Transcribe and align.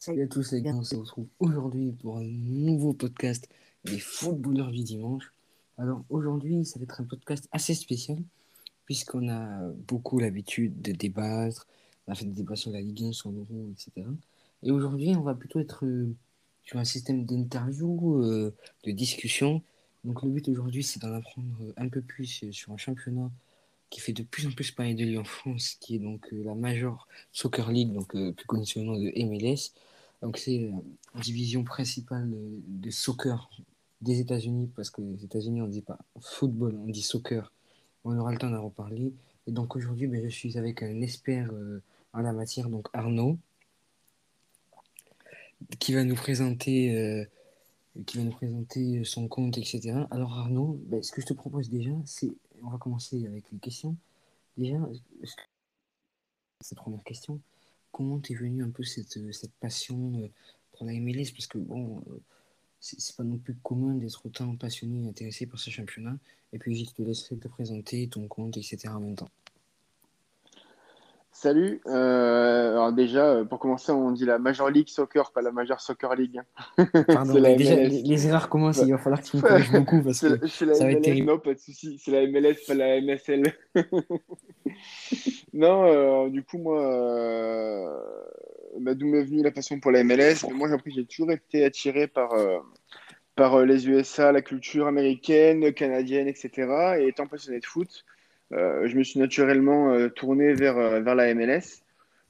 Salut 0.00 0.22
à 0.22 0.28
tous 0.28 0.52
les 0.52 0.62
gars, 0.62 0.76
on 0.76 0.84
se 0.84 0.94
retrouve 0.94 1.26
aujourd'hui 1.40 1.90
pour 1.90 2.18
un 2.18 2.24
nouveau 2.24 2.92
podcast 2.92 3.48
des 3.84 3.98
footballeurs 3.98 4.70
du 4.70 4.84
dimanche. 4.84 5.32
Alors 5.76 6.04
aujourd'hui, 6.08 6.64
ça 6.64 6.78
va 6.78 6.84
être 6.84 7.00
un 7.00 7.04
podcast 7.04 7.48
assez 7.50 7.74
spécial 7.74 8.16
puisqu'on 8.84 9.28
a 9.28 9.68
beaucoup 9.88 10.20
l'habitude 10.20 10.80
de 10.80 10.92
débattre, 10.92 11.66
on 12.06 12.12
a 12.12 12.14
fait 12.14 12.26
des 12.26 12.30
débats 12.30 12.54
sur 12.54 12.70
la 12.70 12.80
Ligue 12.80 13.06
1, 13.06 13.12
sur 13.12 13.32
l'Euro, 13.32 13.72
etc. 13.72 14.06
Et 14.62 14.70
aujourd'hui, 14.70 15.16
on 15.16 15.22
va 15.22 15.34
plutôt 15.34 15.58
être 15.58 15.84
euh, 15.84 16.14
sur 16.62 16.78
un 16.78 16.84
système 16.84 17.26
d'interview, 17.26 18.22
euh, 18.22 18.54
de 18.84 18.92
discussion. 18.92 19.62
Donc 20.04 20.22
le 20.22 20.30
but 20.30 20.46
aujourd'hui, 20.46 20.84
c'est 20.84 21.02
d'en 21.02 21.12
apprendre 21.12 21.74
un 21.76 21.88
peu 21.88 22.02
plus 22.02 22.44
sur 22.52 22.72
un 22.72 22.76
championnat 22.76 23.32
qui 23.90 24.00
fait 24.00 24.12
de 24.12 24.22
plus 24.22 24.46
en 24.46 24.50
plus 24.50 24.70
parler 24.70 24.94
de 24.94 25.04
lui 25.04 25.18
en 25.18 25.24
France, 25.24 25.76
qui 25.80 25.96
est 25.96 25.98
donc 25.98 26.32
euh, 26.32 26.42
la 26.44 26.54
Major 26.54 27.08
Soccer 27.32 27.70
League, 27.70 27.92
donc 27.92 28.10
plus 28.10 28.46
connue 28.46 28.66
sous 28.66 28.80
le 28.80 28.84
nom 28.84 28.98
de 28.98 29.12
MLS. 29.24 29.72
Donc 30.22 30.38
c'est 30.38 30.70
la 31.14 31.20
division 31.20 31.64
principale 31.64 32.28
de 32.32 32.90
soccer 32.90 33.48
des 34.00 34.20
États-Unis, 34.20 34.70
parce 34.76 34.90
que 34.90 35.00
les 35.00 35.24
États-Unis, 35.24 35.62
on 35.62 35.66
ne 35.66 35.72
dit 35.72 35.82
pas 35.82 35.98
football, 36.20 36.76
on 36.76 36.88
dit 36.88 37.02
soccer. 37.02 37.52
On 38.04 38.16
aura 38.16 38.32
le 38.32 38.38
temps 38.38 38.50
d'en 38.50 38.64
reparler. 38.64 39.12
Et 39.46 39.52
donc 39.52 39.76
aujourd'hui, 39.76 40.06
ben, 40.06 40.22
je 40.22 40.28
suis 40.28 40.58
avec 40.58 40.82
un 40.82 41.00
expert 41.00 41.50
euh, 41.52 41.82
en 42.12 42.20
la 42.20 42.32
matière, 42.32 42.68
donc 42.68 42.88
Arnaud, 42.92 43.38
qui 45.78 45.92
va 45.92 46.04
nous 46.04 46.14
présenter, 46.14 46.96
euh, 46.96 47.24
qui 48.06 48.18
va 48.18 48.24
nous 48.24 48.32
présenter 48.32 49.04
son 49.04 49.26
compte, 49.28 49.58
etc. 49.58 50.04
Alors 50.10 50.38
Arnaud, 50.38 50.80
ben, 50.86 51.02
ce 51.02 51.12
que 51.12 51.20
je 51.20 51.26
te 51.26 51.34
propose 51.34 51.70
déjà, 51.70 51.90
c'est, 52.04 52.30
on 52.62 52.70
va 52.70 52.78
commencer 52.78 53.26
avec 53.26 53.50
les 53.52 53.58
questions. 53.58 53.96
Déjà, 54.56 54.78
cette 56.60 56.78
première 56.78 57.04
question, 57.04 57.40
comment 57.92 58.18
t'es 58.18 58.34
venu 58.34 58.62
un 58.64 58.70
peu 58.70 58.82
cette, 58.82 59.16
euh, 59.16 59.32
cette 59.32 59.52
passion 59.54 60.22
euh, 60.22 60.28
pour 60.72 60.86
la 60.86 60.92
MLS 60.94 61.32
Parce 61.32 61.46
que 61.46 61.58
bon, 61.58 62.02
euh, 62.08 62.20
c'est 62.80 63.16
pas 63.16 63.24
non 63.24 63.38
plus 63.38 63.54
commun 63.56 63.94
d'être 63.94 64.24
autant 64.26 64.54
passionné 64.56 65.04
et 65.04 65.08
intéressé 65.08 65.46
par 65.46 65.58
ce 65.58 65.70
championnat. 65.70 66.18
Et 66.52 66.58
puis 66.58 66.84
je 66.84 66.90
te 66.90 67.02
laisserai 67.02 67.36
te 67.36 67.48
présenter 67.48 68.08
ton 68.08 68.26
compte, 68.28 68.56
etc. 68.56 68.88
en 68.88 69.00
même 69.00 69.16
temps. 69.16 69.30
Salut. 71.30 71.80
alors 71.86 72.92
déjà, 72.92 73.44
pour 73.44 73.58
commencer, 73.58 73.92
on 73.92 74.10
dit 74.10 74.24
la 74.24 74.38
Major 74.38 74.70
League 74.70 74.88
Soccer, 74.88 75.30
pas 75.30 75.42
la 75.42 75.52
Major 75.52 75.80
Soccer 75.80 76.14
League. 76.14 76.40
Pardon, 77.06 77.34
déjà, 77.56 77.76
les, 77.76 78.26
erreurs 78.26 78.48
commencent. 78.48 78.82
Il 78.84 78.90
va 78.90 78.98
falloir 78.98 79.22
que 79.22 79.28
tu 79.28 79.36
me 79.36 79.42
corriges 79.42 79.70
beaucoup 79.70 80.02
parce 80.02 80.20
que 80.20 80.46
ça 80.46 80.84
va 80.84 80.92
être 80.92 81.02
terrible. 81.02 81.28
Non, 81.28 81.38
pas 81.38 81.54
de 81.54 81.58
souci. 81.58 82.00
C'est 82.02 82.10
la 82.10 82.26
MLS, 82.26 82.56
pas 82.66 82.74
la 82.74 83.00
MSL. 83.00 83.52
non, 85.52 86.28
du 86.28 86.42
coup, 86.42 86.58
moi, 86.58 86.82
bah, 88.80 88.94
d'où 88.94 89.06
m'est 89.06 89.24
venue 89.24 89.42
la 89.42 89.50
passion 89.50 89.80
pour 89.80 89.90
la 89.90 90.04
MLS. 90.04 90.46
Mais 90.48 90.54
moi, 90.54 90.68
j'ai 90.86 91.04
toujours 91.04 91.32
été 91.32 91.64
attiré 91.64 92.06
par, 92.06 92.32
euh, 92.34 92.58
par 93.34 93.54
euh, 93.54 93.64
les 93.64 93.88
USA, 93.88 94.32
la 94.32 94.42
culture 94.42 94.86
américaine, 94.86 95.72
canadienne, 95.72 96.28
etc. 96.28 96.96
Et 97.00 97.08
étant 97.08 97.26
passionné 97.26 97.60
de 97.60 97.66
foot, 97.66 97.88
euh, 97.88 98.17
je 98.50 98.96
me 98.96 99.02
suis 99.02 99.20
naturellement 99.20 100.08
tourné 100.10 100.54
vers, 100.54 101.02
vers 101.02 101.14
la 101.14 101.34
MLS. 101.34 101.82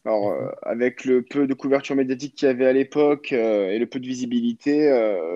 Alors, 0.04 0.34
avec 0.62 1.04
le 1.04 1.22
peu 1.22 1.46
de 1.46 1.54
couverture 1.54 1.94
médiatique 1.96 2.34
qu'il 2.34 2.48
y 2.48 2.50
avait 2.50 2.66
à 2.66 2.72
l'époque 2.72 3.32
et 3.32 3.78
le 3.78 3.86
peu 3.86 4.00
de 4.00 4.06
visibilité, 4.06 4.90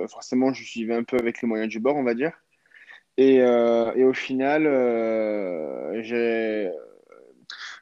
forcément, 0.08 0.52
je 0.52 0.64
suivais 0.64 0.94
un 0.94 1.04
peu 1.04 1.16
avec 1.18 1.42
les 1.42 1.48
moyens 1.48 1.70
du 1.70 1.78
bord, 1.78 1.96
on 1.96 2.02
va 2.02 2.14
dire. 2.14 2.32
Et, 3.16 3.36
et 3.36 4.04
au 4.04 4.12
final, 4.12 4.62
j'ai 6.02 6.70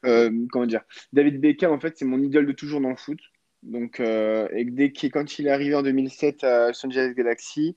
euh, 0.07 0.31
comment 0.51 0.67
dire, 0.67 0.83
David 1.13 1.41
Beckham, 1.41 1.73
en 1.73 1.81
fait, 1.81 1.97
c'est 1.99 2.05
mon 2.05 2.21
idole 2.23 2.47
de 2.47 2.53
toujours 2.53 2.81
dans 2.81 2.91
le 2.91 2.97
foot. 2.97 3.19
Donc, 3.63 4.01
euh, 4.01 4.49
et 4.53 4.65
dès 4.65 4.91
quand 4.93 5.39
il 5.39 5.47
est 5.47 5.51
arrivé 5.51 5.75
en 5.75 5.83
2007 5.83 6.45
à 6.45 6.69
Los 6.69 6.87
Angeles 6.87 7.13
Galaxy, 7.15 7.77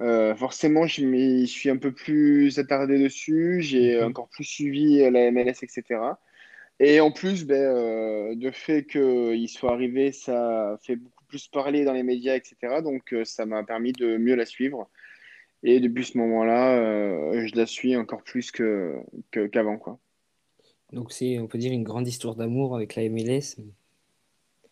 euh, 0.00 0.34
forcément, 0.34 0.86
je 0.86 1.04
m'y 1.04 1.46
suis 1.46 1.70
un 1.70 1.76
peu 1.76 1.92
plus 1.92 2.58
attardé 2.58 2.98
dessus. 2.98 3.60
J'ai 3.60 4.00
mhm. 4.00 4.08
encore 4.08 4.28
plus 4.28 4.44
suivi 4.44 4.98
la 5.10 5.30
MLS, 5.30 5.62
etc. 5.62 6.00
Et 6.78 7.00
en 7.00 7.10
plus, 7.10 7.44
ben, 7.44 8.34
de 8.34 8.50
fait 8.50 8.84
qu'il 8.84 9.48
soit 9.48 9.72
arrivé, 9.72 10.12
ça 10.12 10.78
fait 10.82 10.96
beaucoup 10.96 11.24
plus 11.26 11.48
parler 11.48 11.84
dans 11.84 11.92
les 11.92 12.02
médias, 12.02 12.36
etc. 12.36 12.80
Donc, 12.82 13.14
ça 13.24 13.44
m'a 13.44 13.62
permis 13.64 13.92
de 13.92 14.16
mieux 14.16 14.34
la 14.34 14.46
suivre. 14.46 14.88
Et 15.62 15.78
depuis 15.78 16.04
ce 16.04 16.16
moment-là, 16.16 17.44
je 17.44 17.54
la 17.54 17.66
suis 17.66 17.96
encore 17.96 18.22
plus 18.22 18.50
qu'avant. 18.50 19.04
Que, 19.30 19.46
qu'avant 19.46 19.76
quoi. 19.76 19.98
Donc 20.92 21.12
c'est, 21.12 21.38
on 21.38 21.46
peut 21.46 21.58
dire, 21.58 21.72
une 21.72 21.84
grande 21.84 22.08
histoire 22.08 22.34
d'amour 22.34 22.74
avec 22.74 22.96
la 22.96 23.08
MLS. 23.08 23.56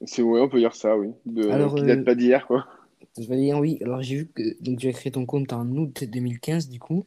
C'est 0.04 0.22
ouais, 0.22 0.40
on 0.40 0.48
peut 0.48 0.58
dire 0.58 0.74
ça, 0.74 0.96
oui. 0.96 1.10
De, 1.26 1.48
Alors, 1.48 1.74
qui 1.74 1.82
date 1.82 2.00
euh, 2.00 2.04
pas 2.04 2.14
d'hier, 2.14 2.46
quoi. 2.46 2.66
Je 3.18 3.28
vais 3.28 3.36
dire 3.36 3.58
oui. 3.58 3.78
Alors 3.82 4.02
j'ai 4.02 4.16
vu 4.16 4.28
que 4.28 4.62
donc 4.62 4.78
tu 4.78 4.88
as 4.88 4.92
créé 4.92 5.12
ton 5.12 5.26
compte 5.26 5.52
en 5.52 5.66
août 5.68 6.04
2015, 6.04 6.68
du 6.68 6.78
coup. 6.78 7.06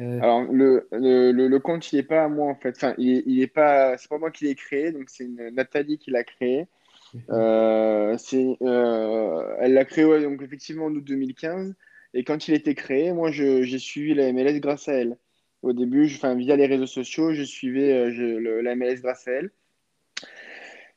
Euh, 0.00 0.20
Alors 0.20 0.42
le, 0.52 0.88
le, 0.92 1.32
le, 1.32 1.58
compte, 1.58 1.92
il 1.92 1.96
n'est 1.96 2.02
pas 2.02 2.24
à 2.24 2.28
moi 2.28 2.50
en 2.50 2.54
fait. 2.54 2.74
Enfin, 2.76 2.94
il, 2.98 3.22
il 3.26 3.40
est 3.40 3.48
pas, 3.48 3.96
c'est 3.98 4.08
pas 4.08 4.18
moi 4.18 4.30
qui 4.30 4.44
l'ai 4.44 4.54
créé, 4.54 4.92
donc 4.92 5.04
c'est 5.08 5.26
Nathalie 5.26 5.98
qui 5.98 6.10
l'a 6.10 6.24
créé. 6.24 6.66
Mhm. 7.14 7.22
Euh, 7.30 8.16
c'est, 8.18 8.56
elle 8.60 9.74
l'a 9.74 9.84
créé 9.84 10.04
donc 10.22 10.42
effectivement 10.42 10.86
en 10.86 10.92
août 10.94 11.04
2015. 11.04 11.74
Et 12.14 12.24
quand 12.24 12.48
il 12.48 12.54
était 12.54 12.74
créé, 12.74 13.12
moi 13.12 13.30
j'ai 13.30 13.78
suivi 13.78 14.14
la 14.14 14.32
MLS 14.32 14.60
grâce 14.60 14.88
à 14.88 14.94
elle. 14.94 15.16
Au 15.62 15.72
début, 15.72 16.06
enfin, 16.06 16.36
via 16.36 16.56
les 16.56 16.66
réseaux 16.66 16.86
sociaux, 16.86 17.32
je 17.32 17.42
suivais 17.42 17.92
euh, 17.92 18.10
je, 18.12 18.60
la 18.62 18.76
MLS 18.76 19.00
grâce 19.02 19.26
à 19.26 19.32
elle. 19.32 19.50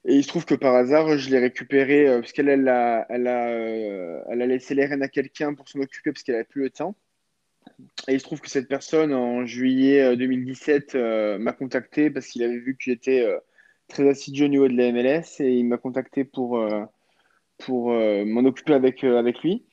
Et 0.05 0.15
il 0.15 0.23
se 0.23 0.27
trouve 0.27 0.45
que 0.45 0.55
par 0.55 0.73
hasard, 0.75 1.17
je 1.17 1.29
l'ai 1.29 1.39
récupéré 1.39 2.07
euh, 2.07 2.19
parce 2.21 2.31
qu'elle 2.31 2.49
elle 2.49 2.67
a, 2.67 3.05
elle 3.09 3.27
a, 3.27 3.49
euh, 3.49 4.21
elle 4.29 4.41
a 4.41 4.47
laissé 4.47 4.73
les 4.73 4.85
rênes 4.85 5.03
à 5.03 5.07
quelqu'un 5.07 5.53
pour 5.53 5.69
s'en 5.69 5.79
occuper 5.79 6.11
parce 6.11 6.23
qu'elle 6.23 6.35
n'avait 6.35 6.45
plus 6.45 6.63
le 6.63 6.69
temps. 6.71 6.95
Et 8.07 8.13
il 8.13 8.19
se 8.19 8.25
trouve 8.25 8.41
que 8.41 8.49
cette 8.49 8.67
personne, 8.67 9.13
en 9.13 9.45
juillet 9.45 10.15
2017, 10.15 10.95
m'a 11.39 11.53
contacté 11.53 12.09
parce 12.09 12.27
qu'il 12.27 12.43
avait 12.43 12.57
vu 12.57 12.75
que 12.75 12.83
j'étais 12.83 13.27
très 13.87 14.07
assidu 14.09 14.45
au 14.45 14.47
niveau 14.47 14.67
de 14.67 14.75
la 14.75 14.91
MLS 14.91 15.39
et 15.39 15.51
il 15.51 15.65
m'a 15.65 15.77
contacté 15.77 16.23
pour, 16.23 16.63
pour 17.59 17.91
m'en 17.91 18.45
occuper 18.45 18.73
avec, 18.73 19.03
avec 19.03 19.41
lui. 19.41 19.65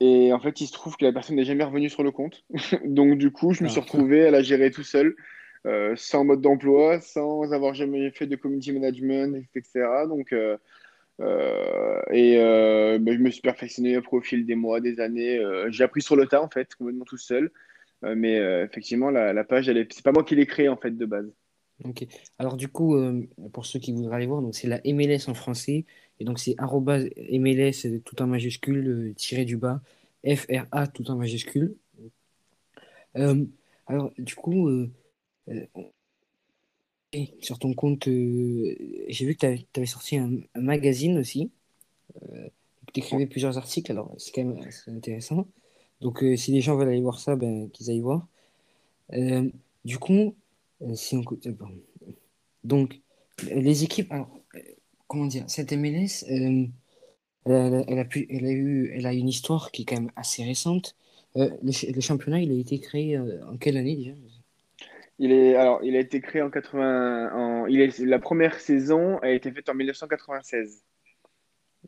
Et 0.00 0.32
en 0.32 0.38
fait, 0.40 0.60
il 0.60 0.66
se 0.66 0.72
trouve 0.72 0.96
que 0.96 1.04
la 1.04 1.12
personne 1.12 1.36
n'est 1.36 1.44
jamais 1.44 1.64
revenue 1.64 1.88
sur 1.88 2.02
le 2.02 2.10
compte. 2.10 2.44
Donc, 2.84 3.16
du 3.16 3.30
coup, 3.30 3.52
je 3.52 3.64
me 3.64 3.68
suis 3.68 3.80
ah. 3.80 3.82
retrouvé 3.82 4.26
à 4.26 4.30
la 4.30 4.42
gérer 4.42 4.70
tout 4.70 4.82
seul, 4.82 5.16
euh, 5.64 5.94
sans 5.96 6.24
mode 6.24 6.40
d'emploi, 6.40 7.00
sans 7.00 7.52
avoir 7.52 7.74
jamais 7.74 8.10
fait 8.10 8.26
de 8.26 8.36
community 8.36 8.72
management, 8.72 9.36
etc. 9.54 10.06
Donc, 10.08 10.32
euh, 10.32 10.56
euh, 11.20 12.02
et 12.10 12.36
ben, 12.98 13.14
je 13.14 13.18
me 13.18 13.30
suis 13.30 13.40
perfectionné 13.40 13.96
au 13.96 14.02
profil 14.02 14.46
des 14.46 14.54
mois, 14.54 14.80
des 14.80 15.00
années. 15.00 15.40
J'ai 15.68 15.84
appris 15.84 16.02
sur 16.02 16.16
le 16.16 16.26
tas, 16.26 16.42
en 16.42 16.48
fait, 16.48 16.74
complètement 16.74 17.04
tout 17.04 17.16
seul. 17.16 17.50
mais 18.02 18.36
effectivement, 18.64 19.10
la, 19.10 19.44
page, 19.44 19.68
elle 19.68 19.78
est... 19.78 19.92
c'est 19.92 20.04
pas 20.04 20.12
moi 20.12 20.24
qui 20.24 20.36
l'ai 20.36 20.46
créée, 20.46 20.68
en 20.68 20.76
fait, 20.76 20.96
de 20.96 21.06
base. 21.06 21.32
Ok. 21.84 22.06
Alors, 22.38 22.56
du 22.56 22.68
coup, 22.68 22.96
pour 23.52 23.66
ceux 23.66 23.78
qui 23.78 23.92
voudraient 23.92 24.16
aller 24.16 24.26
voir, 24.26 24.42
donc 24.42 24.54
c'est 24.54 24.68
la 24.68 24.80
MLS 24.84 25.28
en 25.28 25.34
français. 25.34 25.84
Et 26.18 26.24
donc, 26.24 26.38
c'est 26.38 26.56
MLS 26.58 28.00
tout 28.04 28.22
en 28.22 28.26
majuscule, 28.26 28.88
euh, 28.88 29.14
tiré 29.14 29.44
du 29.44 29.56
bas, 29.56 29.80
FRA 30.24 30.86
tout 30.86 31.10
en 31.10 31.16
majuscule. 31.16 31.76
Alors, 33.14 34.10
du 34.18 34.34
coup, 34.34 34.68
sur 37.40 37.58
ton 37.58 37.74
compte, 37.74 38.04
j'ai 38.06 39.24
vu 39.26 39.34
que 39.36 39.46
tu 39.46 39.46
avais, 39.46 39.86
sorti 39.86 40.16
un, 40.16 40.40
magazine 40.54 41.18
aussi. 41.18 41.50
tu 42.92 43.00
écrivais 43.00 43.26
plusieurs 43.26 43.58
articles, 43.58 43.90
alors 43.90 44.14
c'est 44.18 44.32
quand 44.32 44.44
même 44.44 44.68
intéressant. 44.88 45.46
Donc, 46.00 46.24
si 46.36 46.52
les 46.52 46.60
gens 46.60 46.76
veulent 46.76 46.88
aller 46.88 47.00
voir 47.00 47.18
ça, 47.20 47.36
ben, 47.36 47.70
qu'ils 47.70 47.90
aillent 47.90 48.00
voir. 48.00 48.26
du 49.84 49.98
coup, 49.98 50.34
si 50.94 51.16
on... 51.16 51.24
donc, 52.64 53.00
les 53.50 53.84
équipes, 53.84 54.12
comment 55.06 55.26
dire, 55.26 55.44
cette 55.48 55.72
MLS, 55.72 56.24
euh, 57.48 57.84
elle, 57.86 57.98
a 57.98 58.04
pu, 58.04 58.26
elle, 58.30 58.46
a 58.46 58.50
eu, 58.50 58.90
elle 58.94 59.06
a 59.06 59.12
une 59.12 59.28
histoire 59.28 59.70
qui 59.70 59.82
est 59.82 59.84
quand 59.84 59.96
même 59.96 60.12
assez 60.16 60.44
récente. 60.44 60.96
Euh, 61.36 61.50
le, 61.62 62.00
championnat, 62.00 62.40
il 62.40 62.50
a 62.50 62.54
été 62.54 62.80
créé 62.80 63.16
euh, 63.16 63.46
en 63.46 63.56
quelle 63.56 63.76
année 63.76 63.96
déjà? 63.96 64.12
Il 65.18 65.32
est, 65.32 65.56
alors, 65.56 65.80
il 65.82 65.96
a 65.96 66.00
été 66.00 66.20
créé 66.20 66.42
en 66.42 66.50
80. 66.50 67.32
En, 67.32 67.66
il 67.66 67.80
est, 67.80 67.98
la 68.00 68.18
première 68.18 68.60
saison 68.60 69.18
a 69.18 69.30
été 69.30 69.50
faite 69.50 69.68
en 69.68 69.74
1996. 69.74 70.82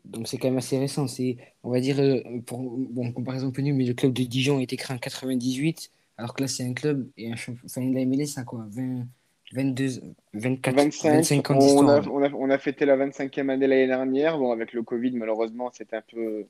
Donc 0.05 0.27
c'est 0.27 0.37
quand 0.37 0.47
même 0.47 0.57
assez 0.57 0.77
récent. 0.77 1.07
C'est, 1.07 1.37
on 1.63 1.71
va 1.71 1.79
dire, 1.79 1.97
pour 2.45 2.59
bon, 2.59 3.11
comparaison 3.11 3.51
peu 3.51 3.61
mais 3.61 3.85
le 3.85 3.93
club 3.93 4.13
de 4.13 4.23
Dijon 4.23 4.59
a 4.59 4.61
été 4.61 4.77
créé 4.77 4.95
en 4.95 4.99
98, 4.99 5.91
alors 6.17 6.33
que 6.33 6.41
là 6.41 6.47
c'est 6.47 6.63
un 6.63 6.73
club 6.73 7.07
et 7.17 7.31
un 7.31 7.35
championnat. 7.35 7.65
Enfin, 7.65 7.93
la 7.93 8.05
MLS, 8.05 8.27
ça 8.27 8.43
quoi 8.43 8.65
20, 8.69 9.05
22, 9.53 9.87
24, 10.33 10.75
25, 10.75 11.51
ans 11.51 11.57
on 11.59 11.87
a, 11.87 12.01
on, 12.07 12.23
a, 12.23 12.29
on 12.31 12.49
a, 12.49 12.57
fêté 12.57 12.85
la 12.85 12.97
25e 12.97 13.49
année 13.49 13.67
l'année 13.67 13.87
dernière. 13.87 14.37
Bon, 14.37 14.51
avec 14.51 14.73
le 14.73 14.83
Covid, 14.83 15.11
malheureusement, 15.11 15.69
c'était 15.73 15.97
un 15.97 16.03
peu, 16.09 16.45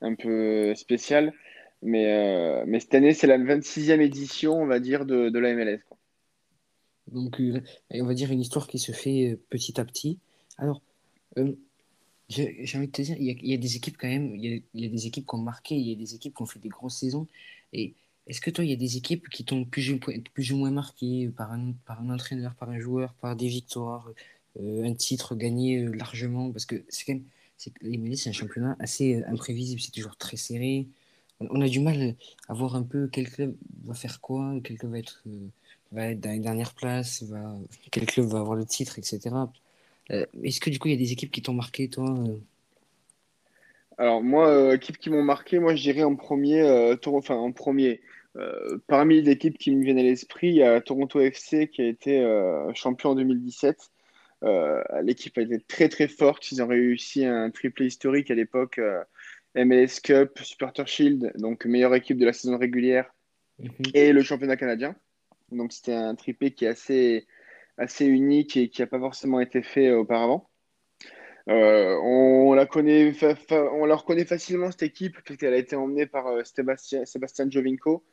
un 0.00 0.14
peu 0.14 0.74
spécial. 0.74 1.32
Mais, 1.82 2.06
euh, 2.06 2.64
mais 2.66 2.80
cette 2.80 2.94
année, 2.94 3.12
c'est 3.12 3.26
la 3.26 3.38
26e 3.38 4.00
édition, 4.00 4.54
on 4.54 4.66
va 4.66 4.80
dire, 4.80 5.04
de, 5.04 5.28
de 5.28 5.38
la 5.38 5.54
MLS. 5.54 5.80
Quoi. 5.88 5.98
Donc, 7.12 7.40
euh, 7.40 7.60
on 7.90 8.04
va 8.04 8.14
dire 8.14 8.30
une 8.32 8.40
histoire 8.40 8.66
qui 8.66 8.78
se 8.78 8.92
fait 8.92 9.32
euh, 9.32 9.40
petit 9.50 9.80
à 9.80 9.84
petit. 9.84 10.18
Alors, 10.58 10.80
j'ai 12.28 12.66
j'ai 12.66 12.78
envie 12.78 12.88
de 12.88 12.92
te 12.92 13.02
dire, 13.02 13.16
il 13.18 13.46
y 13.48 13.54
a, 13.54 13.56
des 13.56 13.76
équipes 13.76 13.96
quand 13.98 14.08
même, 14.08 14.34
il 14.36 14.62
y 14.74 14.86
a, 14.86 14.88
des 14.88 15.06
équipes 15.06 15.26
qui 15.26 15.34
ont 15.34 15.38
marqué, 15.38 15.76
il 15.76 15.88
y 15.88 15.92
a 15.92 15.94
des 15.96 16.14
équipes 16.14 16.34
qui 16.34 16.42
ont 16.42 16.46
fait 16.46 16.58
des 16.58 16.68
grosses 16.68 16.98
saisons. 16.98 17.26
Et 17.72 17.94
est-ce 18.26 18.40
que 18.40 18.50
toi, 18.50 18.64
il 18.64 18.70
y 18.70 18.72
a 18.72 18.76
des 18.76 18.96
équipes 18.96 19.28
qui 19.28 19.44
t'ont 19.44 19.64
plus, 19.64 19.90
ou- 19.92 20.00
plus 20.34 20.52
ou 20.52 20.56
moins 20.56 20.70
marqué 20.70 21.28
par 21.36 21.52
un, 21.52 21.72
par 21.84 22.00
un 22.00 22.10
entraîneur, 22.10 22.54
par 22.54 22.70
un 22.70 22.80
joueur, 22.80 23.14
par 23.14 23.36
des 23.36 23.48
victoires, 23.48 24.10
euh, 24.60 24.84
un 24.84 24.94
titre 24.94 25.36
gagné 25.36 25.78
euh, 25.78 25.92
largement? 25.92 26.50
Parce 26.50 26.66
que 26.66 26.84
c'est 26.88 27.04
quand 27.04 27.14
même, 27.14 27.24
c'est, 27.56 27.72
les 27.82 27.96
MLS, 27.98 28.16
c'est 28.16 28.30
un 28.30 28.32
championnat 28.32 28.76
assez 28.80 29.16
euh, 29.16 29.28
imprévisible, 29.28 29.80
c'est 29.80 29.92
toujours 29.92 30.16
très 30.16 30.36
serré. 30.36 30.88
On, 31.40 31.60
a 31.60 31.68
du 31.68 31.80
mal 31.80 32.16
à 32.48 32.54
voir 32.54 32.76
un 32.76 32.82
peu 32.82 33.08
quel 33.12 33.30
club 33.30 33.54
va 33.84 33.94
faire 33.94 34.20
quoi, 34.20 34.54
quel 34.64 34.78
club 34.78 34.92
va 34.92 34.98
être, 34.98 35.22
euh, 35.26 35.48
va 35.92 36.08
être 36.10 36.20
dans 36.20 36.30
les 36.30 36.38
dernières 36.40 36.74
places, 36.74 37.22
va, 37.24 37.54
quel 37.90 38.06
club 38.06 38.26
va 38.26 38.40
avoir 38.40 38.56
le 38.56 38.64
titre, 38.64 38.98
etc. 38.98 39.50
Euh, 40.10 40.26
est-ce 40.42 40.60
que 40.60 40.70
du 40.70 40.78
coup, 40.78 40.88
il 40.88 40.92
y 40.92 40.94
a 40.94 40.98
des 40.98 41.12
équipes 41.12 41.30
qui 41.32 41.42
t'ont 41.42 41.52
marqué, 41.54 41.88
toi? 41.88 42.08
euh? 42.08 42.36
Alors 43.98 44.22
moi, 44.22 44.48
euh, 44.48 44.74
équipes 44.74 44.98
qui 44.98 45.10
m'ont 45.10 45.22
marqué, 45.22 45.58
moi 45.58 45.74
je 45.74 45.82
dirais 45.82 46.02
en 46.02 46.16
premier, 46.16 46.60
euh, 46.62 46.96
enfin 47.06 47.34
en 47.36 47.52
premier, 47.52 48.00
parmi 48.86 49.22
les 49.22 49.30
équipes 49.30 49.56
qui 49.56 49.74
me 49.74 49.82
viennent 49.82 49.98
à 49.98 50.02
l'esprit, 50.02 50.48
il 50.48 50.56
y 50.56 50.62
a 50.62 50.80
Toronto 50.82 51.20
FC 51.20 51.68
qui 51.68 51.80
a 51.80 51.86
été 51.86 52.22
champion 52.74 53.10
en 53.10 53.14
2017. 53.14 53.90
Euh, 54.42 54.82
l'équipe 55.02 55.38
a 55.38 55.40
été 55.40 55.58
très 55.60 55.88
très 55.88 56.08
forte, 56.08 56.52
ils 56.52 56.62
ont 56.62 56.66
réussi 56.66 57.24
un 57.24 57.50
triplé 57.50 57.86
historique 57.86 58.30
à 58.30 58.34
l'époque, 58.34 58.78
MLS 59.54 60.00
Cup, 60.02 60.38
Supporter 60.42 60.86
Shield, 60.86 61.32
donc 61.38 61.64
meilleure 61.64 61.94
équipe 61.94 62.18
de 62.18 62.26
la 62.26 62.34
saison 62.34 62.58
régulière, 62.58 63.10
Mhm. 63.58 63.70
et 63.94 64.12
le 64.12 64.22
championnat 64.22 64.58
canadien. 64.58 64.94
Donc 65.52 65.72
c'était 65.72 65.94
un 65.94 66.14
triplé 66.14 66.50
qui 66.50 66.64
est 66.64 66.68
assez, 66.68 67.26
assez 67.78 68.06
unique 68.06 68.56
et 68.56 68.68
qui 68.68 68.82
n'a 68.82 68.86
pas 68.86 68.98
forcément 68.98 69.40
été 69.40 69.62
fait 69.62 69.92
auparavant. 69.92 70.48
Euh, 71.48 71.96
on 72.02 72.54
la 72.54 72.66
connaît, 72.66 73.12
on 73.50 73.84
la 73.84 73.94
reconnaît 73.94 74.24
facilement 74.24 74.70
cette 74.72 74.82
équipe 74.82 75.16
puisqu'elle 75.24 75.54
a 75.54 75.58
été 75.58 75.76
emmenée 75.76 76.06
par 76.06 76.26
euh, 76.26 76.42
Sébastien, 76.42 77.04
Sébastien 77.04 77.48
Giovinco, 77.48 78.04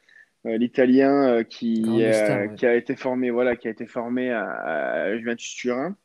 euh, 0.45 0.57
l'Italien 0.57 1.37
euh, 1.37 1.43
qui, 1.43 1.81
Grande 1.81 2.13
star, 2.13 2.41
ouais. 2.41 2.55
qui 2.55 2.65
a 2.67 2.75
été 2.75 2.95
formé, 2.95 3.31
voilà, 3.31 3.55
qui 3.55 3.67
a 3.67 3.71
été 3.71 3.87
formé 3.87 4.29
à, 4.29 4.43
à 4.43 5.17
Juventus 5.17 5.55
Turin. 5.55 5.97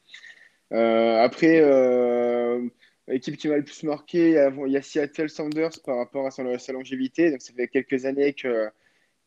Après, 0.70 1.60
l'équipe 3.08 3.36
qui 3.36 3.48
m'a 3.48 3.56
le 3.56 3.64
plus 3.64 3.82
marqué, 3.84 4.28
il 4.28 4.34
y 4.34 4.38
a, 4.38 4.50
il 4.66 4.72
y 4.72 4.76
a 4.76 4.82
Seattle 4.82 5.28
Sounders 5.28 5.82
par 5.84 5.96
rapport 5.96 6.26
à 6.26 6.30
son- 6.30 6.58
sa 6.58 6.72
longévité. 6.72 7.30
Donc 7.30 7.42
ça 7.42 7.52
fait 7.54 7.68
quelques 7.68 8.04
années 8.06 8.32
que 8.32 8.68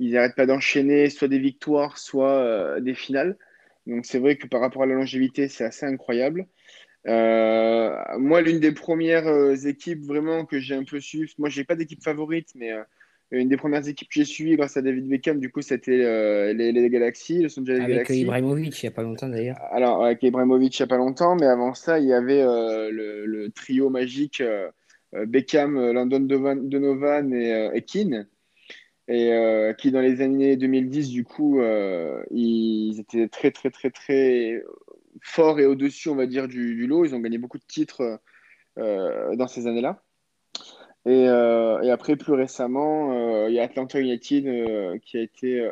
ils 0.02 0.14
n'arrêtent 0.14 0.36
pas 0.36 0.48
d'enchaîner 0.48 1.10
soit 1.12 1.28
des 1.28 1.38
victoires, 1.38 2.00
soit 2.00 2.34
euh, 2.34 2.80
des 2.80 2.96
finales. 2.96 3.38
Donc 3.86 4.06
c'est 4.06 4.18
vrai 4.18 4.36
que 4.36 4.48
par 4.48 4.60
rapport 4.60 4.82
à 4.82 4.88
la 4.88 4.96
longévité, 4.96 5.48
c'est 5.48 5.64
assez 5.64 5.86
incroyable. 5.86 6.48
Euh, 7.08 7.96
moi, 8.18 8.42
l'une 8.42 8.60
des 8.60 8.72
premières 8.72 9.28
euh, 9.28 9.56
équipes 9.56 10.04
vraiment 10.04 10.46
que 10.46 10.60
j'ai 10.60 10.74
un 10.74 10.84
peu 10.84 11.00
suivi, 11.00 11.32
moi, 11.38 11.50
j'ai 11.50 11.64
pas 11.64 11.76
d'équipe 11.76 12.04
favorite, 12.04 12.50
mais 12.56 12.72
une 13.30 13.48
des 13.48 13.58
premières 13.58 13.88
équipes 13.88 14.08
que 14.08 14.16
j'ai 14.16 14.26
suivies 14.26 14.56
grâce 14.56 14.76
à 14.76 14.82
David 14.82 15.08
Beckham, 15.08 15.40
du 15.40 15.52
coup, 15.52 15.62
c'était 15.62 16.54
les, 16.54 16.72
les 16.72 16.90
Galaxy, 16.90 17.42
Los 17.42 17.58
Angeles 17.60 17.76
Avec 17.76 17.90
Galaxy. 17.90 18.22
Ibrahimovic, 18.22 18.82
il 18.82 18.86
n'y 18.86 18.90
a 18.90 18.92
pas 18.92 19.04
longtemps 19.04 19.30
d'ailleurs. 19.30 19.58
Alors, 19.72 20.04
avec 20.04 20.22
Ibrahimovic, 20.24 20.78
il 20.78 20.82
n'y 20.82 20.84
a 20.84 20.88
pas 20.88 20.98
longtemps, 20.98 21.36
mais 21.36 21.46
avant 21.46 21.74
ça, 21.74 22.00
il 22.00 22.08
y 22.08 22.14
avait 22.14 22.44
le, 22.44 23.26
le 23.26 23.50
trio 23.52 23.90
magique 23.90 24.44
Beckham, 25.14 25.92
Landon 25.92 26.20
Donovan, 26.20 27.34
et, 27.34 27.70
et 27.74 27.82
Keane, 27.84 28.28
et 29.08 29.34
euh, 29.34 29.74
qui, 29.74 29.92
dans 29.92 30.02
les 30.02 30.22
années 30.22 30.56
2010, 30.56 31.10
du 31.10 31.24
coup, 31.24 31.60
euh, 31.60 32.24
ils 32.32 33.00
étaient 33.00 33.28
très, 33.28 33.52
très, 33.52 33.70
très, 33.70 33.90
très 33.90 34.64
forts 35.22 35.60
et 35.60 35.66
au-dessus, 35.66 36.10
on 36.10 36.16
va 36.16 36.28
dire, 36.28 36.48
du, 36.48 36.76
du 36.76 36.88
lot. 36.88 37.06
Ils 37.06 37.16
ont 37.16 37.20
gagné 37.20 37.38
beaucoup 37.38 37.58
de 37.58 37.66
titres 37.66 38.20
euh, 38.78 39.36
dans 39.36 39.48
ces 39.48 39.68
années-là. 39.68 40.04
Et, 41.06 41.24
et 41.24 41.90
après, 41.90 42.16
plus 42.16 42.34
récemment, 42.34 43.48
il 43.48 43.56
y 43.56 43.60
a 43.60 43.64
Atlanta 43.64 44.00
United 44.00 45.00
qui 45.02 45.18
a 45.18 45.22
été, 45.22 45.68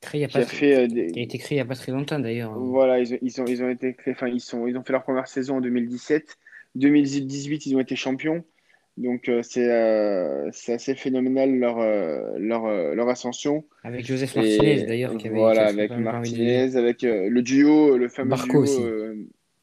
Créé 0.00 0.20
il 0.20 0.22
y 0.22 0.24
a 0.24 0.28
qui 0.28 0.34
pas, 0.34 0.40
a 0.40 0.46
fait 0.46 0.88
des, 0.88 1.06
qui 1.08 1.20
a 1.20 1.22
été 1.22 1.38
créé 1.38 1.56
il 1.56 1.58
n'y 1.58 1.62
a 1.62 1.66
pas 1.66 1.76
très 1.76 1.92
longtemps 1.92 2.18
d'ailleurs. 2.18 2.58
voilà, 2.58 2.98
ils 2.98 3.14
ont, 3.14 3.18
ils 3.20 3.40
ont, 3.42 3.46
ils 3.46 3.62
ont 3.62 3.68
été 3.68 3.94
créés, 3.94 4.16
ils 4.32 4.40
sont, 4.40 4.66
ils 4.66 4.76
ont 4.78 4.82
fait 4.82 4.92
leur 4.92 5.02
première 5.04 5.28
saison 5.28 5.58
en 5.58 5.60
2017. 5.60 6.38
2018, 6.74 7.66
ils 7.66 7.76
ont 7.76 7.80
été 7.80 7.96
champions. 7.96 8.44
Donc, 8.98 9.28
euh, 9.28 9.42
c'est 9.42 9.70
euh, 9.70 10.50
c'est 10.52 10.74
assez 10.74 10.94
phénoménal 10.94 11.58
leur, 11.58 11.78
euh, 11.78 12.36
leur, 12.38 12.66
euh, 12.66 12.94
leur 12.94 13.08
ascension. 13.08 13.64
Avec 13.84 14.04
Joseph 14.04 14.36
Martinez 14.36 14.82
d'ailleurs, 14.84 15.14
voilà, 15.30 15.66
avec. 15.68 15.90
Martinez, 15.92 16.76
avec 16.76 17.02
le 17.02 17.40
duo, 17.40 17.96
le 17.96 18.08
fameux 18.08 18.30
Barco 18.30 18.48
duo, 18.48 18.60
aussi. 18.62 18.82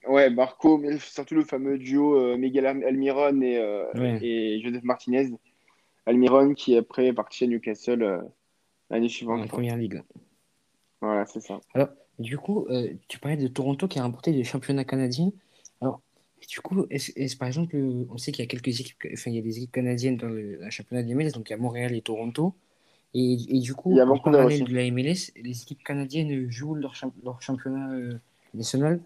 ouais, 0.08 0.32
Barco, 0.32 0.80
mais 0.80 0.98
surtout 0.98 1.36
le 1.36 1.44
fameux 1.44 1.78
duo 1.78 2.38
Miguel 2.38 2.66
Almiron 2.66 3.40
et, 3.42 3.60
Ouais, 3.96 4.20
et 4.24 4.62
Joseph 4.62 4.84
Martinez. 4.84 5.30
Almiron 6.08 6.56
qui 6.56 6.76
après 6.76 7.08
est 7.08 7.14
parti 7.14 7.44
à 7.44 7.48
Newcastle 7.48 8.24
l'année 8.90 9.10
suivante, 9.10 9.42
en 9.42 9.48
première 9.48 9.78
ligue. 9.78 10.02
Voilà, 11.02 11.28
c'est 11.28 11.40
ça. 11.40 11.60
Alors, 11.76 11.90
du 12.18 12.38
coup, 12.40 12.68
tu 13.08 13.20
parlais 13.20 13.38
de 13.38 13.48
Toronto 13.48 13.88
qui 13.88 14.00
a 14.00 14.04
remporté 14.04 14.34
le 14.34 14.44
championnat 14.44 14.86
canadien. 14.86 15.32
Du 16.48 16.62
coup, 16.62 16.86
est-ce, 16.90 17.12
est-ce, 17.16 17.36
par 17.38 17.48
exemple, 17.48 17.76
euh, 17.76 18.06
on 18.10 18.18
sait 18.18 18.32
qu'il 18.32 18.44
y 18.44 18.48
a 18.48 18.50
quelques 18.50 18.80
équipes, 18.80 18.98
enfin, 19.14 19.32
il 19.32 19.36
y 19.36 19.40
a 19.40 19.42
des 19.42 19.58
équipes 19.58 19.72
canadiennes 19.72 20.18
dans 20.18 20.30
le, 20.30 20.60
championnat 20.70 21.04
de 21.04 21.14
MLS, 21.14 21.32
donc 21.32 21.50
il 21.50 21.52
y 21.52 21.56
a 21.56 21.58
Montréal 21.58 21.94
et 21.96 22.02
Toronto. 22.02 22.56
Et, 23.14 23.38
et 23.50 23.60
du 23.60 23.74
coup, 23.74 24.00
en 24.00 24.18
parallèle 24.20 24.64
de 24.64 24.74
la 24.76 24.90
MLS, 24.92 25.32
les 25.36 25.62
équipes 25.62 25.84
canadiennes 25.84 26.50
jouent 26.50 26.76
leur, 26.76 26.94
leur 27.24 27.42
championnat 27.42 27.92
euh, 27.92 28.14
national? 28.54 29.02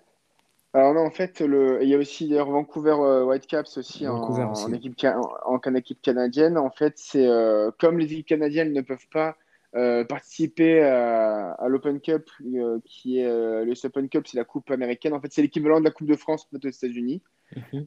Alors 0.74 0.94
non, 0.94 1.02
en 1.02 1.12
fait, 1.12 1.40
le... 1.42 1.84
il 1.84 1.90
y 1.90 1.94
a 1.94 1.98
aussi 1.98 2.28
d'ailleurs 2.28 2.50
Vancouver 2.50 2.96
euh, 3.00 3.24
Whitecaps 3.26 3.78
aussi 3.78 4.08
en, 4.08 4.16
Vancouver 4.16 4.44
en 4.44 4.52
aussi. 4.54 4.74
équipe, 4.74 5.00
ca- 5.00 5.20
en, 5.46 5.60
en 5.64 5.76
équipe 5.76 6.02
canadienne. 6.02 6.58
En 6.58 6.72
fait, 6.72 6.94
c'est 6.98 7.28
euh, 7.28 7.70
comme 7.80 8.00
les 8.00 8.06
équipes 8.12 8.28
canadiennes 8.28 8.74
ne 8.74 8.82
peuvent 8.82 9.08
pas 9.12 9.38
euh, 9.76 10.04
participer 10.04 10.84
à, 10.84 11.54
à 11.54 11.68
l'Open 11.68 12.00
Cup, 12.00 12.30
euh, 12.46 12.80
qui 12.86 13.18
est 13.18 13.26
euh, 13.26 13.66
le 13.66 13.74
Open 13.84 14.08
Cup, 14.08 14.28
c'est 14.28 14.38
la 14.38 14.44
coupe 14.44 14.70
américaine. 14.70 15.14
En 15.14 15.20
fait, 15.20 15.34
c'est 15.34 15.42
l'équivalent 15.42 15.80
de 15.80 15.86
la 15.86 15.90
Coupe 15.90 16.08
de 16.08 16.16
France 16.16 16.48
aux 16.54 16.58
États-Unis. 16.58 17.24
Mhm. 17.56 17.86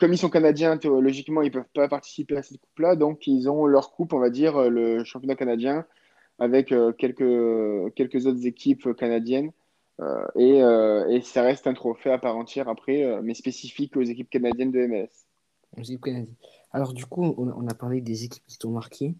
Comme 0.00 0.12
ils 0.12 0.18
sont 0.18 0.30
canadiens, 0.30 0.78
logiquement, 0.82 1.42
ils 1.42 1.50
peuvent 1.50 1.64
pas 1.74 1.88
participer 1.88 2.38
à 2.38 2.42
cette 2.42 2.58
coupe-là, 2.58 2.96
donc 2.96 3.26
ils 3.26 3.48
ont 3.50 3.66
leur 3.66 3.92
coupe, 3.92 4.12
on 4.12 4.18
va 4.18 4.30
dire, 4.30 4.70
le 4.70 5.04
championnat 5.04 5.36
canadien, 5.36 5.86
avec 6.38 6.74
quelques, 6.98 7.94
quelques 7.94 8.26
autres 8.26 8.46
équipes 8.46 8.94
canadiennes. 8.94 9.52
Et, 10.36 10.58
et 10.58 11.20
ça 11.22 11.42
reste 11.42 11.66
un 11.66 11.72
trophée 11.72 12.10
à 12.10 12.18
part 12.18 12.36
entière 12.36 12.68
après, 12.68 13.20
mais 13.22 13.32
spécifique 13.32 13.96
aux 13.96 14.02
équipes 14.02 14.28
canadiennes 14.28 14.70
de 14.70 14.86
MLS. 14.86 15.08
Alors, 16.72 16.92
du 16.92 17.06
coup, 17.06 17.24
on, 17.24 17.48
on 17.48 17.68
a 17.68 17.74
parlé 17.74 18.02
des 18.02 18.24
équipes 18.24 18.44
qui 18.46 18.58
t'ont 18.58 18.70
marqué. 18.70 19.14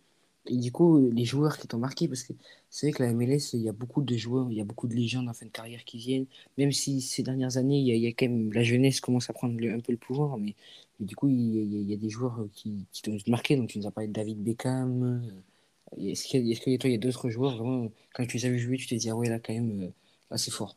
Et 0.49 0.57
du 0.57 0.73
coup, 0.73 1.11
les 1.11 1.25
joueurs 1.25 1.59
qui 1.59 1.67
t'ont 1.69 1.79
marqué, 1.79 2.09
parce 2.09 2.23
que 2.23 2.33
c'est 2.71 2.87
vrai 2.87 2.93
que 2.93 3.03
la 3.03 3.13
MLS, 3.13 3.55
il 3.55 3.61
y 3.63 3.69
a 3.69 3.73
beaucoup 3.73 4.03
de 4.03 4.17
joueurs, 4.17 4.51
il 4.51 4.57
y 4.57 4.61
a 4.61 4.65
beaucoup 4.65 4.87
de 4.89 4.95
légendes 4.95 5.29
en 5.29 5.33
fin 5.35 5.47
de 5.47 5.51
carrière 5.51 5.85
qui 5.85 5.99
viennent. 5.99 6.27
Même 6.59 6.73
si 6.73 7.01
ces 7.01 7.23
dernières 7.23 7.57
années, 7.57 7.79
il 7.81 7.87
y 7.87 8.07
a, 8.07 8.11
quand 8.11 8.27
même 8.29 8.53
la 8.53 8.63
jeunesse 8.63 9.01
commence 9.01 9.31
à 9.31 9.33
prendre 9.33 9.55
un 9.69 9.81
peu 9.81 9.93
le 9.93 9.99
pouvoir, 9.99 10.39
mais, 10.39 10.55
du 11.01 11.17
coup, 11.17 11.29
il 11.29 11.91
y 11.91 11.95
a, 11.95 11.97
des 11.97 12.11
joueurs 12.11 12.47
qui, 12.55 12.87
t'ont 13.03 13.17
marqué. 13.29 13.57
Donc, 13.57 13.69
tu 13.69 13.79
nous 13.79 13.87
as 13.87 13.91
parlé 13.91 14.09
de 14.09 14.13
David 14.13 14.43
Beckham. 14.43 15.03
euh, 15.03 16.11
est-ce 16.11 16.29
que 16.29 16.77
toi, 16.77 16.91
il 16.91 16.93
y 16.93 16.97
a 16.97 16.99
d'autres 16.99 17.31
joueurs 17.31 17.57
vraiment, 17.57 17.91
quand 18.15 18.27
tu 18.27 18.37
les 18.39 18.47
as 18.47 18.51
vus 18.51 18.59
jouer, 18.59 18.77
tu 18.77 18.87
t'es 18.87 18.97
dit, 18.97 19.11
ah 19.11 19.17
ouais, 19.17 19.29
là, 19.29 19.39
quand 19.41 19.55
même, 19.55 19.85
euh, 19.85 19.91
là, 20.31 20.39
c'est 20.39 20.51
fort. 20.51 20.77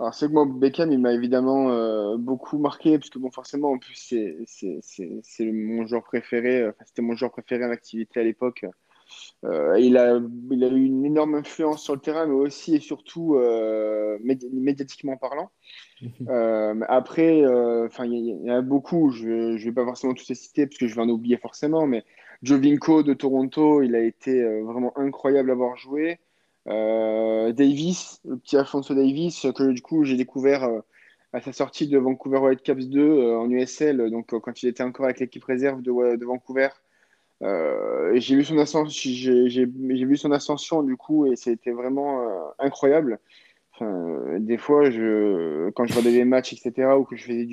Alors, 0.00 0.12
c'est 0.14 0.26
que 0.26 0.32
moi, 0.32 0.44
Beckham, 0.46 0.90
il 0.92 0.98
m'a 0.98 1.12
évidemment 1.12 1.70
euh, 1.70 2.16
beaucoup 2.18 2.58
marqué, 2.58 2.98
parce 2.98 3.10
que 3.10 3.18
bon, 3.18 3.30
forcément, 3.30 3.70
en 3.72 3.78
plus, 3.78 3.94
c'est 3.94 4.36
c'est- 4.46 4.78
c'est- 4.82 5.20
c'est 5.22 5.50
mon 5.52 5.86
joueur 5.86 6.02
préféré, 6.02 6.62
euh, 6.62 6.70
enfin, 6.70 6.84
c'était 6.86 7.02
mon 7.02 7.14
joueur 7.14 7.30
préféré 7.30 7.64
en 7.64 7.70
activité 7.70 8.20
à 8.20 8.24
l'époque. 8.24 8.66
Euh, 9.44 9.78
il 9.80 9.96
a, 9.98 10.20
il 10.50 10.64
a 10.64 10.68
eu 10.68 10.84
une 10.84 11.04
énorme 11.06 11.36
influence 11.36 11.82
sur 11.84 11.94
le 11.94 12.00
terrain, 12.00 12.26
mais 12.26 12.34
aussi 12.34 12.76
et 12.76 12.80
surtout 12.80 13.36
euh, 13.36 14.18
médi- 14.24 14.50
médiatiquement 14.52 15.16
parlant. 15.16 15.50
Mhm. 16.02 16.28
Euh, 16.28 16.80
après, 16.88 17.38
il 17.40 17.44
y, 18.46 18.50
en 18.50 18.54
a 18.54 18.62
beaucoup. 18.62 19.10
Je 19.10 19.28
ne 19.28 19.58
vais 19.58 19.72
pas 19.72 19.84
forcément 19.84 20.14
tous 20.14 20.28
les 20.28 20.34
citer 20.36 20.66
parce 20.66 20.78
que 20.78 20.88
je 20.88 20.94
vais 20.96 21.02
en 21.02 21.08
oublier 21.08 21.38
forcément. 21.38 21.86
Mais 21.86 22.04
Jovinko 22.42 23.02
de 23.02 23.14
Toronto, 23.14 23.82
il 23.82 23.94
a 23.96 24.00
été 24.00 24.42
vraiment 24.62 24.96
incroyable 24.98 25.50
à 25.50 25.54
voir 25.54 25.76
jouer. 25.76 26.18
Euh, 26.68 27.52
Davis, 27.52 28.20
le 28.24 28.38
petit 28.38 28.56
Alfonso 28.56 28.94
Davis, 28.94 29.46
que 29.54 29.72
du 29.72 29.82
coup 29.82 30.04
j'ai 30.04 30.16
découvert 30.16 30.64
euh, 30.64 30.80
à 31.32 31.40
sa 31.40 31.52
sortie 31.52 31.88
de 31.88 31.98
Vancouver 31.98 32.38
Whitecaps 32.38 32.86
2 32.86 33.00
euh, 33.00 33.38
en 33.38 33.50
USL, 33.50 34.10
donc 34.10 34.32
euh, 34.32 34.40
quand 34.40 34.62
il 34.62 34.68
était 34.68 34.82
encore 34.82 35.06
avec 35.06 35.20
l'équipe 35.20 35.44
réserve 35.44 35.82
de, 35.82 36.24
Vancouver. 36.24 36.68
Euh, 37.42 38.12
j'ai 38.16 38.36
vu 38.36 38.44
son 38.44 38.58
ascension, 38.58 40.82
du 40.82 40.96
coup 40.96 41.26
et 41.26 41.36
c'était 41.36 41.72
vraiment 41.72 42.22
euh, 42.22 42.40
incroyable. 42.58 43.18
Euh, 43.82 44.38
des 44.38 44.56
fois, 44.56 44.84
quand 44.84 45.86
je 45.86 45.92
regardais 45.92 46.12
des 46.12 46.24
matchs, 46.24 46.52
etc., 46.52 46.96
ou 46.96 47.04
que 47.04 47.16
je 47.16 47.24
faisais 47.24 47.46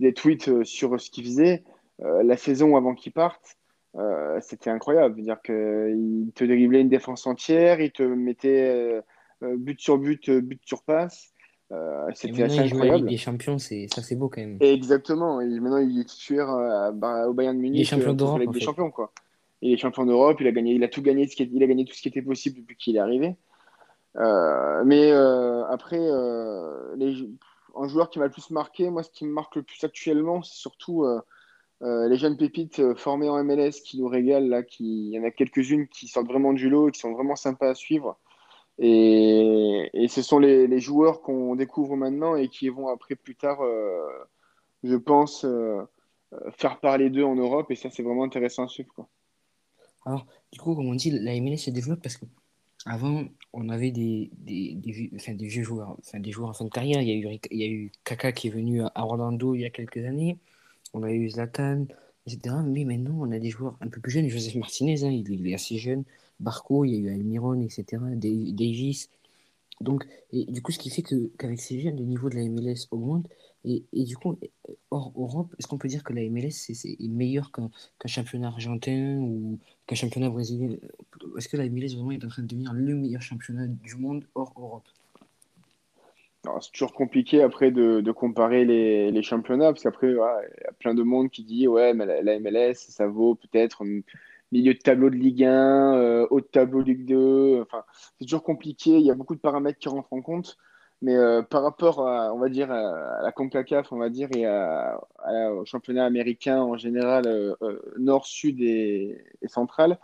des 0.00 0.14
tweets 0.14 0.48
euh, 0.48 0.64
sur 0.64 1.00
ce 1.00 1.10
qu'il 1.10 1.24
faisait, 1.24 1.64
euh, 2.02 2.22
la 2.22 2.36
saison 2.36 2.76
avant 2.76 2.94
qu'il 2.94 3.12
parte, 3.12 3.56
euh, 3.96 4.38
c'était 4.40 4.70
incroyable. 4.70 5.16
C'est-à-dire 5.16 5.42
qu'il 5.42 6.30
te 6.34 6.44
driblait 6.44 6.80
une 6.80 6.88
défense 6.88 7.26
entière, 7.26 7.80
il 7.80 7.92
te 7.92 8.02
mettait 8.02 8.70
euh, 8.70 9.00
euh, 9.42 9.56
but 9.56 9.80
sur 9.80 9.98
but, 9.98 10.28
euh, 10.28 10.40
but 10.40 10.60
sur 10.64 10.82
passe. 10.82 11.32
c'était 12.14 12.44
assez 12.44 12.60
incroyable. 12.60 13.08
des 13.08 13.16
champions, 13.16 13.58
c'est 13.58 13.86
ça 13.94 14.02
c'est 14.02 14.16
beau 14.16 14.28
quand 14.28 14.40
même. 14.40 14.58
exactement. 14.60 15.40
Et 15.40 15.46
maintenant, 15.46 15.78
il 15.78 16.00
est 16.00 16.04
titulaire 16.04 16.48
au 17.28 17.34
Bayern 17.34 17.56
Munich. 17.58 17.78
Il 17.78 17.82
est 17.82 17.84
champion 17.84 18.14
d'Europe. 18.14 18.52
Des 18.52 18.60
champions, 18.60 18.90
quoi. 18.90 19.12
Il 19.60 19.72
est 19.72 19.76
champion 19.76 20.06
d'Europe. 20.06 20.38
Il 20.40 20.46
a 20.46 20.52
gagné, 20.52 20.74
il 20.74 20.84
a 20.84 20.88
tout 20.88 21.02
gagné. 21.02 21.28
Il 21.38 21.62
a 21.62 21.66
gagné 21.66 21.84
tout 21.84 21.94
ce 21.94 22.02
qui 22.02 22.08
était 22.08 22.22
possible 22.22 22.60
depuis 22.60 22.76
qu'il 22.76 22.96
est 22.96 23.00
arrivé. 23.00 23.36
mais 24.16 25.12
après, 25.12 26.00
les, 26.96 27.28
un 27.76 27.88
joueur 27.88 28.08
qui 28.08 28.18
m'a 28.18 28.26
le 28.26 28.30
plus 28.30 28.50
marqué, 28.50 28.88
moi, 28.88 29.02
ce 29.02 29.10
qui 29.10 29.26
me 29.26 29.32
marque 29.32 29.56
le 29.56 29.62
plus 29.62 29.84
actuellement, 29.84 30.42
c'est 30.42 30.56
surtout 30.56 31.04
euh, 31.82 32.08
les 32.08 32.16
jeunes 32.16 32.36
pépites 32.36 32.78
euh, 32.78 32.94
formées 32.94 33.28
en 33.28 33.42
MLS 33.42 33.82
qui 33.84 33.98
nous 34.00 34.06
régalent, 34.06 34.48
là, 34.48 34.62
qui... 34.62 35.08
il 35.08 35.12
y 35.12 35.18
en 35.18 35.24
a 35.24 35.30
quelques-unes 35.32 35.88
qui 35.88 36.06
sortent 36.06 36.28
vraiment 36.28 36.52
du 36.52 36.68
lot 36.68 36.88
et 36.88 36.92
qui 36.92 37.00
sont 37.00 37.12
vraiment 37.12 37.34
sympas 37.34 37.70
à 37.70 37.74
suivre. 37.74 38.18
Et, 38.78 39.90
et 39.92 40.08
ce 40.08 40.22
sont 40.22 40.38
les, 40.38 40.66
les 40.66 40.80
joueurs 40.80 41.22
qu'on 41.22 41.56
découvre 41.56 41.96
maintenant 41.96 42.36
et 42.36 42.48
qui 42.48 42.68
vont 42.68 42.88
après 42.88 43.16
plus 43.16 43.34
tard, 43.34 43.62
euh, 43.62 44.06
je 44.84 44.96
pense, 44.96 45.44
faire 46.56 46.78
parler 46.80 47.10
d'eux 47.10 47.24
en 47.24 47.34
Europe. 47.34 47.70
Et 47.70 47.76
ça, 47.76 47.90
c'est 47.90 48.02
vraiment 48.02 48.24
intéressant 48.24 48.64
à 48.64 48.68
suivre. 48.68 48.92
Quoi. 48.94 49.08
Alors, 50.06 50.26
du 50.52 50.60
coup, 50.60 50.74
comme 50.76 50.86
on 50.86 50.94
dit, 50.94 51.10
la 51.10 51.38
MLS 51.40 51.58
se 51.58 51.70
développe 51.70 52.00
parce 52.00 52.16
que 52.16 52.26
avant, 52.86 53.24
on 53.52 53.68
avait 53.68 53.90
des, 53.90 54.30
des, 54.38 54.74
des, 54.74 55.10
des 55.34 55.46
vieux 55.46 55.62
joueurs, 55.62 55.96
enfin, 55.98 56.18
des 56.18 56.32
joueurs 56.32 56.50
en 56.50 56.54
fin 56.54 56.64
de 56.64 56.70
carrière. 56.70 57.00
Il 57.02 57.08
y, 57.08 57.12
a 57.12 57.32
eu, 57.32 57.38
il 57.50 57.58
y 57.58 57.64
a 57.64 57.68
eu 57.68 57.92
Kaka 58.04 58.32
qui 58.32 58.48
est 58.48 58.50
venu 58.50 58.82
à 58.82 59.04
Orlando 59.04 59.54
il 59.54 59.60
y 59.60 59.64
a 59.64 59.70
quelques 59.70 60.04
années 60.04 60.38
on 60.92 61.02
a 61.02 61.12
eu 61.12 61.30
Zlatan, 61.30 61.86
etc. 62.26 62.56
Mais 62.64 62.84
maintenant, 62.84 63.16
on 63.20 63.30
a 63.32 63.38
des 63.38 63.50
joueurs 63.50 63.76
un 63.80 63.88
peu 63.88 64.00
plus 64.00 64.12
jeunes. 64.12 64.28
Joseph 64.28 64.54
Martinez, 64.56 65.04
hein, 65.04 65.10
il, 65.10 65.46
est 65.46 65.54
assez 65.54 65.78
jeune. 65.78 66.04
Barco, 66.40 66.84
il 66.84 66.92
y 66.92 66.96
a 66.96 66.98
eu 66.98 67.14
Almiron, 67.14 67.60
etc. 67.60 68.02
Davis. 68.14 69.10
Donc, 69.80 70.06
du 70.32 70.62
coup, 70.62 70.72
ce 70.72 70.78
qui 70.78 70.90
fait 70.90 71.02
que, 71.02 71.30
qu'avec 71.38 71.60
ces 71.60 71.80
jeunes, 71.80 71.96
le 71.96 72.04
niveau 72.04 72.28
de 72.28 72.36
la 72.36 72.44
MLS 72.48 72.86
augmente. 72.90 73.26
Et, 73.64 73.84
et 73.92 74.04
du 74.04 74.16
coup, 74.16 74.38
hors 74.90 75.12
Europe, 75.16 75.54
est-ce 75.58 75.68
qu'on 75.68 75.78
peut 75.78 75.88
dire 75.88 76.02
que 76.02 76.12
la 76.12 76.22
MLS 76.28 76.50
c'est, 76.50 76.96
meilleur 77.00 77.52
qu'un, 77.52 77.70
championnat 78.06 78.48
argentin 78.48 79.18
ou 79.18 79.58
qu'un 79.86 79.96
championnat 79.96 80.30
brésilien? 80.30 80.76
Est-ce 81.36 81.48
que 81.48 81.56
la 81.56 81.68
MLS 81.68 81.94
vraiment 81.94 82.10
est 82.12 82.24
en 82.24 82.28
train 82.28 82.42
de 82.42 82.48
devenir 82.48 82.72
le 82.72 82.94
meilleur 82.96 83.22
championnat 83.22 83.66
du 83.66 83.96
monde 83.96 84.26
hors 84.34 84.52
Europe? 84.56 84.88
C'est 86.60 86.72
toujours 86.72 86.92
compliqué 86.92 87.42
après 87.42 87.70
de, 87.70 88.10
comparer 88.12 88.64
les, 88.64 89.22
championnats, 89.22 89.72
parce 89.72 89.82
qu'après, 89.82 90.10
il 90.10 90.16
y 90.16 90.68
a 90.68 90.72
plein 90.78 90.94
de 90.94 91.02
monde 91.02 91.30
qui 91.30 91.44
dit 91.44 91.68
Ouais, 91.68 91.94
mais 91.94 92.22
la, 92.22 92.38
MLS, 92.40 92.74
ça 92.74 93.06
vaut 93.06 93.34
peut-être 93.34 93.84
milieu 94.50 94.74
de 94.74 94.78
tableau 94.78 95.10
de 95.10 95.16
Ligue 95.16 95.44
1, 95.44 95.96
euh, 95.96 96.26
haut 96.30 96.40
de 96.40 96.46
tableau 96.46 96.82
de 96.82 96.88
Ligue 96.88 97.06
2. 97.06 97.62
Enfin, 97.62 97.84
c'est 98.18 98.26
toujours 98.26 98.42
compliqué, 98.42 98.90
il 98.90 99.06
y 99.06 99.10
a 99.10 99.14
beaucoup 99.14 99.34
de 99.34 99.40
paramètres 99.40 99.78
qui 99.78 99.88
rentrent 99.88 100.12
en 100.12 100.22
compte. 100.22 100.58
Mais 101.00 101.16
euh, 101.16 101.42
par 101.42 101.62
rapport 101.64 102.06
à, 102.06 102.32
on 102.32 102.38
va 102.38 102.48
dire, 102.48 102.70
à, 102.70 103.22
la 103.22 103.32
CONCACAF, 103.32 103.90
on 103.90 103.98
va 103.98 104.08
dire, 104.08 104.28
et 104.36 104.46
au 105.48 105.64
championnat 105.64 106.04
américain 106.04 106.62
en 106.62 106.76
général, 106.76 107.26
euh, 107.26 107.54
nord, 107.98 108.26
sud 108.26 108.60
et 108.60 109.18
central, 109.46 109.98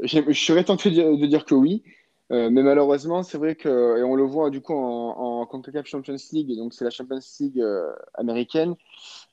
je 0.00 0.32
serais 0.32 0.64
tenté 0.64 0.90
de 0.90 1.26
dire 1.26 1.44
que 1.44 1.54
oui. 1.54 1.84
Euh, 2.32 2.50
mais 2.50 2.62
malheureusement, 2.62 3.22
c'est 3.22 3.38
vrai 3.38 3.54
que, 3.54 3.98
et 3.98 4.02
on 4.02 4.16
le 4.16 4.24
voit 4.24 4.50
du 4.50 4.60
coup 4.60 4.74
en, 4.74 5.40
en 5.40 5.46
CONCACAF 5.46 5.86
Champions 5.86 6.16
League, 6.32 6.56
donc 6.56 6.74
c'est 6.74 6.84
la 6.84 6.90
Champions 6.90 7.20
League 7.38 7.60
euh, 7.60 7.92
américaine, 8.14 8.74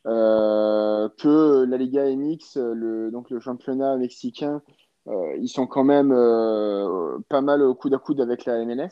euh, 0.06 1.10
que 1.18 1.66
la 1.66 1.78
Liga 1.78 2.06
MX, 2.06 2.58
le, 2.58 3.10
donc 3.10 3.32
le 3.32 3.40
championnat 3.40 3.98
mexicain, 3.98 4.62
ils 5.40 5.50
sont 5.50 5.68
quand 5.68 5.84
même 5.84 6.10
pas 7.30 7.42
mal 7.42 7.62
au 7.62 7.74
coude 7.76 7.94
à 7.94 7.98
coude 7.98 8.22
avec 8.22 8.46
la 8.46 8.64
MLS. 8.64 8.92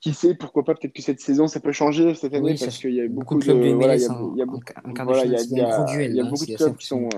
qui 0.00 0.14
sait, 0.14 0.34
pourquoi 0.34 0.64
pas, 0.64 0.74
peut-être 0.74 0.94
que 0.94 1.02
cette 1.02 1.20
saison 1.20 1.46
ça 1.46 1.60
peut 1.60 1.70
changer 1.70 2.14
cette 2.14 2.34
année 2.34 2.56
parce 2.58 2.78
qu'il 2.78 2.94
y 2.94 3.02
a 3.02 3.08
beaucoup, 3.08 3.38
de. 3.38 3.52
il 3.52 4.38
y 4.38 4.42
a, 4.42 4.46
beaucoup 4.46 4.58
de 6.46 6.56
clubs 6.56 6.76
qui 6.76 6.86
sont. 6.86 7.08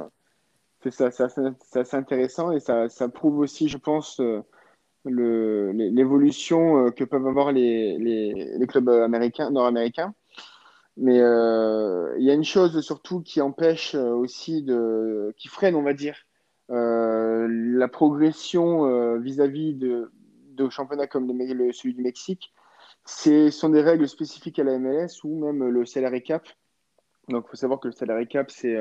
c'est 0.83 0.91
ça, 0.91 1.11
c'est 1.13 1.79
assez, 1.79 1.97
intéressant 1.97 2.51
et 2.51 2.59
ça, 2.59 2.89
ça 2.89 3.09
prouve 3.09 3.39
aussi, 3.39 3.69
je 3.69 3.79
pense, 3.79 4.21
l'évolution 5.11 6.87
euh, 6.87 6.91
que 6.91 7.05
peuvent 7.05 7.27
avoir 7.27 7.53
les, 7.53 7.99
les, 7.99 8.67
clubs 8.67 8.89
américains, 8.89 9.51
nord-américains. 9.51 10.15
Mais 10.97 11.21
euh, 11.21 12.15
il 12.19 12.25
y 12.25 12.31
a 12.31 12.35
une 12.35 12.45
chose 12.45 12.81
surtout 12.81 13.21
qui 13.21 13.41
empêche 13.41 13.95
euh, 13.95 14.11
aussi, 14.11 14.63
de, 14.63 15.35
qui 15.37 15.49
freine, 15.49 15.75
on 15.75 15.83
va 15.83 15.93
dire, 15.93 16.17
la 16.69 17.89
progression 17.89 19.19
vis-à-vis 19.19 19.75
de, 19.75 20.11
de 20.55 20.71
championnats 20.71 21.07
comme 21.07 21.31
le, 21.31 21.73
celui 21.73 21.95
du 21.95 22.01
Mexique. 22.01 22.55
Ce 23.05 23.51
sont 23.51 23.69
des 23.69 23.83
règles 23.83 24.09
spécifiques 24.09 24.59
à 24.59 24.65
la 24.65 24.79
MLS 24.79 25.25
ou 25.25 25.45
même 25.45 25.69
le 25.69 25.85
salary 25.85 26.23
cap. 26.23 26.49
Donc, 27.29 27.45
il 27.47 27.51
faut 27.51 27.57
savoir 27.57 27.81
que 27.81 27.89
le 27.89 27.93
salary 27.93 28.27
cap, 28.27 28.51
c'est 28.51 28.79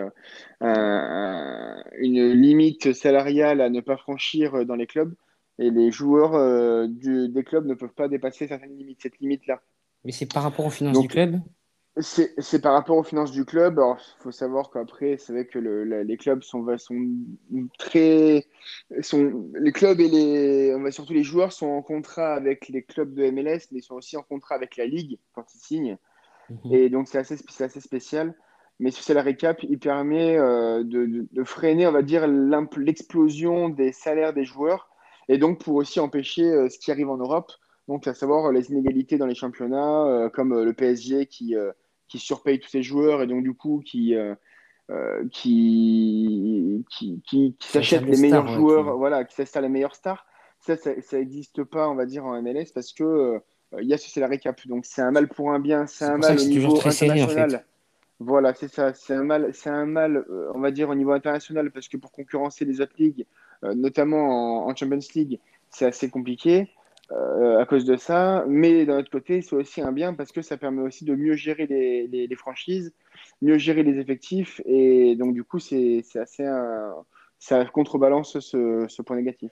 une 0.62 2.32
limite 2.32 2.94
salariale 2.94 3.60
à 3.60 3.70
ne 3.70 3.82
pas 3.82 3.98
franchir 3.98 4.66
dans 4.66 4.76
les 4.76 4.88
clubs 4.88 5.14
et 5.64 5.70
les 5.70 5.92
joueurs 5.92 6.36
euh, 6.36 6.88
du, 6.88 7.30
des 7.30 7.44
clubs 7.44 7.66
ne 7.66 7.74
peuvent 7.74 7.94
pas 7.94 8.08
dépasser 8.08 8.48
certaines 8.48 8.78
limites, 8.78 9.02
cette 9.02 9.20
limite-là. 9.20 9.62
Mais 10.04 10.12
c'est 10.12 10.32
par 10.32 10.44
rapport 10.44 10.66
aux 10.66 10.70
finances 10.70 11.00
du 11.00 11.08
club? 11.08 11.40
c'est 12.00 12.60
par 12.60 12.74
rapport 12.74 12.98
aux 12.98 13.04
finances 13.04 13.32
du 13.32 13.46
club. 13.46 13.80
il 13.80 14.24
faut 14.24 14.32
savoir 14.32 14.72
qu'après, 14.72 15.18
c'est 15.20 15.32
vrai 15.32 15.46
que 15.46 15.60
le, 15.60 16.02
les 16.02 16.18
clubs 16.18 16.42
sont, 16.42 16.66
sont 16.78 16.98
très. 17.78 18.48
Sont, 19.02 19.52
les 19.54 19.72
clubs 19.72 20.00
et 20.00 20.08
les. 20.08 20.74
On 20.76 20.82
va, 20.82 20.90
surtout 20.90 21.14
les 21.14 21.24
joueurs 21.24 21.52
sont 21.52 21.68
en 21.68 21.84
contrat 21.84 22.34
avec 22.34 22.68
les 22.70 22.82
clubs 22.82 23.14
de 23.14 23.30
MLS, 23.30 23.68
mais 23.72 23.80
ils 23.80 23.84
sont 23.84 23.94
aussi 23.94 24.18
en 24.18 24.24
contrat 24.24 24.56
avec 24.56 24.76
la 24.76 24.88
Ligue 24.88 25.20
quand 25.34 25.46
ils 25.54 25.60
signent. 25.60 25.98
Mhm. 26.50 26.74
Et 26.74 26.90
donc, 26.90 27.08
c'est 27.08 27.20
assez, 27.20 27.38
assez 27.60 27.80
spécial. 27.80 28.34
Mais 28.80 28.90
ce 28.90 29.04
salary 29.04 29.38
cap, 29.38 29.62
il 29.62 29.78
permet 29.78 30.36
euh, 30.36 30.84
de, 30.84 31.28
de, 31.32 31.44
freiner, 31.44 31.86
on 31.86 31.92
va 31.92 32.02
dire, 32.02 32.28
l'explosion 32.28 33.70
des 33.70 33.92
salaires 33.92 34.34
des 34.34 34.46
joueurs 34.46 34.90
et 35.30 35.38
donc 35.38 35.64
pour 35.64 35.76
aussi 35.76 36.00
empêcher 36.00 36.50
euh, 36.50 36.70
ce 36.70 36.78
qui 36.78 36.92
arrive 36.92 37.10
en 37.10 37.18
Europe, 37.18 37.52
donc 37.88 38.08
à 38.08 38.14
savoir 38.14 38.52
les 38.52 38.72
inégalités 38.72 39.18
dans 39.18 39.26
les 39.26 39.36
championnats, 39.36 40.06
euh, 40.06 40.30
comme 40.30 40.54
euh, 40.54 40.66
le 40.66 40.74
PSG 40.74 41.28
qui, 41.28 41.56
qui 42.08 42.20
surpaye 42.20 42.60
tous 42.60 42.70
ses 42.70 42.84
joueurs 42.84 43.22
et 43.22 43.28
donc 43.28 43.44
du 43.44 43.54
coup 43.54 43.82
qui, 43.86 44.16
qui, 45.32 46.86
qui, 46.90 47.22
qui, 47.26 47.56
s'achète 47.60 48.04
les 48.04 48.18
meilleurs 48.18 48.48
joueurs, 48.48 48.98
voilà, 48.98 49.24
qui 49.24 49.36
s'achète 49.36 49.62
les 49.62 49.70
meilleures 49.70 49.96
stars. 49.96 50.26
Ça, 50.60 50.78
ça 50.78 51.18
n'existe 51.18 51.64
pas, 51.66 51.90
on 51.90 51.96
va 51.96 52.06
dire, 52.06 52.26
en 52.26 52.42
MLS 52.42 52.68
parce 52.74 52.94
que 52.94 53.42
il 53.82 53.88
y 53.88 53.94
a 53.94 53.98
ce 53.98 54.10
salary 54.10 54.40
cap. 54.40 54.66
Donc 54.68 54.86
c'est 54.86 55.02
un 55.02 55.12
mal 55.12 55.28
pour 55.28 55.52
un 55.52 55.60
bien, 55.60 55.88
c'est 55.88 56.06
un 56.06 56.18
mal 56.18 56.40
au 56.40 56.44
niveau 56.44 56.78
international. 56.78 57.66
Voilà, 58.20 58.54
c'est 58.54 58.70
ça. 58.70 58.94
C'est 58.94 59.14
un 59.14 59.24
mal, 59.24 59.50
c'est 59.54 59.70
un 59.70 59.86
mal, 59.86 60.26
on 60.54 60.60
va 60.62 60.72
dire, 60.72 60.88
au 60.88 60.96
niveau 60.96 61.12
international 61.12 61.72
parce 61.72 61.90
que 61.90 61.98
pour 61.98 62.14
concurrencer 62.14 62.64
les 62.64 62.80
autres 62.80 62.96
ligues, 62.98 63.26
euh, 63.26 63.53
notamment 63.76 64.68
en, 64.68 64.76
Champions 64.76 65.00
League, 65.16 65.40
c'est 65.70 65.86
assez 65.86 66.10
compliqué 66.10 66.70
euh, 67.12 67.60
à 67.60 67.66
cause 67.66 67.86
de 67.86 67.96
ça. 67.96 68.46
Mais 68.48 68.86
d'un 68.86 69.00
autre 69.00 69.12
côté, 69.12 69.42
c'est 69.42 69.56
aussi 69.56 69.82
un 69.82 69.92
bien 69.92 70.14
parce 70.14 70.32
que 70.32 70.42
ça 70.42 70.58
permet 70.58 70.82
aussi 70.82 71.06
de 71.06 71.16
mieux 71.16 71.36
gérer 71.36 71.68
les, 71.68 72.08
les, 72.08 72.36
franchises, 72.36 72.94
mieux 73.42 73.58
gérer 73.58 73.84
les 73.84 74.00
effectifs. 74.00 74.62
Et 74.66 75.16
donc, 75.16 75.34
du 75.34 75.44
coup, 75.44 75.60
c'est 75.60 76.04
assez. 76.16 76.46
ça 77.40 77.66
contrebalance 77.66 78.40
ce, 78.40 78.86
ce, 78.88 79.02
point 79.02 79.18
négatif. 79.18 79.52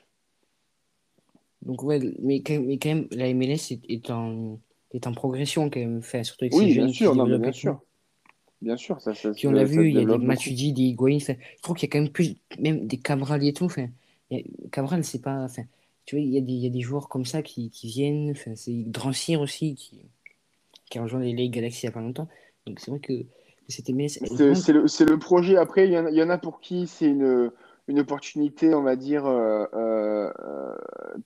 Donc, 1.62 1.84
ouais, 1.84 2.00
mais, 2.20 2.42
mais 2.50 2.78
quand 2.78 2.90
même, 2.90 3.08
la 3.12 3.34
MLS 3.34 3.72
est, 3.88 4.10
en, 4.10 4.60
est 4.94 5.06
en 5.06 5.14
progression 5.14 5.70
quand 5.70 5.80
même, 5.80 6.02
fait, 6.02 6.24
surtout 6.24 6.46
avec 6.46 6.56
oui, 6.56 6.74
bien 6.74 6.88
sûr, 6.88 7.16
non, 7.16 7.26
bien 7.26 7.52
sûr. 7.52 7.80
Bien 8.62 8.78
sûr, 8.78 9.02
ça, 9.02 9.14
Puis 9.36 9.48
on 9.48 9.52
l'a 9.52 9.64
vu, 9.64 9.90
il 9.90 9.96
y 9.96 10.00
a 10.00 10.06
des 10.06 10.18
Matuidi, 10.20 10.72
des 10.72 10.84
Higuain. 10.84 11.18
Je 11.18 11.34
trouve 11.64 11.76
qu'il 11.76 11.88
y 11.88 11.90
a 11.90 11.94
quand 11.94 12.04
même 12.04 12.12
plus, 12.12 12.36
même 12.60 12.86
des 12.86 12.98
Cabral 12.98 13.44
et 13.44 13.54
tout. 13.54 13.70
Cabral, 14.72 15.04
c'est 15.04 15.22
pas. 15.22 15.44
Enfin, 15.44 15.64
tu 16.06 16.16
vois, 16.16 16.24
il 16.24 16.32
y, 16.32 16.38
a 16.38 16.42
des, 16.42 16.54
il 16.54 16.64
y 16.64 16.68
a 16.68 16.70
des 16.70 16.82
joueurs 16.82 17.10
comme 17.10 17.26
ça 17.26 17.42
qui, 17.42 17.70
qui 17.70 17.88
viennent. 17.88 18.32
Enfin, 18.32 18.56
c'est 18.56 18.84
Drancier 18.88 19.38
aussi 19.38 19.76
qui, 19.76 20.02
qui 20.90 21.00
a 21.00 21.04
rejoint 21.04 21.20
les, 21.20 21.34
les 21.34 21.50
Galaxy 21.50 21.86
il 21.86 21.90
n'y 21.90 21.90
a 21.90 21.94
pas 21.94 22.02
longtemps. 22.02 22.28
Donc 22.66 22.80
c'est 22.80 22.92
vrai 22.92 23.00
que 23.00 23.14
c'était. 23.68 23.94
C'est 24.08 24.74
le, 24.74 25.12
le, 25.12 25.20
projet. 25.20 25.58
Après, 25.58 25.88
il 25.88 25.94
y, 25.94 25.98
en, 25.98 26.08
il 26.08 26.16
y, 26.16 26.24
en, 26.24 26.30
a 26.30 26.38
pour 26.38 26.60
qui 26.62 26.88
c'est 26.88 27.08
une, 27.08 27.52
une 27.88 28.00
opportunité, 28.00 28.74
on 28.74 28.84
va 28.84 28.96
dire, 28.96 29.26
euh, 29.26 29.66
euh, 29.74 30.32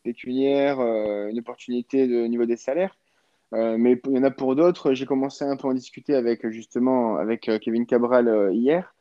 pécuniaire, 0.04 0.80
euh, 0.80 1.28
une 1.28 1.40
opportunité 1.40 2.08
de, 2.08 2.24
au 2.24 2.28
niveau 2.28 2.46
des 2.46 2.58
salaires. 2.58 2.98
mais 3.52 4.00
il 4.06 4.16
y 4.16 4.20
en 4.20 4.24
a 4.24 4.32
pour 4.32 4.56
d'autres. 4.56 4.94
J'ai 4.94 5.06
commencé 5.06 5.46
un 5.46 5.56
peu 5.58 5.68
à 5.68 5.72
en 5.72 5.74
discuter 5.74 6.16
avec 6.16 6.48
justement 6.50 7.18
avec 7.18 7.50
Kevin 7.62 7.86
Cabral 7.86 8.52
hier. 8.54 8.95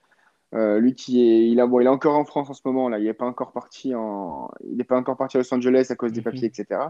Euh, 0.55 0.79
lui 0.79 0.95
qui 0.95 1.21
est, 1.21 1.49
il 1.49 1.59
a, 1.59 1.67
bon, 1.67 1.81
il 1.81 1.87
est 1.87 1.91
encore 1.91 2.17
en 2.17 2.25
France 2.25 2.49
en 2.49 2.55
ce 2.55 2.63
moment 2.65 2.89
là, 2.89 2.99
il 3.01 3.05
n'est 3.05 3.13
pas 3.13 3.25
encore 3.25 3.51
parti 3.51 3.93
en, 3.95 4.49
il 4.65 4.85
pas 4.85 4.97
encore 4.97 5.17
parti 5.17 5.37
à 5.37 5.41
Los 5.41 5.53
Angeles 5.53 5.89
à 5.91 5.97
cause 5.97 6.13
des 6.13 6.21
mhm. 6.21 6.25
papiers, 6.25 6.47
etc. 6.47 6.81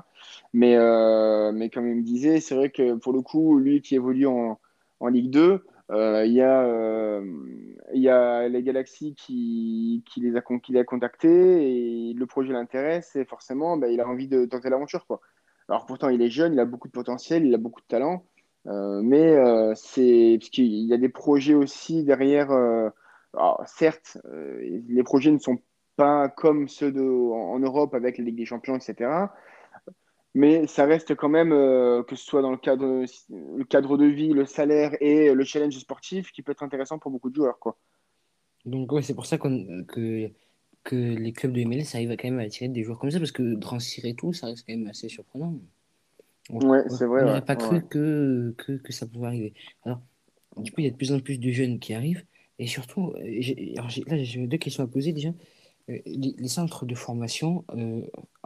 Mais, 0.52 0.76
euh, 0.76 1.50
mais 1.52 1.70
comme 1.70 1.88
il 1.88 1.96
me 1.96 2.02
disait, 2.02 2.40
c'est 2.40 2.54
vrai 2.54 2.70
que 2.70 2.94
pour 2.94 3.14
le 3.14 3.22
coup, 3.22 3.58
lui 3.58 3.80
qui 3.80 3.94
évolue 3.94 4.26
en, 4.26 4.60
en 5.00 5.08
Ligue 5.08 5.30
2, 5.30 5.64
euh, 5.90 6.26
il 6.26 6.32
y 6.32 6.42
a, 6.42 7.20
il 7.94 8.02
y 8.02 8.08
a 8.10 8.48
les 8.48 8.62
Galaxies 8.62 9.14
qui, 9.14 10.02
qui 10.06 10.20
les 10.20 10.36
a, 10.36 10.42
qui 10.42 10.72
les 10.72 10.80
a 10.80 10.84
contactés 10.84 12.10
et 12.10 12.12
le 12.12 12.26
projet 12.26 12.52
l'intéresse 12.52 13.16
et 13.16 13.24
forcément, 13.24 13.78
bah, 13.78 13.88
il 13.88 14.00
a 14.00 14.06
envie 14.06 14.28
de 14.28 14.44
tenter 14.44 14.68
l'aventure 14.68 15.06
quoi. 15.06 15.20
Alors 15.70 15.86
pourtant, 15.86 16.10
il 16.10 16.20
est 16.20 16.28
jeune, 16.28 16.52
il 16.52 16.60
a 16.60 16.66
beaucoup 16.66 16.88
de 16.88 16.92
potentiel, 16.92 17.46
il 17.46 17.54
a 17.54 17.58
beaucoup 17.58 17.80
de 17.80 17.86
talent. 17.86 18.26
Mais 18.66 19.36
c'est 19.74 20.36
parce 20.38 20.50
qu'il 20.50 20.66
y 20.66 20.92
a 20.92 20.98
des 20.98 21.08
projets 21.08 21.54
aussi 21.54 22.04
derrière. 22.04 22.50
Alors, 23.36 23.62
certes, 23.66 24.18
euh, 24.26 24.80
les 24.88 25.02
projets 25.02 25.30
ne 25.30 25.38
sont 25.38 25.58
pas 25.96 26.28
comme 26.28 26.68
ceux 26.68 26.92
de, 26.92 27.02
en, 27.02 27.54
en 27.54 27.58
Europe 27.58 27.94
avec 27.94 28.18
la 28.18 28.24
Ligue 28.24 28.36
des 28.36 28.46
Champions, 28.46 28.76
etc. 28.76 29.34
Mais 30.34 30.66
ça 30.66 30.84
reste 30.84 31.14
quand 31.14 31.28
même, 31.28 31.52
euh, 31.52 32.02
que 32.02 32.16
ce 32.16 32.24
soit 32.24 32.42
dans 32.42 32.50
le 32.50 32.56
cadre, 32.56 33.04
le 33.30 33.64
cadre 33.64 33.96
de 33.96 34.06
vie, 34.06 34.32
le 34.32 34.46
salaire 34.46 34.96
et 35.00 35.32
le 35.32 35.44
challenge 35.44 35.78
sportif, 35.78 36.32
qui 36.32 36.42
peut 36.42 36.52
être 36.52 36.64
intéressant 36.64 36.98
pour 36.98 37.12
beaucoup 37.12 37.30
de 37.30 37.36
joueurs, 37.36 37.58
quoi. 37.60 37.78
Donc, 38.64 38.90
ouais, 38.92 39.02
c'est 39.02 39.14
pour 39.14 39.26
ça 39.26 39.38
que, 39.38 40.32
que 40.82 40.94
les 40.96 41.32
clubs 41.32 41.52
de 41.52 41.60
MLS 41.64 41.94
arrivent 41.94 42.10
à 42.10 42.16
quand 42.16 42.28
même 42.28 42.40
à 42.40 42.42
attirer 42.42 42.68
des 42.68 42.82
joueurs 42.82 42.98
comme 42.98 43.10
ça, 43.10 43.18
parce 43.18 43.32
que 43.32 43.54
Drancir 43.54 44.04
et 44.06 44.14
tout, 44.14 44.32
ça 44.32 44.46
reste 44.46 44.66
quand 44.66 44.74
même 44.74 44.88
assez 44.88 45.08
surprenant. 45.08 45.54
On 46.50 46.58
Ouais, 46.60 46.82
on 46.86 46.96
c'est 46.96 47.06
vrai, 47.06 47.22
ouais. 47.22 47.26
n'aurait 47.26 47.44
pas 47.44 47.54
Ouais. 47.56 47.62
cru 47.62 47.86
que, 47.86 48.54
que, 48.58 48.72
que 48.72 48.92
ça 48.92 49.06
pouvait 49.06 49.28
arriver. 49.28 49.54
Alors, 49.84 50.00
du 50.56 50.72
coup, 50.72 50.80
il 50.80 50.84
y 50.84 50.88
a 50.88 50.90
de 50.90 50.96
plus 50.96 51.12
en 51.12 51.20
plus 51.20 51.38
de 51.38 51.50
jeunes 51.50 51.78
qui 51.78 51.94
arrivent, 51.94 52.24
et 52.58 52.66
surtout, 52.66 53.12
euh, 53.16 53.36
j'ai- 53.38 53.74
là, 53.76 53.84
j'ai 53.88 54.46
deux 54.46 54.58
questions 54.58 54.84
à 54.84 54.86
poser 54.86 55.12
déjà. 55.12 55.30
Euh, 55.90 55.98
les, 56.06 56.48
centres 56.48 56.86
de 56.86 56.94
formation 56.94 57.64
euh, 57.76 58.02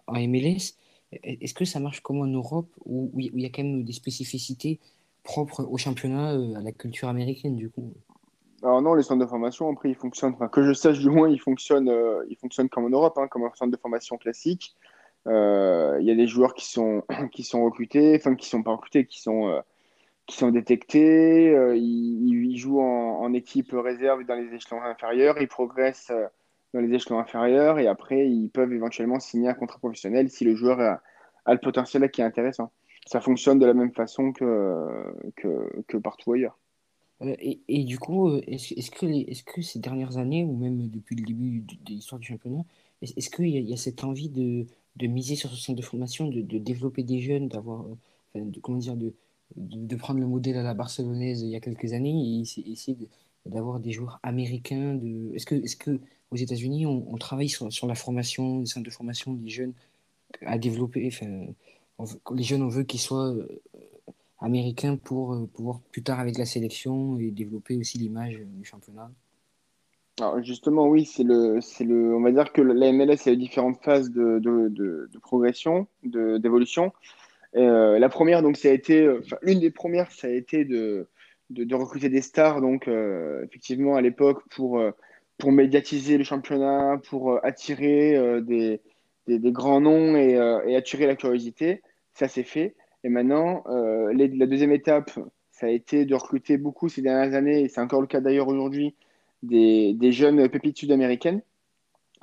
en 0.07 0.15
MLS, 0.15 0.75
euh, 1.13 1.19
est-ce 1.23 1.55
que 1.55 1.65
ça 1.65 1.79
marche 1.79 2.01
comme 2.01 2.21
en 2.21 2.27
Europe, 2.27 2.69
où, 2.85 3.13
il 3.17 3.41
y 3.41 3.47
a 3.47 3.49
quand 3.49 3.63
même 3.63 3.85
des 3.85 3.93
spécificités 3.93 4.81
propres 5.23 5.65
au 5.65 5.77
championnat, 5.77 6.31
à 6.31 6.63
la 6.63 6.73
culture 6.73 7.09
américaine, 7.09 7.57
du 7.57 7.71
coup? 7.71 7.93
Alors 8.63 8.83
non, 8.83 8.95
les 8.95 9.03
centres 9.03 9.21
de 9.21 9.29
formation, 9.29 9.71
après, 9.71 9.91
ils 9.91 9.95
fonctionnent, 9.95 10.33
enfin, 10.33 10.49
que 10.49 10.65
je 10.65 10.73
sache 10.73 10.99
du 10.99 11.11
moins, 11.11 11.29
ils 11.29 11.41
fonctionnent, 11.41 11.93
ils 12.29 12.37
fonctionnent 12.37 12.69
comme 12.69 12.87
en 12.87 12.91
Europe, 12.91 13.17
hein, 13.19 13.29
comme 13.29 13.45
un 13.45 13.53
centre 13.55 13.71
de 13.71 13.77
formation 13.77 14.17
classique. 14.17 14.75
Il 15.27 16.03
y 16.03 16.11
a 16.11 16.15
des 16.15 16.27
joueurs 16.27 16.55
qui 16.55 16.65
sont, 16.65 17.05
qui 17.31 17.45
sont 17.45 17.63
recrutés, 17.65 18.17
enfin, 18.17 18.35
qui 18.35 18.49
sont 18.49 18.63
pas 18.63 18.73
recrutés, 18.73 19.07
qui 19.07 19.21
sont, 19.21 19.63
qui 20.29 20.37
sont 20.37 20.51
détectés. 20.51 21.51
euh, 21.51 21.77
ils, 21.77 22.57
jouent 22.57 22.81
en, 22.81 23.33
équipe 23.33 23.73
réserve 23.73 24.25
dans 24.25 24.35
les 24.35 24.55
échelons 24.55 24.83
inférieurs, 24.83 25.41
ils 25.41 25.49
progressent 25.49 26.11
euh, 26.11 26.27
dans 26.75 26.81
les 26.81 26.95
échelons 26.95 27.19
inférieurs 27.19 27.79
et 27.79 27.89
après, 27.89 28.29
ils 28.29 28.51
peuvent 28.51 28.73
éventuellement 28.73 29.19
signer 29.21 29.49
un 29.49 29.55
contrat 29.55 29.79
professionnel 29.79 30.29
si 30.31 30.45
le 30.45 30.55
joueur 30.55 30.81
a, 30.81 31.53
le 31.53 31.59
potentiel 31.59 32.09
qui 32.11 32.21
est 32.21 32.25
intéressant. 32.25 32.71
Ça 33.07 33.21
fonctionne 33.21 33.59
de 33.59 33.65
la 33.67 33.73
même 33.75 33.93
façon 33.93 34.33
que, 34.33 34.85
que, 35.37 35.97
partout 35.97 36.35
ailleurs. 36.35 36.59
Euh, 37.23 37.35
et, 37.39 37.61
et 37.69 37.85
du 37.85 37.99
coup, 37.99 38.37
est-ce, 38.47 38.75
est-ce 38.75 38.91
que 38.91 39.07
les- 39.07 39.27
est-ce 39.29 39.43
que 39.45 39.63
ces 39.63 39.79
dernières 39.79 40.19
années, 40.19 40.45
ou 40.45 40.57
même 40.57 40.89
depuis 40.89 41.17
le 41.17 41.25
début 41.25 41.61
de, 41.61 41.75
de 41.75 41.91
l'histoire 41.91 42.19
du 42.19 42.29
championnat, 42.29 42.65
est-ce, 43.03 43.31
qu'il 43.31 43.47
y 43.47 43.61
y 43.63 43.73
a 43.73 43.77
cette 43.77 44.05
envie 44.05 44.29
de, 44.29 44.67
de 44.97 45.07
miser 45.07 45.37
sur 45.37 45.51
ce 45.51 45.57
centre 45.57 45.79
de 45.79 45.85
formation, 45.85 46.29
de, 46.29 46.43
de 46.43 46.59
développer 46.59 47.03
des 47.03 47.21
jeunes, 47.21 47.49
d'avoir, 47.49 47.87
comment 48.63 48.79
dire, 48.79 48.97
de, 48.97 49.15
de, 49.57 49.97
prendre 49.97 50.21
le 50.21 50.27
modèle 50.27 50.57
à 50.57 50.63
la 50.63 50.75
barcelonaise 50.75 51.43
il 51.43 51.49
y 51.49 51.57
a 51.57 51.61
quelques 51.61 51.93
années 51.93 52.39
et 52.39 52.41
essayer, 52.41 52.97
d'avoir 53.47 53.81
des 53.81 53.93
joueurs 53.93 54.21
américains 54.23 54.95
de... 54.95 55.35
Est-ce 55.35 55.47
que, 55.47 55.55
est-ce 55.55 55.77
que 55.77 56.01
aux 56.31 56.37
États-Unis, 56.37 56.87
on, 56.87 57.17
travaille 57.17 57.49
sur, 57.49 57.87
la 57.87 57.95
formation, 57.95 58.61
les 58.61 58.67
centres 58.67 58.85
de 58.85 58.91
formation 58.91 59.33
des 59.33 59.49
jeunes 59.49 59.73
à 60.45 60.59
développer, 60.59 61.01
les 61.01 62.43
jeunes, 62.43 62.63
on 62.63 62.69
veut 62.69 62.85
qu'ils 62.85 63.01
soient 63.01 63.33
euh, 63.33 63.49
américain 64.41 64.97
pour 64.97 65.33
euh, 65.33 65.47
pouvoir 65.47 65.81
plus 65.91 66.03
tard 66.03 66.21
avec 66.21 66.37
la 66.37 66.45
sélection 66.45 67.19
et 67.19 67.31
développer 67.31 67.79
aussi 67.79 67.97
l'image 67.97 68.37
euh, 68.37 68.45
du 68.45 68.65
championnat? 68.65 69.11
Alors 70.21 70.43
justement, 70.43 70.87
oui, 70.87 71.07
c'est 71.07 71.23
le, 71.23 71.61
c'est 71.63 71.85
le, 71.85 72.15
on 72.15 72.21
va 72.21 72.33
dire 72.33 72.53
que 72.53 72.61
la 72.61 72.93
MLS 72.93 73.27
a 73.27 73.35
différentes 73.35 73.83
phases 73.83 74.11
de, 74.11 74.39
de, 74.39 74.69
de, 74.69 75.09
de 75.11 75.19
progression, 75.19 75.87
d'évolution. 76.03 76.93
Euh, 77.57 77.99
la 77.99 78.09
première, 78.09 78.43
donc, 78.43 78.57
ça 78.57 78.69
a 78.69 78.73
été, 78.73 79.03
euh, 79.03 79.21
enfin, 79.25 79.39
l'une 79.43 79.61
des 79.61 79.71
premières, 79.71 80.11
ça 80.13 80.27
a 80.27 80.31
été 80.31 80.65
de, 80.65 81.09
de, 81.51 81.65
de 81.65 81.75
recruter 81.75 82.09
des 82.09 82.21
stars, 82.21 82.61
donc, 82.61 82.89
euh, 82.89 83.45
effectivement, 83.45 83.97
à 83.97 84.01
l'époque, 84.01 84.43
pour, 84.51 84.83
pour 85.39 85.53
médiatiser 85.53 86.19
le 86.19 86.25
championnat, 86.25 87.01
pour 87.09 87.45
attirer 87.45 88.41
des, 88.43 88.81
des, 89.27 89.39
des 89.39 89.53
grands 89.53 89.81
noms 89.81 90.17
et, 90.17 90.33
et 90.67 90.77
attirer 90.77 91.07
la 91.07 91.17
curiosité. 91.17 91.83
Ça, 92.15 92.29
c'est 92.29 92.43
fait. 92.43 92.75
Et 93.05 93.09
maintenant, 93.09 93.65
les- 94.13 94.29
la 94.29 94.47
deuxième 94.47 94.73
étape, 94.73 95.11
ça 95.53 95.67
a 95.67 95.71
été 95.71 96.05
de 96.05 96.15
recruter 96.15 96.59
beaucoup 96.59 96.89
ces 96.89 97.03
dernières 97.03 97.35
années, 97.35 97.63
et 97.63 97.69
c'est 97.69 97.81
encore 97.81 98.01
le 98.01 98.07
cas 98.09 98.21
d'ailleurs 98.21 98.49
aujourd'hui, 98.49 98.95
des, 99.43 99.95
des 99.95 100.13
jeunes 100.13 100.49
pépites 100.49 100.77
sud-américaines. 100.77 101.41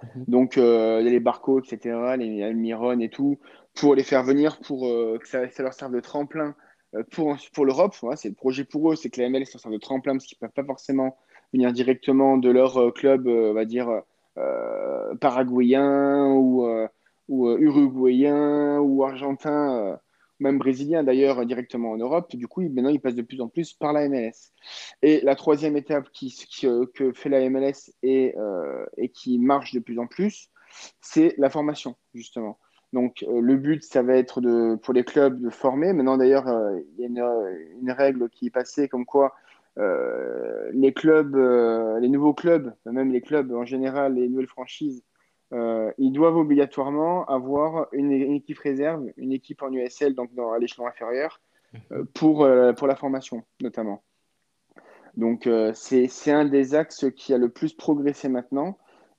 Mhm. 0.04 0.26
Donc, 0.28 0.58
euh, 0.58 1.00
les 1.02 1.20
Barco, 1.22 1.62
etc., 1.62 2.18
les 2.18 2.44
Almiron 2.44 3.00
et 3.00 3.10
tout, 3.10 3.40
pour 3.76 3.94
les 3.94 4.04
faire 4.04 4.24
venir, 4.24 4.60
pour 4.60 4.88
euh, 4.88 5.20
que 5.20 5.28
ça, 5.28 5.46
leur 5.60 5.74
serve 5.74 5.94
de 5.94 6.00
tremplin 6.00 6.56
euh, 6.96 7.04
pour, 7.12 7.38
pour 7.54 7.66
l'Europe. 7.66 7.96
C'est 8.16 8.30
le 8.30 8.36
projet 8.36 8.64
pour 8.64 8.92
eux, 8.92 8.96
c'est 8.96 9.10
que 9.10 9.22
la 9.22 9.30
MLS 9.30 9.46
leur 9.54 9.60
serve 9.60 9.74
de 9.74 9.80
tremplin 9.80 10.14
parce 10.14 10.26
qu'ils 10.26 10.38
ne 10.42 10.48
peuvent 10.48 10.54
pas 10.54 10.66
forcément 10.66 11.18
venir 11.54 11.72
directement 11.74 12.38
de 12.38 12.50
leur 12.50 12.78
euh, 12.78 12.92
club, 12.92 13.28
on 13.28 13.54
va 13.54 13.66
dire, 13.66 14.02
paraguayen 15.22 16.34
ou, 16.34 16.68
uruguayen 17.30 18.80
ou 18.80 19.06
argentin, 19.06 19.98
même 20.40 20.58
brésilien 20.58 21.06
d'ailleurs, 21.06 21.46
directement 21.46 21.92
en 21.92 21.98
Europe. 21.98 22.36
Du 22.36 22.46
coup, 22.46 22.62
maintenant, 22.62 22.90
ils 22.90 23.00
passent 23.00 23.16
de 23.16 23.22
plus 23.22 23.40
en 23.40 23.48
plus 23.48 23.72
par 23.72 23.94
la 23.94 24.10
MLS. 24.10 24.52
Et 25.02 25.22
la 25.22 25.36
troisième 25.36 25.78
étape 25.78 26.10
que 26.12 27.14
fait 27.14 27.30
la 27.30 27.50
MLS 27.50 27.94
et 28.04 28.36
qui 29.14 29.40
marche 29.40 29.74
de 29.74 29.80
plus 29.80 30.00
en 30.00 30.08
plus, 30.08 30.50
c'est 31.00 31.34
la 31.38 31.50
formation, 31.50 31.96
justement. 32.14 32.60
Donc, 32.96 33.26
euh, 33.28 33.42
le 33.42 33.58
but, 33.58 33.84
ça 33.84 34.04
va 34.04 34.16
être 34.16 34.40
de, 34.40 34.76
pour 34.76 34.94
les 34.94 35.04
clubs 35.04 35.42
de 35.42 35.50
former. 35.50 35.92
Maintenant, 35.92 36.16
d'ailleurs, 36.16 36.48
euh, 36.48 36.80
il 36.98 37.02
y 37.02 37.04
a 37.04 37.08
une, 37.10 37.82
une 37.82 37.92
règle 37.92 38.30
qui 38.30 38.46
est 38.48 38.50
passée 38.50 38.88
comme 38.88 39.06
quoi 39.06 39.36
euh, 39.78 40.72
les 40.74 40.94
clubs, 40.94 41.36
euh, 41.36 42.00
les 42.00 42.08
nouveaux 42.08 42.34
clubs, 42.34 42.74
même 42.86 43.12
les 43.12 43.20
clubs 43.20 43.52
en 43.52 43.66
général, 43.66 44.14
les 44.14 44.30
nouvelles 44.30 44.48
franchises, 44.48 45.04
euh, 45.52 45.92
ils 45.98 46.14
doivent 46.14 46.38
obligatoirement 46.38 47.26
avoir 47.26 47.90
une, 47.92 48.14
une 48.14 48.32
équipe 48.32 48.60
réserve, 48.60 49.12
une 49.18 49.34
équipe 49.34 49.62
en 49.62 49.74
USL, 49.74 50.16
donc 50.16 50.34
dans, 50.34 50.54
à 50.54 50.60
l'échelon 50.60 50.88
inférieur, 50.88 51.42
euh, 51.92 52.06
pour, 52.14 52.46
euh, 52.46 52.72
pour 52.72 52.88
la 52.88 52.96
formation, 52.96 53.44
notamment. 53.60 54.04
Donc, 55.18 55.48
euh, 55.48 55.74
c'est 55.74 56.32
un 56.32 56.46
des 56.46 56.76
axes 56.76 57.08
qui 57.14 57.34
a 57.34 57.38
le 57.38 57.50
plus 57.50 57.74
progressé 57.74 58.30
maintenant. 58.30 58.78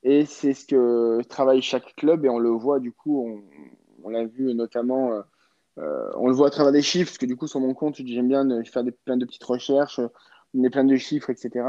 Et 0.09 0.25
c'est 0.25 0.55
ce 0.55 0.65
que 0.65 1.21
travaille 1.25 1.61
chaque 1.63 1.97
club. 1.97 2.25
Et 2.25 2.29
on 2.29 2.39
le 2.39 2.51
voit, 2.51 2.79
du 2.79 2.93
coup, 2.93 3.43
on, 4.05 4.09
l'a 4.09 4.25
vu 4.25 4.55
notamment, 4.55 5.13
euh, 5.13 5.23
euh, 5.79 6.11
on 6.15 6.29
le 6.29 6.33
voit 6.33 6.47
à 6.47 6.51
travers 6.51 6.71
des 6.71 6.81
chiffres, 6.81 7.11
parce 7.11 7.19
que 7.19 7.27
du 7.27 7.35
coup, 7.35 7.49
sur 7.49 7.59
mon 7.59 7.75
compte, 7.75 7.97
j'aime 7.97 8.29
bien 8.29 8.45
de 8.45 8.63
faire 8.63 8.85
plein 9.05 9.17
de 9.17 9.25
petites 9.25 9.43
recherches, 9.43 10.01
donner 10.55 10.71
plein 10.71 10.85
de 10.85 10.95
chiffres, 10.97 11.31
etc. 11.31 11.65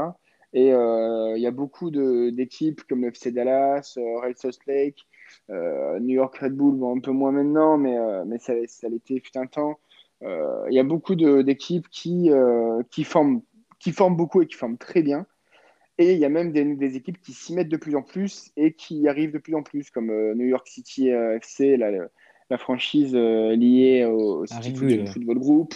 Et 0.52 0.72
euh, 0.72 1.36
il 1.36 1.42
y 1.42 1.48
a 1.48 1.50
beaucoup 1.50 1.90
d'équipes 1.90 2.82
comme 2.88 3.02
le 3.02 3.08
FC 3.08 3.32
Dallas, 3.32 3.94
euh, 3.98 4.20
Real 4.20 4.36
Salt 4.36 4.60
Lake, 4.68 5.04
euh, 5.50 5.98
New 5.98 6.14
York 6.14 6.36
Red 6.38 6.54
Bull, 6.54 6.76
bon, 6.76 6.96
un 6.96 7.00
peu 7.00 7.10
moins 7.10 7.32
maintenant, 7.32 7.76
mais, 7.76 7.98
euh, 7.98 8.24
mais 8.24 8.38
ça, 8.38 8.54
l'était 8.88 9.18
fut 9.18 9.36
un 9.36 9.46
temps. 9.46 9.80
Euh, 10.22 10.64
Il 10.68 10.74
y 10.74 10.78
a 10.78 10.84
beaucoup 10.84 11.16
d'équipes 11.16 11.88
qui, 11.90 12.30
euh, 12.30 12.84
qui 12.92 13.02
forment 13.02 13.42
qui 13.80 13.92
forment 13.92 14.16
beaucoup 14.16 14.42
et 14.42 14.46
qui 14.46 14.56
forment 14.56 14.78
très 14.78 15.02
bien. 15.02 15.26
Et 16.00 16.12
il 16.12 16.18
y 16.18 16.24
a 16.24 16.28
même 16.28 16.52
des, 16.52 16.64
des 16.76 16.96
équipes 16.96 17.20
qui 17.20 17.32
s'y 17.32 17.54
mettent 17.54 17.68
de 17.68 17.76
plus 17.76 17.96
en 17.96 18.02
plus 18.02 18.52
et 18.56 18.72
qui 18.72 19.00
y 19.00 19.08
arrivent 19.08 19.32
de 19.32 19.38
plus 19.38 19.56
en 19.56 19.62
plus, 19.64 19.90
comme 19.90 20.10
euh, 20.10 20.34
New 20.34 20.46
York 20.46 20.66
City 20.68 21.10
euh, 21.12 21.36
FC, 21.38 21.76
la, 21.76 21.90
la 22.50 22.58
franchise 22.58 23.14
euh, 23.16 23.56
liée 23.56 24.04
au 24.04 24.44
Ah, 24.44 24.62
City 24.62 24.74
Football. 24.76 25.06
Football 25.08 25.38
Group. 25.38 25.74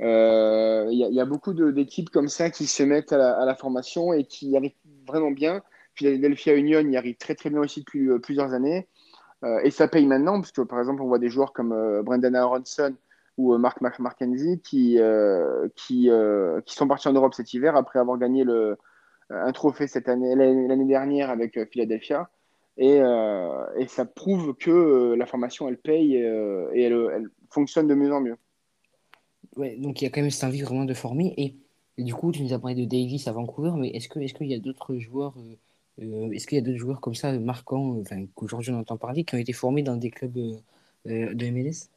Il 0.00 0.06
y, 0.06 1.04
a- 1.04 1.08
il 1.08 1.14
y 1.14 1.20
a 1.20 1.24
beaucoup 1.24 1.52
d'équipes 1.54 2.10
comme 2.10 2.26
ça 2.26 2.50
qui 2.50 2.66
se 2.66 2.82
mettent 2.82 3.12
à 3.12 3.18
la, 3.18 3.38
à 3.40 3.44
la 3.44 3.54
formation 3.54 4.12
et 4.12 4.24
qui 4.24 4.48
y 4.50 4.56
arrivent 4.56 4.72
vraiment 5.06 5.30
bien. 5.30 5.62
Philadelphia 5.94 6.56
Union 6.56 6.80
y 6.80 6.96
arrive 6.96 7.16
très 7.16 7.36
très 7.36 7.50
bien 7.50 7.60
aussi 7.60 7.80
depuis 7.80 8.08
plusieurs 8.20 8.52
années. 8.52 8.88
Et 9.62 9.70
ça 9.70 9.86
paye 9.86 10.06
maintenant, 10.06 10.40
parce 10.40 10.50
que 10.50 10.62
par 10.62 10.78
exemple, 10.80 11.02
on 11.02 11.06
voit 11.06 11.18
des 11.20 11.28
joueurs 11.28 11.52
comme 11.52 12.02
Brendan 12.02 12.34
Aronson 12.34 12.94
ou 13.36 13.56
Mark 13.58 13.80
Markenzie 13.80 14.60
qui, 14.60 14.98
qui, 15.76 16.10
qui 16.66 16.74
sont 16.74 16.88
partis 16.88 17.06
en 17.08 17.12
Europe 17.12 17.34
cet 17.34 17.52
hiver 17.54 17.76
après 17.76 17.98
avoir 18.00 18.18
gagné 18.18 18.42
le, 18.44 18.76
un 19.32 19.52
trophée 19.52 19.86
cette 19.86 20.08
année, 20.08 20.34
l'année 20.34 20.86
dernière 20.86 21.30
avec 21.30 21.56
euh, 21.56 21.66
Philadelphia. 21.66 22.28
Et, 22.78 23.00
euh, 23.00 23.66
et 23.76 23.86
ça 23.86 24.04
prouve 24.04 24.54
que 24.54 24.70
euh, 24.70 25.16
la 25.16 25.26
formation, 25.26 25.68
elle 25.68 25.76
paye 25.76 26.16
et 26.16 26.82
elle, 26.82 27.08
elle 27.14 27.28
fonctionne 27.50 27.86
de 27.86 27.94
mieux 27.94 28.12
en 28.12 28.20
mieux. 28.20 28.36
Ouais, 29.56 29.76
donc 29.76 30.00
il 30.00 30.04
y 30.04 30.06
a 30.06 30.10
quand 30.10 30.22
même 30.22 30.30
cette 30.30 30.44
envie 30.44 30.62
vraiment 30.62 30.84
de 30.84 30.94
former. 30.94 31.34
Et, 31.36 31.56
et 31.98 32.04
du 32.04 32.14
coup, 32.14 32.32
tu 32.32 32.42
nous 32.42 32.52
as 32.52 32.58
parlé 32.58 32.74
de 32.74 32.84
Davis 32.84 33.28
à 33.28 33.32
Vancouver, 33.32 33.72
mais 33.76 33.88
est-ce 33.88 34.08
que, 34.08 34.18
est-ce 34.20 34.34
qu'il 34.34 34.46
y 34.46 34.54
a 34.54 34.58
d'autres 34.58 34.96
joueurs, 34.96 35.34
euh, 36.00 36.30
est-ce 36.30 36.46
qu'il 36.46 36.56
y 36.56 36.60
a 36.60 36.64
d'autres 36.64 36.78
joueurs 36.78 37.00
comme 37.00 37.14
ça, 37.14 37.38
marquants, 37.38 37.98
enfin, 38.00 38.24
qu'aujourd'hui 38.34 38.72
on 38.72 38.78
entend 38.78 38.96
parler, 38.96 39.24
qui 39.24 39.34
ont 39.34 39.38
été 39.38 39.52
formés 39.52 39.82
dans 39.82 39.96
des 39.96 40.10
clubs 40.10 40.36
euh, 40.38 41.34
de 41.34 41.50
MLS? 41.50 41.90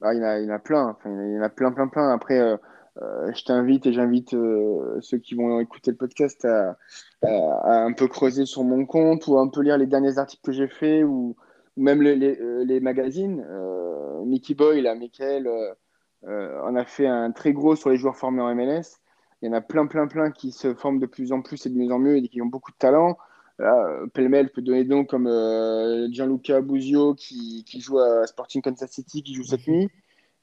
Ah, 0.00 0.14
il 0.14 0.18
y 0.18 0.20
en 0.20 0.24
a, 0.24 0.38
il 0.38 0.46
y 0.46 0.50
en 0.50 0.54
a 0.54 0.58
plein, 0.58 0.88
enfin, 0.88 1.10
il 1.10 1.34
y 1.34 1.38
en 1.38 1.42
a 1.42 1.48
plein, 1.48 1.72
plein, 1.72 1.88
plein. 1.88 2.12
Après, 2.12 2.38
euh, 2.38 2.56
euh, 3.02 3.32
je 3.32 3.44
t'invite 3.44 3.86
et 3.86 3.92
j'invite 3.92 4.34
euh, 4.34 4.98
ceux 5.00 5.18
qui 5.18 5.34
vont 5.34 5.60
écouter 5.60 5.90
le 5.90 5.96
podcast 5.96 6.44
à, 6.44 6.76
à- 7.22 7.28
à 7.28 7.84
un 7.84 7.92
peu 7.92 8.08
creuser 8.08 8.46
sur 8.46 8.64
mon 8.64 8.86
compte 8.86 9.26
ou 9.26 9.38
un 9.38 9.48
peu 9.48 9.62
lire 9.62 9.78
les 9.78 9.86
derniers 9.86 10.18
articles 10.18 10.42
que 10.42 10.52
j'ai 10.52 10.68
faits 10.68 11.04
ou, 11.04 11.36
même 11.76 12.02
les, 12.02 12.16
les, 12.16 12.80
magazines. 12.80 13.46
Mickey 14.26 14.54
Boy, 14.54 14.80
là, 14.80 14.96
Michael, 14.96 15.48
on 16.24 16.74
a 16.74 16.84
fait 16.84 17.06
un 17.06 17.30
très 17.30 17.52
gros 17.52 17.76
sur 17.76 17.90
les 17.90 17.96
joueurs 17.96 18.16
formés 18.16 18.42
en 18.42 18.52
MLS. 18.52 18.98
Il 19.40 19.46
y 19.46 19.48
en 19.48 19.52
a 19.52 19.60
plein, 19.60 19.86
plein, 19.86 20.08
plein 20.08 20.32
qui 20.32 20.50
se 20.50 20.74
forment 20.74 20.98
de 20.98 21.06
plus 21.06 21.30
en 21.30 21.40
plus 21.40 21.66
et 21.66 21.70
de 21.70 21.76
mieux 21.76 21.92
en 21.92 22.00
mieux 22.00 22.16
et 22.16 22.28
qui 22.28 22.42
ont 22.42 22.46
beaucoup 22.46 22.72
de 22.72 22.76
talent. 22.78 23.16
Là, 23.60 24.00
Pellemel 24.12 24.50
peut 24.50 24.60
donner 24.60 24.82
donc 24.82 25.10
comme 25.10 25.28
Gianluca 26.10 26.60
Buzio 26.62 27.14
qui, 27.14 27.62
qui, 27.64 27.80
joue 27.80 28.00
à 28.00 28.26
Sporting 28.26 28.60
Kansas 28.60 28.90
City, 28.90 29.22
qui 29.22 29.34
joue 29.34 29.44
cette 29.44 29.64
mhm. 29.68 29.88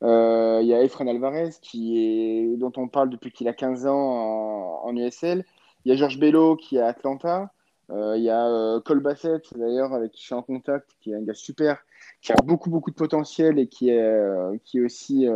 Euh, 0.03 0.60
il 0.62 0.67
y 0.67 0.73
a 0.73 0.84
Efren 0.84 1.08
Alvarez 1.08 1.51
qui 1.62 1.99
est, 1.99 2.58
dont 2.58 2.71
on 2.77 2.88
parle 2.88 3.10
depuis 3.10 3.31
qu'il 3.31 3.47
a 3.47 3.53
15 3.53 3.88
ans 3.88 4.81
en, 4.84 4.95
USL. 4.95 5.45
Il 5.84 5.89
y 5.89 5.91
a 5.93 5.97
Georges 5.97 6.19
Bello 6.19 6.55
qui 6.55 6.77
est 6.77 6.81
à 6.81 6.88
Atlanta. 6.88 7.51
Euh, 7.91 8.17
il 8.17 8.23
y 8.23 8.29
a 8.29 8.47
euh, 8.47 8.81
Cole 8.81 8.99
Bassett, 8.99 9.45
d'ailleurs, 9.55 9.93
avec 9.93 10.12
qui 10.12 10.21
je 10.21 10.25
suis 10.27 10.36
en 10.36 10.41
contact, 10.41 10.89
qui 11.01 11.12
est 11.12 11.15
un 11.15 11.21
gars 11.21 11.34
super, 11.34 11.77
qui 12.21 12.31
a 12.31 12.36
beaucoup, 12.43 12.69
beaucoup 12.69 12.91
de 12.91 12.95
potentiel 12.95 13.60
et 13.60 13.67
qui 13.67 13.89
est, 13.89 14.60
qui 14.63 14.79
est 14.79 14.81
aussi 14.81 15.27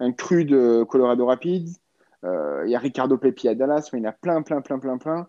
un 0.00 0.12
cru 0.12 0.44
de 0.44 0.84
Colorado 0.84 1.26
Rapids. 1.26 1.76
il 2.24 2.68
y 2.70 2.74
a 2.74 2.78
Ricardo 2.78 3.18
Pepi 3.18 3.48
à 3.48 3.54
Dallas, 3.54 3.90
mais 3.92 4.00
il 4.00 4.02
y 4.02 4.06
en 4.06 4.10
a 4.10 4.12
plein, 4.12 4.42
plein, 4.42 4.62
plein, 4.62 4.78
plein, 4.78 4.98
plein. 4.98 5.28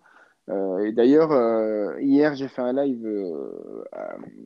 et 0.81 0.93
d'ailleurs, 0.93 1.99
hier, 1.99 2.33
j'ai 2.35 2.47
fait 2.47 2.61
un 2.61 2.73
live 2.73 3.05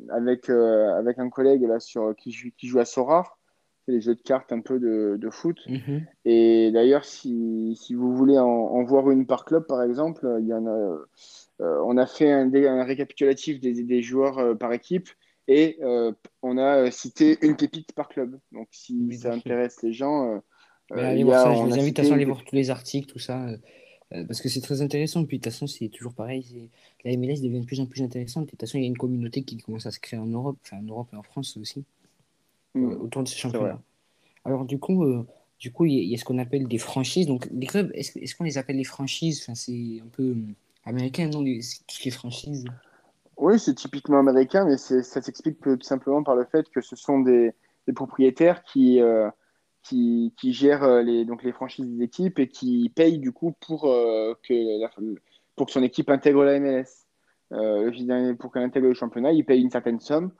avec, 0.10 0.50
avec 0.50 1.20
un 1.20 1.30
collègue 1.30 1.64
là, 1.64 1.80
sur, 1.80 2.16
qui, 2.16 2.32
qui 2.58 2.68
joue 2.68 2.80
à 2.80 2.86
Sora 2.86 3.38
les 3.88 4.02
jeux 4.02 4.16
de 4.16 4.22
cartes 4.22 4.52
un 4.52 4.62
peu 4.62 4.80
de, 4.80 5.30
foot. 5.30 5.60
Mhm. 5.68 6.06
Et 6.26 6.72
d'ailleurs, 6.72 7.06
si, 7.06 7.78
si, 7.80 7.94
vous 7.94 8.16
voulez 8.16 8.38
en, 8.38 8.84
voir 8.84 9.10
une 9.12 9.26
par 9.26 9.46
club, 9.46 9.66
par 9.66 9.82
exemple, 9.84 10.28
il 10.40 10.48
y 10.48 10.54
en 10.54 10.66
a, 10.66 10.98
euh, 11.62 11.82
on 11.86 11.98
a 11.98 12.06
fait 12.06 12.32
un, 12.32 12.54
un 12.54 12.84
récapitulatif 12.84 13.60
des, 13.60 13.84
des 13.84 14.02
joueurs 14.02 14.38
euh, 14.38 14.56
par 14.56 14.74
équipe 14.74 15.10
et 15.48 15.78
euh, 15.82 16.12
on 16.42 16.58
a 16.58 16.92
cité 16.92 17.38
une 17.42 17.56
pépite 17.56 17.94
par 17.94 18.10
club. 18.10 18.38
Donc, 18.52 18.68
si 18.72 19.18
ça 19.18 19.34
intéresse 19.34 19.82
les 19.82 19.94
gens, 19.94 20.42
allez 20.92 21.24
voir 21.24 21.44
ça. 21.44 21.56
Je 21.56 21.62
vous 21.62 21.80
invite 21.80 22.00
à 22.00 22.14
aller 22.14 22.26
voir 22.26 22.44
tous 22.44 22.56
les 22.56 22.70
articles, 22.70 23.12
tout 23.12 23.20
ça. 23.20 23.48
parce 24.10 24.42
que 24.42 24.50
c'est 24.50 24.62
très 24.62 24.82
intéressant. 24.82 25.24
Puis 25.24 25.40
de 25.40 25.44
toute 25.44 25.54
façon, 25.54 25.66
c'est 25.66 25.88
toujours 25.88 26.14
pareil. 26.14 26.70
La 27.06 27.16
MLS 27.16 27.42
devient 27.42 27.62
de 27.62 27.66
plus 27.66 27.80
en 27.80 27.86
plus 27.86 28.02
intéressante. 28.02 28.46
de 28.46 28.50
toute 28.52 28.60
façon, 28.60 28.78
il 28.78 28.82
y 28.82 28.86
a 28.86 28.88
une 28.88 28.98
communauté 28.98 29.44
qui 29.44 29.58
commence 29.58 29.86
à 29.86 29.92
se 29.92 30.00
créer 30.02 30.20
en 30.20 30.28
Europe, 30.28 30.58
enfin 30.64 30.78
en 30.78 30.84
Europe 30.84 31.08
et 31.14 31.16
en 31.16 31.24
France 31.24 31.56
aussi. 31.56 31.86
Mm. 32.78 32.92
Euh, 32.92 32.98
autour 32.98 33.24
de 33.24 33.28
ces 33.28 33.38
championnats. 33.38 33.82
Alors, 34.46 34.66
du 34.66 34.80
coup, 34.80 35.04
euh, 35.04 35.26
du 35.60 35.72
coup, 35.72 35.86
il 35.86 35.94
y, 35.94 36.14
a 36.14 36.18
ce 36.18 36.26
qu'on 36.26 36.38
appelle 36.38 36.68
des 36.68 36.78
franchises. 36.78 37.28
Donc, 37.28 37.48
les 37.52 37.68
clubs, 37.68 37.92
est-ce 37.94 38.36
qu'on 38.36 38.44
les 38.44 38.58
appelle 38.58 38.78
les 38.78 38.84
franchises? 38.84 39.42
Enfin, 39.44 39.56
C'est 39.56 40.02
un 40.04 40.08
peu 40.08 40.24
euh, 40.24 40.36
américain, 40.86 41.28
non 41.28 41.42
les, 41.42 41.60
les 42.06 42.12
franchises 42.12 42.66
Oui, 43.38 43.60
c'est 43.60 43.74
typiquement 43.74 44.20
américain, 44.20 44.66
mais 44.66 44.78
ça 44.78 45.22
s'explique 45.22 45.60
tout 45.62 45.82
simplement 45.82 46.24
par 46.24 46.36
le 46.36 46.46
fait 46.46 46.70
que 46.70 46.82
ce 46.82 46.96
sont 46.96 47.20
des, 47.20 47.52
des 47.88 47.94
propriétaires 47.94 48.64
qui, 48.64 49.02
qui, 49.84 50.34
qui, 50.38 50.54
gèrent 50.54 51.02
les, 51.02 51.26
donc 51.26 51.44
les 51.44 51.52
franchises 51.52 51.88
des 51.88 52.04
équipes 52.04 52.40
et 52.40 52.48
qui 52.48 52.90
payent 52.96 53.20
du 53.20 53.32
coup 53.32 53.54
pour, 53.60 53.82
que, 53.82 55.16
pour 55.56 55.66
que 55.66 55.72
son 55.72 55.84
équipe 55.84 56.10
intègre 56.10 56.46
la 56.46 56.60
MLS. 56.60 57.06
pour 58.40 58.54
qu'elle 58.54 58.64
intègre 58.64 58.88
le 58.88 58.94
championnat, 58.94 59.34
ils 59.34 59.44
payent 59.44 59.62
une 59.62 59.72
certaine 59.72 60.00
somme 60.00 60.32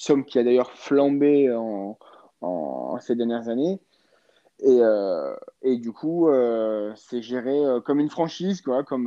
somme 0.00 0.24
qui 0.24 0.38
a 0.38 0.44
d'ailleurs 0.44 0.72
flambé 0.72 1.52
en, 1.52 2.98
ces 3.00 3.14
dernières 3.14 3.48
années. 3.48 3.78
Et, 4.62 4.78
euh, 4.80 5.34
et 5.62 5.78
du 5.78 5.92
coup, 5.92 6.28
euh, 6.28 6.92
c'est 6.94 7.22
géré 7.22 7.56
euh, 7.56 7.80
comme 7.80 7.98
une 7.98 8.10
franchise, 8.10 8.60
quoi, 8.60 8.82
comme. 8.84 9.04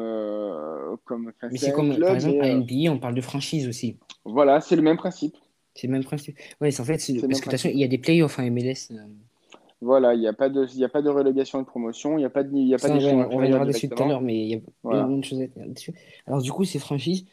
comme 1.05 1.31
Mais 1.51 1.57
c'est 1.57 1.71
comme, 1.71 1.95
par 1.97 2.15
exemple, 2.15 2.41
à 2.41 2.53
NBA, 2.53 2.91
on 2.91 2.99
parle 2.99 3.13
de 3.13 3.21
franchise 3.21 3.67
aussi. 3.67 3.97
Voilà, 4.25 4.61
c'est 4.61 4.75
le 4.75 4.81
même 4.81 4.97
principe. 4.97 5.35
C'est 5.75 5.87
le 5.87 5.93
même 5.93 6.03
principe. 6.03 6.37
Oui, 6.61 6.69
en 6.69 6.83
fait, 6.83 6.93
parce 6.93 7.07
que 7.07 7.13
de 7.13 7.19
toute 7.21 7.51
façon, 7.51 7.69
il 7.69 7.79
y 7.79 7.83
a 7.83 7.87
des 7.87 7.97
playoffs 7.97 8.39
en 8.39 8.43
MLS. 8.43 8.91
Voilà, 9.81 10.13
il 10.13 10.21
n'y 10.21 10.27
a, 10.27 10.33
pas 10.33 10.47
de, 10.47 10.65
y 10.75 10.85
a 10.85 10.89
pas 10.89 11.01
de 11.01 11.09
relégation 11.09 11.59
de 11.59 11.65
promotion, 11.65 12.17
il 12.17 12.21
n'y 12.21 12.25
a 12.25 12.29
pas 12.29 12.43
de. 12.43 12.55
Y 12.55 12.73
a 12.73 12.77
pas 12.77 12.89
on 12.89 13.29
reviendra 13.29 13.65
dessus 13.65 13.89
tout 13.89 14.01
à 14.01 14.07
l'heure, 14.07 14.21
mais 14.21 14.35
il 14.35 14.47
y 14.47 14.55
a 14.55 14.59
voilà. 14.81 15.03
une 15.03 15.23
chose 15.23 15.41
à 15.41 15.47
dire 15.47 15.67
dessus. 15.67 15.93
Alors, 16.25 16.41
du 16.41 16.51
coup, 16.51 16.63
ces 16.63 16.79
franchises, 16.79 17.25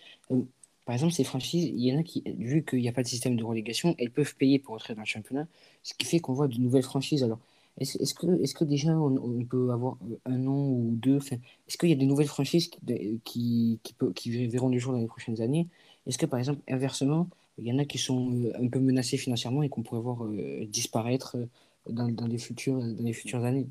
par 0.90 0.94
exemple, 0.94 1.12
ces 1.12 1.22
franchises, 1.22 1.66
il 1.66 1.78
y 1.78 1.94
en 1.94 2.00
a 2.00 2.02
qui, 2.02 2.20
vu 2.36 2.64
qu'il 2.64 2.80
n'y 2.80 2.88
a 2.88 2.92
pas 2.92 3.04
de 3.04 3.06
système 3.06 3.36
de 3.36 3.44
relégation, 3.44 3.94
elles 3.96 4.10
peuvent 4.10 4.34
payer 4.34 4.58
pour 4.58 4.74
entrer 4.74 4.96
dans 4.96 5.02
le 5.02 5.06
championnat, 5.06 5.46
ce 5.84 5.94
qui 5.94 6.04
fait 6.04 6.18
qu'on 6.18 6.32
voit 6.32 6.48
de 6.48 6.58
nouvelles 6.58 6.82
franchises. 6.82 7.22
Alors, 7.22 7.38
est-ce 7.78 8.12
que, 8.12 8.26
est 8.42 8.52
que 8.52 8.64
déjà 8.64 8.90
on, 8.98 9.44
peut 9.44 9.70
avoir 9.70 9.98
un 10.26 10.48
an 10.48 10.66
ou 10.66 10.90
deux 10.96 11.18
Est-ce 11.18 11.78
qu'il 11.78 11.90
y 11.90 11.92
a 11.92 11.94
des 11.94 12.06
nouvelles 12.06 12.26
franchises 12.26 12.70
qui, 12.70 13.20
qui, 13.22 13.78
qui, 14.16 14.46
verront 14.48 14.68
du 14.68 14.80
jour 14.80 14.92
dans 14.92 14.98
les 14.98 15.06
prochaines 15.06 15.40
années? 15.40 15.68
Est-ce 16.08 16.18
que, 16.18 16.26
par 16.26 16.40
exemple, 16.40 16.60
inversement, 16.68 17.28
il 17.58 17.68
y 17.68 17.72
en 17.72 17.78
a 17.78 17.84
qui 17.84 17.98
sont 17.98 18.32
euh, 18.32 18.52
un 18.60 18.66
peu 18.66 18.80
menacés 18.80 19.16
financièrement 19.16 19.62
et 19.62 19.68
qu'on 19.68 19.84
pourrait 19.84 20.00
voir 20.00 20.24
euh, 20.24 20.66
disparaître 20.66 21.36
euh, 21.36 21.46
dans, 21.88 22.08
dans, 22.08 22.26
les 22.26 22.38
futures, 22.38 22.78
dans 22.78 23.04
les 23.04 23.12
futures 23.12 23.44
années? 23.44 23.68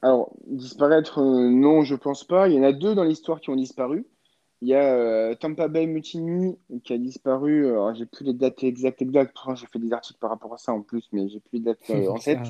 Alors, 0.00 0.34
disparaître, 0.46 1.20
non, 1.22 1.82
je 1.82 1.94
pense 1.94 2.24
pas. 2.24 2.48
Il 2.48 2.54
y 2.54 2.58
en 2.58 2.62
a 2.62 2.72
deux 2.72 2.94
dans 2.94 3.04
l'histoire 3.04 3.38
qui 3.38 3.50
ont 3.50 3.56
disparu. 3.56 4.06
Il 4.62 4.68
y 4.68 4.74
a 4.74 4.94
euh, 4.94 5.34
Tampa 5.34 5.68
Bay 5.68 5.86
Mutiny 5.86 6.58
qui 6.82 6.92
a 6.92 6.98
disparu. 6.98 7.68
Alors, 7.68 7.94
j'ai 7.94 8.06
plus 8.06 8.24
les 8.24 8.32
dates 8.32 8.62
exactes. 8.64 9.02
exactes. 9.02 9.36
J'ai 9.54 9.66
fait 9.66 9.78
des 9.78 9.92
articles 9.92 10.18
par 10.18 10.30
rapport 10.30 10.54
à 10.54 10.58
ça 10.58 10.72
en 10.72 10.80
plus, 10.80 11.08
mais 11.12 11.28
j'ai 11.28 11.40
plus 11.40 11.58
les 11.58 11.60
dates 11.60 11.90
euh, 11.90 12.08
en 12.10 12.18
tête. 12.18 12.40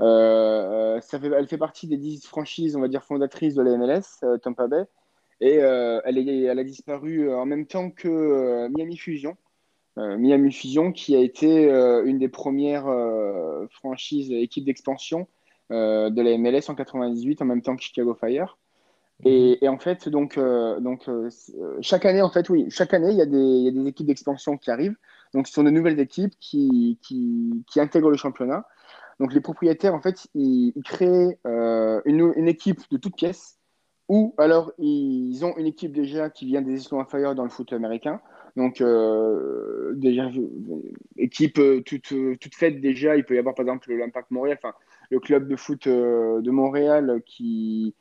Euh, 0.00 1.00
ça 1.00 1.20
fait, 1.20 1.28
elle 1.28 1.46
fait 1.46 1.58
partie 1.58 1.86
des 1.86 1.96
10 1.96 2.26
franchises, 2.26 2.74
on 2.74 2.80
va 2.80 2.88
dire, 2.88 3.04
fondatrices 3.04 3.54
de 3.54 3.62
la 3.62 3.76
MLS, 3.76 4.38
Tampa 4.42 4.66
Bay. 4.66 4.84
Et 5.40 5.56
elle, 5.56 6.16
est, 6.16 6.42
elle, 6.42 6.58
a 6.58 6.64
disparu 6.64 7.32
en 7.32 7.44
même 7.44 7.66
temps 7.66 7.90
que 7.90 8.68
Miami 8.68 8.96
Fusion. 8.96 9.36
Miami 9.96 10.52
Fusion, 10.52 10.90
qui 10.90 11.14
a 11.14 11.20
été 11.20 11.68
une 12.04 12.18
des 12.18 12.28
premières 12.28 12.86
franchises, 13.70 14.30
équipes 14.30 14.64
d'expansion 14.64 15.28
de 15.70 16.22
la 16.22 16.38
MLS 16.38 16.68
en 16.68 16.74
98, 16.74 17.42
en 17.42 17.44
même 17.44 17.62
temps 17.62 17.76
que 17.76 17.82
Chicago 17.82 18.14
Fire. 18.14 18.56
Et, 19.22 19.68
en 19.68 19.78
fait, 19.78 20.08
donc, 20.08 20.36
euh, 20.36 20.80
donc 20.80 21.08
euh, 21.08 21.30
euh, 21.58 21.78
chaque 21.80 22.04
année, 22.04 22.20
en 22.20 22.30
fait, 22.30 22.48
oui, 22.50 22.66
chaque 22.68 22.92
année, 22.94 23.10
il 23.10 23.16
y 23.16 23.22
a 23.22 23.26
des, 23.26 23.38
il 23.38 23.64
y 23.64 23.68
a 23.68 23.70
des 23.70 23.88
équipes 23.88 24.06
d'expansion 24.06 24.58
qui 24.58 24.70
arrivent. 24.70 24.96
Donc, 25.32 25.46
ce 25.46 25.54
sont 25.54 25.62
de 25.62 25.70
nouvelles 25.70 25.98
équipes 26.00 26.34
qui, 26.40 26.98
qui, 27.02 27.64
qui, 27.70 27.80
intègrent 27.80 28.10
le 28.10 28.16
championnat. 28.16 28.66
Donc, 29.20 29.32
les 29.32 29.40
propriétaires, 29.40 29.94
en 29.94 30.00
fait, 30.00 30.26
ils, 30.34 30.72
créent 30.84 31.38
une, 31.44 32.32
une, 32.36 32.48
équipe 32.48 32.80
de 32.90 32.96
toutes 32.96 33.16
pièces 33.16 33.58
ou 34.08 34.34
alors 34.36 34.70
ils 34.76 35.44
ont 35.46 35.56
une 35.56 35.64
équipe 35.64 35.92
déjà 35.92 36.28
qui 36.28 36.44
vient 36.44 36.60
des 36.60 36.74
échelons 36.74 37.00
inférieurs 37.00 37.34
dans 37.34 37.44
le 37.44 37.48
foot 37.48 37.72
américain. 37.72 38.20
Donc, 38.56 38.82
déjà, 39.94 40.28
équipe 41.16 41.60
toute, 41.86 42.12
toute 42.40 42.54
faite 42.54 42.80
déjà, 42.80 43.16
il 43.16 43.24
peut 43.24 43.34
y 43.34 43.38
avoir 43.38 43.54
par 43.54 43.64
exemple 43.64 43.92
l'Impact 43.92 44.30
Montréal, 44.30 44.58
enfin, 44.62 44.74
le 45.10 45.20
club 45.20 45.48
de 45.48 45.56
foot 45.56 45.88
de 45.88 46.50
Montréal 46.50 47.22
qui 47.24 47.94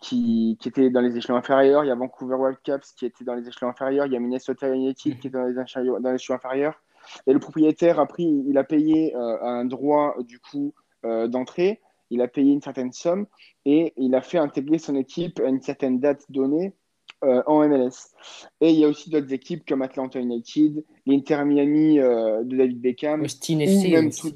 qui, 0.00 0.56
qui 0.60 0.68
était 0.68 0.90
dans 0.90 1.00
les 1.00 1.16
échelons 1.16 1.36
inférieurs. 1.36 1.84
Il 1.84 1.88
y 1.88 1.90
a 1.90 1.94
Vancouver 1.94 2.36
Whitecaps 2.36 2.92
qui 2.92 3.06
était 3.06 3.24
dans 3.24 3.34
les 3.34 3.48
échelons 3.48 3.68
inférieurs. 3.68 4.06
Il 4.06 4.12
y 4.12 4.16
a 4.16 4.20
Minnesota 4.20 4.68
United 4.68 4.96
qui 4.96 5.10
était 5.10 5.30
dans 5.30 5.44
les, 5.44 5.54
dans 5.54 6.10
les 6.10 6.14
échelons 6.14 6.36
inférieurs. 6.36 6.80
Et 7.26 7.32
le 7.32 7.38
propriétaire 7.38 7.98
a 7.98 8.06
pris, 8.06 8.44
il 8.46 8.58
a 8.58 8.64
payé 8.64 9.14
euh, 9.16 9.42
un 9.42 9.64
droit 9.64 10.14
du 10.20 10.38
coup 10.38 10.74
euh, 11.04 11.26
d'entrée. 11.26 11.80
Il 12.10 12.22
a 12.22 12.28
payé 12.28 12.52
une 12.52 12.62
certaine 12.62 12.92
somme 12.92 13.26
et 13.66 13.92
il 13.96 14.14
a 14.14 14.22
fait 14.22 14.38
intégrer 14.38 14.78
son 14.78 14.96
équipe 14.96 15.40
à 15.40 15.48
une 15.48 15.60
certaine 15.60 16.00
date 16.00 16.24
donnée 16.30 16.72
euh, 17.24 17.42
en 17.46 17.66
MLS. 17.68 18.14
Et 18.60 18.70
il 18.70 18.78
y 18.78 18.84
a 18.84 18.88
aussi 18.88 19.10
d'autres 19.10 19.32
équipes 19.32 19.66
comme 19.68 19.82
Atlanta 19.82 20.18
United, 20.18 20.84
l'Inter 21.06 21.44
Miami 21.44 21.96
de 21.98 22.56
David 22.56 22.80
Beckham, 22.80 23.22
Austin 23.22 23.58
FC. 23.60 24.34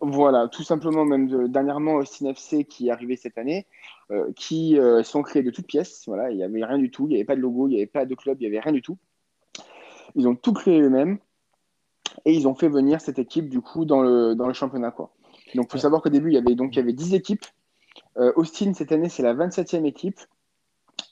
Voilà, 0.00 0.46
tout 0.46 0.62
simplement, 0.62 1.04
même 1.04 1.48
dernièrement, 1.48 1.94
Austin 1.94 2.26
FC 2.26 2.64
qui 2.64 2.86
est 2.86 2.92
arrivé 2.92 3.16
cette 3.16 3.36
année, 3.36 3.66
euh, 4.10 4.32
qui 4.34 4.78
euh, 4.78 5.02
sont 5.02 5.22
créés 5.22 5.42
de 5.42 5.50
toutes 5.50 5.66
pièces. 5.66 6.04
Voilà, 6.06 6.30
il 6.30 6.36
n'y 6.38 6.42
avait 6.42 6.64
rien 6.64 6.78
du 6.78 6.90
tout, 6.90 7.04
il 7.06 7.10
n'y 7.10 7.16
avait 7.16 7.24
pas 7.24 7.36
de 7.36 7.40
logo, 7.40 7.68
il 7.68 7.72
n'y 7.72 7.76
avait 7.76 7.86
pas 7.86 8.06
de 8.06 8.14
club, 8.14 8.38
il 8.40 8.48
n'y 8.48 8.56
avait 8.56 8.60
rien 8.60 8.72
du 8.72 8.80
tout. 8.80 8.96
Ils 10.14 10.26
ont 10.26 10.34
tout 10.34 10.54
créé 10.54 10.80
eux-mêmes 10.80 11.18
et 12.24 12.32
ils 12.32 12.48
ont 12.48 12.54
fait 12.54 12.68
venir 12.68 13.02
cette 13.02 13.18
équipe 13.18 13.50
du 13.50 13.60
coup 13.60 13.84
dans 13.84 14.00
le, 14.00 14.34
dans 14.34 14.46
le 14.46 14.54
championnat. 14.54 14.90
Quoi. 14.90 15.12
Donc 15.54 15.66
il 15.68 15.72
faut 15.72 15.78
savoir 15.78 16.00
qu'au 16.00 16.08
début, 16.08 16.30
il 16.30 16.34
y 16.34 16.38
avait, 16.38 16.54
donc, 16.54 16.74
il 16.74 16.78
y 16.78 16.82
avait 16.82 16.94
10 16.94 17.14
équipes. 17.14 17.44
Euh, 18.16 18.32
Austin, 18.36 18.72
cette 18.72 18.92
année, 18.92 19.10
c'est 19.10 19.22
la 19.22 19.34
27e 19.34 19.84
équipe. 19.84 20.20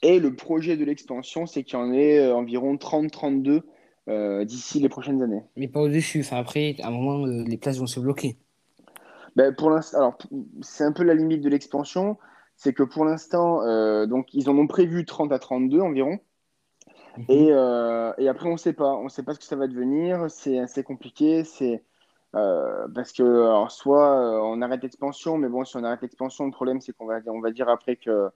Et 0.01 0.19
le 0.19 0.35
projet 0.35 0.75
de 0.75 0.83
l'expansion, 0.83 1.45
c'est 1.45 1.63
qu'il 1.63 1.77
y 1.77 1.81
en 1.81 1.91
ait 1.93 2.31
environ 2.31 2.75
30-32 2.75 3.61
d'ici 4.45 4.79
les 4.79 4.89
prochaines 4.89 5.21
années. 5.21 5.43
Mais 5.55 5.67
pas 5.67 5.81
au-dessus. 5.81 6.21
Enfin, 6.21 6.37
après, 6.37 6.75
à 6.81 6.87
un 6.87 6.91
moment, 6.91 7.25
les 7.25 7.57
places 7.57 7.77
vont 7.77 7.87
se 7.87 7.99
bloquer. 7.99 8.37
Ben, 9.37 9.53
pour 9.53 9.69
l'instant, 9.69 9.99
alors 9.99 10.17
c'est 10.61 10.83
un 10.83 10.91
peu 10.91 11.03
la 11.03 11.13
limite 11.13 11.41
de 11.41 11.49
l'expansion, 11.49 12.17
c'est 12.57 12.73
que 12.73 12.83
pour 12.83 13.05
l'instant, 13.05 13.61
euh, 13.61 14.07
donc 14.07 14.33
ils 14.33 14.49
en 14.49 14.57
ont 14.57 14.67
prévu 14.67 15.05
30 15.05 15.31
à 15.31 15.39
32 15.39 15.79
environ. 15.79 16.19
Mhm. 17.17 17.25
Et, 17.29 17.47
euh, 17.51 18.13
et, 18.17 18.27
après, 18.27 18.49
on 18.49 18.53
ne 18.53 18.57
sait 18.57 18.73
pas. 18.73 18.95
On 18.95 19.05
ne 19.05 19.09
sait 19.09 19.23
pas 19.23 19.33
ce 19.33 19.39
que 19.39 19.45
ça 19.45 19.55
va 19.55 19.67
devenir. 19.67 20.29
C'est 20.29 20.59
assez 20.59 20.83
compliqué. 20.83 21.43
C'est 21.43 21.83
euh, 22.35 22.87
parce 22.93 23.11
que 23.13 23.23
alors, 23.23 23.71
soit 23.71 24.43
on 24.43 24.61
arrête 24.61 24.83
l'expansion, 24.83 25.37
mais 25.37 25.49
bon, 25.49 25.63
si 25.65 25.77
on 25.77 25.83
arrête 25.83 26.01
l'expansion, 26.01 26.45
le 26.45 26.51
problème 26.51 26.81
c'est 26.81 26.93
qu'on 26.93 27.05
va, 27.05 27.19
on 27.27 27.39
va 27.41 27.51
dire 27.51 27.69
après 27.69 27.95
que, 27.95 28.29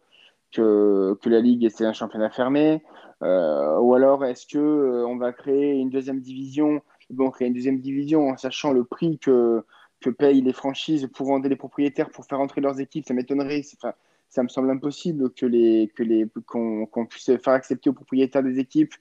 que, 0.51 1.17
que 1.21 1.29
la 1.29 1.41
ligue 1.41 1.69
c'est 1.69 1.85
un 1.85 1.93
championnat 1.93 2.29
fermé. 2.29 2.83
ou 3.21 3.93
alors 3.95 4.23
est-ce 4.25 4.47
que 4.47 5.05
on 5.05 5.17
va 5.17 5.33
créer 5.33 5.73
une 5.73 5.89
deuxième 5.89 6.21
division? 6.21 6.81
Bon, 7.09 7.29
créer 7.31 7.47
une 7.49 7.53
deuxième 7.53 7.79
division 7.79 8.29
en 8.29 8.37
sachant 8.37 8.71
le 8.71 8.85
prix 8.85 9.19
que, 9.19 9.65
que 9.99 10.09
payent 10.09 10.41
les 10.41 10.53
franchises 10.53 11.07
pour 11.13 11.27
vendre 11.27 11.47
les 11.47 11.55
propriétaires 11.55 12.09
pour 12.09 12.25
faire 12.25 12.39
entrer 12.39 12.61
leurs 12.61 12.79
équipes, 12.79 13.05
ça 13.05 13.13
m'étonnerait. 13.13 13.61
Enfin, 13.75 13.93
ça 14.31 14.43
me 14.43 14.47
semble 14.47 14.71
impossible 14.71 15.29
que 15.31 15.45
les 15.45 15.91
que 15.93 16.03
les 16.03 16.25
qu'on 16.45 17.05
puisse 17.07 17.25
faire 17.25 17.53
accepter 17.53 17.89
aux 17.89 17.93
propriétaires 17.93 18.41
des 18.41 18.59
équipes 18.59 18.93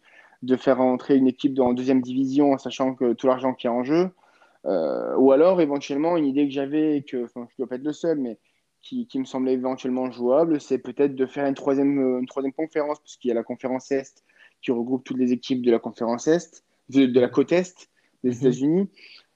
de 0.43 0.57
faire 0.57 0.81
entrer 0.81 1.17
une 1.17 1.29
équipe 1.29 1.59
en 1.61 1.73
deuxième 1.73 2.03
division 2.03 2.53
en 2.53 2.59
sachant 2.59 2.95
que 2.95 3.13
tout 3.13 3.27
l'argent 3.27 3.55
qui 3.55 3.67
est 3.67 3.71
en 3.71 3.85
jeu. 3.85 4.11
Euh, 4.67 5.17
ou 5.17 5.33
alors 5.33 5.61
éventuellement 5.61 6.17
une 6.17 6.27
idée 6.27 6.47
que 6.47 6.53
j'avais 6.53 7.03
que 7.09 7.25
enfin, 7.25 7.47
je 7.51 7.57
dois 7.59 7.69
pas 7.69 7.77
être 7.77 7.85
le 7.85 7.93
seul, 7.93 8.19
mais 8.19 8.39
qui, 8.83 9.07
qui 9.07 9.19
me 9.19 9.25
semblait 9.25 9.55
éventuellement 9.55 10.11
jouable, 10.11 10.61
c'est 10.61 10.79
peut-être 10.79 11.15
de 11.15 11.27
faire 11.27 11.47
une 11.47 11.55
troisième 11.55 12.19
une 12.19 12.27
troisième 12.27 12.53
conférence 12.53 12.99
parce 12.99 13.17
qu'il 13.17 13.29
y 13.29 13.33
a 13.33 13.35
la 13.35 13.45
conférence 13.45 13.91
Est 13.93 14.25
qui 14.63 14.73
regroupe 14.73 15.05
toutes 15.05 15.19
les 15.19 15.33
équipes 15.33 15.63
de 15.63 15.71
la 15.71 15.79
conférence 15.79 16.27
Est, 16.27 16.65
de, 16.89 17.21
la 17.21 17.29
côte 17.29 17.53
Est 17.53 17.89
des 18.25 18.31
mhm. 18.31 18.37
États-Unis 18.37 18.91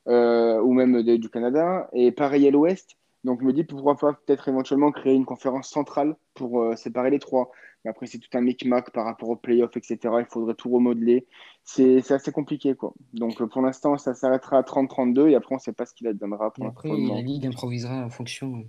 euh, 0.09 0.61
ou 0.61 0.73
même 0.73 1.03
du 1.03 1.31
Canada, 1.31 1.89
et 1.93 2.13
pareil 2.13 2.47
à 2.49 2.51
l'Ouest. 2.51 2.97
Donc 3.25 3.41
je 3.41 3.47
me 3.47 3.53
dis 3.53 3.65
pourquoi 3.65 3.97
pas 3.97 4.13
peut-être 4.13 4.49
éventuellement 4.49 4.93
créer 4.93 5.15
une 5.15 5.25
conférence 5.25 5.69
centrale 5.69 6.15
pour 6.35 6.61
euh, 6.61 6.77
séparer 6.77 7.11
les 7.11 7.19
trois. 7.19 7.51
Mais 7.85 7.91
après 7.91 8.07
c'est 8.07 8.19
tout 8.19 8.29
un 8.35 8.41
micmac 8.43 8.91
par 8.93 9.05
rapport 9.05 9.31
aux 9.31 9.37
playoffs, 9.37 9.77
etc. 9.77 9.99
Il 10.21 10.27
faudrait 10.29 10.55
tout 10.55 10.71
remodeler. 10.71 11.27
C'est 11.65 12.11
assez 12.11 12.33
compliqué 12.33 12.75
quoi. 12.75 12.93
Donc 13.15 13.43
pour 13.43 13.63
l'instant 13.63 13.97
ça 13.97 14.15
s'arrêtera 14.15 14.59
à 14.59 14.63
30-32 14.63 15.29
et 15.29 15.35
après 15.35 15.55
on 15.55 15.59
ne 15.59 15.63
sait 15.63 15.73
pas 15.73 15.87
ce 15.87 15.95
qu'il 15.95 16.07
adviendra. 16.07 16.53
Pour 16.53 16.67
après 16.67 16.91
la 16.91 17.23
Ligue 17.23 17.47
improvisera 17.47 18.05
en 18.05 18.11
fonction. 18.11 18.65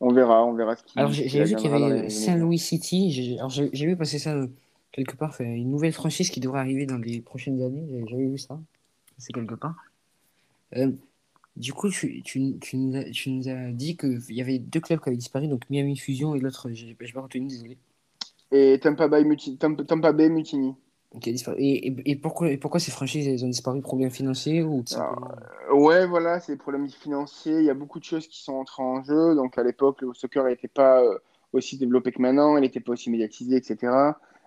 On 0.00 0.12
verra, 0.12 0.44
on 0.44 0.54
verra 0.54 0.76
ce 0.76 0.82
qu'il 0.82 0.98
Alors 0.98 1.12
j'ai 1.12 1.44
vu 1.44 1.54
qu'il 1.56 1.70
y 1.70 1.74
avait 1.74 2.08
Saint-Louis 2.08 2.58
City. 2.58 3.38
J'ai 3.48 3.86
vu 3.86 3.96
passer 3.96 4.18
ça 4.18 4.34
quelque 4.92 5.14
part, 5.14 5.36
une 5.40 5.70
nouvelle 5.70 5.92
franchise 5.92 6.30
qui 6.30 6.40
devrait 6.40 6.60
arriver 6.60 6.86
dans 6.86 6.98
les 6.98 7.20
prochaines 7.20 7.62
années. 7.62 8.04
J'avais 8.08 8.26
vu 8.26 8.38
ça. 8.38 8.58
C'est 9.18 9.32
quelque 9.32 9.54
part. 9.54 9.76
Euh, 10.76 10.92
du 11.56 11.72
coup, 11.72 11.90
tu, 11.90 12.22
tu, 12.22 12.58
tu, 12.60 12.76
nous 12.76 12.96
as, 12.96 13.04
tu, 13.10 13.30
nous 13.30 13.48
as, 13.48 13.72
dit 13.72 13.96
qu'il 13.96 14.20
y 14.30 14.40
avait 14.40 14.58
deux 14.58 14.80
clubs 14.80 15.00
qui 15.00 15.08
avaient 15.08 15.16
disparu, 15.16 15.48
donc 15.48 15.68
Miami 15.70 15.96
Fusion 15.96 16.34
et 16.34 16.40
l'autre, 16.40 16.70
je 16.72 16.86
n'ai 16.86 16.94
pas 16.94 17.20
retenu, 17.20 17.46
désolé. 17.48 17.78
Et 18.52 18.78
Tampa 18.80 19.08
Bay, 19.08 19.24
Mutiny. 19.24 19.58
Tampa, 19.58 20.12
Bay 20.12 20.28
Mutiny. 20.28 20.74
Et, 21.24 21.34
et, 21.58 22.10
et, 22.12 22.16
pourquoi, 22.16 22.50
et 22.50 22.56
pourquoi 22.56 22.78
ces 22.78 22.92
franchises 22.92 23.26
elles 23.26 23.44
ont 23.44 23.48
disparu? 23.48 23.80
Problèmes 23.80 24.10
financiers 24.10 24.62
ou 24.62 24.84
euh, 24.92 25.74
Ouais, 25.74 26.06
voilà, 26.06 26.38
c'est 26.38 26.52
des 26.52 26.58
problèmes 26.58 26.88
financiers. 26.88 27.58
Il 27.58 27.64
y 27.64 27.70
a 27.70 27.74
beaucoup 27.74 27.98
de 27.98 28.04
choses 28.04 28.28
qui 28.28 28.42
sont 28.42 28.54
entrées 28.54 28.82
en 28.82 29.02
jeu. 29.02 29.34
Donc 29.34 29.58
à 29.58 29.64
l'époque, 29.64 30.02
le 30.02 30.14
soccer 30.14 30.44
n'était 30.44 30.68
pas 30.68 31.02
euh, 31.02 31.18
aussi 31.52 31.78
développé 31.78 32.12
que 32.12 32.22
maintenant, 32.22 32.56
il 32.56 32.60
n'était 32.60 32.80
pas 32.80 32.92
aussi 32.92 33.10
médiatisé, 33.10 33.56
etc. 33.56 33.92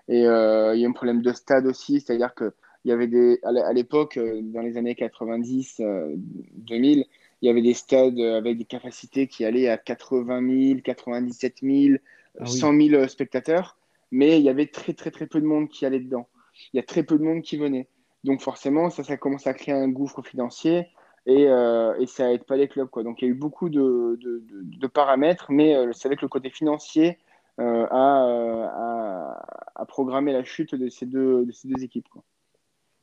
Et 0.08 0.26
euh, 0.26 0.74
il 0.76 0.82
y 0.82 0.86
a 0.86 0.90
un 0.90 0.94
problème 0.94 1.22
de 1.22 1.34
stade 1.34 1.66
aussi, 1.66 2.00
c'est-à-dire 2.00 2.34
que 2.34 2.54
il 2.86 2.90
y 2.90 2.92
avait 2.92 3.08
des, 3.08 3.40
à 3.44 3.74
l'époque, 3.74 4.18
euh, 4.18 4.42
dans 4.42 4.62
les 4.62 4.78
années 4.78 4.96
90, 4.96 5.82
2000, 6.56 7.00
euh, 7.00 7.04
il 7.42 7.48
y 7.48 7.50
avait 7.50 7.62
des 7.62 7.74
stades 7.74 8.20
avec 8.20 8.58
des 8.58 8.66
capacités 8.66 9.28
qui 9.28 9.46
allaient 9.46 9.70
à 9.70 9.78
80 9.78 10.68
000, 10.70 10.80
97 10.82 11.58
000, 11.62 11.98
100 12.46 12.82
000 12.82 13.08
spectateurs, 13.08 13.78
mais 14.12 14.40
il 14.40 14.44
y 14.44 14.50
avait 14.50 14.68
très 14.68 14.94
très 14.94 15.12
très 15.12 15.28
peu 15.28 15.42
de 15.42 15.46
monde 15.46 15.68
qui 15.68 15.86
allait 15.86 16.00
dedans. 16.00 16.28
Il 16.74 16.78
y 16.78 16.80
a 16.80 16.84
très 16.84 17.04
peu 17.04 17.18
de 17.18 17.24
monde 17.24 17.42
qui 17.42 17.58
venait. 17.58 17.88
Donc 18.24 18.42
forcément, 18.42 18.90
ça, 18.90 19.04
ça 19.04 19.18
commence 19.18 19.46
à 19.46 19.54
créer 19.54 19.76
un 19.76 19.90
gouffre 19.90 20.22
financier 20.22 20.88
et, 21.26 21.44
et 21.44 22.06
ça 22.06 22.32
aide 22.32 22.46
pas 22.46 22.56
les 22.56 22.70
clubs. 22.70 22.90
Quoi. 22.90 23.04
Donc 23.04 23.22
il 23.22 23.26
y 23.26 23.28
a 23.28 23.32
eu 23.32 23.36
beaucoup 23.36 23.68
de, 23.68 24.18
de, 24.22 24.42
de, 24.50 24.88
paramètres, 24.88 25.48
mais 25.50 25.76
c'est 25.92 26.08
avec 26.08 26.22
le 26.22 26.30
côté 26.30 26.50
financier 26.50 27.18
euh, 27.60 27.86
à, 27.92 29.46
à, 29.76 29.86
programmer 29.86 30.34
la 30.34 30.44
chute 30.44 30.74
de 30.74 30.90
ces 30.90 31.06
deux, 31.06 31.46
de 31.46 31.52
ces 31.52 31.68
deux 31.68 31.84
équipes. 31.84 32.10
Quoi. 32.10 32.24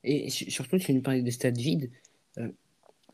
Et 0.05 0.31
surtout, 0.31 0.79
tu 0.79 0.95
nous 0.95 1.03
parlais 1.03 1.23
de 1.23 1.31
stade 1.31 1.59
vide. 1.59 1.91
Euh, 2.39 2.49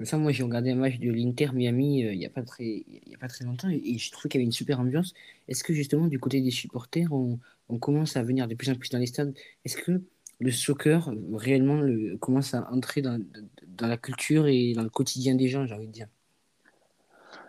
ça, 0.03 0.19
moi, 0.19 0.31
j'ai 0.31 0.43
regardé 0.43 0.71
un 0.71 0.77
match 0.77 0.99
de 0.99 1.11
l'Inter 1.11 1.49
Miami 1.53 2.05
euh, 2.05 2.13
il 2.13 2.19
n'y 2.19 2.27
a, 2.27 2.31
pas 2.31 2.43
très, 2.43 2.85
a 3.15 3.19
pas 3.19 3.29
très 3.29 3.45
longtemps 3.45 3.71
et, 3.71 3.81
et 3.83 3.99
je 3.99 4.11
trouve 4.13 4.31
qu'il 4.31 4.39
y 4.39 4.43
avait 4.43 4.47
une 4.47 4.53
super 4.53 4.79
ambiance. 4.79 5.15
Est-ce 5.49 5.65
que 5.65 5.73
justement, 5.73 6.07
du 6.07 6.19
côté 6.19 6.41
des 6.41 6.51
supporters, 6.51 7.13
on, 7.13 7.39
commence 7.79 8.17
à 8.17 8.23
venir 8.23 8.47
de 8.47 8.55
plus 8.55 8.71
en 8.71 8.75
plus 8.75 8.91
dans 8.91 8.99
les 8.99 9.07
stades? 9.07 9.35
Est-ce 9.65 9.77
que 9.77 10.03
le 10.39 10.51
soccer 10.51 11.11
réellement 11.33 11.81
le, 11.81 12.17
commence 12.19 12.55
à 12.55 12.71
entrer 12.71 13.01
dans, 13.01 13.19
dans, 13.67 13.87
la 13.87 13.97
culture 13.97 14.47
et 14.47 14.75
dans 14.75 14.83
le 14.83 14.91
quotidien 14.91 15.35
des 15.35 15.49
gens, 15.49 15.67
j'ai 15.67 15.75
envie 15.75 15.87
de 15.89 15.93
dire? 15.93 16.09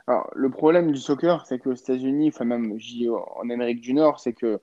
Alors, 0.07 0.31
le 0.33 0.49
problème 0.49 0.91
du 0.93 0.99
soccer, 0.99 1.45
c'est 1.45 1.59
qu'aux 1.59 1.73
États-Unis, 1.73 2.29
enfin 2.29 2.45
même 2.45 2.77
en 3.35 3.49
Amérique 3.49 3.81
du 3.81 3.93
Nord, 3.93 4.21
c'est 4.21 4.31
que 4.31 4.61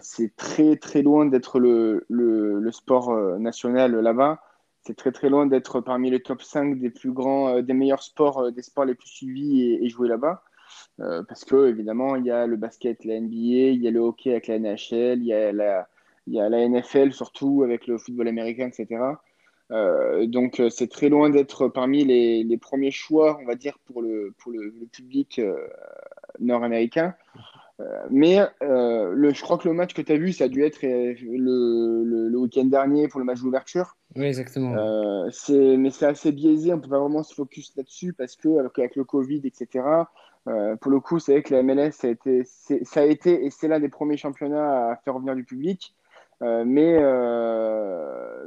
c'est 0.00 0.34
très 0.36 0.76
très 0.76 1.02
loin 1.02 1.26
d'être 1.26 1.58
le, 1.58 2.70
sport 2.72 3.10
euh, 3.10 3.38
national 3.38 3.94
là-bas. 3.94 4.42
C'est 4.84 4.96
très 4.96 5.12
très 5.12 5.28
loin 5.28 5.46
d'être 5.46 5.80
parmi 5.80 6.10
les 6.10 6.20
top 6.20 6.42
5 6.42 6.78
des 6.78 6.90
plus 6.90 7.12
grands, 7.12 7.48
euh, 7.56 7.62
des 7.62 7.72
meilleurs 7.72 8.02
sports, 8.02 8.50
des 8.52 8.62
sports 8.62 8.84
les 8.84 8.94
plus 8.94 9.08
suivis 9.08 9.78
et, 9.80 9.88
joués 9.88 10.08
là-bas. 10.08 10.42
parce 10.98 11.44
que 11.44 11.68
évidemment, 11.68 12.16
il 12.16 12.24
y 12.26 12.30
a 12.30 12.46
le 12.46 12.56
basket, 12.56 13.04
la 13.04 13.20
NBA, 13.20 13.72
il 13.74 13.82
y 13.82 13.88
a 13.88 13.90
le 13.90 14.00
hockey 14.00 14.30
avec 14.30 14.46
la 14.48 14.58
NHL, 14.58 15.20
il 15.20 15.26
y 15.26 15.32
a 15.34 15.52
la, 15.52 16.68
NFL 16.68 17.12
surtout 17.12 17.62
avec 17.62 17.86
le 17.86 17.98
football 17.98 18.28
américain, 18.28 18.68
etc. 18.68 19.16
Euh, 19.72 20.26
donc 20.26 20.60
euh, 20.60 20.68
c'est 20.68 20.88
très 20.88 21.08
loin 21.08 21.30
d'être 21.30 21.68
parmi 21.68 22.04
les, 22.04 22.58
premiers 22.58 22.90
choix, 22.90 23.38
on 23.40 23.46
va 23.46 23.54
dire, 23.54 23.78
pour 23.86 24.02
le, 24.02 24.34
public 24.92 25.38
euh, 25.38 25.56
nord-américain. 26.40 27.14
Mais 28.10 28.38
le, 28.60 29.32
je 29.32 29.42
crois 29.42 29.58
que 29.58 29.68
le 29.68 29.74
match 29.74 29.94
que 29.94 30.02
tu 30.02 30.12
as 30.12 30.16
vu, 30.16 30.32
ça 30.32 30.44
a 30.44 30.48
dû 30.48 30.64
être 30.64 30.82
le, 30.82 32.28
le, 32.28 32.38
week-end 32.38 32.64
dernier 32.64 33.08
pour 33.08 33.20
le 33.20 33.26
match 33.26 33.40
d'ouverture. 33.40 33.96
Oui, 34.16 34.26
exactement. 34.26 34.74
mais 34.74 35.90
c'est 35.90 36.06
assez 36.06 36.32
biaisé, 36.32 36.72
on 36.72 36.76
ne 36.76 36.82
peut 36.82 36.88
pas 36.88 37.00
vraiment 37.00 37.22
se 37.22 37.34
focus 37.34 37.72
là-dessus 37.76 38.12
parce 38.12 38.36
que 38.36 38.48
avec 38.58 38.96
le 38.96 39.04
Covid, 39.04 39.42
etc., 39.44 39.84
pour 40.80 40.90
le 40.90 41.00
coup, 41.00 41.18
c'est 41.18 41.32
vrai 41.32 41.42
que 41.42 41.54
la 41.54 41.62
MLS, 41.62 41.92
ça 41.92 42.08
a 42.08 42.10
été, 42.10 42.44
ça 42.44 43.00
a 43.00 43.04
été 43.04 43.44
et 43.44 43.50
c'est 43.50 43.68
l'un 43.68 43.80
des 43.80 43.88
premiers 43.88 44.16
championnats 44.16 44.90
à 44.90 44.96
faire 44.96 45.14
revenir 45.14 45.34
du 45.34 45.44
public. 45.44 45.94
Euh, 46.42 46.64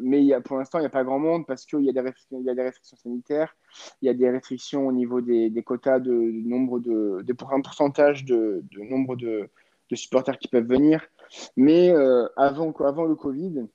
mais 0.02 0.18
euh, 0.18 0.22
y 0.22 0.34
a, 0.34 0.42
pour 0.42 0.58
l'instant, 0.58 0.80
il 0.80 0.82
n'y 0.82 0.88
a 0.88 0.92
pas 0.92 1.04
grand 1.04 1.20
monde 1.20 1.46
parce 1.46 1.66
qu'il 1.66 1.82
y, 1.82 1.90
a 1.90 1.94
des 1.94 2.02
y 2.32 2.50
a 2.50 2.56
des 2.56 2.62
restrictions 2.62 2.98
sanitaires, 2.98 3.56
il 4.02 4.06
y 4.08 4.10
a 4.10 4.14
des 4.14 4.30
restrictions 4.30 4.88
au 4.88 4.92
niveau 4.92 5.22
des, 5.22 5.50
des 5.50 5.64
quotas 5.64 6.00
de, 6.00 6.12
nombre 6.12 6.80
de, 6.80 7.22
de, 7.24 7.36
un 7.52 7.62
pourcentage 7.62 8.26
de, 8.26 8.64
de 8.72 8.82
nombre 8.82 9.16
de, 9.16 9.50
supporters 9.94 10.38
qui 10.38 10.48
peuvent 10.48 10.68
venir. 10.68 11.06
Mais 11.56 11.90
euh, 11.92 12.28
avant, 12.36 12.72
avant 12.80 13.06
le 13.06 13.16
Covid, 13.16 13.66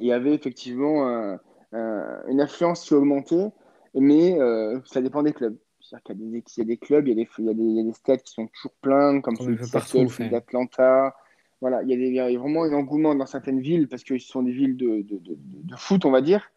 il 0.00 0.06
y 0.06 0.12
avait 0.12 0.34
effectivement 0.34 1.38
une 1.72 2.40
affluence 2.40 2.84
qui 2.84 2.94
augmentait, 2.94 3.50
mais 3.94 4.38
ça 4.86 5.00
dépend 5.00 5.22
des 5.22 5.32
clubs. 5.32 5.56
C'est-à-dire 5.80 6.42
qu'il 6.44 6.56
y, 6.56 6.60
y, 6.60 6.62
a 6.62 6.64
des 6.64 6.76
clubs, 6.78 7.06
il 7.06 7.10
y 7.10 7.12
a 7.12 7.24
des, 7.24 7.28
il 7.38 7.44
y 7.44 7.50
a 7.50 7.54
des, 7.54 7.62
il 7.62 7.76
y 7.76 7.80
a 7.80 7.82
des 7.82 7.92
stades 7.92 8.22
qui 8.22 8.32
sont 8.32 8.46
toujours 8.46 8.72
pleins, 8.80 9.20
comme 9.20 9.36
celui 9.36 9.56
de 9.56 10.30
d'Atlanta, 10.30 11.14
voilà, 11.62 11.80
il 11.84 12.12
y, 12.12 12.18
a 12.18 12.38
vraiment 12.40 12.64
un 12.64 12.72
engouement 12.72 13.14
dans 13.14 13.24
certaines 13.24 13.60
villes 13.60 13.86
parce 13.86 14.02
que 14.02 14.18
ce 14.18 14.26
sont 14.26 14.42
des 14.42 14.50
villes 14.50 14.76
de, 14.76 15.02
de, 15.02 15.20
de, 15.20 15.76
foot, 15.76 16.04
on 16.04 16.10
va 16.10 16.20
dire, 16.20 16.50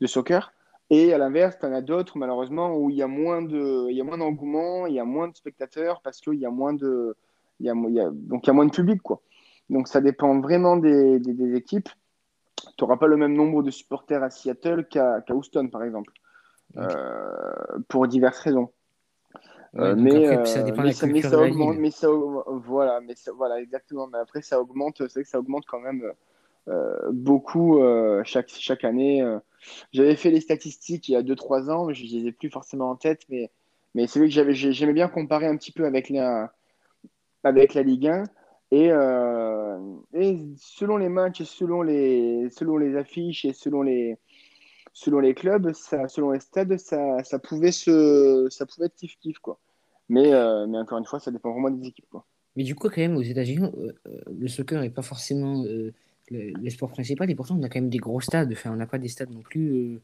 de 0.00 0.06
soccer. 0.06 0.52
Et 0.88 1.12
à 1.12 1.18
l'inverse, 1.18 1.58
tu 1.58 1.66
en 1.66 1.72
as 1.72 1.80
d'autres, 1.80 2.16
malheureusement, 2.16 2.76
où 2.76 2.88
il 2.88 2.94
y 2.94 3.02
a 3.02 3.08
moins 3.08 3.42
de, 3.42 3.90
il 3.90 3.96
y 3.96 4.00
a 4.00 4.04
moins 4.04 4.18
d'engouement, 4.18 4.86
il 4.86 4.94
y 4.94 5.00
a 5.00 5.04
moins 5.04 5.26
de 5.26 5.34
spectateurs 5.34 6.00
parce 6.02 6.20
qu'il 6.20 6.38
y 6.38 6.46
a 6.46 6.50
moins 6.50 6.74
de, 6.74 7.16
il 7.58 7.66
y 7.66 7.70
a, 7.70 7.74
il 7.74 7.92
y 7.92 7.98
a, 7.98 8.08
donc 8.12 8.44
il 8.44 8.46
y 8.46 8.50
a 8.50 8.52
moins 8.52 8.66
de 8.66 8.70
public, 8.70 9.02
quoi. 9.02 9.20
Donc 9.68 9.88
ça 9.88 10.00
dépend 10.00 10.38
vraiment 10.38 10.76
des, 10.76 11.18
des, 11.18 11.56
équipes. 11.56 11.88
Tu 12.78 12.84
n'auras 12.84 12.98
pas 12.98 13.08
le 13.08 13.16
même 13.16 13.34
nombre 13.34 13.64
de 13.64 13.70
supporters 13.72 14.22
à 14.22 14.30
Seattle 14.30 14.86
qu'à 14.88 15.24
Houston, 15.30 15.66
par 15.70 15.82
exemple, 15.82 16.12
euh, 16.76 17.52
pour 17.88 18.06
diverses 18.06 18.38
raisons 18.38 18.70
mais, 19.74 20.44
ça 20.44 20.62
dépend 20.62 20.82
mais, 20.82 20.92
ça, 20.92 21.06
mais 21.06 21.22
ça 21.22 21.38
augmente, 21.40 21.78
mais 21.78 21.90
ça, 21.90 22.08
voilà, 22.08 23.00
mais 23.00 23.14
ça, 23.14 23.32
voilà, 23.32 23.60
exactement. 23.60 24.06
Mais 24.06 24.18
après, 24.18 24.42
ça 24.42 24.60
augmente, 24.60 24.98
c'est 24.98 25.12
vrai 25.12 25.22
que 25.22 25.28
ça 25.28 25.38
augmente 25.38 25.64
quand 25.66 25.80
même 25.80 26.12
euh, 26.68 27.10
beaucoup 27.10 27.82
euh, 27.82 28.22
chaque, 28.24 28.50
chaque 28.50 28.84
année. 28.84 29.22
Euh. 29.22 29.38
J'avais 29.92 30.16
fait 30.16 30.30
les 30.30 30.40
statistiques 30.40 31.08
il 31.08 31.12
y 31.12 31.16
a 31.16 31.22
2-3 31.22 31.70
ans, 31.70 31.92
je 31.92 32.04
ne 32.04 32.08
les 32.08 32.28
ai 32.28 32.32
plus 32.32 32.50
forcément 32.50 32.90
en 32.90 32.96
tête, 32.96 33.22
mais, 33.28 33.50
mais 33.94 34.06
c'est 34.06 34.18
vrai 34.18 34.28
que 34.28 34.34
j'avais, 34.34 34.54
j'aimais 34.54 34.92
bien 34.92 35.08
comparer 35.08 35.46
un 35.46 35.56
petit 35.56 35.72
peu 35.72 35.86
avec 35.86 36.08
la, 36.08 36.52
avec 37.44 37.74
la 37.74 37.82
Ligue 37.82 38.08
1. 38.08 38.24
Et, 38.72 38.90
et 40.14 40.38
selon 40.56 40.96
les 40.96 41.10
matchs, 41.10 41.42
selon 41.42 41.82
les, 41.82 42.48
selon 42.50 42.78
les 42.78 42.96
affiches 42.96 43.44
et 43.44 43.52
selon 43.52 43.82
les, 43.82 44.16
selon 44.92 45.20
les 45.20 45.34
clubs, 45.34 45.72
ça, 45.72 46.08
selon 46.08 46.32
les 46.32 46.40
stades, 46.40 46.76
ça, 46.78 47.22
ça, 47.24 47.38
pouvait, 47.38 47.72
se, 47.72 48.46
ça 48.50 48.66
pouvait 48.66 48.86
être 48.86 48.96
kiff-kiff. 48.96 49.38
Quoi. 49.40 49.58
Mais, 50.08 50.32
euh, 50.32 50.66
mais 50.66 50.78
encore 50.78 50.98
une 50.98 51.04
fois, 51.04 51.20
ça 51.20 51.30
dépend 51.30 51.52
vraiment 51.52 51.70
des 51.70 51.88
équipes. 51.88 52.08
Quoi. 52.10 52.24
Mais 52.56 52.64
du 52.64 52.74
coup, 52.74 52.88
quand 52.88 52.98
même, 53.00 53.16
aux 53.16 53.22
États-Unis, 53.22 53.70
euh, 53.78 53.92
euh, 54.06 54.20
le 54.38 54.48
soccer 54.48 54.80
n'est 54.80 54.90
pas 54.90 55.02
forcément 55.02 55.64
le, 55.64 55.92
le, 56.30 56.70
sport 56.70 56.90
principal. 56.90 57.30
Et 57.30 57.34
pourtant, 57.34 57.56
on 57.58 57.62
a 57.62 57.68
quand 57.68 57.80
même 57.80 57.90
des 57.90 57.98
gros 57.98 58.20
stades. 58.20 58.52
Enfin, 58.52 58.70
on 58.72 58.76
n'a 58.76 58.86
pas 58.86 58.98
des 58.98 59.08
stades 59.08 59.30
non 59.30 59.40
plus. 59.40 60.00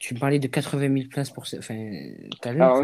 Tu 0.00 0.14
me 0.14 0.18
parlais 0.18 0.38
de 0.38 0.48
80 0.48 0.94
000 0.94 1.08
places 1.10 1.30
pour 1.30 1.44
enfin. 1.58 1.92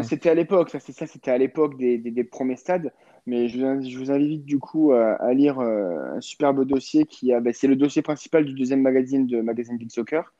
C'était 0.03 0.29
à 0.29 0.35
l'époque, 0.35 0.69
ça, 0.69 0.79
ça 0.79 1.07
c'était 1.07 1.31
à 1.31 1.37
l'époque 1.39 1.75
des, 1.75 1.97
des, 1.97 2.11
des, 2.11 2.23
premiers 2.23 2.57
stades. 2.57 2.93
Mais 3.25 3.47
je 3.49 3.59
vous, 3.59 3.89
je 3.89 3.97
vous 3.97 4.11
invite 4.11 4.45
du 4.45 4.59
coup 4.59 4.91
à, 4.91 5.33
lire 5.33 5.59
un 5.59 6.21
superbe 6.21 6.63
dossier 6.63 7.05
qui 7.05 7.33
a. 7.33 7.41
Bah, 7.41 7.51
c'est 7.53 7.67
le 7.67 7.75
dossier 7.75 8.03
principal 8.03 8.45
du 8.45 8.53
deuxième 8.53 8.81
magazine 8.81 9.25
de 9.25 9.41
Magazine 9.41 9.77
Big 9.77 9.89
Soccer 9.89 10.31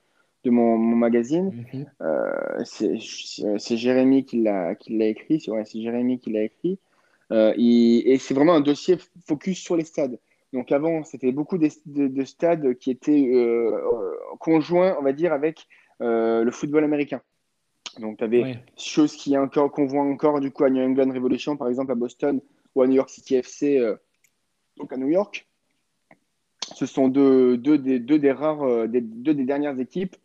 de 0.47 0.51
mon, 0.51 0.77
mon 0.77 0.95
magazine. 0.95 1.51
Euh, 2.01 2.63
c'est 2.63 3.77
Jérémy 3.77 4.23
qui 4.25 4.41
l'a 4.41 4.75
écrit. 5.07 5.39
C'est 5.41 5.51
ouais, 5.51 5.65
c'est 5.65 5.81
Jérémy 5.81 6.19
qui 6.19 6.31
l'a 6.31 6.43
écrit. 6.43 6.79
Euh, 7.31 7.53
il- 7.57 8.07
et 8.07 8.17
c'est 8.17 8.33
vraiment 8.33 8.53
un 8.53 8.61
dossier 8.61 8.95
focus 9.27 9.59
sur 9.59 9.75
les 9.75 9.83
stades. 9.83 10.17
Donc 10.53 10.71
avant, 10.71 11.03
c'était 11.03 11.33
beaucoup 11.33 11.57
de, 11.57 11.67
de 11.85 12.23
stades 12.23 12.75
qui 12.77 12.89
étaient 12.91 13.27
euh, 13.33 13.75
euh, 13.75 14.11
conjoints, 14.39 14.95
on 14.99 15.03
va 15.03 15.11
dire, 15.11 15.33
avec 15.33 15.67
le 15.99 16.49
football 16.51 16.83
américain. 16.83 17.21
Donc 17.99 18.17
tu 18.19 18.23
avais 18.23 18.43
Ouais. 18.43 18.59
chose 18.77 19.15
qui 19.15 19.33
est 19.33 19.37
encore 19.37 19.71
qu'on 19.71 19.87
voit 19.87 20.03
encore 20.03 20.39
du 20.39 20.51
coup 20.51 20.63
à 20.63 20.69
New 20.69 20.81
England 20.83 21.11
Revolution, 21.13 21.57
par 21.57 21.67
exemple 21.67 21.91
à 21.91 21.95
Boston 21.95 22.39
ou 22.75 22.81
à 22.83 22.87
New 22.87 22.93
York 22.93 23.09
City 23.09 23.35
FC, 23.35 23.63
donc 24.77 24.93
à 24.93 24.97
New 24.97 25.09
York. 25.09 25.47
Ce 26.75 26.85
sont 26.85 27.07
deux, 27.07 27.57
deux 27.57 27.77
des, 27.79 27.97
deux 27.99 28.19
des 28.19 28.31
rares, 28.31 28.87
des, 28.87 29.01
deux 29.01 29.33
des 29.33 29.45
dernières 29.45 29.79
équipes 29.79 30.15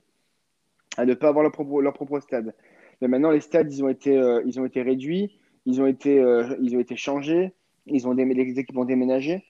à 0.97 1.05
ne 1.07 1.15
pas 1.15 1.29
avoir 1.29 1.43
leur 1.43 1.53
propre, 1.53 1.81
leur 1.81 1.93
propre 1.93 2.21
stade. 2.21 2.55
Mais 3.01 3.09
maintenant, 3.09 3.31
les 3.31 3.41
stades, 3.41 3.73
ils 3.73 3.85
ont 3.85 3.89
été, 3.89 4.17
euh, 4.17 4.43
ils 4.47 4.61
ont 4.61 4.65
été 4.65 4.83
réduits, 4.83 5.39
ils 5.67 5.81
ont 5.81 5.87
été, 5.87 6.21
euh, 6.21 6.57
ils 6.61 6.77
ont 6.77 6.81
été 6.81 6.97
changés, 6.97 7.53
ils 7.87 8.07
ont 8.07 8.13
les 8.15 8.59
équipes 8.59 8.77
ont 8.77 8.85
déménagé. 8.85 9.45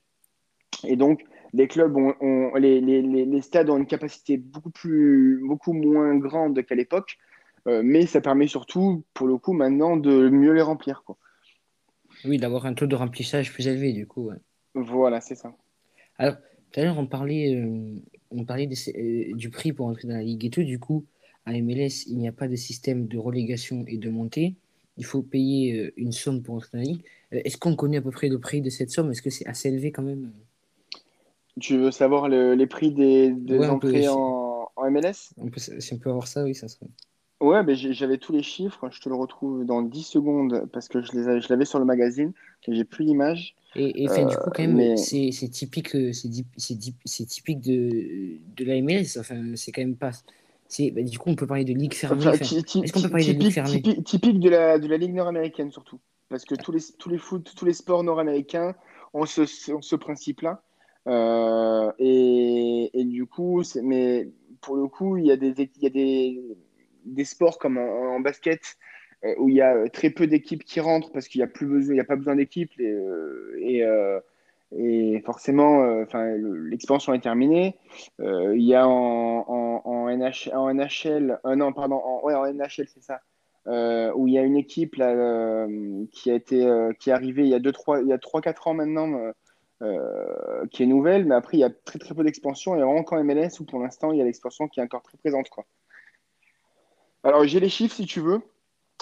Et 0.84 0.96
donc, 0.96 1.24
les 1.52 1.68
clubs 1.68 1.96
ont, 1.96 2.14
ont- 2.20 2.54
les, 2.56 2.80
les, 2.80 3.02
les, 3.02 3.24
les 3.24 3.40
stades 3.40 3.70
ont 3.70 3.76
une 3.76 3.86
capacité 3.86 4.36
beaucoup, 4.36 4.70
plus, 4.70 5.40
beaucoup 5.46 5.72
moins 5.72 6.16
grande 6.16 6.62
qu'à 6.64 6.74
l'époque, 6.74 7.18
euh, 7.68 7.82
mais 7.84 8.06
ça 8.06 8.20
permet 8.20 8.46
surtout, 8.46 9.04
pour 9.14 9.26
le 9.26 9.36
coup, 9.36 9.52
maintenant, 9.52 9.96
de 9.96 10.28
mieux 10.28 10.52
les 10.52 10.62
remplir. 10.62 11.02
Quoi. 11.04 11.16
Oui, 12.24 12.38
d'avoir 12.38 12.66
un 12.66 12.74
taux 12.74 12.86
de 12.86 12.96
remplissage 12.96 13.52
plus 13.52 13.68
élevé, 13.68 13.92
du 13.92 14.06
coup. 14.06 14.28
ouais. 14.28 14.36
Voilà, 14.74 15.20
c'est 15.20 15.34
ça. 15.34 15.54
Alors, 16.18 16.36
tout 16.70 16.80
à 16.80 16.84
l'heure, 16.84 16.98
on 16.98 17.06
parlait, 17.06 17.62
on 18.30 18.44
parlait 18.44 18.66
du 18.66 19.50
prix 19.50 19.72
pour 19.72 19.86
entrer 19.86 20.08
dans 20.08 20.14
la 20.14 20.22
ligue 20.22 20.44
et 20.44 20.50
tout. 20.50 20.62
Du 20.62 20.78
coup, 20.78 21.04
à 21.46 21.54
MLS, 21.54 22.06
il 22.08 22.18
n'y 22.18 22.28
a 22.28 22.32
pas 22.32 22.48
de 22.48 22.56
système 22.56 23.06
de 23.06 23.18
relégation 23.18 23.84
et 23.86 23.98
de 23.98 24.10
montée. 24.10 24.54
Il 24.98 25.04
faut 25.04 25.22
payer 25.22 25.78
euh, 25.78 25.92
une 25.96 26.12
somme 26.12 26.42
pour 26.42 26.54
entrer 26.56 26.70
dans 26.74 26.78
la 26.78 26.84
ligue. 26.84 27.04
Euh, 27.32 27.40
Est-ce 27.44 27.56
qu'on 27.56 27.76
connaît 27.76 27.98
à 27.98 28.02
peu 28.02 28.10
près 28.10 28.28
le 28.28 28.38
prix 28.38 28.60
de 28.60 28.70
cette 28.70 28.90
somme? 28.90 29.10
Est-ce 29.10 29.22
que 29.22 29.30
c'est 29.30 29.46
assez 29.46 29.68
élevé 29.68 29.92
quand 29.92 30.02
même? 30.02 30.32
Tu 31.60 31.76
veux 31.76 31.90
savoir 31.90 32.28
le- 32.28 32.54
les 32.54 32.66
prix 32.66 32.92
des, 32.92 33.30
des 33.30 33.58
Ouais, 33.58 33.68
entrées 33.68 34.08
en, 34.08 34.70
en 34.74 34.84
MLS? 34.86 35.34
on 35.36 35.48
peut, 35.50 35.60
si 35.60 35.92
on 35.92 35.98
peut 35.98 36.10
avoir 36.10 36.26
ça, 36.26 36.44
oui, 36.44 36.54
ça 36.54 36.68
serait. 36.68 36.86
Ouais, 37.40 37.62
j'ai- 37.74 37.92
j'avais 37.92 38.18
tous 38.18 38.32
les 38.32 38.42
chiffres, 38.42 38.88
je 38.90 39.00
te 39.00 39.08
le 39.08 39.16
retrouve 39.16 39.64
dans 39.66 39.82
10 39.82 40.04
secondes 40.04 40.66
parce 40.72 40.88
que 40.88 41.02
je 41.02 41.12
les 41.12 41.26
avais- 41.28 41.40
je 41.40 41.48
l'avais 41.48 41.64
sur 41.64 41.78
le 41.80 41.84
magazine 41.84 42.32
j'ai 42.68 42.84
plus 42.84 43.04
l'image. 43.04 43.54
Et, 43.74 44.04
et 44.04 44.24
du 44.26 44.36
coup, 44.38 44.50
quand 44.50 44.62
même, 44.62 44.76
mais 44.76 44.96
c'est 44.96 45.48
typique, 45.48 45.94
euh, 45.96 46.12
c'est 46.12 47.26
typique 47.26 47.60
de, 47.60 48.38
de 48.56 48.64
la 48.64 48.76
MLS. 48.76 49.18
Enfin, 49.18 49.56
c'est 49.56 49.72
quand 49.72 49.80
même 49.82 49.96
pas. 49.96 50.12
C'est- 50.72 50.90
bah, 50.90 51.02
du 51.02 51.18
coup, 51.18 51.30
on 51.30 51.34
peut 51.36 51.46
parler 51.46 51.64
de 51.64 51.72
ligue 51.72 51.94
fermée. 51.94 52.26
enfin, 52.26 52.32
est-ce 52.32 52.92
qu'on 52.92 53.02
peut 53.02 53.08
parler 53.10 53.24
de 53.24 53.30
ligue 53.32 53.42
typique, 53.42 53.54
fermée? 53.54 53.82
typique, 53.82 54.04
typique 54.04 54.40
de 54.40 54.48
la, 54.48 54.78
de 54.78 54.88
la 54.88 54.96
Ligue 54.96 55.14
nord-américaine 55.14 55.70
surtout. 55.70 56.00
Parce 56.28 56.44
que 56.44 56.54
tous 56.54 56.72
les, 56.72 56.80
tous 56.98 57.10
les 57.10 57.18
foot, 57.18 57.52
tous 57.56 57.64
les 57.64 57.74
sports 57.74 58.02
nord-américains 58.02 58.74
ont 59.12 59.26
ce, 59.26 59.42
ont 59.72 59.82
ce 59.82 59.96
principe-là. 59.96 60.62
Euh, 61.08 61.92
et, 61.98 62.90
et 62.94 63.04
du 63.04 63.26
coup, 63.26 63.62
c'est- 63.62 63.82
mais 63.82 64.28
pour 64.60 64.76
le 64.76 64.86
coup, 64.88 65.16
il 65.18 65.26
y 65.26 65.32
a 65.32 65.36
des, 65.36 65.52
il 65.76 65.82
y 65.82 65.86
a 65.86 65.90
des, 65.90 66.40
des 67.04 67.24
sports 67.24 67.58
comme 67.58 67.76
en, 67.78 68.14
en 68.16 68.20
basket 68.20 68.76
euh, 69.24 69.34
où 69.38 69.48
il 69.48 69.56
y 69.56 69.60
a 69.60 69.88
très 69.90 70.10
peu 70.10 70.26
d'équipes 70.26 70.64
qui 70.64 70.80
rentrent 70.80 71.12
parce 71.12 71.28
qu'il 71.28 71.40
n'y 71.40 71.44
a 71.44 71.48
plus 71.48 71.66
besoin, 71.66 71.94
il 71.94 71.98
y 71.98 72.00
a 72.00 72.04
pas 72.04 72.16
besoin 72.16 72.36
d'équipes 72.36 72.72
et, 72.78 72.86
euh, 72.86 73.56
et, 73.60 73.84
et 74.76 75.20
forcément, 75.26 75.82
euh, 75.82 76.02
enfin, 76.04 76.24
le- 76.36 76.66
l'expansion 76.68 77.12
est 77.14 77.20
terminée. 77.20 77.76
Euh, 78.20 78.56
il 78.56 78.62
y 78.64 78.74
a 78.74 78.86
en, 78.88 79.44
en, 79.48 79.82
en, 79.84 80.08
NH, 80.08 80.50
en 80.54 80.72
NHL, 80.72 81.38
euh, 81.44 81.54
non, 81.56 81.72
pardon, 81.72 81.96
en, 81.96 82.22
ouais, 82.24 82.34
en 82.34 82.46
NHL, 82.52 82.88
c'est 82.88 83.02
ça, 83.02 83.20
où 84.14 84.26
il 84.28 84.34
y 84.34 84.38
a 84.38 84.42
une 84.42 84.56
équipe 84.56 84.96
là, 84.96 85.66
qui 86.12 86.30
a 86.30 86.34
été, 86.34 86.66
qui 86.98 87.10
est 87.10 87.12
arrivée 87.12 87.42
il 87.42 87.48
y 87.48 87.54
a 87.54 87.60
2-3 87.60 88.00
il 88.02 88.08
y 88.08 88.12
a 88.12 88.18
3-4 88.18 88.68
ans 88.68 88.74
maintenant, 88.74 89.32
euh, 89.82 90.66
qui 90.70 90.82
est 90.84 90.86
nouvelle, 90.86 91.24
mais 91.24 91.34
après, 91.34 91.56
il 91.56 91.60
y 91.60 91.64
a 91.64 91.70
très 91.70 91.98
très 91.98 92.14
peu 92.14 92.22
d'expansion 92.24 92.76
et 92.76 92.82
vraiment 92.82 93.02
qu'en 93.02 93.22
MLS 93.22 93.58
où 93.60 93.64
pour 93.64 93.80
l'instant, 93.80 94.12
il 94.12 94.18
y 94.18 94.20
a 94.20 94.24
l'expansion 94.24 94.68
qui 94.68 94.80
est 94.80 94.82
encore 94.82 95.02
très 95.02 95.18
présente, 95.18 95.48
quoi. 95.48 95.64
Alors, 97.24 97.44
j'ai 97.44 97.60
les 97.60 97.68
chiffres 97.68 97.94
si 97.94 98.06
tu 98.06 98.20
veux. 98.20 98.40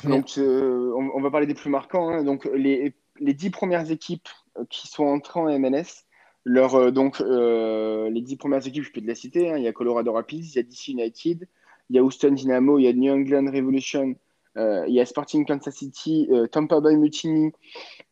Donc, 0.05 0.35
euh, 0.39 0.93
on, 0.97 1.11
on 1.15 1.21
va 1.21 1.31
parler 1.31 1.47
des 1.47 1.55
plus 1.55 1.71
marquants. 1.71 2.09
hein. 2.11 2.25
Donc, 2.25 2.47
les, 2.55 2.95
les 3.19 3.35
10 3.35 3.51
premières 3.51 3.91
équipes 3.91 4.29
qui 4.69 4.89
sont 4.89 5.05
entrées 5.05 5.41
en 5.41 5.59
MLS, 5.59 6.05
leur, 6.45 6.75
euh, 6.75 6.91
donc, 6.91 7.21
euh, 7.21 8.09
les 8.11 8.23
10 8.23 8.37
premières 8.37 8.67
équipes, 8.67 8.85
je 8.85 8.93
peux 8.93 9.01
te 9.01 9.07
les 9.07 9.15
citer. 9.15 9.51
hein. 9.51 9.57
Il 9.59 9.65
y 9.65 9.69
a 9.69 9.73
Colorado 9.73 10.13
Rapids, 10.13 10.53
il 10.55 10.57
y 10.57 10.59
a 10.59 10.63
DC 10.63 10.89
United, 10.89 11.49
il 11.91 11.97
y 11.97 11.99
a 11.99 12.03
Houston 12.03 12.33
Dynamo, 12.33 12.79
il 12.79 12.85
y 12.85 12.89
a 12.89 12.93
New 12.93 13.13
England 13.13 13.51
Revolution, 13.53 14.15
euh, 14.57 14.85
il 14.89 14.95
y 14.95 15.01
a 15.01 15.07
Sporting 15.07 15.45
Kansas 15.45 15.75
City, 15.75 16.29
euh, 16.31 16.47
Tampa 16.47 16.81
Bay 16.81 16.97
Mutiny, 16.97 17.53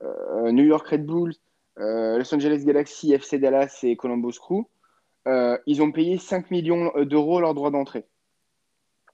euh, 0.03 0.53
New 0.53 0.65
York 0.65 0.87
Red 0.89 1.07
Bulls, 1.07 1.35
euh, 1.79 2.19
Los 2.19 2.35
Angeles 2.35 2.65
Galaxy, 2.65 3.13
FC 3.13 3.39
Dallas 3.39 3.81
et 3.83 3.97
Columbus 3.97 4.39
Crew. 4.39 4.67
Euh, 5.27 5.59
ils 5.67 5.83
ont 5.83 5.93
payé 5.93 6.19
5 6.19 6.51
millions 6.51 6.93
d'euros 7.05 7.41
leur 7.41 7.55
droit 7.55 7.71
d'entrée. 7.71 8.07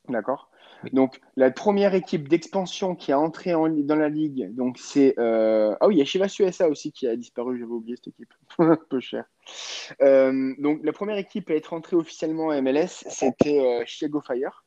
D'accord? 0.09 0.51
Donc, 0.92 1.20
la 1.37 1.51
première 1.51 1.94
équipe 1.94 2.29
d'expansion 2.29 2.94
qui 2.94 3.12
a 3.12 3.18
entré 3.18 3.55
en- 3.55 3.68
dans 3.68 3.97
la 3.97 4.09
ligue, 4.09 4.55
donc 4.55 4.79
c'est. 4.79 5.14
euh, 5.18 5.75
Ah 5.81 5.88
oui, 5.88 5.97
il 5.97 5.99
y 5.99 6.03
a 6.03 6.05
Chivas 6.05 6.35
USA 6.40 6.68
aussi 6.68 6.92
qui 6.92 7.07
a 7.07 7.16
disparu, 7.16 7.59
j'avais 7.59 7.70
oublié 7.70 7.97
cette 7.97 8.09
équipe. 8.09 8.33
Un 8.59 8.79
peu 8.88 9.01
cher. 9.01 9.25
Euh, 10.03 10.55
donc, 10.59 10.81
la 10.83 10.92
première 10.92 11.16
équipe 11.16 11.51
à 11.51 11.55
être 11.55 11.73
entrée 11.73 11.97
officiellement 11.97 12.47
en 12.47 12.53
MLS, 12.62 13.05
c'était 13.09 13.59
euh, 13.61 13.83
Chicago 13.87 14.20
Fire. 14.20 14.64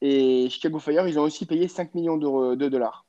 Et 0.00 0.48
Chicago 0.50 0.78
Fire, 0.78 1.06
ils 1.06 1.18
ont 1.18 1.22
aussi 1.24 1.44
payé 1.46 1.68
5 1.68 1.94
millions 1.94 2.16
de 2.16 2.68
dollars. 2.68 3.04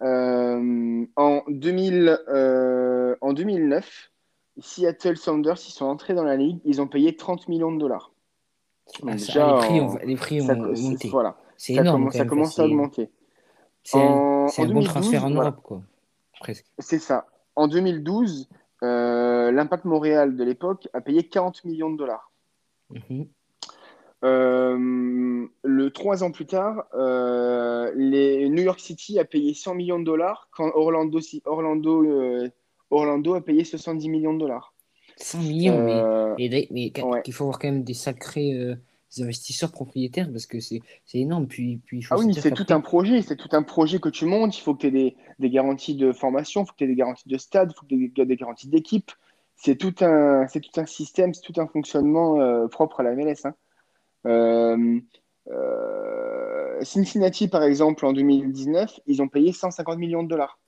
En, 0.00 1.42
2000, 1.48 2.18
euh, 2.28 3.16
en 3.20 3.32
2009, 3.32 4.10
Seattle 4.58 5.16
Sounders, 5.16 5.56
ils 5.66 5.72
sont 5.72 5.86
entrés 5.86 6.14
dans 6.14 6.24
la 6.24 6.36
ligue, 6.36 6.60
ils 6.64 6.80
ont 6.82 6.86
payé 6.86 7.16
30 7.16 7.48
millions 7.48 7.72
de 7.72 7.78
dollars. 7.78 8.12
Ah, 9.06 9.16
ça- 9.18 9.26
déjà, 9.26 9.52
les 9.52 9.58
prix 9.58 9.80
ont, 9.80 9.98
les 10.04 10.16
prix 10.16 10.42
ont 10.42 10.46
ça, 10.46 10.54
monté. 10.54 11.08
voilà, 11.08 11.36
C'est 11.56 11.74
énorme 11.74 12.02
commence, 12.02 12.14
ça 12.14 12.24
commence 12.24 12.58
à 12.58 12.64
augmenter. 12.64 13.10
C'est 13.82 13.98
un, 13.98 14.46
bon 14.46 14.66
2012, 14.66 14.84
transfert 14.86 15.24
en 15.24 15.30
voilà, 15.30 15.50
Europe, 15.50 15.62
quoi. 15.62 15.82
Presque. 16.40 16.66
c'est 16.78 16.98
ça. 16.98 17.26
En 17.56 17.68
2012, 17.68 18.48
euh, 18.82 19.52
l'Impact 19.52 19.84
Montréal 19.84 20.36
de 20.36 20.44
l'époque 20.44 20.88
a 20.92 21.00
payé 21.00 21.24
40 21.28 21.64
millions 21.64 21.90
de 21.90 21.96
dollars. 21.96 22.32
Mhm. 22.90 23.26
Euh, 24.24 25.46
le 25.62 25.90
trois 25.90 26.24
ans 26.24 26.30
plus 26.30 26.46
tard, 26.46 26.86
euh, 26.94 27.92
les 27.94 28.48
New 28.48 28.62
York 28.62 28.80
City 28.80 29.18
a 29.18 29.24
payé 29.24 29.52
100 29.52 29.74
millions 29.74 29.98
de 29.98 30.04
dollars 30.04 30.48
quand 30.50 30.70
Orlando, 30.74 31.20
Orlando, 31.44 32.02
euh, 32.04 32.48
Orlando 32.90 33.34
a 33.34 33.42
payé 33.42 33.64
70 33.64 34.08
millions 34.08 34.32
de 34.32 34.38
dollars. 34.38 34.72
100 35.18 35.38
millions, 35.40 36.34
mais, 36.36 36.68
ouais. 36.72 37.22
il 37.26 37.32
faut 37.32 37.44
avoir 37.44 37.58
quand 37.58 37.68
même 37.68 37.84
des 37.84 37.94
sacrés 37.94 38.74
investisseurs 39.22 39.70
propriétaires 39.72 40.30
parce 40.30 40.46
que 40.46 40.60
c'est 40.60 40.80
énorme. 41.14 41.46
Puis, 41.46 41.80
puis 41.86 41.98
il 41.98 42.02
faut 42.02 42.14
Ah 42.14 42.18
oui, 42.18 42.34
c'est 42.34 42.50
tout 42.52 42.66
un 42.70 42.80
projet, 42.80 43.22
c'est 43.22 43.36
tout 43.36 43.48
un 43.52 43.62
projet 43.62 43.98
que 43.98 44.08
tu 44.08 44.24
montes. 44.26 44.56
Il 44.58 44.60
faut 44.62 44.74
que 44.74 44.80
tu 44.80 44.86
aies 44.88 44.90
des, 44.90 45.16
des 45.38 45.50
garanties 45.50 45.94
de 45.94 46.12
formation, 46.12 46.62
il 46.62 46.66
faut 46.66 46.72
que 46.72 46.78
tu 46.78 46.84
aies 46.84 46.88
des 46.88 46.94
garanties 46.96 47.28
de 47.28 47.38
stade, 47.38 47.70
il 47.72 47.74
faut 47.74 47.82
que 47.82 47.88
tu 47.88 48.04
aies 48.04 48.08
des, 48.08 48.26
des 48.26 48.36
garanties 48.36 48.68
d'équipe. 48.68 49.10
C'est 49.56 49.76
tout 49.76 49.94
un, 50.00 50.46
tout 50.46 50.80
un 50.80 50.86
système, 50.86 51.32
c'est 51.32 51.42
tout 51.42 51.60
un 51.60 51.66
fonctionnement 51.68 52.40
euh, 52.40 52.66
propre 52.66 53.00
à 53.00 53.02
la 53.04 53.14
MLS. 53.14 53.44
hein. 53.44 53.54
Euh, 54.26 54.98
euh, 55.50 56.82
Cincinnati, 56.82 57.48
par 57.48 57.62
exemple, 57.62 58.04
en 58.06 58.12
2019, 58.12 59.00
ils 59.06 59.22
ont 59.22 59.28
payé 59.28 59.52
150 59.52 59.98
millions 59.98 60.22
de 60.22 60.28
dollars. 60.28 60.58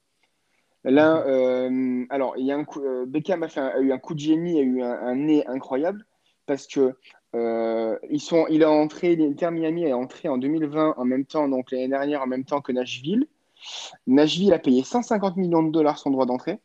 Là, 0.85 1.24
euh, 1.26 2.04
alors, 2.11 2.35
il 2.36 2.47
y 2.47 2.53
a 2.53 2.57
un 2.57 2.64
coup, 2.64 2.80
Beckham 3.09 3.42
a, 3.42 3.49
fait 3.49 3.61
un- 3.61 3.66
a 3.68 3.78
eu 3.80 3.92
un 3.92 3.99
coup 3.99 4.14
de 4.14 4.20
génie, 4.20 4.59
a 4.61 4.62
eu 4.62 4.82
un, 4.82 4.92
un 4.92 5.16
nez 5.16 5.44
incroyable 5.49 6.07
parce 6.47 6.68
que 6.68 6.94
euh, 7.37 7.99
ils 8.11 8.20
sont, 8.20 8.47
il 8.49 8.64
a 8.64 8.70
entré, 8.70 9.14
l'Inter 9.14 9.51
Miami 9.51 9.84
est 9.84 9.93
entré 9.93 10.28
en 10.28 10.39
2020 10.39 10.95
en 10.97 11.05
même 11.05 11.26
temps, 11.26 11.49
donc 11.49 11.70
l'année 11.70 11.89
dernière 11.89 12.22
en 12.22 12.26
même 12.26 12.45
temps 12.45 12.61
que 12.61 12.72
Nashville. 12.72 13.26
Nashville 14.07 14.53
a 14.53 14.59
payé 14.59 14.82
150 14.82 15.37
millions 15.37 15.62
de 15.62 15.70
dollars 15.70 15.99
son 15.99 16.11
droit 16.11 16.24
d'entrée, 16.24 16.61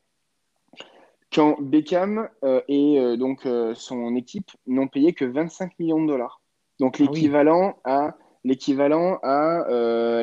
quand 1.34 1.60
Beckham 1.62 2.30
euh, 2.44 2.62
et 2.68 3.00
euh, 3.00 3.18
donc 3.18 3.48
son 3.76 4.16
équipe 4.16 4.52
n'ont 4.68 4.88
payé 4.88 5.14
que 5.14 5.26
25 5.26 5.78
millions 5.80 6.02
de 6.02 6.08
dollars. 6.08 6.42
Donc 6.80 6.98
Ah 7.00 7.04
oui. 7.04 7.08
l'équivalent 7.08 7.78
à 7.84 8.16
l'équivalent 8.44 9.20
à 9.22 9.66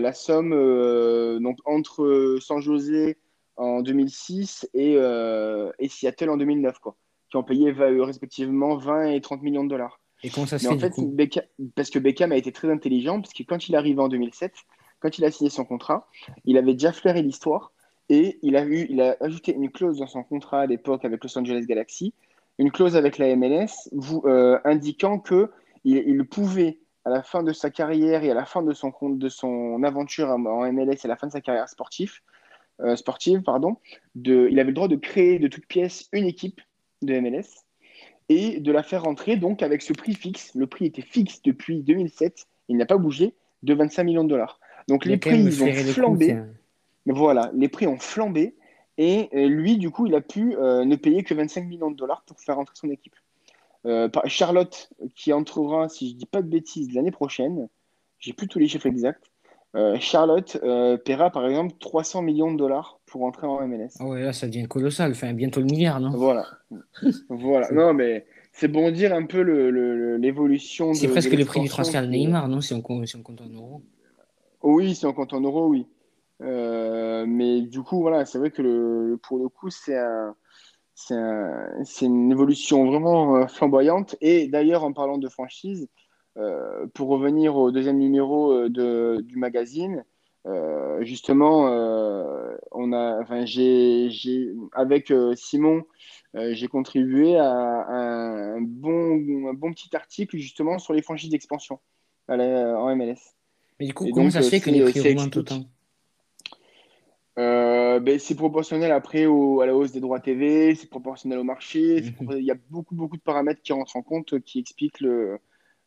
la 0.01 0.13
somme 0.13 0.51
donc 1.41 1.59
entre 1.65 2.39
San 2.41 2.61
José 2.61 3.17
en 3.57 3.81
2006 3.81 4.69
et, 4.75 4.95
et 4.95 5.89
Seattle 5.89 6.31
en 6.31 6.37
2009 6.37 6.81
quoi, 6.81 6.97
qui 7.31 7.37
ont 7.37 7.45
payé 7.45 7.71
respectivement 7.71 8.77
20 8.77 9.11
et 9.13 9.21
30 9.21 9.43
millions 9.43 9.65
de 9.65 9.71
dollars. 9.71 10.01
Et 10.25 10.31
comment 10.31 10.47
ça 10.47 10.59
se 10.59 10.65
Mais 10.65 10.69
fait 10.69 10.75
en 10.75 10.77
du 10.77 10.83
fait, 10.83 10.91
coup? 10.91 11.15
Beckham- 11.15 11.47
parce 11.75 11.91
que 11.91 11.99
Beckham 11.99 12.33
a 12.33 12.37
été 12.37 12.53
très 12.53 12.71
intelligent, 12.71 13.21
parce 13.21 13.33
que 13.33 13.43
quand 13.43 13.69
il 13.69 13.75
est 13.75 13.79
arrivé 13.79 14.01
en 14.01 14.09
2007, 14.09 14.53
quand 15.01 15.17
il 15.19 15.25
a 15.25 15.31
signé 15.31 15.51
son 15.51 15.65
contrat, 15.65 16.09
il 16.45 16.59
avait 16.59 16.73
déjà 16.73 16.93
flairé 16.93 17.23
l'histoire 17.23 17.73
et 18.09 18.39
il 18.43 18.57
a, 18.57 18.65
eu, 18.65 18.87
il 18.91 19.01
a 19.01 19.17
ajouté 19.21 19.55
une 19.55 19.71
clause 19.71 19.99
dans 19.99 20.07
son 20.07 20.25
contrat 20.25 20.63
à 20.63 20.67
l'époque 20.67 21.05
avec 21.05 21.23
Los 21.23 21.39
Angeles 21.39 21.67
Galaxy, 21.69 22.15
une 22.59 22.73
clause 22.73 22.97
avec 22.97 23.19
la 23.19 23.35
MLS 23.37 23.89
vous, 23.93 24.23
euh, 24.27 24.59
indiquant 24.65 25.19
que 25.21 25.51
il, 25.85 25.99
il 25.99 26.25
pouvait 26.27 26.79
à 27.05 27.11
la 27.11 27.23
fin 27.23 27.43
de 27.45 27.53
sa 27.53 27.71
carrière 27.71 28.25
et 28.25 28.31
à 28.31 28.35
la 28.35 28.45
fin 28.45 28.63
de 28.63 28.73
son, 28.73 28.93
de 29.09 29.29
son 29.29 29.83
aventure 29.85 30.29
en 30.31 30.73
MLS 30.73 30.95
et 30.95 31.05
à 31.05 31.09
la 31.09 31.17
fin 31.17 31.29
de 31.29 31.33
sa 31.33 31.41
carrière 31.41 31.69
sportive, 31.69 32.15
euh, 32.81 32.97
sportive 32.97 33.43
pardon, 33.43 33.77
de, 34.17 34.49
il 34.51 34.59
avait 34.59 34.71
le 34.71 34.75
droit 34.75 34.89
de 34.89 34.97
créer 34.97 35.39
de 35.39 35.47
toutes 35.49 35.67
pièces 35.67 36.09
une 36.13 36.25
équipe 36.27 36.61
de 37.03 37.19
MLS 37.21 37.65
et 38.29 38.61
de 38.61 38.73
la 38.73 38.83
faire 38.83 39.05
rentrer 39.05 39.37
donc 39.37 39.63
avec 39.63 39.83
ce 39.83 39.93
prix 39.93 40.15
fixe. 40.15 40.55
Le 40.55 40.67
prix 40.67 40.87
était 40.87 41.03
fixe 41.03 41.43
depuis 41.43 41.83
2007, 41.83 42.47
il 42.69 42.77
n'a 42.77 42.87
pas 42.87 42.99
bougé, 42.99 43.35
de 43.63 43.75
25 43.75 44.05
millions 44.05 44.25
de 44.25 44.29
dollars. 44.29 44.61
Donc 44.89 45.05
les 45.05 45.17
prix 45.17 45.41
ils 45.41 45.63
ont 45.63 45.73
flambé. 45.73 46.33
Hein. 46.33 46.49
voilà, 47.07 47.51
les 47.55 47.69
prix 47.69 47.87
ont 47.87 47.99
flambé 47.99 48.55
et 48.97 49.29
lui 49.33 49.79
du 49.79 49.91
coup 49.91 50.07
il 50.07 50.15
a 50.15 50.21
pu 50.21 50.57
euh, 50.57 50.85
ne 50.85 50.97
payer 50.97 51.23
que 51.23 51.35
25 51.35 51.65
millions 51.67 51.91
de 51.91 51.97
dollars 51.97 52.23
pour 52.27 52.41
faire 52.41 52.57
rentrer 52.57 52.75
son 52.77 52.91
équipe. 52.91 53.15
Euh, 53.87 54.09
Charlotte 54.25 54.91
qui 55.15 55.33
entrera, 55.33 55.89
si 55.89 56.11
je 56.11 56.15
dis 56.17 56.27
pas 56.27 56.43
de 56.43 56.49
bêtises, 56.49 56.93
l'année 56.93 57.13
prochaine, 57.13 57.69
j'ai 58.19 58.33
plus 58.33 58.49
tous 58.49 58.59
les 58.59 58.67
chiffres 58.67 58.87
exacts. 58.87 59.31
Euh, 59.77 59.99
Charlotte 60.01 60.59
paiera 61.05 61.31
par 61.31 61.47
exemple 61.47 61.75
300 61.79 62.23
millions 62.23 62.53
de 62.53 62.57
dollars 62.57 62.98
pour 63.09 63.25
entrer 63.25 63.47
en 63.47 63.67
MLS. 63.67 63.91
Ah 63.99 64.07
ouais, 64.07 64.23
là 64.23 64.33
ça 64.33 64.47
devient 64.47 64.67
colossal, 64.67 65.13
enfin, 65.13 65.33
bientôt 65.33 65.61
le 65.61 65.67
milliard, 65.67 66.01
non? 66.01 66.11
Voilà. 66.11 66.47
voilà. 67.29 67.69
Non, 67.73 67.95
mais 67.95 68.27
c'est 68.53 68.69
bon 68.69 68.91
dire 68.91 69.15
un 69.15 69.25
peu 69.25 69.41
l'évolution. 70.17 70.95
C'est 70.95 71.09
presque 71.09 71.33
le 71.33 71.45
prix 71.45 71.61
du 71.61 71.69
transfert 71.69 72.03
de 72.03 72.09
Neymar, 72.09 72.49
non? 72.49 72.61
Si 72.61 72.75
on, 72.75 72.83
compte 72.83 73.41
en 73.41 73.49
euros 73.49 73.83
Oui, 74.63 74.95
si 74.95 75.07
on 75.07 75.13
compte 75.13 75.33
en 75.33 75.41
euros, 75.41 75.69
oui. 75.69 75.87
Euh, 76.43 77.25
mais 77.27 77.63
du 77.63 77.83
coup, 77.83 78.01
voilà, 78.01 78.25
c'est 78.25 78.39
vrai 78.39 78.51
que 78.51 78.63
le, 78.63 79.19
pour 79.23 79.39
le 79.39 79.49
coup, 79.49 79.71
c'est 79.71 79.97
un, 79.97 80.35
c'est 80.95 82.07
une 82.07 82.33
évolution 82.33 82.87
vraiment 82.87 83.37
euh, 83.37 83.47
flamboyante. 83.47 84.17
Et 84.21 84.49
d'ailleurs, 84.49 84.85
en 84.85 84.93
parlant 84.93 85.19
de 85.19 85.29
franchise, 85.29 85.89
euh, 86.37 86.87
pour 86.95 87.09
revenir 87.09 87.57
au 87.57 87.71
deuxième 87.71 87.99
numéro 87.99 88.69
de, 88.69 89.21
du 89.23 89.37
magazine, 89.37 90.05
justement, 91.01 91.65
on 92.73 92.93
a, 92.93 93.21
enfin, 93.21 93.45
j'ai, 93.45 94.11
avec 94.73 95.13
Simon, 95.35 95.85
j'ai 96.35 96.69
contribué 96.69 97.37
à, 97.37 97.51
un, 97.51 98.61
bon, 98.61 99.49
un 99.49 99.55
bon 99.55 99.73
petit 99.73 99.95
article 99.95 100.37
justement 100.37 100.79
sur 100.79 100.93
les 100.93 101.03
franchises 101.03 101.31
d'expansion 101.31 101.81
en 102.29 102.97
MLS. 102.97 103.35
Mais 103.81 103.87
du 103.87 103.95
coup, 103.95 104.09
comment 104.13 104.31
ça 104.31 104.43
se 104.43 104.51
fait 104.51 104.61
que 104.61 104.71
les 104.71 104.83
prix 104.83 105.01
augmentent 105.01 105.37
autant 105.37 105.65
euh, 107.39 108.01
ben, 108.01 108.19
c'est 108.19 108.35
proportionnel 108.35 108.91
après 108.91 109.27
au, 109.27 109.61
à 109.61 109.67
la 109.67 109.77
hausse 109.77 109.93
des 109.93 110.01
droits 110.01 110.19
TV, 110.19 110.75
c'est 110.75 110.91
proportionnel 110.91 111.39
au 111.39 111.45
marché. 111.45 112.03
Mhm. 112.21 112.39
Il 112.39 112.45
y 112.45 112.51
a 112.51 112.57
beaucoup, 112.69 112.97
beaucoup 112.97 113.17
de 113.17 113.23
paramètres 113.23 113.63
qui 113.63 113.73
rentrent 113.73 113.95
en 113.97 114.03
compte 114.03 114.41
qui 114.41 114.59
expliquent 114.59 115.05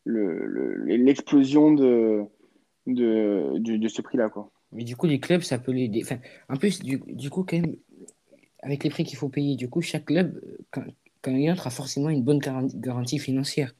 l'explosion 0.06 1.70
le, 1.72 1.76
de, 1.76 2.24
de, 2.86 3.58
de, 3.58 3.88
ce 3.88 4.02
prix-là. 4.02 4.30
Mais 4.72 4.84
du 4.84 4.96
coup, 4.96 5.06
les 5.06 5.20
clubs, 5.20 5.42
ça 5.42 5.58
peut 5.58 5.72
les. 5.72 5.90
Enfin, 6.02 6.18
en 6.48 6.56
plus, 6.56 6.80
du, 6.80 7.02
du, 7.06 7.30
coup, 7.30 7.44
quand 7.44 7.58
même, 7.58 7.76
avec 8.62 8.84
les 8.84 8.90
prix 8.90 9.04
qu'il 9.04 9.18
faut 9.18 9.28
payer, 9.28 9.56
du 9.56 9.68
coup, 9.68 9.82
chaque 9.82 10.06
club, 10.06 10.40
quand, 10.70 10.84
quand 11.22 11.34
il 11.34 11.50
entre, 11.50 11.66
a 11.66 11.70
forcément 11.70 12.10
une 12.10 12.22
bonne 12.22 12.40
garantie 12.40 13.18
financière. 13.18 13.72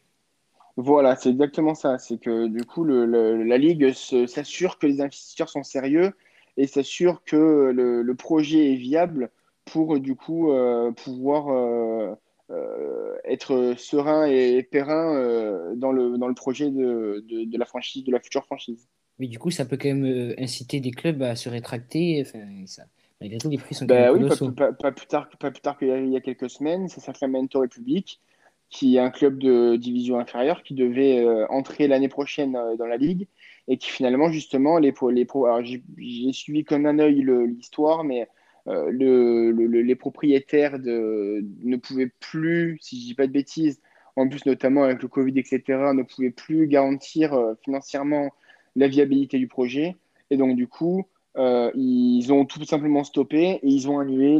Voilà, 0.77 1.17
c'est 1.17 1.31
exactement 1.31 1.75
ça. 1.75 1.99
C'est 1.99 2.19
que 2.19 2.47
du 2.49 2.65
coup, 2.65 2.85
le, 2.85 3.05
la 3.43 3.59
Ligue 3.59 3.93
s'assure 3.93 4.79
que 4.79 4.87
les 4.87 5.01
investisseurs 5.01 5.51
sont 5.51 5.63
sérieux 5.63 6.13
et 6.57 6.67
s'assure 6.67 7.23
que 7.25 7.73
le, 7.75 8.15
projet 8.15 8.73
est 8.73 8.77
viable 8.77 9.31
pour 9.65 10.01
du 10.01 10.17
coup 10.17 10.51
euh, 10.51 10.91
pouvoir 10.93 11.49
euh, 11.49 12.15
euh, 12.53 13.17
être 13.25 13.75
serein 13.79 14.27
et 14.27 14.63
périn 14.63 15.75
dans, 15.77 15.93
le, 15.93 16.19
dans 16.19 16.29
le 16.29 16.35
projet 16.35 16.71
de, 16.71 17.25
de, 17.27 17.59
la 17.59 17.65
franchise, 17.65 18.05
de 18.05 18.13
la 18.13 18.21
future 18.21 18.45
franchise. 18.45 18.89
Mais 19.19 19.27
du 19.27 19.39
coup, 19.39 19.51
ça 19.51 19.65
peut 19.65 19.77
quand 19.77 19.89
même 19.89 20.35
inciter 20.39 20.81
des 20.81 20.91
clubs 20.91 21.23
à 21.23 21.37
se 21.37 21.49
rétracter. 21.49 22.25
Enfin, 22.27 22.41
ça, 22.67 22.85
malgré 23.21 23.39
tout, 23.39 23.49
les 23.49 23.59
prix 23.59 23.75
sont 23.75 23.87
ben 23.87 24.13
oui, 24.13 24.29
pas, 24.57 24.73
pas, 24.73 24.93
plus 24.93 25.07
tard, 25.07 25.29
pas 25.39 25.51
plus 25.51 25.61
tard 25.61 25.79
qu'il 25.79 26.09
y, 26.09 26.17
a 26.17 26.21
quelques 26.21 26.51
semaines, 26.51 26.89
c'est 26.89 27.01
Sacramento 27.01 27.61
Republic, 27.61 28.21
qui 28.69 28.97
est 28.97 29.01
un 29.01 29.11
club 29.11 29.39
de 29.39 29.77
division 29.77 30.19
inférieure 30.19 30.63
qui 30.63 30.75
devait 30.75 31.25
entrer 31.49 31.89
l'année 31.89 32.09
prochaine 32.09 32.53
dans 32.79 32.87
la 32.87 32.97
ligue 32.97 33.29
et 33.69 33.77
qui 33.77 33.91
finalement, 33.91 34.31
justement, 34.31 34.79
les, 34.79 34.93
les 35.11 35.27
alors 35.33 35.63
j'ai 35.65 36.33
suivi 36.33 36.65
comme 36.65 36.87
un 36.87 36.99
œil 36.99 37.25
l'histoire, 37.47 38.05
mais 38.05 38.29
euh, 38.69 38.91
le, 38.91 39.51
les 39.51 39.97
propriétaires 39.97 40.79
ne 40.79 41.77
pouvaient 41.77 42.13
plus, 42.21 42.79
si 42.81 43.01
je 43.01 43.07
dis 43.07 43.15
pas 43.15 43.27
de 43.27 43.33
bêtises, 43.33 43.81
en 44.17 44.29
plus 44.29 44.45
notamment 44.47 44.85
avec 44.85 45.03
le 45.03 45.09
Covid, 45.09 45.39
etc., 45.39 45.63
ne 45.95 46.03
pouvaient 46.03 46.31
plus 46.31 46.69
garantir 46.69 47.33
euh, 47.33 47.55
financièrement 47.65 48.31
la 48.77 48.89
viabilité 48.89 49.39
du 49.39 49.49
projet. 49.49 49.97
Et 50.31 50.37
donc, 50.37 50.57
du 50.57 50.69
coup, 50.69 51.07
euh, 51.37 51.71
ils 51.75 52.33
ont 52.33 52.45
tout 52.45 52.65
simplement 52.65 53.05
stoppé 53.05 53.59
et 53.63 53.69
ils 53.69 53.89
ont 53.89 53.99
annulé 53.99 54.39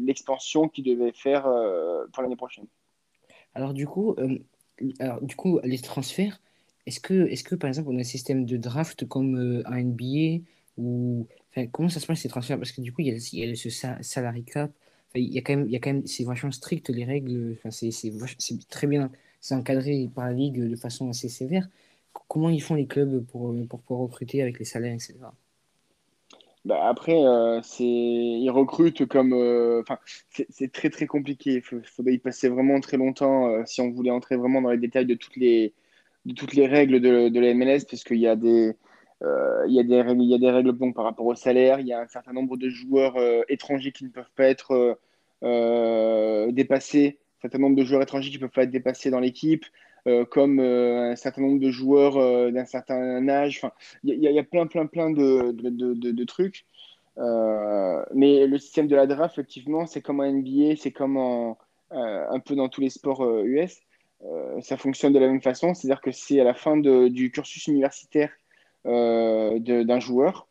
l'expansion 0.00 0.68
qu'ils 0.68 0.84
devaient 0.84 1.12
faire 1.12 1.44
pour 2.12 2.22
l'année 2.22 2.36
prochaine. 2.36 2.66
Alors, 3.54 3.74
du 3.74 3.86
coup, 3.86 4.14
alors, 5.00 5.20
du 5.22 5.34
coup, 5.34 5.60
les 5.64 5.78
transferts, 5.78 6.40
est-ce 6.86 7.00
que, 7.00 7.26
est 7.26 7.42
que, 7.42 7.54
par 7.54 7.68
exemple, 7.68 7.88
on 7.90 7.96
a 7.96 8.00
un 8.00 8.04
système 8.04 8.44
de 8.44 8.56
draft 8.56 9.06
comme 9.06 9.62
un 9.64 9.82
NBA 9.82 10.44
ou 10.76 11.26
comment 11.72 11.88
ça 11.88 12.00
se 12.00 12.06
passe 12.06 12.20
ces 12.20 12.28
transferts? 12.28 12.58
Parce 12.58 12.72
que 12.72 12.80
du 12.80 12.92
coup, 12.92 13.02
il 13.02 13.08
y 13.08 13.50
a, 13.50 13.54
ce 13.56 13.70
salary 14.02 14.44
cap. 14.44 14.70
il 15.14 15.32
y 15.32 15.38
a 15.38 15.42
quand 15.42 15.66
même, 15.86 16.06
c'est 16.06 16.24
vachement 16.24 16.52
strict 16.52 16.88
les 16.90 17.04
règles. 17.04 17.56
C'est, 17.70 17.90
très 18.68 18.86
bien, 18.86 19.10
c'est 19.40 19.54
encadré 19.54 20.08
par 20.14 20.26
la 20.26 20.32
ligue 20.32 20.68
de 20.68 20.76
façon 20.76 21.08
assez 21.10 21.28
sévère. 21.28 21.68
Comment 22.28 22.50
ils 22.50 22.62
font 22.62 22.74
les 22.74 22.86
clubs 22.86 23.24
pour, 23.26 23.54
pouvoir 23.86 24.00
recruter 24.00 24.42
avec 24.42 24.58
les 24.58 24.64
salaires, 24.64 24.94
etc. 24.94 25.14
Bah 26.64 26.86
après, 26.86 27.24
euh, 27.24 27.60
ils 27.78 28.50
recrutent 28.50 29.06
comme, 29.06 29.32
euh, 29.32 29.82
c'est 30.50 30.72
très 30.72 30.90
très 30.90 31.06
compliqué. 31.06 31.62
Il 31.72 31.82
faudrait 31.82 32.14
y 32.14 32.18
passer 32.18 32.48
vraiment 32.48 32.80
très 32.80 32.96
longtemps 32.96 33.64
si 33.64 33.80
on 33.80 33.90
voulait 33.90 34.10
entrer 34.10 34.36
vraiment 34.36 34.60
dans 34.60 34.70
les 34.70 34.78
détails 34.78 35.06
de 35.06 35.14
toutes 35.14 35.36
les 35.36 35.72
de 36.28 36.34
toutes 36.34 36.54
les 36.54 36.66
règles 36.66 37.00
de, 37.00 37.28
de 37.28 37.40
la 37.40 37.54
MLS, 37.54 37.84
parce 37.88 38.04
qu'il 38.04 38.18
y 38.18 38.26
a 38.26 38.36
des, 38.36 38.68
euh, 38.68 38.72
il, 39.22 39.74
y 39.74 39.80
a 39.80 39.82
des 39.82 40.02
règles, 40.02 40.22
y 40.22 40.34
a 40.34 40.38
des 40.38 40.50
règles 40.50 40.72
bon, 40.72 40.92
par 40.92 41.04
rapport 41.04 41.26
au 41.26 41.34
salaire, 41.34 41.80
il 41.80 41.86
y 41.86 41.92
a 41.92 42.00
un 42.00 42.08
certain 42.08 42.32
nombre 42.32 42.56
de 42.56 42.68
joueurs 42.68 43.16
euh, 43.16 43.42
étrangers 43.48 43.92
qui 43.92 44.04
ne 44.04 44.10
peuvent 44.10 44.30
pas 44.36 44.44
être 44.44 44.98
euh, 45.42 46.52
dépassés, 46.52 47.18
un 47.38 47.42
certain 47.42 47.58
nombre 47.58 47.76
de 47.76 47.84
joueurs 47.84 48.02
étrangers 48.02 48.30
qui 48.30 48.36
ne 48.36 48.40
peuvent 48.42 48.50
pas 48.50 48.64
être 48.64 48.70
dépassés 48.70 49.10
dans 49.10 49.20
l'équipe, 49.20 49.64
comme 50.30 50.58
un 50.58 51.16
certain 51.16 51.42
nombre 51.42 51.60
de 51.60 51.70
joueurs 51.70 52.14
d'un 52.50 52.64
certain 52.64 53.28
âge. 53.28 53.60
Il 54.04 54.14
y, 54.14 54.38
a 54.38 54.42
plein, 54.42 54.66
plein, 54.66 54.86
plein 54.86 55.10
de, 55.10 55.52
de, 55.52 55.92
de, 55.92 56.24
trucs. 56.24 56.64
mais 57.16 58.46
le 58.46 58.58
système 58.58 58.86
de 58.86 58.96
la 58.96 59.06
draft, 59.06 59.34
effectivement, 59.34 59.84
c'est 59.84 60.00
comme 60.00 60.20
en 60.20 60.32
NBA, 60.32 60.76
c'est 60.78 60.92
comme 60.92 61.18
un 61.90 62.40
peu 62.40 62.56
dans 62.56 62.70
tous 62.70 62.80
les 62.80 62.88
sports 62.88 63.22
US. 63.44 63.82
Euh, 64.24 64.60
ça 64.62 64.76
fonctionne 64.76 65.12
de 65.12 65.18
la 65.18 65.28
même 65.28 65.42
façon, 65.42 65.74
c'est-à-dire 65.74 66.00
que 66.00 66.10
c'est 66.10 66.40
à 66.40 66.44
la 66.44 66.54
fin 66.54 66.76
du 66.76 67.30
cursus 67.30 67.66
universitaire 67.68 68.30
euh, 68.30 68.32
d'un 68.88 70.00
joueur, 70.00 70.48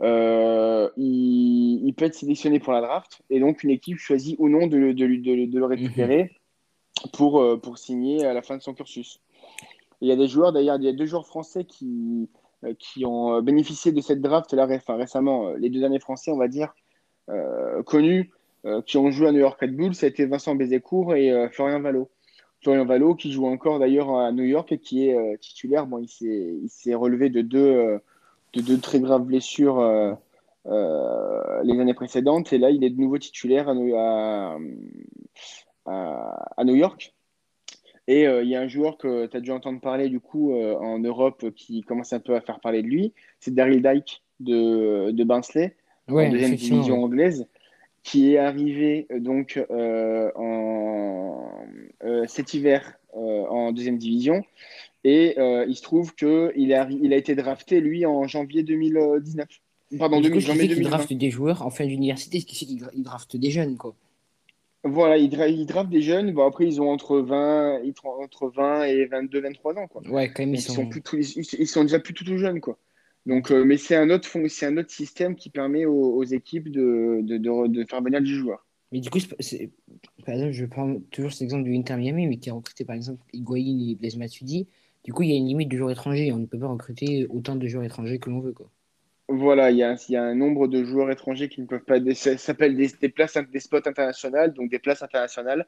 euh, 0.00 0.88
il, 0.96 1.92
peut 1.96 2.06
être 2.06 2.14
sélectionné 2.14 2.58
pour 2.58 2.72
la 2.72 2.80
draft 2.80 3.22
et 3.30 3.38
donc 3.40 3.62
une 3.62 3.70
équipe 3.70 3.98
choisit 3.98 4.36
ou 4.38 4.48
non 4.48 4.66
de, 4.66 4.76
le 4.76 5.64
récupérer 5.64 6.22
mhm. 7.04 7.10
pour, 7.12 7.60
pour 7.60 7.78
signer 7.78 8.24
à 8.24 8.34
la 8.34 8.42
fin 8.42 8.56
de 8.56 8.62
son 8.62 8.74
cursus. 8.74 9.20
il 10.00 10.08
y 10.08 10.12
a 10.12 10.16
des 10.16 10.26
joueurs, 10.26 10.52
d'ailleurs, 10.52 10.76
il 10.76 10.84
y 10.84 10.88
a 10.88 10.92
deux 10.92 11.06
joueurs 11.06 11.26
français 11.26 11.64
qui, 11.64 12.28
qui 12.78 13.04
ont 13.06 13.40
bénéficié 13.42 13.92
de 13.92 14.00
cette 14.00 14.20
draft 14.20 14.52
là, 14.52 14.66
récemment, 14.66 15.50
les 15.52 15.70
deux 15.70 15.84
années 15.84 16.00
français, 16.00 16.30
on 16.30 16.38
va 16.38 16.48
dire, 16.48 16.74
connus, 17.86 18.30
qui 18.86 18.96
ont 18.96 19.10
joué 19.10 19.28
à 19.28 19.32
New 19.32 19.40
York 19.40 19.60
Red 19.60 19.76
Bull, 19.76 19.94
ça 19.94 20.06
a 20.06 20.08
été 20.08 20.26
Vincent 20.26 20.54
Bézécourt 20.54 21.14
et 21.14 21.48
Florian 21.50 21.80
Valo. 21.80 22.10
Florian 22.64 22.86
Valo, 22.86 23.14
qui 23.14 23.30
joue 23.30 23.46
encore 23.46 23.78
d'ailleurs 23.78 24.16
à 24.16 24.32
New 24.32 24.42
York 24.42 24.72
et 24.72 24.78
qui 24.78 25.06
est 25.06 25.14
euh, 25.14 25.36
titulaire. 25.36 25.86
Bon, 25.86 25.98
il 25.98 26.68
s'est 26.68 26.94
relevé 26.94 27.28
de 27.28 27.42
deux, 27.42 27.58
euh, 27.58 27.98
de 28.54 28.62
deux 28.62 28.78
très 28.78 29.00
graves 29.00 29.24
blessures 29.24 29.80
euh, 29.80 30.14
les 31.62 31.78
années 31.78 31.94
précédentes. 31.94 32.54
Et 32.54 32.58
là, 32.58 32.70
il 32.70 32.82
est 32.82 32.90
de 32.90 32.98
nouveau 32.98 33.18
titulaire 33.18 33.68
à, 33.68 34.56
à, 35.86 36.64
New 36.64 36.74
York. 36.74 37.14
Et 38.08 38.24
il 38.24 38.48
y 38.48 38.56
a 38.56 38.60
un 38.60 38.68
joueur 38.68 38.98
que 38.98 39.26
tu 39.26 39.36
as 39.36 39.40
dû 39.40 39.50
entendre 39.50 39.80
parler 39.80 40.08
du 40.08 40.20
coup 40.20 40.54
en 40.54 40.98
Europe 40.98 41.50
qui 41.54 41.82
commence 41.82 42.12
un 42.12 42.20
peu 42.20 42.34
à 42.34 42.40
faire 42.40 42.60
parler 42.60 42.82
de 42.82 42.88
lui. 42.88 43.14
C'est 43.40 43.54
Daryl 43.54 43.82
Dyke 43.82 44.22
de, 44.40 45.10
de 45.10 45.24
Barnsley, 45.24 45.74
en 46.08 46.30
deuxième 46.30 46.54
division 46.54 47.02
anglaise 47.02 47.46
qui 48.04 48.34
est 48.34 48.38
arrivé 48.38 49.08
euh, 49.10 49.18
donc 49.18 49.60
euh, 49.70 50.30
en, 50.36 51.50
euh, 52.04 52.24
cet 52.28 52.54
hiver 52.54 52.96
en 53.12 53.72
deuxième 53.72 53.98
division. 53.98 54.44
Et 55.04 55.36
il 55.68 55.76
se 55.76 55.82
trouve 55.82 56.14
qu'il 56.14 56.52
il 56.56 56.72
a 56.72 57.16
été 57.16 57.34
drafté, 57.34 57.80
lui, 57.80 58.06
en 58.06 58.26
janvier 58.26 58.62
2019. 58.62 59.46
Pardon, 59.98 60.20
2000, 60.20 60.40
janvier 60.40 60.68
2020. 60.68 60.80
Il 60.80 60.90
draft 60.90 61.12
des 61.12 61.30
joueurs 61.30 61.62
en 61.64 61.70
fin 61.70 61.86
d'université, 61.86 62.40
ce 62.40 62.46
qui 62.46 62.56
fait 62.56 62.66
qu'il 62.66 62.82
draft 63.02 63.36
des 63.36 63.50
jeunes, 63.50 63.76
quoi? 63.76 63.94
Voilà, 64.82 65.16
ils, 65.16 65.30
dra- 65.30 65.48
ils 65.48 65.66
draftent 65.66 65.90
des 65.90 66.02
jeunes. 66.02 66.32
Bon, 66.32 66.46
après, 66.46 66.66
ils 66.66 66.80
ont 66.80 66.90
entre 66.90 67.18
20, 67.18 67.80
ils 67.84 67.94
ont 68.04 68.22
entre 68.22 68.48
20 68.48 68.84
et 68.84 69.06
22, 69.06 69.40
23 69.40 69.78
ans, 69.78 69.86
quoi. 69.86 70.02
Ouais, 70.08 70.28
quand 70.28 70.42
même, 70.42 70.54
ils 70.54 70.60
sont, 70.60 70.74
sont. 70.74 70.86
plus 70.86 71.00
tout- 71.00 71.16
ils, 71.16 71.38
ils 71.58 71.66
sont 71.68 71.82
déjà 71.82 71.98
plus 72.00 72.12
tout, 72.12 72.24
tout 72.24 72.36
jeunes, 72.36 72.60
quoi. 72.60 72.76
Donc, 73.26 73.50
euh, 73.50 73.64
mais 73.64 73.76
c'est 73.76 73.96
un 73.96 74.08
autre, 74.10 74.28
fon- 74.28 74.48
c'est 74.48 74.66
un 74.66 74.76
autre 74.78 74.90
système 74.90 75.36
qui 75.36 75.50
permet 75.50 75.84
aux, 75.86 76.14
aux 76.16 76.24
équipes 76.24 76.70
de, 76.70 77.20
de, 77.22 77.36
de, 77.38 77.66
de 77.68 77.84
faire 77.88 78.02
venir 78.02 78.20
du 78.22 78.34
joueur. 78.34 78.64
Mais 78.92 79.00
du 79.00 79.10
coup, 79.10 79.18
c'est 79.40 79.72
par 80.24 80.34
exemple, 80.34 80.52
je 80.52 80.64
prends 80.66 80.98
toujours 81.10 81.32
cet 81.32 81.42
exemple 81.42 81.64
du 81.64 81.76
Inter 81.76 81.96
Miami, 81.96 82.26
mais 82.26 82.38
qui 82.38 82.48
a 82.50 82.54
recruté 82.54 82.84
par 82.84 82.96
exemple 82.96 83.22
Higuaín 83.32 83.90
et 83.90 83.94
Blaise 83.96 84.16
Matuidi. 84.16 84.68
Du 85.04 85.12
coup, 85.12 85.22
il 85.22 85.30
y 85.30 85.32
a 85.34 85.36
une 85.36 85.46
limite 85.48 85.70
de 85.70 85.76
joueurs 85.76 85.90
étrangers. 85.90 86.32
On 86.32 86.38
ne 86.38 86.46
peut 86.46 86.58
pas 86.58 86.68
recruter 86.68 87.26
autant 87.28 87.56
de 87.56 87.66
joueurs 87.66 87.84
étrangers 87.84 88.18
que 88.18 88.30
l'on 88.30 88.40
veut, 88.40 88.52
quoi. 88.52 88.70
Voilà, 89.28 89.70
il 89.70 89.78
y 89.78 89.82
a, 89.82 89.90
un- 89.90 89.96
il 90.08 90.12
y 90.12 90.16
a 90.16 90.22
un 90.22 90.34
nombre 90.34 90.68
de 90.68 90.84
joueurs 90.84 91.10
étrangers 91.10 91.48
qui 91.48 91.60
ne 91.62 91.66
peuvent 91.66 91.84
pas. 91.84 91.98
des- 92.00 92.14
Ça 92.14 92.36
s'appelle 92.36 92.76
des, 92.76 92.88
des 93.00 93.08
places, 93.08 93.36
des 93.50 93.60
spots 93.60 93.78
internationales, 93.88 94.52
donc 94.52 94.70
des 94.70 94.78
places 94.78 95.02
internationales. 95.02 95.66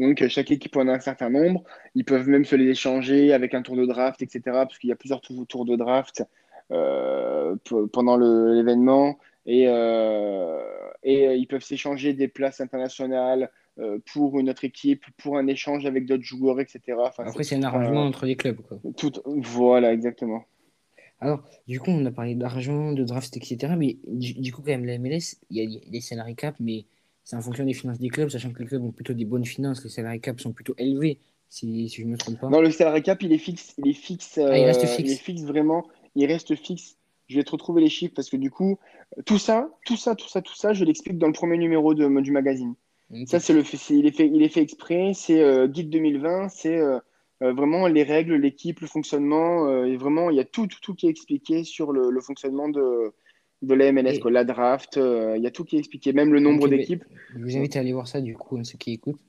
Donc, 0.00 0.22
euh, 0.22 0.28
chaque 0.28 0.50
équipe 0.52 0.76
en 0.76 0.88
a 0.88 0.94
un 0.94 1.00
certain 1.00 1.30
nombre. 1.30 1.64
Ils 1.94 2.04
peuvent 2.04 2.28
même 2.28 2.44
se 2.44 2.56
les 2.56 2.66
échanger 2.70 3.32
avec 3.34 3.54
un 3.54 3.62
tour 3.62 3.76
de 3.76 3.86
draft, 3.86 4.22
etc. 4.22 4.66
Parce 4.66 4.78
qu'il 4.78 4.90
y 4.90 4.92
a 4.92 4.96
plusieurs 4.96 5.20
tours, 5.22 5.64
de 5.66 5.76
draft 5.76 6.24
pendant 6.68 8.16
le- 8.16 8.54
l'événement. 8.54 9.18
Et, 9.46 9.64
euh, 9.66 10.58
et 11.02 11.26
euh, 11.26 11.34
ils 11.34 11.46
peuvent 11.46 11.62
s'échanger 11.62 12.12
des 12.12 12.28
places 12.28 12.60
internationales 12.60 13.50
euh, 13.78 13.98
pour 14.12 14.38
une 14.38 14.50
autre 14.50 14.64
équipe, 14.64 15.04
pour 15.16 15.38
un 15.38 15.46
échange 15.46 15.86
avec 15.86 16.04
d'autres 16.06 16.22
joueurs, 16.24 16.60
etc. 16.60 17.06
Enfin, 17.08 17.24
Après, 17.26 17.44
c'est 17.44 17.56
un 17.56 17.62
arrangement 17.62 18.04
entre 18.04 18.26
les 18.26 18.36
clubs, 18.36 18.60
quoi. 18.60 18.78
tout- 18.96 19.22
voilà, 19.24 19.92
exactement. 19.92 20.44
Alors, 21.20 21.42
du 21.66 21.80
coup, 21.80 21.90
on 21.90 22.04
a 22.06 22.10
parlé 22.12 22.34
d'argent, 22.34 22.92
de 22.92 23.04
draft, 23.04 23.36
etc. 23.36 23.74
Mais 23.76 23.98
du, 24.06 24.34
du 24.34 24.52
coup, 24.52 24.62
quand 24.62 24.70
même, 24.70 24.84
la 24.84 24.94
MLS, 24.94 25.38
il 25.50 25.56
y 25.56 25.76
a, 25.76 25.90
des 25.90 26.00
salary 26.00 26.36
cap, 26.36 26.54
mais 26.60 26.84
c'est 27.24 27.36
en 27.36 27.40
fonction 27.40 27.64
des 27.64 27.74
finances 27.74 27.98
des 27.98 28.08
clubs, 28.08 28.28
sachant 28.28 28.52
que 28.52 28.60
les 28.60 28.66
clubs 28.66 28.82
ont 28.84 28.92
plutôt 28.92 29.14
des 29.14 29.24
bonnes 29.24 29.44
finances, 29.44 29.82
les 29.82 29.90
salary 29.90 30.20
cap 30.20 30.40
sont 30.40 30.52
plutôt 30.52 30.74
élevés, 30.78 31.18
si, 31.48 31.88
si 31.88 32.02
je 32.02 32.06
ne 32.06 32.12
me 32.12 32.16
trompe 32.16 32.38
pas. 32.40 32.48
Non, 32.48 32.60
le 32.60 32.70
salary 32.70 33.02
cap, 33.02 33.22
il 33.22 33.32
est 33.32 33.38
fixe. 33.38 33.74
Il 33.78 33.88
est 33.88 33.94
fixe, 33.94 34.38
Ah, 34.38 34.56
il 34.58 34.64
reste 34.64 34.84
euh, 34.84 34.86
fixe. 34.86 34.98
il 35.00 35.10
est 35.10 35.16
fixe 35.16 35.42
vraiment. 35.42 35.86
Il 36.18 36.26
reste 36.26 36.54
fixe. 36.56 36.96
Je 37.28 37.36
vais 37.36 37.44
te 37.44 37.50
retrouver 37.50 37.80
les 37.82 37.88
chiffres 37.90 38.14
parce 38.16 38.30
que 38.30 38.36
du 38.36 38.50
coup, 38.50 38.78
tout 39.26 39.38
ça, 39.38 39.70
tout 39.84 39.96
ça, 39.96 40.14
tout 40.14 40.28
ça, 40.28 40.40
tout 40.42 40.54
ça, 40.54 40.72
je 40.72 40.84
l'explique 40.84 41.18
dans 41.18 41.26
le 41.26 41.32
premier 41.32 41.58
numéro 41.58 41.94
de, 41.94 42.08
du 42.20 42.30
magazine. 42.32 42.74
Ça, 43.26 43.38
c'est 43.40 43.52
le, 43.54 43.62
c'est- 43.64 43.94
il 43.96 44.06
est 44.06 44.10
fait, 44.16 44.26
il 44.26 44.42
est 44.42 44.48
fait 44.48 44.60
exprès. 44.62 45.12
C'est 45.14 45.40
euh, 45.40 45.66
Guide 45.66 45.90
2020. 45.90 46.48
C'est 46.48 46.76
euh, 46.76 46.98
euh, 47.42 47.52
vraiment 47.52 47.86
les 47.86 48.02
règles, 48.02 48.34
l'équipe, 48.34 48.80
le 48.80 48.86
fonctionnement. 48.86 49.66
euh, 49.68 49.84
et 49.84 49.96
vraiment, 49.96 50.30
il 50.30 50.36
y 50.36 50.40
a 50.40 50.44
tout, 50.44 50.66
tout, 50.66 50.80
tout 50.82 50.94
qui 50.94 51.06
est 51.06 51.10
expliqué 51.10 51.64
sur 51.64 51.92
le, 51.92 52.10
le 52.10 52.20
fonctionnement 52.20 52.68
de, 52.68 53.12
de 53.62 53.74
la 53.74 53.92
MLS, 53.92 54.16
Et- 54.16 54.20
quoi. 54.20 54.30
La 54.30 54.44
draft, 54.44 54.96
euh, 54.96 55.34
il 55.36 55.42
y 55.42 55.46
a 55.46 55.50
tout 55.50 55.64
qui 55.64 55.76
est 55.76 55.78
expliqué. 55.78 56.12
Même 56.12 56.32
le 56.32 56.40
nombre 56.40 56.66
d'équipes. 56.68 57.04
Je 57.34 57.38
vous 57.44 57.56
invite 57.56 57.76
à 57.76 57.80
aller 57.80 57.92
voir 57.92 58.08
ça, 58.08 58.20
du 58.20 58.34
coup, 58.36 58.56
hein, 58.58 58.64
ceux 58.64 58.78
qui 58.78 58.92
écoutent. 58.92 59.20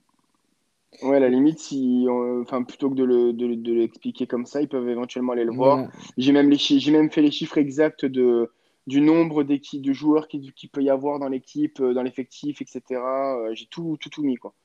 Ouais, 1.04 1.18
à 1.18 1.20
la 1.20 1.30
limite, 1.30 1.60
si, 1.60 2.06
on- 2.10 2.42
enfin, 2.42 2.64
plutôt 2.64 2.90
que 2.90 2.96
de 2.96 3.04
le- 3.04 3.32
de, 3.34 3.54
de 3.56 3.74
l'expliquer 3.74 4.28
comme 4.28 4.46
ça, 4.46 4.62
ils 4.62 4.68
peuvent 4.68 4.90
éventuellement 4.90 5.34
aller 5.34 5.44
le 5.46 5.52
voir. 5.52 5.86
J'ai 6.18 6.32
même, 6.32 6.50
les 6.50 6.58
chi- 6.58 6.80
j'ai 6.80 6.92
même 6.92 7.12
fait 7.12 7.22
les 7.22 7.32
chiffres 7.32 7.58
exacts 7.58 8.06
de, 8.06 8.52
du 8.88 9.00
nombre 9.02 9.44
d'équipes, 9.44 9.82
de 9.84 9.94
joueurs 9.94 10.28
qu'il 10.28 10.52
qui 10.54 10.68
peut 10.68 10.82
y 10.84 10.90
avoir 10.90 11.20
dans 11.20 11.30
l'équipe, 11.30 11.80
euh, 11.80 11.94
dans 11.94 12.04
l'effectif, 12.04 12.62
etc. 12.62 13.38
Euh, 13.40 13.54
J'ai 13.56 13.68
tout, 13.68 13.98
tout, 14.00 14.10
tout 14.10 14.24
mis, 14.24 14.36
quoi. 14.36 14.56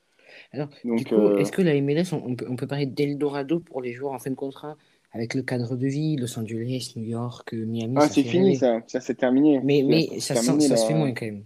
Alors, 0.51 0.69
Donc, 0.83 1.11
euh, 1.11 1.33
est-ce 1.37 1.51
que 1.51 1.61
la 1.61 1.75
MLS, 1.75 2.13
on, 2.13 2.23
on 2.25 2.35
peut, 2.35 2.45
on 2.49 2.55
peut 2.55 2.67
parler 2.67 2.85
d'Eldorado 2.85 3.59
pour 3.59 3.81
les 3.81 3.93
joueurs 3.93 4.13
en 4.13 4.19
fin 4.19 4.29
de 4.31 4.35
contrat, 4.35 4.75
avec 5.11 5.33
le 5.33 5.43
cadre 5.43 5.75
de 5.75 5.87
vie, 5.87 6.15
Los 6.17 6.37
Angeles, 6.39 6.93
New 6.95 7.03
York, 7.05 7.53
euh, 7.53 7.65
Miami, 7.65 8.01
ah, 8.01 8.09
c'est 8.09 8.23
fini, 8.23 8.55
ça. 8.55 8.81
Ça, 8.87 8.99
c'est 9.01 9.15
terminé. 9.15 9.61
Mais, 9.61 9.83
Ça, 9.87 9.99
mais 10.09 10.19
c'est 10.19 10.21
ça, 10.21 10.35
terminé, 10.35 10.69
ça, 10.69 10.77
se 10.77 10.85
fait 10.85 10.93
moins 10.93 11.13
quand 11.13 11.25
même. 11.25 11.45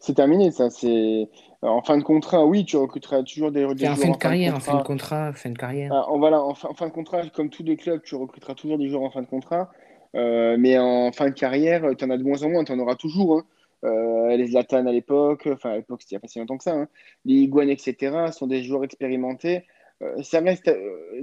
C'est 0.00 0.14
terminé, 0.14 0.50
ça. 0.50 0.70
C'est 0.70 1.28
en 1.62 1.82
fin 1.82 1.96
de 1.96 2.02
contrat. 2.02 2.44
Oui, 2.44 2.64
tu 2.64 2.76
recruteras 2.76 3.22
toujours 3.22 3.52
des, 3.52 3.62
joueurs 3.62 3.92
en 3.92 3.96
fin 3.96 4.10
de 4.10 4.16
carrière, 4.16 4.56
en 4.56 4.60
fin 4.60 4.78
de 4.78 4.82
contrat. 4.82 5.32
fin 5.32 5.50
de 5.50 5.58
carrière. 5.58 5.92
Ah, 5.92 6.10
en, 6.10 6.18
voilà, 6.18 6.42
en 6.42 6.54
fin, 6.54 6.68
en 6.68 6.74
fin 6.74 6.88
de 6.88 6.92
contrat, 6.92 7.22
comme 7.28 7.50
tous 7.50 7.62
les 7.62 7.76
clubs, 7.76 8.02
tu 8.02 8.14
recruteras 8.16 8.54
toujours 8.54 8.78
des 8.78 8.88
joueurs 8.88 9.02
en 9.02 9.10
fin 9.10 9.22
de 9.22 9.26
contrat. 9.26 9.70
Euh, 10.14 10.56
mais 10.58 10.78
en 10.78 11.10
fin 11.12 11.26
de 11.28 11.34
carrière, 11.34 11.82
tu 11.96 12.04
en 12.04 12.10
as 12.10 12.18
de 12.18 12.22
moins 12.22 12.42
en 12.42 12.50
moins, 12.50 12.64
tu 12.64 12.72
en 12.72 12.78
auras 12.78 12.96
toujours. 12.96 13.38
hein. 13.38 13.44
Euh, 13.84 14.36
les 14.36 14.46
Zlatan 14.46 14.86
à 14.86 14.92
l'époque, 14.92 15.48
enfin 15.52 15.70
à 15.70 15.76
l'époque 15.76 16.02
c'était 16.02 16.14
il 16.14 16.18
n'y 16.18 16.18
a 16.18 16.20
pas 16.20 16.28
si 16.28 16.38
longtemps 16.38 16.56
que 16.56 16.62
ça, 16.62 16.72
hein. 16.72 16.88
Les 17.24 17.34
Higuaín, 17.34 17.68
etc., 17.68 18.30
sont 18.30 18.46
des 18.46 18.62
joueurs 18.62 18.84
expérimentés. 18.84 19.64
Euh, 20.02 20.22
ça 20.22 20.40
reste 20.40 20.70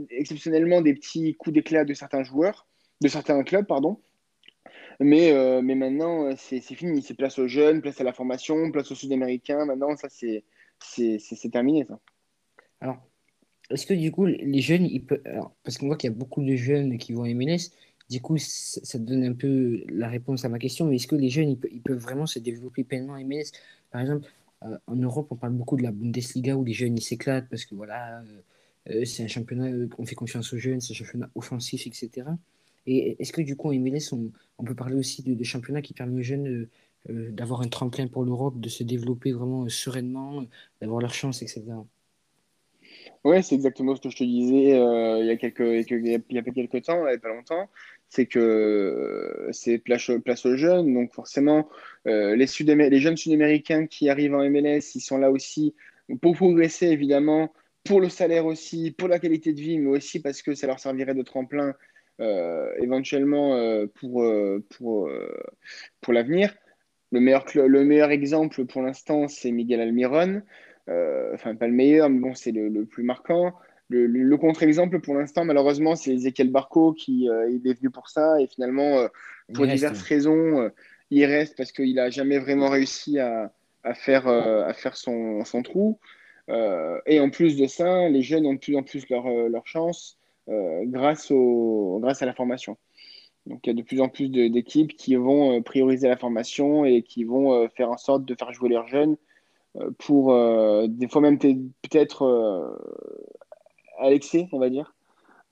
exceptionnellement 0.09 0.81
des 0.81 0.93
petits 0.93 1.35
coups 1.35 1.53
d'éclat 1.53 1.85
de 1.85 1.93
certains 1.93 2.23
joueurs, 2.23 2.67
de 3.01 3.07
certains 3.07 3.41
clubs, 3.43 3.65
pardon. 3.65 4.01
Mais, 4.99 5.31
euh, 5.31 5.61
mais 5.61 5.75
maintenant, 5.75 6.25
euh, 6.25 6.33
c'est 6.37 6.59
fini. 6.61 7.01
C'est 7.01 7.13
place 7.13 7.39
aux 7.39 7.47
jeunes, 7.47 7.81
place 7.81 8.01
à 8.01 8.03
la 8.03 8.13
formation, 8.13 8.71
place 8.71 8.91
aux 8.91 8.95
Sud-Américains. 8.95 9.65
Maintenant, 9.65 9.95
ça, 9.95 10.07
c'est 10.09 10.43
terminé, 11.51 11.85
ça. 11.85 11.99
Alors, 12.81 12.97
est-ce 13.69 13.85
que 13.85 13.93
du 13.93 14.11
coup, 14.11 14.25
les 14.25 14.61
jeunes, 14.61 14.85
ils 14.85 15.05
peuvent... 15.05 15.21
parce 15.63 15.77
qu'on 15.77 15.87
voit 15.87 15.95
qu'il 15.95 16.09
y 16.09 16.13
a 16.13 16.15
beaucoup 16.15 16.43
de 16.43 16.55
jeunes 16.55 16.97
qui 16.97 17.13
vont 17.13 17.23
en 17.23 17.33
MLS, 17.33 17.71
du 18.09 18.21
coup, 18.21 18.37
ça, 18.37 18.97
donne 18.97 19.23
un 19.23 19.33
peu 19.33 19.83
la 19.87 20.07
réponse 20.09 20.43
à 20.43 20.49
ma 20.49 20.57
question, 20.57 20.85
mais 20.85 20.95
est-ce 20.95 21.07
que 21.07 21.15
les 21.15 21.29
jeunes, 21.29 21.49
ils, 21.49 21.57
pe- 21.59 21.69
ils 21.71 21.81
peuvent 21.81 21.99
vraiment 21.99 22.25
se 22.25 22.39
développer 22.39 22.83
pleinement 22.83 23.13
en 23.13 23.23
MLS? 23.23 23.51
Par 23.91 24.01
exemple, 24.01 24.27
euh, 24.63 24.77
en 24.87 24.95
Europe, 24.95 25.27
on 25.29 25.35
parle 25.35 25.53
beaucoup 25.53 25.77
de 25.77 25.83
la 25.83 25.91
Bundesliga 25.91 26.55
où 26.55 26.65
les 26.65 26.73
jeunes, 26.73 26.97
ils 26.97 27.03
s'éclatent 27.03 27.47
parce 27.49 27.65
que 27.65 27.75
voilà, 27.75 28.23
c'est 29.05 29.23
un 29.23 29.27
championnat, 29.27 29.87
on 29.97 30.05
fait 30.05 30.15
confiance 30.15 30.51
aux 30.53 30.57
jeunes, 30.57 30.81
c'est 30.81 30.93
un 30.93 30.95
championnat 30.95 31.29
offensif, 31.35 31.85
etc. 31.85 32.27
Et 32.89 33.15
est-ce 33.19 33.31
que 33.31 33.41
du 33.41 33.55
coup, 33.55 33.69
en 33.69 33.73
MLS, 33.73 34.13
on, 34.13 34.63
peut 34.63 34.73
parler 34.73 34.95
aussi 34.95 35.21
de, 35.21 35.35
de 35.35 35.43
championnats 35.43 35.81
qui 35.81 35.93
permettent 35.93 36.19
aux 36.19 36.23
jeunes 36.23 36.47
euh, 36.47 36.69
euh, 37.11 37.31
d'avoir 37.31 37.61
un 37.61 37.67
tremplin 37.67 38.07
pour 38.07 38.23
l'Europe, 38.23 38.59
de 38.59 38.67
se 38.67 38.83
développer 38.83 39.31
vraiment 39.31 39.65
euh, 39.65 39.69
sereinement, 39.69 40.43
d'avoir 40.81 40.99
leur 40.99 41.13
chance, 41.13 41.43
etc. 41.43 41.65
Ouais, 43.23 43.43
c'est 43.43 43.53
exactement 43.53 43.95
ce 43.95 44.01
que 44.01 44.09
je 44.09 44.17
te 44.17 44.23
disais 44.23 44.71
il 44.71 45.25
y 45.25 45.29
a 45.29 45.35
quelques, 45.35 45.59
il 45.59 46.81
temps, 46.81 47.05
n'y 47.05 47.13
a 47.13 47.17
pas 47.19 47.29
longtemps. 47.29 47.69
C'est 48.07 48.25
que 48.25 49.49
c'est 49.51 49.77
place, 49.77 50.09
aux 50.09 50.55
jeunes. 50.55 50.93
Donc, 50.93 51.13
forcément, 51.13 51.69
les, 52.05 52.47
Sud 52.47 52.69
les 52.69 52.99
jeunes 52.99 53.17
Sud-Américains 53.17 53.85
qui 53.87 54.09
arrivent 54.09 54.35
en 54.35 54.49
MLS, 54.49 54.95
ils 54.95 55.01
sont 55.01 55.17
là 55.17 55.31
aussi 55.31 55.75
pour 56.21 56.35
progresser, 56.35 56.87
évidemment, 56.87 57.53
pour 57.83 58.01
le 58.01 58.09
salaire 58.09 58.45
aussi, 58.45 58.91
pour 58.91 59.07
la 59.07 59.19
qualité 59.19 59.53
de 59.53 59.59
vie, 59.59 59.79
mais 59.79 59.89
aussi 59.89 60.21
parce 60.21 60.41
que 60.41 60.55
ça 60.55 60.67
leur 60.67 60.79
servirait 60.79 61.13
de 61.13 61.21
tremplin 61.21 61.75
éventuellement 62.79 63.55
euh, 63.55 63.87
pour, 63.87 64.23
euh, 64.23 64.63
pour, 64.77 65.07
euh, 65.07 65.31
pour 66.01 66.13
l'avenir. 66.13 66.53
Le 67.11 67.19
meilleur, 67.19 67.45
le 67.55 67.83
meilleur 67.83 68.11
exemple 68.11 68.65
pour 68.65 68.81
l'instant, 68.81 69.27
c'est 69.27 69.51
Miguel 69.51 69.81
Almiron. 69.81 70.41
Euh, 70.89 71.33
enfin, 71.33 71.55
pas 71.55 71.67
le 71.67 71.73
meilleur, 71.73 72.09
mais 72.09 72.19
bon, 72.19 72.33
c'est 72.35 72.51
le, 72.51 72.69
le 72.69 72.85
plus 72.85 73.03
marquant. 73.03 73.53
Le, 73.89 74.05
le- 74.05 74.23
le 74.23 74.37
contre-exemple 74.37 74.99
pour 75.01 75.15
l'instant, 75.15 75.45
malheureusement, 75.45 75.95
c'est 75.95 76.13
Ezequiel 76.13 76.51
Barco 76.51 76.93
qui 76.93 77.29
euh, 77.29 77.49
il 77.49 77.67
est 77.67 77.73
venu 77.73 77.89
pour 77.89 78.09
ça 78.09 78.39
et 78.41 78.47
finalement, 78.47 78.99
euh, 78.99 79.07
pour 79.53 79.65
reste. 79.65 79.75
diverses 79.75 80.01
raisons, 80.03 80.61
euh, 80.61 80.69
il 81.09 81.25
reste 81.25 81.57
parce 81.57 81.71
qu'il 81.71 81.95
n'a 81.95 82.09
jamais 82.11 82.37
vraiment 82.39 82.69
réussi 82.69 83.19
à, 83.19 83.51
à 83.83 83.93
faire, 83.95 84.27
euh, 84.27 84.63
à 84.65 84.73
faire 84.73 84.95
son, 84.95 85.43
son 85.45 85.63
trou. 85.63 85.99
Euh, 86.49 86.99
et 87.05 87.19
en 87.19 87.29
plus 87.29 87.57
de 87.57 87.67
ça, 87.67 88.09
les 88.09 88.21
jeunes 88.21 88.45
ont 88.45 88.53
de 88.53 88.59
plus 88.59 88.75
en 88.75 88.83
plus 88.83 89.07
leur, 89.09 89.27
euh, 89.27 89.49
leur 89.49 89.65
chance 89.67 90.18
euh, 90.18 90.18
grâce, 90.85 91.31
au, 91.31 91.99
grâce 92.01 92.21
à 92.21 92.25
la 92.25 92.33
formation. 92.33 92.77
Donc, 93.45 93.65
il 93.65 93.69
y 93.69 93.71
a 93.71 93.73
de 93.73 93.81
plus 93.81 94.01
en 94.01 94.09
plus 94.09 94.29
d'équipes 94.29 94.95
qui 94.95 95.15
vont 95.15 95.57
euh, 95.57 95.61
prioriser 95.61 96.07
la 96.07 96.17
formation 96.17 96.85
et 96.85 97.01
qui 97.01 97.23
vont 97.23 97.53
euh, 97.53 97.67
faire 97.69 97.89
en 97.89 97.97
sorte 97.97 98.25
de 98.25 98.35
faire 98.35 98.51
jouer 98.53 98.69
leurs 98.69 98.87
jeunes 98.87 99.17
euh, 99.77 99.89
pour 99.97 100.33
euh, 100.33 100.87
des 100.87 101.07
fois 101.07 101.21
même 101.21 101.39
peut- 101.39 101.55
peut-être 101.81 102.23
euh, 102.23 102.75
à 103.99 104.09
l'excès, 104.09 104.49
on 104.51 104.59
va 104.59 104.69
dire. 104.69 104.93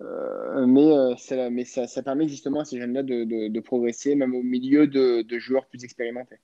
Euh, 0.01 0.67
mais 0.67 0.91
euh, 0.91 1.15
ça, 1.17 1.49
mais 1.49 1.65
ça, 1.65 1.87
ça 1.87 2.03
permet 2.03 2.27
justement 2.27 2.59
à 2.59 2.65
ces 2.65 2.77
jeunes-là 2.77 3.03
de, 3.03 3.23
de- 3.23 3.59
progresser, 3.61 4.13
même 4.15 4.35
au 4.35 4.43
milieu 4.43 4.85
de, 4.85 5.23
de 5.23 5.39
joueurs 5.39 5.65
plus 5.65 5.83
expérimentés. 5.83 6.37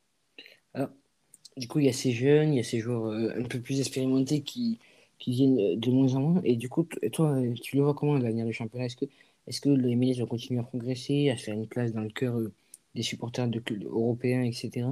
Du 1.56 1.68
coup, 1.68 1.80
il 1.80 1.86
y 1.86 1.90
a 1.90 1.94
ces 1.94 2.12
jeunes, 2.12 2.54
il 2.54 2.58
y 2.58 2.60
a 2.60 2.64
ces 2.64 2.80
joueurs 2.80 3.12
euh, 3.12 3.32
un 3.38 3.44
peu 3.44 3.60
plus 3.60 3.80
expérimentés 3.80 4.42
qui, 4.42 4.80
qui 5.24 5.32
viennent 5.32 5.80
de 5.80 5.92
moins 5.92 6.16
en 6.16 6.22
moins. 6.22 6.42
Et 6.44 6.58
du 6.58 6.70
coup, 6.70 6.84
toi, 7.14 7.42
tu 7.62 7.78
le 7.78 7.84
vois 7.84 7.94
comment 7.94 8.18
l'avenir 8.18 8.46
du 8.46 8.54
championnat? 8.54 8.86
Est-ce 8.86 8.98
que, 8.98 9.06
est-ce 9.48 9.62
que 9.62 9.70
le 9.70 9.96
MLS 9.96 10.20
va 10.20 10.26
continuer 10.26 10.60
à 10.60 10.64
progresser, 10.64 11.30
à 11.30 11.38
faire 11.38 11.54
une 11.56 11.68
place 11.68 11.94
dans 11.94 12.02
le 12.02 12.10
cœur 12.10 12.38
euh, 12.38 12.52
des 12.96 13.04
supporters 13.04 13.48
de 13.48 13.60
clubs 13.60 13.84
européens, 13.86 14.44
etc. 14.44 14.88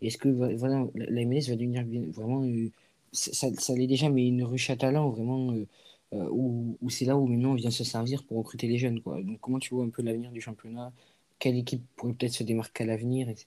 Et 0.00 0.06
est-ce 0.08 0.18
que 0.18 0.28
voilà, 0.28 0.86
la 0.94 1.24
MLS 1.24 1.48
va 1.48 1.56
devenir 1.56 1.84
vraiment, 2.12 2.44
euh, 2.44 2.70
ça, 3.12 3.48
ça, 3.54 3.74
l'est 3.74 3.88
déjà, 3.88 4.08
mais 4.08 4.28
une 4.28 4.44
ruche 4.44 4.70
à 4.70 4.76
talent, 4.76 5.10
vraiment, 5.10 5.52
euh, 5.52 6.28
où, 6.30 6.78
où 6.80 6.90
c'est 6.90 7.04
là 7.04 7.16
où 7.18 7.26
maintenant 7.26 7.52
on 7.52 7.54
vient 7.54 7.70
se 7.70 7.84
servir 7.84 8.24
pour 8.24 8.38
recruter 8.38 8.68
les 8.68 8.78
jeunes, 8.78 9.00
quoi. 9.00 9.20
Donc, 9.22 9.40
comment 9.40 9.58
tu 9.58 9.74
vois 9.74 9.84
un 9.84 9.90
peu 9.90 10.02
l'avenir 10.02 10.30
du 10.32 10.40
championnat? 10.40 10.92
Quelle 11.38 11.56
équipe 11.56 11.82
pourrait 11.96 12.14
peut-être 12.14 12.34
se 12.34 12.44
démarquer 12.44 12.84
à 12.84 12.86
l'avenir, 12.86 13.28
etc. 13.28 13.46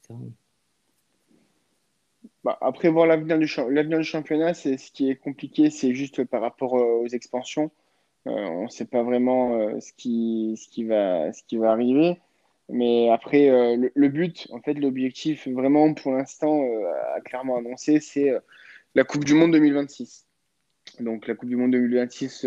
Bah, 2.46 2.60
après, 2.62 2.90
voir 2.90 3.08
l'avenir 3.08 3.40
du, 3.40 3.48
championnat, 3.48 4.54
c'est 4.54 4.78
ce 4.78 4.92
qui 4.92 5.10
est 5.10 5.16
compliqué, 5.16 5.72
c'est 5.72 5.96
juste 5.96 6.24
par 6.26 6.42
rapport 6.42 6.78
euh, 6.78 7.02
aux 7.02 7.08
expansions. 7.08 7.72
Euh, 8.28 8.32
on 8.34 8.66
ne 8.66 8.70
sait 8.70 8.86
pas 8.86 9.02
vraiment 9.02 9.56
euh, 9.56 9.80
ce 9.80 9.92
qui, 9.94 10.84
va, 10.84 11.32
arriver. 11.72 12.20
Mais 12.70 13.10
après, 13.10 13.50
le, 13.78 14.08
but, 14.10 14.48
en 14.52 14.60
fait, 14.62 14.76
l'objectif 14.76 15.48
vraiment 15.48 15.92
pour 15.96 16.12
l'instant, 16.14 16.64
a 17.16 17.22
clairement 17.22 17.58
annoncé, 17.58 18.00
c'est 18.00 18.32
la 18.96 19.04
Coupe 19.04 19.26
du 19.26 19.34
Monde 19.34 19.52
2026. 19.54 20.28
Donc 21.00 21.28
la 21.28 21.36
Coupe 21.36 21.50
du 21.50 21.56
Monde 21.56 21.72
2026 21.72 22.46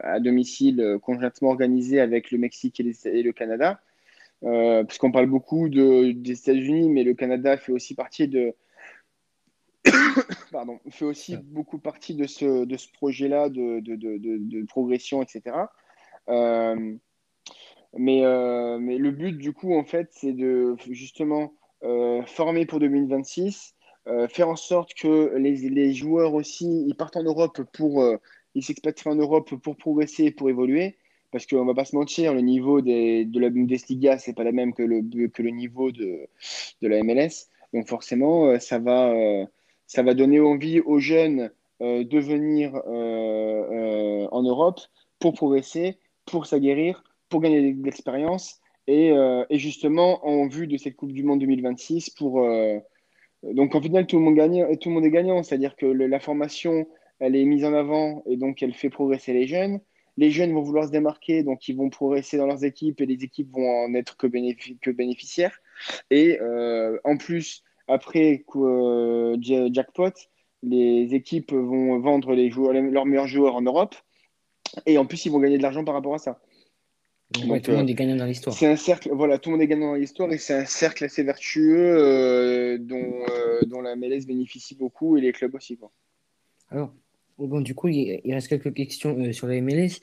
à 0.00 0.20
domicile, 0.20 0.98
conjointement 1.02 1.50
organisée 1.50 2.00
avec 2.00 2.30
le 2.30 2.38
Mexique 2.38 2.80
et, 2.80 3.22
le 3.22 3.32
Canada. 3.32 3.80
Puisqu'on 4.86 5.12
parle 5.12 5.26
beaucoup 5.26 5.68
de, 5.68 6.12
des 6.12 6.32
États-Unis, 6.32 6.90
mais 6.90 7.04
le 7.04 7.14
Canada 7.14 7.56
fait 7.56 7.72
aussi 7.72 7.94
partie 7.94 8.28
de, 8.28 8.54
pardon, 10.52 10.78
fait 10.90 11.04
aussi 11.04 11.36
beaucoup 11.36 11.78
partie 11.78 12.14
de 12.14 12.26
ce, 12.26 12.64
de 12.64 12.76
ce 12.76 12.86
projet-là 12.92 13.48
de, 13.48 13.80
de, 13.80 13.96
de, 13.96 14.64
progression, 14.66 15.22
etc. 15.22 15.56
Euh, 16.28 16.94
mais, 17.98 18.24
euh, 18.24 18.78
mais 18.78 18.98
le 18.98 19.10
but, 19.10 19.32
du 19.32 19.52
coup, 19.52 19.74
en 19.74 19.84
fait, 19.84 20.08
c'est 20.12 20.32
de 20.32 20.76
justement 20.90 21.54
euh, 21.82 22.22
former 22.22 22.66
pour 22.66 22.78
2026, 22.78 23.74
faire 24.28 24.48
en 24.48 24.56
sorte 24.56 24.94
que 24.94 25.34
les, 25.36 25.56
les, 25.70 25.94
joueurs 25.94 26.34
aussi, 26.34 26.84
ils 26.86 26.94
partent 26.94 27.16
en 27.16 27.22
Europe 27.22 27.62
pour, 27.72 28.04
ils 28.54 28.62
s'expatrient 28.62 29.10
en 29.10 29.14
Europe 29.14 29.54
pour 29.54 29.76
progresser, 29.76 30.30
pour 30.30 30.50
évoluer. 30.50 30.96
Parce 31.30 31.46
qu'on 31.46 31.62
ne 31.62 31.66
va 31.66 31.74
pas 31.74 31.86
se 31.86 31.96
mentir, 31.96 32.34
le 32.34 32.42
niveau 32.42 32.82
des, 32.82 33.24
de 33.24 33.40
la 33.40 33.48
Bundesliga, 33.48 34.18
ce 34.18 34.30
n'est 34.30 34.34
pas 34.34 34.44
la 34.44 34.52
même 34.52 34.74
que 34.74 34.82
le, 34.82 35.28
que 35.28 35.42
le 35.42 35.50
niveau 35.50 35.90
de, 35.90 36.28
de 36.82 36.88
la 36.88 37.02
MLS. 37.02 37.48
Donc 37.72 37.88
forcément, 37.88 38.58
ça 38.58 38.78
va, 38.78 39.14
ça 39.86 40.02
va 40.02 40.14
donner 40.14 40.40
envie 40.40 40.80
aux 40.80 40.98
jeunes 40.98 41.50
euh, 41.82 42.04
de 42.04 42.18
venir 42.20 42.76
euh, 42.76 42.82
euh, 42.86 44.28
en 44.30 44.42
Europe 44.42 44.80
pour 45.18 45.32
progresser, 45.34 45.98
pour 46.26 46.46
s'aguerrir, 46.46 47.02
pour 47.28 47.40
gagner 47.40 47.72
de 47.72 47.84
l'expérience 47.84 48.60
et, 48.86 49.12
justement 49.50 50.24
en 50.26 50.46
vue 50.48 50.66
de 50.66 50.76
cette 50.76 50.96
Coupe 50.96 51.12
du 51.12 51.24
Monde 51.24 51.40
2026 51.40 52.10
pour 52.10 52.44
donc 53.42 53.74
en 53.74 53.80
final 53.80 54.06
tout 54.06 54.16
le 54.16 54.22
monde 54.22 54.34
gagne, 54.34 54.76
tout 54.78 54.88
le 54.88 54.96
monde 54.96 55.04
est 55.04 55.10
gagnant, 55.10 55.42
c'est-à-dire 55.42 55.76
que 55.76 55.86
la 55.86 56.20
formation 56.20 56.86
elle 57.20 57.36
est 57.36 57.44
mise 57.44 57.64
en 57.64 57.74
avant 57.74 58.22
et 58.26 58.36
donc 58.36 58.62
elle 58.62 58.74
fait 58.74 58.90
progresser 58.90 59.32
les 59.32 59.46
jeunes. 59.46 59.80
Les 60.16 60.30
jeunes 60.30 60.52
vont 60.52 60.62
vouloir 60.62 60.86
se 60.86 60.90
démarquer, 60.90 61.42
donc 61.42 61.68
ils 61.68 61.76
vont 61.76 61.90
progresser 61.90 62.36
dans 62.36 62.46
leurs 62.46 62.64
équipes 62.64 63.00
et 63.00 63.06
les 63.06 63.24
équipes 63.24 63.50
vont 63.52 63.84
en 63.84 63.94
être 63.94 64.16
que, 64.16 64.26
que 64.80 64.90
bénéficiaires. 64.90 65.58
Et 66.10 66.38
en 67.04 67.16
plus, 67.16 67.62
après 67.88 68.44
euh, 68.56 69.36
jackpot, 69.40 70.12
les 70.62 71.14
équipes 71.14 71.52
vont 71.52 71.98
vendre 71.98 72.34
les 72.34 72.50
joueurs, 72.50 72.72
leurs 72.72 73.06
meilleurs 73.06 73.26
joueurs 73.26 73.56
en 73.56 73.62
Europe. 73.62 73.94
Et 74.86 74.96
en 74.98 75.06
plus, 75.06 75.26
ils 75.26 75.32
vont 75.32 75.40
gagner 75.40 75.58
de 75.58 75.62
l'argent 75.62 75.84
par 75.84 75.94
rapport 75.94 76.14
à 76.14 76.18
ça. 76.18 76.40
Donc, 77.32 77.62
tout 77.62 77.70
le 77.70 77.78
monde 77.78 77.90
est 77.90 77.94
gagnant 77.94 78.16
dans 78.16 78.26
l'histoire. 78.26 78.54
C'est 78.54 78.66
un 78.66 78.76
cercle, 78.76 79.10
voilà, 79.12 79.38
tout 79.38 79.48
le 79.48 79.56
monde 79.56 79.62
est 79.62 79.66
gagnant 79.66 79.92
dans 79.92 79.94
l'histoire 79.94 80.30
et 80.32 80.38
c'est 80.38 80.54
un 80.54 80.66
cercle 80.66 81.04
assez 81.04 81.22
vertueux 81.22 81.96
euh, 81.96 82.78
dont, 82.78 83.24
euh, 83.30 83.60
dont, 83.66 83.80
la 83.80 83.96
MLS 83.96 84.26
bénéficie 84.26 84.74
beaucoup 84.74 85.16
et 85.16 85.22
les 85.22 85.32
clubs 85.32 85.54
aussi. 85.54 85.76
Quoi. 85.76 85.90
Alors, 86.68 86.92
bon, 87.38 87.60
du 87.60 87.74
coup, 87.74 87.88
il, 87.88 88.20
reste 88.32 88.48
quelques 88.48 88.74
questions 88.74 89.32
sur 89.32 89.46
la 89.46 89.60
MLS 89.62 90.00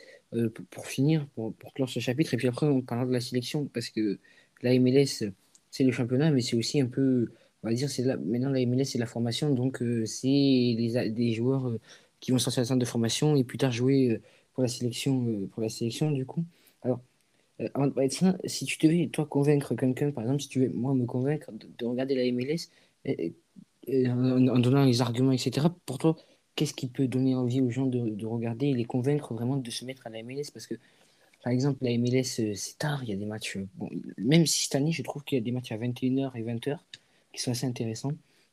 pour, 0.72 0.88
finir, 0.88 1.28
pour, 1.36 1.54
pour, 1.54 1.74
clore 1.74 1.90
ce 1.90 2.00
chapitre. 2.00 2.34
Et 2.34 2.38
puis 2.38 2.48
après, 2.48 2.66
on 2.66 2.82
parlera 2.82 3.08
de 3.08 3.14
la 3.14 3.22
sélection 3.22 3.66
parce 3.66 3.90
que 3.90 4.18
la 4.64 4.78
MLS, 4.80 5.32
c'est 5.70 5.84
le 5.84 5.92
championnat, 5.92 6.32
mais 6.32 6.42
c'est 6.42 6.56
aussi 6.56 6.82
un 6.82 6.88
peu 6.88 7.30
on 7.64 7.68
va 7.68 7.74
dire, 7.74 7.90
c'est 7.90 8.04
maintenant 8.04 8.50
la 8.50 8.66
MLS, 8.66 8.86
c'est 8.86 9.00
la 9.00 9.06
formation, 9.06 9.54
donc 9.54 9.82
euh, 9.82 10.06
c'est 10.06 10.28
les, 10.28 11.12
des 11.12 11.34
joueurs 11.34 11.68
euh, 11.68 11.80
qui 12.20 12.32
vont 12.32 12.40
sortir 12.40 12.62
de 12.62 12.66
la 12.66 12.68
centre 12.68 12.80
de 12.80 12.86
formation 12.86 13.36
et 13.36 13.44
plus 13.44 13.58
tard 13.58 13.72
jouer 13.72 14.12
euh, 14.12 14.22
pour 14.54 14.64
la 14.64 14.70
sélection, 14.70 15.48
pour 15.52 15.62
la 15.62 15.70
sélection 15.70 16.12
du 16.12 16.26
coup. 16.26 16.46
Alors, 16.84 17.02
si 18.46 18.66
tu 18.66 18.78
devais, 18.88 19.08
toi, 19.10 19.26
convaincre 19.26 19.76
quelqu'un, 19.76 20.12
par 20.12 20.24
exemple, 20.24 20.42
si 20.42 20.48
tu 20.48 20.62
veux, 20.62 20.70
moi, 20.70 20.94
me 20.94 21.06
convaincre 21.06 21.52
de, 21.52 21.86
regarder 21.86 22.16
la 22.16 22.32
MLS, 22.32 22.70
en, 24.08 24.60
donnant 24.60 24.86
les 24.86 25.02
arguments, 25.02 25.34
etc., 25.34 25.68
pour 25.86 25.98
toi, 25.98 26.16
qu'est-ce 26.56 26.74
qui 26.74 26.88
peut 26.88 27.08
donner 27.08 27.36
envie 27.36 27.62
aux 27.62 27.70
gens 27.70 27.86
de, 27.86 28.10
de, 28.10 28.26
regarder 28.26 28.68
et 28.68 28.74
les 28.74 28.86
convaincre 28.86 29.34
vraiment 29.34 29.58
de 29.58 29.72
se 29.72 29.84
mettre 29.86 30.08
à 30.08 30.10
la 30.10 30.24
MLS 30.24 30.52
Parce 30.54 30.68
que, 30.68 30.76
par 31.44 31.52
exemple, 31.52 31.80
la 31.82 31.98
MLS, 31.98 32.56
c'est 32.56 32.78
tard, 32.78 33.04
il 33.04 33.10
y 33.10 33.14
a 33.14 33.18
des 33.18 33.26
matchs, 33.26 33.58
bon, 33.76 33.90
même 34.18 34.46
si 34.46 34.64
cette 34.64 34.76
année, 34.76 34.94
je 34.94 35.04
trouve 35.04 35.24
qu'il 35.24 35.38
y 35.38 35.42
a 35.42 35.44
des 35.44 35.52
matchs 35.52 35.72
à 35.74 35.78
21h 35.78 36.32
et 36.36 36.44
20h, 36.44 36.80
qui 37.34 37.42
sont 37.42 37.52
assez 37.52 37.68
intéressants. 37.68 38.12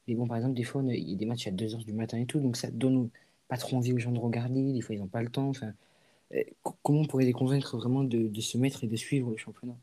Mais 0.08 0.14
bon, 0.14 0.26
par 0.26 0.36
exemple, 0.36 0.54
des 0.54 0.64
fois, 0.64 0.82
il 0.86 1.10
y 1.10 1.14
a 1.14 1.16
des 1.16 1.26
matchs 1.26 1.48
à 1.48 1.50
2h 1.50 1.84
du 1.84 1.92
matin 1.92 2.18
et 2.18 2.26
tout, 2.26 2.40
donc 2.40 2.56
ça 2.56 2.70
donne 2.70 3.10
pas 3.48 3.56
trop 3.56 3.76
envie 3.76 3.92
aux 3.92 3.98
gens 3.98 4.12
de 4.12 4.18
regarder. 4.18 4.72
Des 4.72 4.80
fois, 4.80 4.94
ils 4.94 5.00
n'ont 5.00 5.06
pas 5.06 5.22
le 5.22 5.28
temps. 5.28 5.48
Enfin, 5.48 5.72
euh, 6.34 6.42
comment 6.82 7.00
on 7.00 7.04
pourrait 7.04 7.24
les 7.24 7.32
convaincre 7.32 7.76
vraiment 7.76 8.04
de, 8.04 8.40
se 8.40 8.58
mettre 8.58 8.84
et 8.84 8.86
de 8.86 8.96
suivre 8.96 9.30
le 9.30 9.36
championnat? 9.36 9.76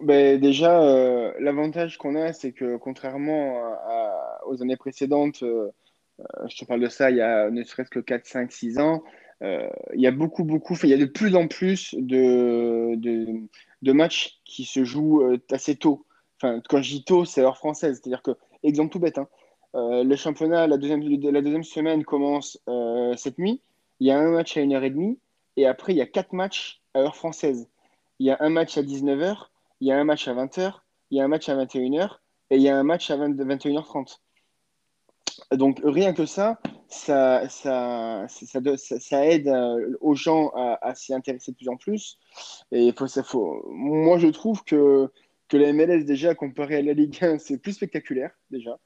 Ben, 0.00 0.40
Déjà, 0.40 0.82
euh, 0.82 1.32
l'avantage 1.40 1.98
qu'on 1.98 2.14
a, 2.14 2.32
c'est 2.32 2.52
que 2.52 2.76
contrairement 2.76 3.60
aux 4.46 4.62
années 4.62 4.76
précédentes, 4.76 5.42
euh, 5.42 5.70
je 6.48 6.56
te 6.56 6.64
parle 6.64 6.80
de 6.80 6.88
ça 6.88 7.10
il 7.10 7.16
y 7.16 7.20
a 7.20 7.50
ne 7.50 7.62
serait-ce 7.62 7.90
que 7.90 8.00
4, 8.00 8.26
5, 8.26 8.52
6 8.52 8.78
ans, 8.78 9.02
il 9.40 10.00
y 10.00 10.06
a 10.06 10.10
beaucoup, 10.10 10.44
beaucoup, 10.44 10.76
il 10.82 10.88
y 10.88 10.94
a 10.94 10.98
de 10.98 11.04
plus 11.04 11.36
en 11.36 11.46
plus 11.46 11.94
de, 11.96 12.96
de 12.96 13.92
matchs 13.92 14.40
qui 14.44 14.64
se 14.64 14.84
jouent 14.84 15.38
assez 15.50 15.76
tôt. 15.76 16.04
Enfin, 16.40 16.60
quand 16.68 16.80
je 16.82 16.90
dis 16.90 17.04
tôt, 17.04 17.24
c'est 17.24 17.42
l'heure 17.42 17.56
française. 17.56 18.00
C'est-à-dire 18.00 18.22
que, 18.22 18.32
exemple 18.62 18.92
tout 18.92 19.00
bête, 19.00 19.18
hein, 19.18 19.28
euh, 19.74 20.04
le 20.04 20.16
championnat, 20.16 20.66
la 20.66 20.76
deuxième, 20.76 21.64
semaine 21.64 22.04
commence 22.04 22.58
euh, 22.68 23.14
cette 23.16 23.38
nuit. 23.38 23.60
Il 24.00 24.06
y 24.06 24.10
a 24.10 24.18
un 24.18 24.30
match 24.30 24.56
à 24.56 24.60
1h30 24.60 25.16
et 25.56 25.66
après, 25.66 25.92
il 25.92 25.96
y 25.96 26.00
a 26.00 26.06
quatre 26.06 26.32
matchs 26.32 26.80
à 26.94 27.00
heure 27.00 27.16
française. 27.16 27.68
Il 28.18 28.26
y 28.26 28.30
a 28.30 28.36
un 28.40 28.48
match 28.48 28.78
à 28.78 28.82
19h, 28.82 29.48
il 29.80 29.88
y 29.88 29.92
a 29.92 29.98
un 29.98 30.04
match 30.04 30.28
à 30.28 30.34
20h, 30.34 30.74
il 31.10 31.18
y 31.18 31.20
a 31.20 31.24
un 31.24 31.28
match 31.28 31.48
à 31.48 31.56
21h 31.56 32.18
et 32.50 32.56
il 32.56 32.62
y 32.62 32.68
a 32.68 32.76
un 32.76 32.82
match 32.82 33.10
à 33.10 33.16
21h30. 33.16 34.18
Donc, 35.52 35.80
rien 35.84 36.12
que 36.14 36.26
ça, 36.26 36.58
ça, 36.88 37.46
aide 39.24 39.48
euh, 39.48 39.96
aux 40.00 40.14
gens 40.14 40.50
à, 40.54 40.94
s'y 40.94 41.14
intéresser 41.14 41.52
de 41.52 41.56
plus 41.56 41.68
en 41.68 41.76
plus. 41.76 42.18
Et 42.72 42.92
moi, 43.70 44.18
je 44.18 44.28
trouve 44.28 44.64
que 44.64 45.10
que 45.48 45.56
la 45.56 45.72
MLS, 45.72 46.04
déjà, 46.04 46.34
comparé 46.34 46.76
à 46.76 46.82
la 46.82 46.92
Ligue 46.92 47.18
1, 47.20 47.38
c'est 47.38 47.58
plus 47.58 47.72
spectaculaire, 47.72 48.30
déjà. 48.50 48.78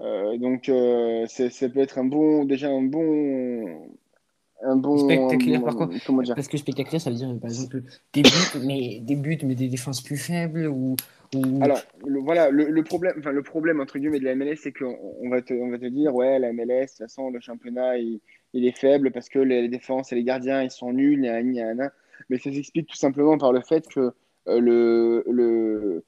Euh, 0.00 0.36
donc, 0.38 0.68
euh, 0.68 1.26
ça 1.26 1.68
peut 1.68 1.80
être 1.80 1.98
un 1.98 2.04
bon, 2.04 2.44
déjà 2.44 2.68
un 2.68 2.82
bon. 2.82 3.88
Un 4.64 4.76
bon 4.76 4.96
spectaculaire, 4.96 5.62
par 5.62 5.76
contre. 5.76 5.96
Comment 6.06 6.22
dire? 6.22 6.34
Parce 6.34 6.48
que 6.48 6.56
spectaculaire, 6.56 7.00
ça 7.00 7.10
veut 7.10 7.16
dire, 7.16 7.34
par 7.40 7.50
exemple, 7.50 7.82
des 8.12 8.22
buts, 8.22 8.60
mais 8.64 9.00
des, 9.00 9.16
buts, 9.16 9.38
mais 9.42 9.54
des 9.54 9.68
défenses 9.68 10.00
plus 10.00 10.16
faibles 10.16 10.66
ou. 10.66 10.96
Alors, 11.62 11.80
voilà, 12.02 12.50
le, 12.50 12.82
problème, 12.84 13.14
enfin, 13.18 13.32
le 13.32 13.42
problème, 13.42 13.80
entre 13.80 13.98
guillemets, 13.98 14.20
de 14.20 14.24
la 14.24 14.34
MLS, 14.34 14.56
c'est 14.56 14.72
qu'on 14.72 14.98
on 15.22 15.30
va, 15.30 15.40
te, 15.40 15.54
on 15.54 15.70
va 15.70 15.78
te 15.78 15.86
dire, 15.86 16.14
ouais, 16.14 16.38
la 16.38 16.52
MLS, 16.52 16.66
de 16.66 16.86
toute 16.88 16.98
façon, 16.98 17.30
le 17.30 17.40
championnat, 17.40 17.96
il, 17.96 18.20
il 18.52 18.66
est 18.66 18.76
faible 18.76 19.10
parce 19.10 19.28
que 19.28 19.38
les 19.38 19.68
défenses 19.68 20.12
et 20.12 20.14
les 20.14 20.24
gardiens, 20.24 20.62
ils 20.62 20.70
sont 20.70 20.92
nuls, 20.92 21.24
il 21.24 21.54
y 21.54 21.60
a 21.60 21.68
un, 21.68 21.90
mais 22.28 22.38
ça 22.38 22.52
s'explique 22.52 22.88
tout 22.88 22.96
simplement 22.96 23.38
par 23.38 23.52
le 23.52 23.60
fait 23.60 23.86
que 23.88 24.12
le, 24.46 25.24
le, 25.26 26.04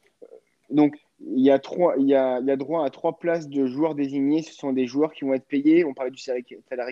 donc, 0.71 0.97
il 1.21 1.41
y, 1.41 1.51
a 1.51 1.59
trois, 1.59 1.95
il, 1.99 2.07
y 2.07 2.15
a, 2.15 2.41
il 2.41 2.47
y 2.47 2.51
a 2.51 2.57
droit 2.57 2.85
à 2.85 2.91
trois 2.91 3.19
places 3.19 3.49
de 3.49 3.67
joueurs 3.67 3.95
désignés. 3.95 4.43
Ce 4.43 4.53
sont 4.55 4.73
des 4.73 4.87
joueurs 4.87 5.13
qui 5.13 5.25
vont 5.25 5.35
être 5.35 5.47
payés. 5.47 5.85
On 5.85 5.95
parlait 5.95 6.11
du 6.11 6.19
salary 6.19 6.45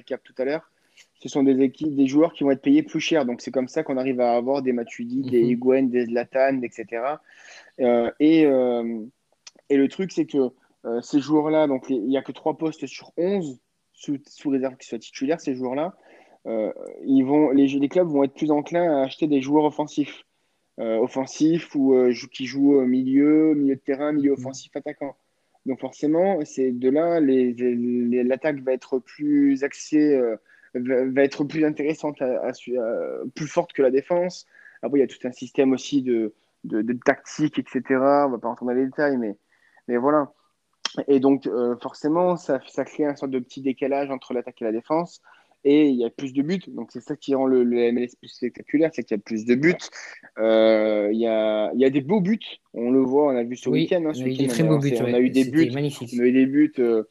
cap 0.07 0.22
tout 0.22 0.34
à 0.38 0.45
l'heure. 0.45 0.70
Ce 1.20 1.28
sont 1.28 1.43
des 1.43 1.61
équipes, 1.61 1.95
des 1.95 2.07
joueurs 2.07 2.32
qui 2.32 2.45
vont 2.45 2.51
être 2.51 2.62
payés 2.62 2.82
plus 2.82 3.01
cher. 3.01 3.24
Donc, 3.24 3.40
c'est 3.40 3.51
comme 3.51 3.68
ça 3.68 3.82
qu'on 3.82 3.97
arrive 3.97 4.20
à 4.20 4.34
avoir 4.34 4.62
des 4.62 4.72
Matuidi, 4.72 5.22
des 5.22 5.43
mhm. 5.43 5.51
Higuain, 5.51 5.82
des 5.84 6.07
Zlatan, 6.07 6.62
etc. 6.62 7.03
Euh, 7.80 8.11
et, 8.20 8.47
euh, 8.47 9.01
et 9.68 9.76
le 9.76 9.88
truc, 9.88 10.12
c'est 10.12 10.26
que 10.26 10.51
ces 11.01 11.20
joueurs-là, 11.20 11.68
donc 11.68 11.84
il 11.90 12.09
n'y 12.09 12.18
a 12.18 12.22
que 12.22 12.32
trois 12.32 12.59
postes 12.59 12.86
sur 12.86 13.12
11, 13.16 13.61
sous, 13.93 14.18
sous 14.26 14.51
réserve 14.51 14.76
qu'ils 14.76 14.88
soient 14.88 14.99
titulaires, 14.99 15.40
ces 15.40 15.55
joueurs-là, 15.55 15.95
ils 16.45 17.22
vont, 17.22 17.51
les, 17.51 17.68
les 17.68 17.88
clubs 17.88 18.09
vont 18.09 18.24
être 18.24 18.34
plus 18.34 18.51
enclins 18.51 18.99
à 18.99 19.05
acheter 19.05 19.28
des 19.28 19.40
joueurs 19.40 19.64
offensifs. 19.64 20.24
Euh, 20.81 20.97
offensif 20.97 21.75
ou 21.75 21.95
euh, 21.95 22.14
qui 22.33 22.47
joue 22.47 22.77
au 22.77 22.87
milieu, 22.87 23.53
milieu 23.55 23.75
de 23.75 23.81
terrain, 23.81 24.12
milieu 24.12 24.31
mm. 24.31 24.35
offensif, 24.35 24.75
attaquant. 24.75 25.14
Donc 25.66 25.81
forcément, 25.81 26.43
c'est 26.47 26.73
de 26.73 26.89
là, 26.89 27.20
l'attaque 27.20 28.61
va 28.61 28.73
être 28.73 28.99
plus 28.99 29.62
axée, 29.64 30.16
euh, 30.16 30.37
va, 30.75 31.23
être 31.23 31.45
plus 31.45 31.66
intéressante, 31.66 32.23
plus 33.35 33.47
forte 33.47 33.75
que 33.75 33.83
la 33.83 33.91
défense. 33.91 34.47
Après, 34.81 34.99
il 34.99 35.03
y 35.03 35.05
a 35.05 35.07
tout 35.07 35.25
un 35.29 35.33
système 35.33 35.73
aussi 35.73 36.03
de, 36.03 36.33
de, 36.64 36.99
tactique, 37.05 37.59
etc. 37.59 37.83
On 37.91 38.31
va 38.31 38.39
pas 38.39 38.49
rentrer 38.49 38.66
dans 38.66 38.73
les 38.73 38.87
détails, 38.87 39.18
mais, 39.18 39.37
mais 39.89 39.99
voilà. 39.99 40.33
Et 41.07 41.20
donc, 41.20 41.49
forcément, 41.81 42.37
ça, 42.37 42.61
ça 42.66 42.85
crée 42.85 43.05
un 43.05 43.14
sorte 43.14 43.31
de 43.31 43.39
petit 43.39 43.61
décalage 43.61 44.11
entre 44.11 44.33
l'attaque 44.35 44.61
et 44.62 44.64
la 44.64 44.73
défense 44.73 45.23
et 45.65 45.89
il 45.89 45.97
y 45.97 46.05
a 46.05 46.11
plus 46.11 46.33
de 46.33 46.43
buts. 46.43 46.63
Donc 46.69 46.91
c'est 46.93 47.01
ça 47.01 47.17
qui 47.17 47.35
rend 47.35 47.47
le, 47.47 47.65
MLS 47.65 48.17
plus 48.19 48.29
spectaculaire, 48.29 48.91
c'est 48.93 49.03
qu'il 49.05 49.17
y 49.17 49.21
a 49.21 49.23
plus 49.23 49.45
de 49.45 49.55
buts. 49.55 49.75
Euh, 50.39 51.11
il, 51.13 51.21
y 51.21 51.27
a, 51.27 51.73
il 51.75 51.81
y 51.81 51.85
a 51.85 51.91
des 51.91 52.01
beaux 52.01 52.21
buts, 52.21 52.41
on 52.75 52.91
le 52.91 53.01
voit, 53.01 53.33
on 53.33 53.37
a 53.37 53.45
vu 53.45 53.57
ce 53.57 53.69
week-end. 53.69 54.05
Hein, 54.07 54.13
il 54.15 54.41
y 54.41 54.45
a 54.45 54.49
très 54.49 54.65
beaux 54.65 54.79
buts. 54.79 54.95
On 55.01 55.15
a 55.15 55.21
eu 55.21 55.31
des 55.31 55.45
buts. 55.45 55.71
Magnifique. 55.71 56.11
On 56.17 56.23
a 56.23 56.27
eu 56.27 56.33
des 56.33 56.47
buts. 56.47 56.73
Euh, 56.79 57.05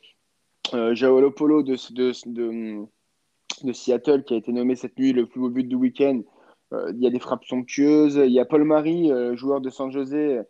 euh, 0.74 1.32
Polo 1.32 1.64
de, 1.64 1.76
de, 1.94 2.12
de, 2.28 2.86
de, 3.64 3.74
Seattle 3.74 4.24
qui 4.24 4.34
a 4.34 4.38
été 4.38 4.52
nommé 4.52 4.76
cette 4.76 4.98
nuit 4.98 5.14
le 5.14 5.26
plus 5.26 5.40
beau 5.40 5.50
but 5.50 5.68
du 5.68 5.76
week-end. 5.76 6.22
Euh, 6.74 6.92
il 6.94 7.02
y 7.02 7.08
a 7.08 7.10
des 7.10 7.20
frappes 7.20 7.46
somptueuses. 7.46 8.22
Il 8.24 8.32
y 8.32 8.40
a 8.40 8.46
Paul 8.46 8.64
Marie, 8.64 9.12
joueur 9.36 9.62
de 9.62 9.70
San 9.70 9.92
José, 9.92 10.42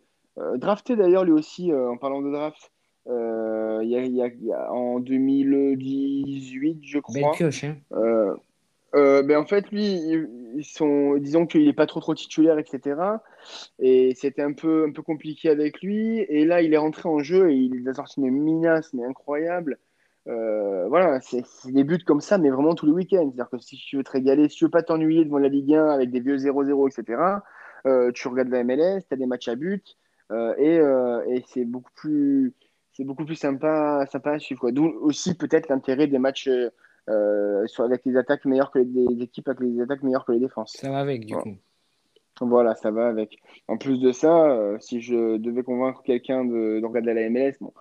drafté 0.56 0.96
d'ailleurs 0.96 1.24
lui 1.24 1.32
aussi 1.32 1.72
en 1.72 1.96
parlant 1.96 2.22
de 2.22 2.30
draft. 2.30 2.71
Euh, 3.08 3.80
y 3.84 3.96
a- 3.96 4.04
y 4.04 4.22
a- 4.22 4.28
y 4.28 4.52
a- 4.52 4.72
en 4.72 5.00
2018, 5.00 6.80
je 6.82 6.98
Belle 7.12 7.22
crois. 7.22 7.32
pioche, 7.32 7.64
hein. 7.64 7.76
Euh, 7.92 8.34
euh, 8.94 9.22
ben 9.22 9.38
en 9.38 9.46
fait, 9.46 9.70
lui, 9.70 9.94
ils, 10.54 10.64
sont, 10.64 11.16
disons 11.16 11.46
qu'il 11.46 11.64
n'est 11.64 11.72
pas 11.72 11.86
trop 11.86 12.00
trop 12.00 12.14
titulaire, 12.14 12.58
etc. 12.58 13.00
Et 13.78 14.14
c'était 14.16 14.42
un 14.42 14.52
peu, 14.52 14.84
un 14.86 14.92
peu 14.92 15.02
compliqué 15.02 15.48
avec 15.48 15.80
lui. 15.82 16.20
Et 16.28 16.44
là, 16.44 16.62
il 16.62 16.74
est 16.74 16.78
rentré 16.78 17.08
en 17.08 17.20
jeu 17.20 17.50
et 17.50 17.56
il 17.56 17.88
a 17.88 17.94
sorti 17.94 18.20
une 18.20 18.30
minace, 18.30 18.92
mais 18.92 19.04
incroyable. 19.04 19.78
Euh, 20.28 20.86
voilà, 20.88 21.20
c'est 21.20 21.42
des 21.72 21.82
buts 21.84 22.04
comme 22.06 22.20
ça, 22.20 22.38
mais 22.38 22.50
vraiment 22.50 22.74
tous 22.74 22.86
les 22.86 22.92
week-ends. 22.92 23.24
C'est-à-dire 23.34 23.50
que 23.50 23.58
si 23.58 23.76
tu 23.76 23.96
veux 23.96 24.04
te 24.04 24.10
régaler, 24.12 24.48
si 24.48 24.56
tu 24.58 24.64
veux 24.66 24.70
pas 24.70 24.82
t'ennuyer 24.82 25.24
devant 25.24 25.38
la 25.38 25.48
Ligue 25.48 25.74
1 25.74 25.86
avec 25.88 26.10
des 26.10 26.20
vieux 26.20 26.36
0-0, 26.36 26.86
etc., 26.88 27.42
tu 28.14 28.28
regardes 28.28 28.48
la 28.50 28.62
MLS, 28.62 29.00
tu 29.08 29.14
as 29.14 29.16
des 29.16 29.26
matchs 29.26 29.48
à 29.48 29.56
but, 29.56 29.96
et, 30.58 30.76
et 30.76 31.44
c'est 31.48 31.64
beaucoup 31.64 31.90
plus, 31.96 32.52
c'est 32.92 33.04
beaucoup 33.04 33.24
plus 33.24 33.36
sympa, 33.36 34.04
sympa 34.10 34.32
à 34.32 34.38
suivre. 34.38 34.70
D'où 34.70 34.86
aussi 35.00 35.34
peut-être 35.34 35.68
l'intérêt 35.68 36.06
des 36.06 36.18
matchs 36.18 36.48
euh, 36.48 36.70
euh, 37.08 37.66
sur- 37.66 37.84
avec 37.84 38.04
les 38.04 38.16
attaques 38.16 38.44
meilleures 38.44 38.70
que 38.70 38.78
les, 38.78 38.84
des 38.84 39.22
équipes 39.24 39.48
avec 39.48 39.60
les 39.60 39.80
attaques 39.80 40.02
meilleures 40.02 40.24
que 40.24 40.32
les 40.32 40.40
défenses. 40.40 40.72
Ça 40.78 40.90
va 40.90 40.98
avec, 41.00 41.26
du 41.26 41.34
Voilà. 41.34 41.42
coup. 41.42 41.56
Voilà, 42.40 42.74
ça 42.74 42.90
va 42.90 43.08
avec. 43.08 43.38
En 43.68 43.76
plus 43.76 44.00
de 44.00 44.10
ça, 44.10 44.50
euh, 44.50 44.76
si 44.80 45.00
je 45.00 45.36
devais 45.36 45.62
convaincre 45.62 46.02
quelqu'un 46.02 46.44
de, 46.44 46.80
de 46.80 46.86
regarder 46.86 47.14
la 47.14 47.28
MLS, 47.30 47.54
bon, 47.60 47.72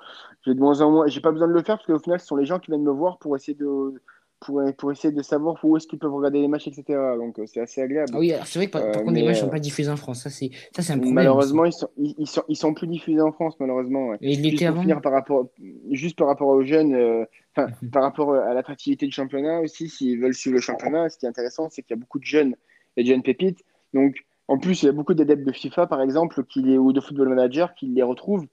j'ai 0.45 0.53
de 0.53 0.59
moins 0.59 0.81
en 0.81 0.91
moins, 0.91 1.07
j'ai 1.07 1.21
pas 1.21 1.31
besoin 1.31 1.47
de 1.47 1.53
le 1.53 1.63
faire 1.63 1.77
parce 1.77 1.87
qu'au 1.87 1.99
final, 1.99 2.19
ce 2.19 2.27
sont 2.27 2.35
les 2.35 2.45
gens 2.45 2.59
qui 2.59 2.69
viennent 2.69 2.83
me 2.83 2.91
voir 2.91 3.17
pour 3.17 3.35
essayer 3.35 3.55
de, 3.57 3.93
pour, 4.41 4.61
pour 4.77 4.91
essayer 4.91 5.13
de 5.13 5.21
savoir 5.23 5.63
où 5.63 5.77
est-ce 5.77 5.87
qu'ils 5.87 5.99
peuvent 5.99 6.13
regarder 6.13 6.41
les 6.41 6.47
matchs, 6.49 6.67
etc. 6.67 7.15
Donc 7.17 7.39
euh, 7.39 7.45
c'est 7.47 7.61
assez 7.61 7.81
agréable. 7.81 8.11
Ah 8.13 8.19
oui, 8.19 8.33
c'est 8.45 8.59
vrai 8.59 8.67
que 8.67 8.71
par, 8.71 8.91
par 8.91 9.01
Euh, 9.01 9.05
contre, 9.05 9.13
les 9.13 9.23
matchs 9.23 9.39
sont 9.39 9.47
euh, 9.47 9.49
pas 9.49 9.59
diffusés 9.59 9.89
en 9.89 9.97
France. 9.97 10.21
Ça, 10.23 10.29
c'est 10.29 10.93
un 10.93 10.99
problème. 10.99 11.13
Malheureusement, 11.15 11.65
ils 11.65 11.73
sont, 11.73 11.89
ils, 11.97 12.15
ils 12.17 12.27
sont, 12.27 12.43
ils 12.49 12.55
sont 12.55 12.73
plus 12.73 12.87
diffusés 12.87 13.21
en 13.21 13.31
France, 13.31 13.55
malheureusement. 13.59 14.07
ouais. 14.09 14.17
Et 14.21 14.33
Juste 14.33 14.65
pour 14.65 14.77
finir 14.81 15.01
par 15.01 15.11
rapport, 15.13 15.49
juste 15.91 16.17
par 16.17 16.27
rapport 16.27 16.47
aux 16.49 16.63
jeunes, 16.63 16.93
euh, 16.95 17.25
enfin, 17.55 17.71
Mhm. 17.81 17.91
par 17.91 18.03
rapport 18.03 18.33
à 18.33 18.53
l'attractivité 18.53 19.05
du 19.05 19.11
championnat 19.11 19.61
aussi, 19.61 19.89
s'ils 19.89 20.19
veulent 20.19 20.33
suivre 20.33 20.55
le 20.55 20.61
championnat, 20.61 21.09
ce 21.09 21.17
qui 21.17 21.25
est 21.25 21.29
intéressant, 21.29 21.69
c'est 21.69 21.81
qu'il 21.83 21.91
y 21.95 21.99
a 21.99 22.01
beaucoup 22.01 22.19
de 22.19 22.25
jeunes 22.25 22.55
et 22.97 23.03
de 23.03 23.07
jeunes 23.07 23.23
pépites. 23.23 23.63
Donc, 23.93 24.25
en 24.47 24.57
plus, 24.57 24.83
il 24.83 24.87
y 24.87 24.89
a 24.89 24.91
beaucoup 24.91 25.13
d'adeptes 25.13 25.43
de 25.45 25.51
FIFA, 25.51 25.87
par 25.87 26.01
exemple, 26.01 26.43
qui 26.45 26.61
les, 26.61 26.77
ou 26.77 26.93
de 26.93 26.99
Football 26.99 27.29
Manager 27.29 27.73
qui 27.75 27.87
les 27.87 28.03
retrouvent. 28.03 28.47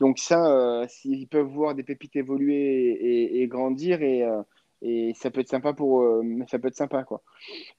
Donc, 0.00 0.18
ça, 0.18 0.46
euh, 0.50 0.86
s'ils 0.88 1.28
peuvent 1.28 1.46
voir 1.46 1.74
des 1.74 1.84
pépites 1.84 2.16
évoluer 2.16 2.90
et, 2.92 3.42
et 3.42 3.46
grandir, 3.48 4.02
et, 4.02 4.24
euh, 4.24 4.42
et 4.84 5.12
ça 5.14 5.30
peut 5.32 5.40
être 5.40 5.48
sympa 5.48 5.72
pour, 5.72 6.02
euh, 6.02 6.22
ça 6.48 6.58
peut 6.60 6.68
être 6.68 6.76
sympa, 6.76 7.02
quoi. 7.02 7.22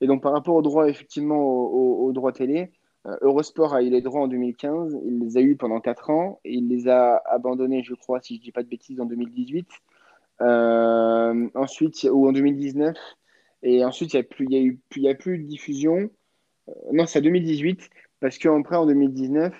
Et 0.01 0.07
donc, 0.07 0.21
par 0.21 0.33
rapport 0.33 0.55
aux 0.55 0.61
droits, 0.61 0.89
effectivement, 0.89 1.37
aux, 1.39 1.67
aux- 1.67 2.05
aux 2.07 2.11
droits 2.11 2.33
télé, 2.33 2.71
euh, 3.05 3.15
Eurosport 3.21 3.73
a 3.75 3.83
eu 3.83 3.89
les 3.89 4.01
droits 4.01 4.21
en 4.21 4.27
2015, 4.27 4.97
il 5.05 5.19
les 5.19 5.37
a 5.37 5.41
eu 5.41 5.55
pendant 5.55 5.79
4 5.79 6.09
ans, 6.09 6.39
et 6.43 6.53
il 6.55 6.67
les 6.67 6.87
a 6.89 7.21
abandonnés, 7.27 7.83
je 7.83 7.93
crois, 7.93 8.19
si 8.21 8.35
je 8.35 8.39
ne 8.41 8.43
dis 8.45 8.51
pas 8.51 8.63
de 8.63 8.67
bêtises, 8.69 8.99
en 8.99 9.05
2018. 9.05 9.67
Euh, 10.41 11.47
ensuite, 11.55 12.07
ou 12.11 12.27
en 12.27 12.31
2019. 12.33 12.97
Et 13.63 13.85
ensuite, 13.85 14.13
il 14.13 14.17
n'y 14.17 14.21
a, 14.21 14.23
plus- 14.23 14.45
il 14.45 14.53
y 14.53 14.57
a 14.57 14.61
eu 14.61 14.79
il 14.97 15.03
y 15.03 15.09
a 15.09 15.15
plus 15.15 15.37
de 15.39 15.43
diffusion. 15.47 16.09
Euh, 16.69 16.71
non, 16.93 17.05
c'est 17.05 17.19
en 17.19 17.21
2018, 17.21 17.89
parce 18.19 18.37
qu'après, 18.37 18.75
en 18.75 18.85
2019, 18.85 19.53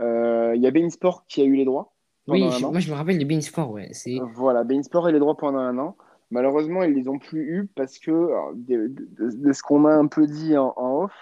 euh, 0.00 0.52
il 0.54 0.62
y 0.62 0.66
a 0.66 0.70
Bein-Sport 0.70 1.24
qui 1.26 1.40
a 1.40 1.44
eu 1.44 1.56
les 1.56 1.64
droits 1.64 1.92
Oui, 2.28 2.40
je- 2.58 2.66
moi 2.66 2.78
je 2.80 2.90
me 2.90 2.96
rappelle 2.96 3.18
de 3.18 3.24
Beansport, 3.24 3.70
ouais. 3.72 3.88
C'est 3.92 4.18
Voilà, 4.34 4.62
Bein-Sport 4.64 5.06
a 5.06 5.10
eu 5.10 5.12
les 5.12 5.18
droits 5.18 5.36
pendant 5.36 5.58
un 5.58 5.76
an. 5.78 5.96
Malheureusement, 6.30 6.82
ils 6.84 6.94
les 6.94 7.08
ont 7.08 7.18
plus 7.18 7.42
eu 7.42 7.66
parce 7.74 7.98
que, 7.98 8.10
alors, 8.10 8.52
de, 8.54 8.86
de- 8.88 9.30
de 9.36 9.52
ce 9.52 9.62
qu'on 9.62 9.80
m'a 9.80 9.94
un 9.94 10.06
peu 10.06 10.26
dit 10.26 10.56
en, 10.56 10.72
en 10.76 11.04
off, 11.04 11.12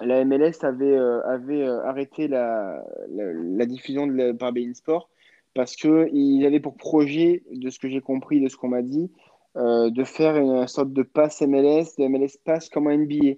la 0.00 0.24
MLS 0.24 0.62
avait, 0.62 0.96
euh, 0.96 1.20
avait 1.26 1.62
euh, 1.62 1.84
arrêté 1.84 2.26
la, 2.28 2.84
la, 3.10 3.32
la 3.32 3.66
diffusion 3.66 4.06
de 4.06 4.12
la- 4.14 4.34
par 4.34 4.52
Bein 4.52 4.72
Sport 4.74 5.08
parce 5.54 5.74
qu'ils 5.76 6.44
avaient 6.46 6.60
pour 6.60 6.76
projet, 6.76 7.42
de 7.52 7.70
ce 7.70 7.78
que 7.78 7.88
j'ai 7.88 8.00
compris, 8.00 8.40
de 8.40 8.48
ce 8.48 8.56
qu'on 8.56 8.68
m'a 8.68 8.82
dit, 8.82 9.10
euh, 9.56 9.90
de 9.90 10.04
faire 10.04 10.36
une 10.36 10.66
sorte 10.68 10.92
de 10.92 11.02
pass 11.02 11.42
MLS, 11.42 11.96
de 11.98 12.06
MLS 12.06 12.36
Pass 12.44 12.68
comme 12.68 12.86
un 12.86 12.96
NBA, 12.98 13.34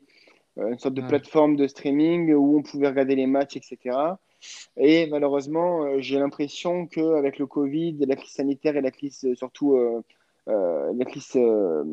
une 0.59 0.79
sorte 0.79 0.95
de 0.95 1.01
plateforme 1.09 1.57
de 1.57 1.67
streaming 1.67 2.35
où 2.35 2.59
on 2.59 2.63
pouvait 2.63 2.89
regarder 2.89 3.17
les 3.17 3.27
matchs, 3.27 3.57
etc. 3.57 3.97
Et 4.77 5.07
malheureusement, 5.07 5.99
j'ai 6.01 6.19
l'impression 6.19 6.87
qu'avec 6.87 7.39
le 7.39 7.47
Covid, 7.47 7.97
la 8.07 8.17
crise 8.17 8.33
sanitaire 8.33 8.77
et 8.77 8.83
la 8.83 8.91
crise, 8.91 9.27
surtout 9.35 9.79
la 10.47 11.05
crise 11.05 11.33
euh, 11.37 11.85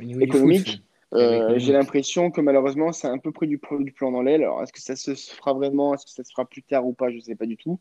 économique, 0.00 0.82
euh, 1.14 1.36
économique. 1.36 1.60
j'ai 1.60 1.72
l'impression 1.72 2.30
que 2.30 2.40
malheureusement, 2.40 2.92
c'est 2.92 3.08
un 3.08 3.18
peu 3.18 3.32
pris 3.32 3.46
du, 3.46 3.60
du 3.80 3.92
plan 3.92 4.12
dans 4.12 4.22
l'aile. 4.22 4.42
Alors, 4.42 4.62
est-ce 4.62 4.72
que 4.72 4.80
ça 4.80 4.96
se 4.96 5.14
fera 5.14 5.54
vraiment 5.54 5.94
Est-ce 5.94 6.04
que 6.04 6.12
ça 6.12 6.24
se 6.24 6.32
fera 6.32 6.44
plus 6.44 6.62
tard 6.62 6.86
ou 6.86 6.92
pas 6.92 7.10
Je 7.10 7.16
ne 7.16 7.20
sais 7.20 7.36
pas 7.36 7.46
du 7.46 7.56
tout. 7.56 7.78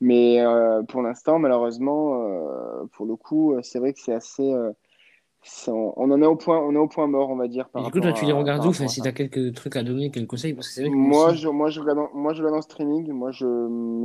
Mais 0.00 0.40
euh, 0.40 0.82
pour 0.82 1.02
l'instant, 1.02 1.38
malheureusement, 1.38 2.22
euh, 2.22 2.84
pour 2.92 3.06
le 3.06 3.16
coup, 3.16 3.54
euh, 3.54 3.62
c'est 3.62 3.78
vrai 3.78 3.92
que 3.92 4.00
c'est 4.00 4.14
assez. 4.14 4.54
Euh, 5.68 5.72
on, 5.72 5.92
on 5.96 6.10
en 6.10 6.22
est 6.22 6.26
au 6.26 6.36
point, 6.36 6.58
on 6.58 6.74
est 6.74 6.78
au 6.78 6.88
point 6.88 7.06
mort, 7.06 7.30
on 7.30 7.36
va 7.36 7.48
dire. 7.48 7.68
Par 7.68 7.84
du 7.84 7.90
coup, 7.90 7.98
toi, 8.00 8.06
rapport 8.08 8.20
tu 8.20 8.26
les 8.26 8.32
regardes 8.32 8.66
où? 8.66 8.72
si 8.72 9.00
tu 9.00 9.08
as 9.08 9.12
quelques 9.12 9.54
trucs 9.54 9.76
à 9.76 9.82
donner, 9.82 10.10
quelques 10.10 10.28
conseils, 10.28 10.54
parce 10.54 10.68
que 10.68 10.74
c'est 10.74 10.90
moi 10.90 11.32
je, 11.32 11.48
moi, 11.48 11.70
je 11.70 11.80
regarde 11.80 11.98
en, 11.98 12.10
moi, 12.14 12.32
je 12.32 12.42
regarde 12.42 12.58
en 12.58 12.62
streaming. 12.62 13.10
Moi, 13.12 13.30
je, 13.30 13.46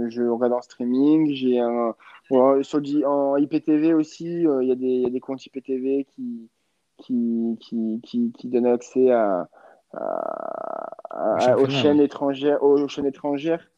je 0.10 0.24
regarde 0.24 0.54
en 0.54 0.62
streaming. 0.62 1.34
J'ai 1.34 1.60
un, 1.60 1.96
ouais, 2.30 2.64
sur 2.64 2.80
en 3.06 3.36
IPTV 3.38 3.94
aussi, 3.94 4.46
euh, 4.48 4.64
il 4.64 4.70
y 4.70 4.72
a 4.72 4.76
des, 4.76 4.86
il 4.88 5.02
y 5.02 5.06
a 5.08 5.10
des 5.10 5.20
comptes 5.20 5.46
IPTV 5.46 6.06
qui, 6.06 6.50
qui, 6.98 7.58
qui, 7.60 8.02
qui, 8.04 8.32
qui 8.32 8.48
donnent 8.48 8.68
accès 8.68 9.12
à, 9.12 9.50
à- 9.94 11.02
à- 11.10 11.58
aux 11.58 11.68
chaînes 11.68 12.00
étrangères, 12.00 12.64
aux, 12.64 12.88
chaînes 12.88 13.06
étrangères. 13.06 13.70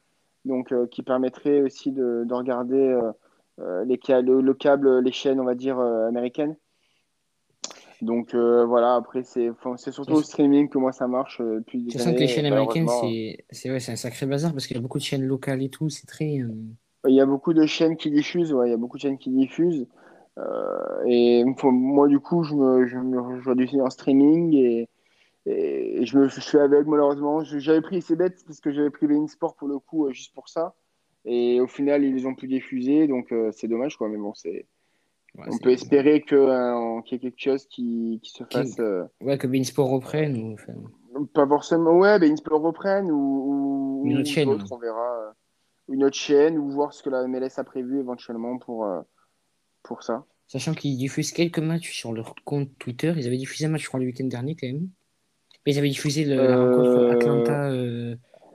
Donc, 0.43 0.72
euh, 0.72 0.86
qui 0.88 1.01
permettrait 1.01 1.62
aussi 1.62 1.91
de, 1.91 2.24
de 2.26 2.34
regarder 2.34 2.78
euh, 2.78 3.12
euh, 3.60 3.84
les, 3.86 3.99
le, 4.22 4.41
le 4.41 4.53
câble, 4.53 4.99
les 4.99 5.12
chaînes, 5.12 5.39
on 5.39 5.45
va 5.45 5.56
dire, 5.56 5.80
euh, 5.80 6.08
américaines. 6.08 6.56
Donc 8.02 8.34
euh, 8.34 8.66
voilà, 8.66 8.96
après, 8.96 9.24
c'est 9.24 9.52
surtout 9.91 10.14
au 10.14 10.22
streaming 10.22 10.70
que 10.70 10.78
moi 10.78 10.91
ça 10.91 11.08
marche 11.08 11.39
euh, 11.41 11.60
depuis 11.60 11.82
des 11.84 11.91
Sachant 11.91 12.14
que 12.14 12.20
les 12.20 12.28
chaînes 12.28 12.46
américaines, 12.46 12.88
c'est 13.52 13.72
ouais, 13.72 13.80
c'est 13.80 13.91
un 13.93 13.96
sacré 13.96 14.26
bazar 14.26 14.52
parce 14.52 14.68
qu'il 14.68 14.76
y 14.76 14.80
a 14.80 14.82
beaucoup 14.82 14.98
de 14.98 15.04
chaînes 15.04 15.24
locales 15.24 15.64
et 15.64 15.70
tout. 15.70 15.89
C'est 15.89 16.06
très. 16.06 16.39
euh, 16.39 16.54
Il 17.08 17.16
y 17.16 17.22
a 17.22 17.26
beaucoup 17.26 17.54
de 17.54 17.66
chaînes 17.66 17.96
qui 17.96 18.12
diffusent, 18.12 18.54
ouais, 18.54 18.68
il 18.68 18.72
y 18.72 18.74
a 18.74 18.78
beaucoup 18.78 18.98
de 18.98 19.02
chaînes 19.02 19.18
qui 19.18 19.30
diffusent. 19.30 19.88
Euh, 20.38 21.04
et 21.06 21.46
moi, 21.64 22.08
du 22.08 22.20
coup, 22.20 22.43
je 22.43 22.54
me, 22.54 22.88
je 22.88 22.98
me 22.98 23.41
je 23.41 23.82
en 23.82 23.89
streaming 23.89 24.54
et, 24.54 24.89
et 25.46 26.06
je 26.06 26.18
me 26.18 26.28
je 26.28 26.41
suis 26.41 26.58
avec, 26.58 26.86
malheureusement. 26.88 27.43
J'avais 27.43 27.82
pris, 27.82 28.02
c'est 28.02 28.18
bête, 28.18 28.43
parce 28.46 28.60
que 28.60 28.74
j'avais 28.74 28.89
pris 28.89 29.08
Bein 29.08 29.28
Sport 29.28 29.56
pour 29.56 29.70
le 29.70 29.80
coup, 29.80 30.12
juste 30.12 30.34
pour 30.34 30.50
ça. 30.50 30.76
Et 31.24 31.62
au 31.62 31.68
final, 31.68 32.04
ils 32.04 32.14
les 32.14 32.26
ont 32.26 32.36
plus 32.36 32.48
diffusés, 32.50 33.08
donc 33.08 33.34
c'est 33.52 33.68
dommage, 33.68 33.98
quoi. 33.98 34.10
Mais 34.10 34.18
bon, 34.18 34.34
c'est, 34.34 34.68
ouais, 35.38 35.46
on 35.52 35.58
peut 35.58 35.72
espérer 35.72 36.22
que, 36.22 36.36
euh, 36.36 37.02
qu'il 37.02 37.14
y 37.14 37.16
ait 37.18 37.30
quelque 37.32 37.42
chose 37.42 37.66
qui, 37.68 38.20
qui 38.24 38.32
se 38.32 38.44
Qui- 38.44 38.58
fasse. 38.58 38.80
euh, 38.80 39.04
Ouais, 39.22 39.38
que 39.38 39.48
Beansport 39.48 39.90
reprenne. 39.90 40.38
Ou, 40.38 40.54
enfin, 40.54 40.74
pas 41.34 41.48
forcément, 41.48 41.98
ouais, 41.98 42.20
Bein 42.20 42.36
Sport 42.36 42.62
reprenne 42.62 43.10
ou, 43.12 44.02
ou, 44.02 44.06
Une 44.06 44.18
autre 44.18 44.30
ou 44.30 44.34
chaîne, 44.34 44.50
ouais. 44.50 44.58
on 44.72 44.78
verra. 44.78 45.20
euh, 45.28 45.32
Une 45.88 46.04
autre 46.04 46.16
chaîne 46.18 46.58
ou 46.58 46.70
voir 46.72 46.94
ce 46.94 47.04
que 47.04 47.10
la 47.10 47.28
MLS 47.28 47.58
a 47.58 47.64
prévu 47.64 48.00
éventuellement 48.00 48.58
pour, 48.58 48.86
euh, 48.86 49.02
pour 49.84 50.02
ça. 50.04 50.26
Sachant 50.48 50.74
qu'ils 50.74 50.98
diffusent 50.98 51.32
quelques 51.32 51.60
matchs 51.60 51.92
sur 51.92 52.12
leur 52.14 52.34
compte 52.44 52.70
Twitter. 52.80 53.14
Ils 53.18 53.28
avaient 53.28 53.38
diffusé 53.38 53.66
un 53.66 53.70
match, 53.70 53.84
je 53.84 53.88
crois, 53.88 54.00
le 54.00 54.06
week-end 54.08 54.26
dernier 54.26 54.56
quand 54.56 54.68
même. 54.68 54.90
Mais 55.66 55.74
ils 55.74 55.78
avaient 55.80 55.90
diffusé 55.90 56.26
le- 56.26 56.36
la 56.36 56.58
rencontre 56.58 57.12
Atlanta. 57.16 57.70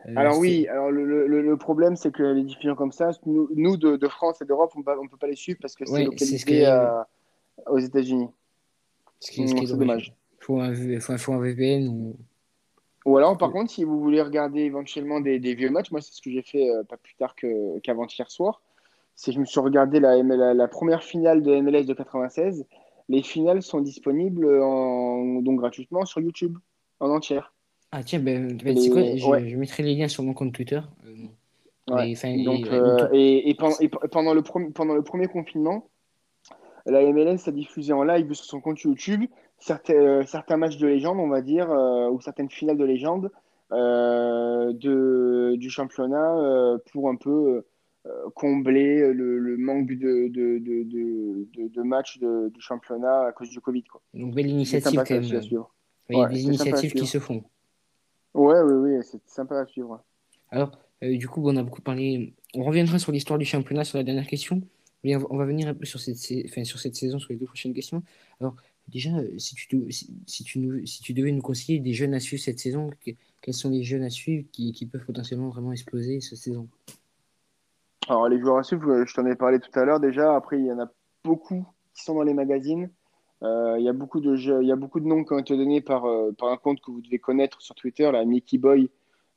Euh, 0.06 0.10
euh, 0.10 0.16
Alors 0.16 0.38
oui, 0.38 0.66
alors 0.68 0.90
le, 0.90 1.04
le- 1.04 1.42
le 1.42 1.56
problème 1.56 1.96
c'est 1.96 2.12
que 2.12 2.22
les 2.22 2.42
diffusions 2.42 2.74
comme 2.74 2.92
ça, 2.92 3.10
nous, 3.26 3.48
nous, 3.54 3.76
de, 3.76 3.96
de 3.96 4.08
France 4.08 4.40
et 4.42 4.44
d'Europe, 4.44 4.72
on 4.76 4.80
ne 4.80 5.08
peut 5.08 5.16
pas 5.16 5.26
les 5.26 5.36
suivre 5.36 5.58
parce 5.60 5.74
que 5.74 5.84
c'est 5.86 5.92
Ouais, 5.92 6.04
localisé 6.04 6.38
c'est 6.38 6.38
ce 6.38 6.46
que- 6.46 6.64
à- 6.64 7.08
aux 7.66 7.78
États-Unis. 7.78 8.28
Ce 9.20 9.30
qui, 9.30 9.46
ce 9.48 9.54
qui 9.54 9.64
est 9.64 9.66
C'est 9.66 9.76
dommage. 9.76 10.14
Il 10.40 10.44
faut 10.44 10.58
un, 10.60 10.72
V- 10.72 10.98
faut, 11.00 11.12
un- 11.12 11.18
faut 11.18 11.32
un 11.34 11.40
VPN 11.40 11.88
ou. 11.88 12.16
Ou 13.06 13.16
alors, 13.16 13.36
par 13.38 13.50
contre, 13.50 13.70
si 13.70 13.82
vous 13.84 13.98
voulez 14.00 14.20
regarder 14.20 14.60
éventuellement 14.60 15.20
des, 15.20 15.38
des 15.38 15.54
vieux 15.54 15.70
matchs, 15.70 15.90
moi 15.90 16.00
c'est 16.02 16.12
ce 16.12 16.20
que 16.20 16.30
j'ai 16.30 16.42
fait 16.42 16.70
euh, 16.70 16.82
pas 16.84 16.96
plus 16.98 17.14
tard 17.14 17.34
qu'avant-hier 17.82 18.30
soir, 18.30 18.60
c'est 19.16 19.30
que 19.30 19.36
je 19.36 19.40
me 19.40 19.44
suis 19.46 19.60
regardé 19.60 20.00
la, 20.00 20.16
ML 20.18 20.38
la, 20.38 20.54
la 20.54 20.68
première 20.68 21.02
finale 21.02 21.42
de 21.42 21.54
MLS 21.60 21.84
de 21.86 21.94
96. 21.94 22.66
Les 23.08 23.22
finales 23.22 23.62
sont 23.62 23.80
disponibles 23.80 24.46
en- 24.62 25.40
donc 25.42 25.58
gratuitement 25.60 26.04
sur 26.04 26.20
YouTube 26.20 26.56
en 27.00 27.10
entière. 27.10 27.54
Ah 27.92 28.02
tiens, 28.04 28.20
ben, 28.20 28.56
ben, 28.56 28.76
c'est 28.78 28.90
quoi 28.90 29.02
je, 29.16 29.26
ouais. 29.26 29.48
je 29.48 29.56
mettrai 29.56 29.82
les 29.82 29.94
liens 29.96 30.08
sur 30.08 30.22
mon 30.22 30.32
compte 30.34 30.52
Twitter. 30.52 30.80
Euh, 31.06 31.14
Ouais. 31.92 32.12
et- 32.12 32.44
Donc, 32.44 32.66
euh, 32.68 33.08
et, 33.12 33.50
et 33.50 33.54
pendant, 33.54 33.74
et 33.80 33.88
pendant 33.88 34.32
le 34.32 34.42
premier, 34.42 34.70
pendant 34.70 34.94
le 34.94 35.02
premier 35.02 35.26
confinement, 35.26 35.88
la 36.86 37.02
MLS 37.02 37.48
a 37.48 37.50
diffusé 37.50 37.92
en 37.92 38.04
live 38.04 38.32
sur 38.32 38.44
son 38.44 38.60
compte 38.60 38.80
YouTube 38.82 39.24
certains, 39.58 39.94
euh, 39.94 40.24
certains 40.24 40.56
matchs 40.56 40.76
de 40.76 40.86
légende, 40.86 41.18
on 41.18 41.26
va 41.28 41.40
dire, 41.42 41.68
ou 42.12 42.20
certaines 42.20 42.48
finales 42.50 42.76
de 42.76 42.84
légende 42.84 43.30
de, 43.70 45.56
du 45.56 45.70
championnat 45.70 46.78
pour 46.92 47.08
un 47.08 47.16
peu 47.16 47.64
combler 48.34 49.12
le, 49.12 49.38
le 49.38 49.56
manque 49.58 49.88
de, 49.88 50.28
de, 50.28 50.58
de, 50.58 50.84
de, 50.84 51.48
de- 51.54 51.68
de 51.68 51.82
matchs 51.82 52.18
de- 52.18 52.48
du 52.50 52.60
championnat 52.60 53.26
à 53.26 53.32
cause 53.32 53.50
du 53.50 53.60
Covid. 53.60 53.82
Quoi. 53.84 54.00
donc 54.14 54.34
belle 54.34 54.46
initiative 54.48 55.02
quand 55.06 55.10
même. 55.14 55.22
Il 55.24 56.16
y 56.16 56.20
a 56.20 56.24
Ouais, 56.24 56.28
des 56.32 56.42
initiatives 56.42 56.92
qui 56.92 57.06
se 57.06 57.18
font. 57.18 57.42
Ouais, 58.34 58.60
oui, 58.62 58.72
oui, 58.72 59.02
c'est 59.02 59.20
sympa 59.26 59.58
à 59.58 59.66
suivre. 59.66 60.02
Alors, 60.50 60.78
du 61.02 61.28
coup, 61.28 61.42
on 61.44 61.56
a 61.56 61.62
beaucoup 61.62 61.82
parlé. 61.82 62.34
On 62.54 62.64
reviendra 62.64 62.98
sur 62.98 63.12
l'histoire 63.12 63.38
du 63.38 63.44
championnat 63.44 63.84
sur 63.84 63.98
la 63.98 64.04
dernière 64.04 64.26
question. 64.26 64.62
Mais 65.02 65.16
on 65.16 65.36
va 65.36 65.46
venir 65.46 65.66
un 65.66 65.72
peu 65.74 65.86
sur 65.86 65.98
cette, 65.98 66.18
enfin, 66.44 66.62
sur 66.64 66.78
cette 66.78 66.94
saison, 66.94 67.18
sur 67.18 67.30
les 67.32 67.36
deux 67.36 67.46
prochaines 67.46 67.72
questions. 67.72 68.02
Alors, 68.38 68.54
déjà, 68.88 69.10
si 69.38 69.54
tu, 69.54 69.90
si, 69.90 70.44
tu, 70.44 70.58
nous, 70.58 70.84
si 70.84 71.02
tu 71.02 71.14
devais 71.14 71.32
nous 71.32 71.40
conseiller 71.40 71.78
des 71.80 71.94
jeunes 71.94 72.12
à 72.12 72.20
suivre 72.20 72.42
cette 72.42 72.58
saison, 72.58 72.90
quels 73.40 73.54
sont 73.54 73.70
les 73.70 73.82
jeunes 73.82 74.02
à 74.02 74.10
suivre 74.10 74.44
qui, 74.52 74.72
qui 74.72 74.84
peuvent 74.84 75.06
potentiellement 75.06 75.48
vraiment 75.48 75.72
exploser 75.72 76.20
cette 76.20 76.36
saison? 76.36 76.68
Alors, 78.08 78.28
les 78.28 78.38
joueurs 78.38 78.58
à 78.58 78.62
suivre, 78.62 79.06
je 79.06 79.14
t'en 79.14 79.24
ai 79.24 79.36
parlé 79.36 79.58
tout 79.58 79.78
à 79.78 79.86
l'heure 79.86 80.00
déjà. 80.00 80.36
Après, 80.36 80.58
il 80.58 80.66
y 80.66 80.72
en 80.72 80.80
a 80.80 80.92
beaucoup 81.24 81.66
qui 81.94 82.04
sont 82.04 82.14
dans 82.14 82.22
les 82.22 82.34
magazines. 82.34 82.90
Euh, 83.42 83.76
il, 83.78 83.84
y 83.84 83.88
a 83.88 83.92
beaucoup 83.92 84.20
de 84.20 84.36
jeux, 84.36 84.62
il 84.62 84.68
y 84.68 84.72
a 84.72 84.76
beaucoup 84.76 85.00
de 85.00 85.06
noms 85.06 85.24
qui 85.24 85.32
ont 85.32 85.38
été 85.38 85.56
donnés 85.56 85.80
par, 85.80 86.04
euh, 86.04 86.32
par 86.32 86.50
un 86.50 86.56
compte 86.56 86.80
que 86.80 86.90
vous 86.90 87.00
devez 87.00 87.18
connaître 87.18 87.62
sur 87.62 87.74
Twitter, 87.74 88.10
la 88.12 88.24
Mickey 88.24 88.58
Boy, 88.58 88.90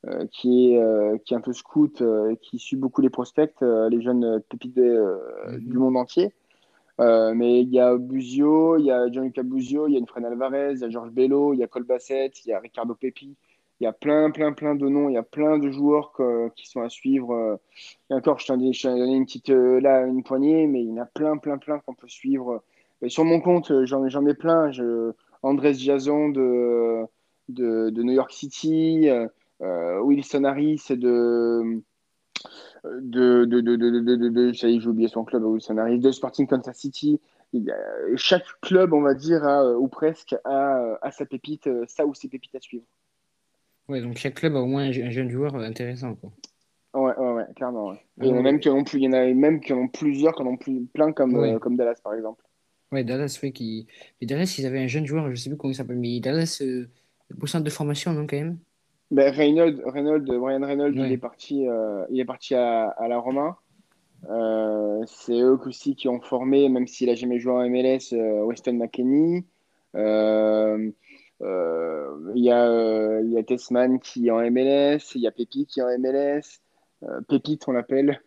euh, 0.06 0.26
qui, 0.28 0.74
est, 0.74 1.24
qui 1.24 1.34
est 1.34 1.38
un 1.38 1.42
peu 1.42 1.54
scout, 1.54 2.02
et 2.02 2.38
qui 2.38 2.60
suit 2.60 2.76
beaucoup 2.76 3.02
les 3.02 3.10
prospects, 3.10 3.62
les 3.62 4.02
jeunes 4.02 4.42
pépites 4.50 4.78
mhm. 4.78 5.60
du 5.60 5.78
monde 5.78 5.96
entier. 5.96 6.34
mais 7.00 7.62
il 7.62 7.70
y 7.70 7.80
a 7.80 7.96
Buzio, 7.98 8.78
il 8.78 8.86
y 8.86 8.92
a 8.92 9.10
Gianluca 9.10 9.44
Buzio, 9.44 9.88
il 9.88 9.94
y 9.94 9.98
a 9.98 10.06
Fred 10.06 10.26
Alvarez, 10.26 10.74
il 10.74 10.80
y 10.82 10.84
a 10.84 10.90
Georges 10.90 11.12
Bello, 11.12 11.54
il 11.54 11.60
y 11.60 11.64
a 11.64 11.68
Colbasset, 11.68 12.32
il 12.46 12.50
y 12.50 12.54
a 12.54 12.60
Ricardo 12.60 12.96
Pepi. 12.96 13.36
Il 13.80 13.86
y 13.86 13.88
a 13.88 13.94
plein, 13.94 14.32
plein, 14.32 14.54
plein 14.54 14.76
de 14.76 14.88
noms. 14.88 15.10
Il 15.10 15.14
y 15.14 15.18
a 15.18 15.24
plein 15.24 15.58
de 15.58 15.70
joueurs 15.70 16.14
qui 16.56 16.68
sont 16.70 16.82
à 16.82 16.90
suivre. 16.90 17.60
Et 18.10 18.14
encore, 18.14 18.40
je 18.40 18.48
t'en 18.48 18.60
ai 18.60 18.72
donné 18.84 19.16
une 19.16 19.26
petite 19.26 19.50
là, 19.50 20.06
une 20.06 20.24
poignée, 20.24 20.68
mais 20.68 20.84
il 20.84 20.90
y 20.90 20.92
en 20.92 21.02
a 21.02 21.06
plein, 21.06 21.38
plein, 21.38 21.58
plein 21.58 21.80
qu'on 21.80 21.94
peut 21.94 22.08
suivre 22.08 22.64
sur 23.10 23.26
mon 23.26 23.42
compte, 23.42 23.72
euh, 23.72 23.86
j'en 23.86 24.26
ai 24.26 24.34
plein. 24.34 24.72
Je, 24.72 25.12
Andrés 25.42 25.74
Jason 25.74 26.30
de, 26.30 27.06
de, 27.50 28.04
New 28.04 28.14
York 28.14 28.32
City, 28.32 29.10
euh, 29.62 30.00
Wilson 30.02 30.44
Harris 30.44 30.86
de. 30.90 31.82
De, 32.84 33.46
de, 33.46 33.62
de, 33.62 33.78
de, 33.78 34.30
de, 34.30 34.52
j'ai 34.52 34.86
oublié 34.86 35.08
son 35.08 35.24
club, 35.24 35.46
Wilson 35.46 35.78
Harris, 35.78 36.00
de 36.00 36.12
Sporting 36.12 36.48
Kansas 36.48 36.76
City. 36.76 37.22
chaque 38.18 38.44
club, 38.62 38.92
on 38.92 39.00
va 39.00 39.14
dire, 39.14 39.44
ou 39.80 39.88
presque, 39.88 40.36
a, 40.44 40.98
a, 41.02 41.12
sa 41.12 41.26
pépite, 41.26 41.70
ça 41.88 42.06
ou 42.06 42.14
ses 42.14 42.28
pépites 42.28 42.56
à 42.56 42.60
suivre. 42.60 42.84
Ouais, 43.88 44.02
donc 44.02 44.18
chaque 44.18 44.34
club 44.34 44.58
a 44.58 44.60
au 44.60 44.66
moins 44.66 44.84
un, 44.84 44.92
jeune 44.92 45.30
joueur 45.30 45.56
intéressant. 45.56 46.16
Quoi. 46.16 46.32
Ouais, 46.94 47.16
ouais, 47.18 47.32
ouais, 47.32 47.46
clairement. 47.56 47.94
il, 48.18 48.28
y 48.28 48.32
en 48.34 48.38
a 48.38 48.42
même 48.42 48.60
qui 48.60 48.68
en 48.68 48.76
ont 48.76 48.84
plus, 48.84 49.00
il 49.00 49.04
y 49.06 49.08
en 49.08 49.14
a 49.14 49.34
même 49.34 49.62
qui 49.62 49.72
en 49.72 49.78
ont 49.78 49.88
plusieurs, 49.88 50.36
qui 50.36 50.42
en 50.42 50.48
ont 50.48 50.58
plus, 50.58 50.86
plein 50.88 51.14
comme, 51.14 51.58
comme 51.60 51.78
Dallas, 51.78 52.02
par 52.04 52.16
exemple. 52.16 52.44
Ouais, 52.94 53.04
Dallas, 53.04 53.40
oui. 53.42 53.52
Qui... 53.52 53.88
Mais 54.22 54.28
Dallas, 54.28 54.56
ils 54.58 54.66
avaient 54.66 54.80
un 54.80 54.88
jeune 54.88 55.06
joueur, 55.06 55.26
je 55.26 55.32
ne 55.32 55.36
sais 55.36 55.50
plus 55.50 55.58
comment 55.58 55.72
il 55.72 55.76
s'appelle, 55.76 55.98
mais 55.98 56.20
Dallas, 56.20 56.60
euh, 56.62 56.88
au 57.42 57.48
centre 57.48 57.64
de 57.64 57.70
formation, 57.70 58.14
non, 58.14 58.28
quand 58.28 58.38
même? 58.38 58.60
Ben, 59.12 59.32
Reynolds, 59.32 59.82
Reynolds, 59.86 60.26
Brian 60.26 60.62
Reynolds, 60.66 60.96
il 60.96 61.12
est 61.12 61.18
parti, 61.18 61.68
euh, 61.68 62.06
il 62.10 62.20
est 62.20 62.26
parti 62.26 62.56
à, 62.56 62.88
à 62.90 63.08
la 63.08 63.20
Roma. 63.20 63.58
Euh, 64.30 65.04
c'est 65.06 65.40
eux 65.40 65.60
aussi 65.66 65.96
qui 65.96 66.08
ont 66.08 66.22
formé, 66.22 66.70
même 66.70 66.88
s'il 66.88 67.10
n'a 67.10 67.16
jamais 67.16 67.40
joué 67.40 67.54
en 67.54 67.70
MLS, 67.70 68.14
euh, 68.14 68.44
Weston 68.44 68.74
McKenney. 68.74 69.44
Il 69.96 70.94
y, 72.42 72.50
a, 72.50 73.22
y 73.22 73.38
a 73.38 73.44
Tessman 73.44 74.00
qui 74.00 74.28
est 74.28 74.32
en 74.32 74.40
MLS, 74.50 75.14
il 75.16 75.22
y 75.22 75.28
a 75.28 75.32
Pépi 75.32 75.66
qui 75.68 75.80
est 75.80 75.84
en 75.84 75.98
MLS. 76.00 76.62
Pépite, 77.28 77.68
on 77.68 77.74
l'appelle. 77.74 78.22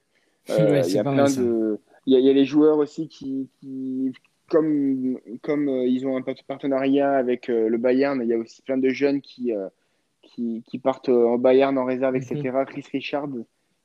il 0.48 0.54
y 0.54 0.98
a 0.98 1.02
plein 1.02 1.24
de. 1.24 1.80
Il 2.06 2.16
y, 2.16 2.30
a, 2.30 2.32
les 2.32 2.44
joueurs 2.44 2.78
aussi 2.78 3.08
qui, 3.08 3.48
qui, 3.58 4.12
comme, 4.48 5.18
comme 5.42 5.68
euh, 5.68 5.86
ils 5.86 6.06
ont 6.06 6.16
un 6.16 6.22
partenariat 6.22 7.12
avec 7.12 7.48
euh, 7.48 7.68
le 7.68 7.78
Bayern, 7.78 8.20
il 8.22 8.28
y 8.28 8.34
a 8.34 8.38
aussi 8.38 8.62
plein 8.62 8.78
de 8.78 8.88
jeunes 8.90 9.20
qui, 9.20 9.52
euh, 9.52 9.68
qui, 10.22 10.62
qui, 10.66 10.78
partent 10.78 11.08
en 11.08 11.38
Bayern 11.38 11.76
en 11.78 11.84
réserve, 11.84 12.16
etc. 12.16 12.36
Mhm. 12.36 12.64
Chris 12.66 12.84
Richards, 12.92 13.34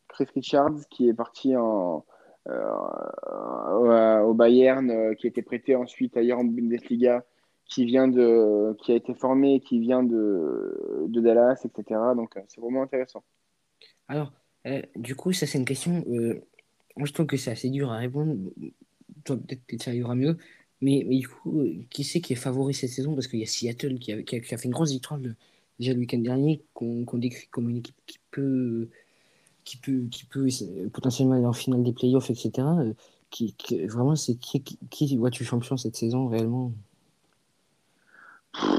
Chris 0.08 0.28
Richards 0.36 0.88
qui 0.90 1.10
est 1.10 1.14
parti 1.14 1.56
en, 1.56 2.06
au 2.48 4.34
Bayern, 4.34 5.16
qui 5.16 5.28
a 5.28 5.30
été 5.30 5.42
prêté 5.42 5.76
ensuite 5.76 6.18
ailleurs 6.18 6.40
en 6.40 6.44
Bundesliga, 6.44 7.24
qui 7.66 7.86
vient 7.86 8.08
de, 8.08 8.76
qui 8.82 8.92
a 8.92 8.96
été 8.96 9.14
formé, 9.14 9.60
qui 9.60 9.80
vient 9.80 10.04
de, 10.04 11.06
de 11.08 11.22
Dallas, 11.22 11.62
etc. 11.64 12.00
Donc 12.16 12.36
c'est 12.48 12.60
vraiment 12.60 12.84
intéressant. 12.84 13.24
Alors, 14.08 14.34
du 14.96 15.16
coup, 15.16 15.34
ça 15.34 15.46
c'est 15.46 15.60
une 15.60 15.66
question. 15.66 16.04
moi, 16.98 17.06
je 17.06 17.14
trouve 17.14 17.28
que 17.28 17.38
c'est 17.38 17.52
assez 17.52 17.70
dur 17.70 17.92
à 17.92 17.98
répondre 17.98 18.36
toi, 19.24 19.38
peut-être 19.38 19.66
que 19.68 19.78
ça 19.82 19.94
ira 19.94 20.16
mieux. 20.16 20.38
Mais, 20.82 21.06
mais 21.08 21.18
du 21.20 21.28
coup, 21.28 21.62
euh, 21.62 21.76
qui 21.90 22.04
c'est 22.04 22.22
qui 22.22 22.34
est 22.34 22.36
favori 22.36 22.74
cette 22.74 22.90
saison? 22.90 23.14
Parce 23.14 23.28
qu'il 23.28 23.40
y 23.40 23.44
a 23.44 23.48
Seattle 23.48 24.00
qui 24.00 24.12
a, 24.14 24.22
qui, 24.24 24.36
a, 24.36 24.42
fait 24.42 24.66
une 24.66 24.72
grosse 24.72 24.92
victoire 24.92 25.20
déjà 25.80 25.94
le 25.94 26.00
week-end 26.00 26.20
dernier, 26.20 26.62
qu'on 26.74 27.06
décrit 27.14 27.48
comme 27.48 27.70
une 27.70 27.78
équipe 27.78 27.96
qui 28.06 28.20
peut, 28.32 28.88
qui 29.64 29.78
peut, 29.78 30.04
qui 30.12 30.26
peut 30.26 30.48
potentiellement 30.94 31.36
aller 31.36 31.46
en 31.46 31.54
finale 31.54 31.84
des 31.84 31.94
playoffs, 31.94 32.30
etc. 32.30 32.52
Euh, 32.58 32.94
qui, 33.30 33.56
vraiment, 33.88 34.16
c'est 34.16 34.36
qui, 34.36 34.62
qui, 34.62 35.18
vois-tu 35.18 35.44
champion 35.46 35.78
cette 35.78 35.96
saison 35.96 36.28
réellement? 36.28 36.74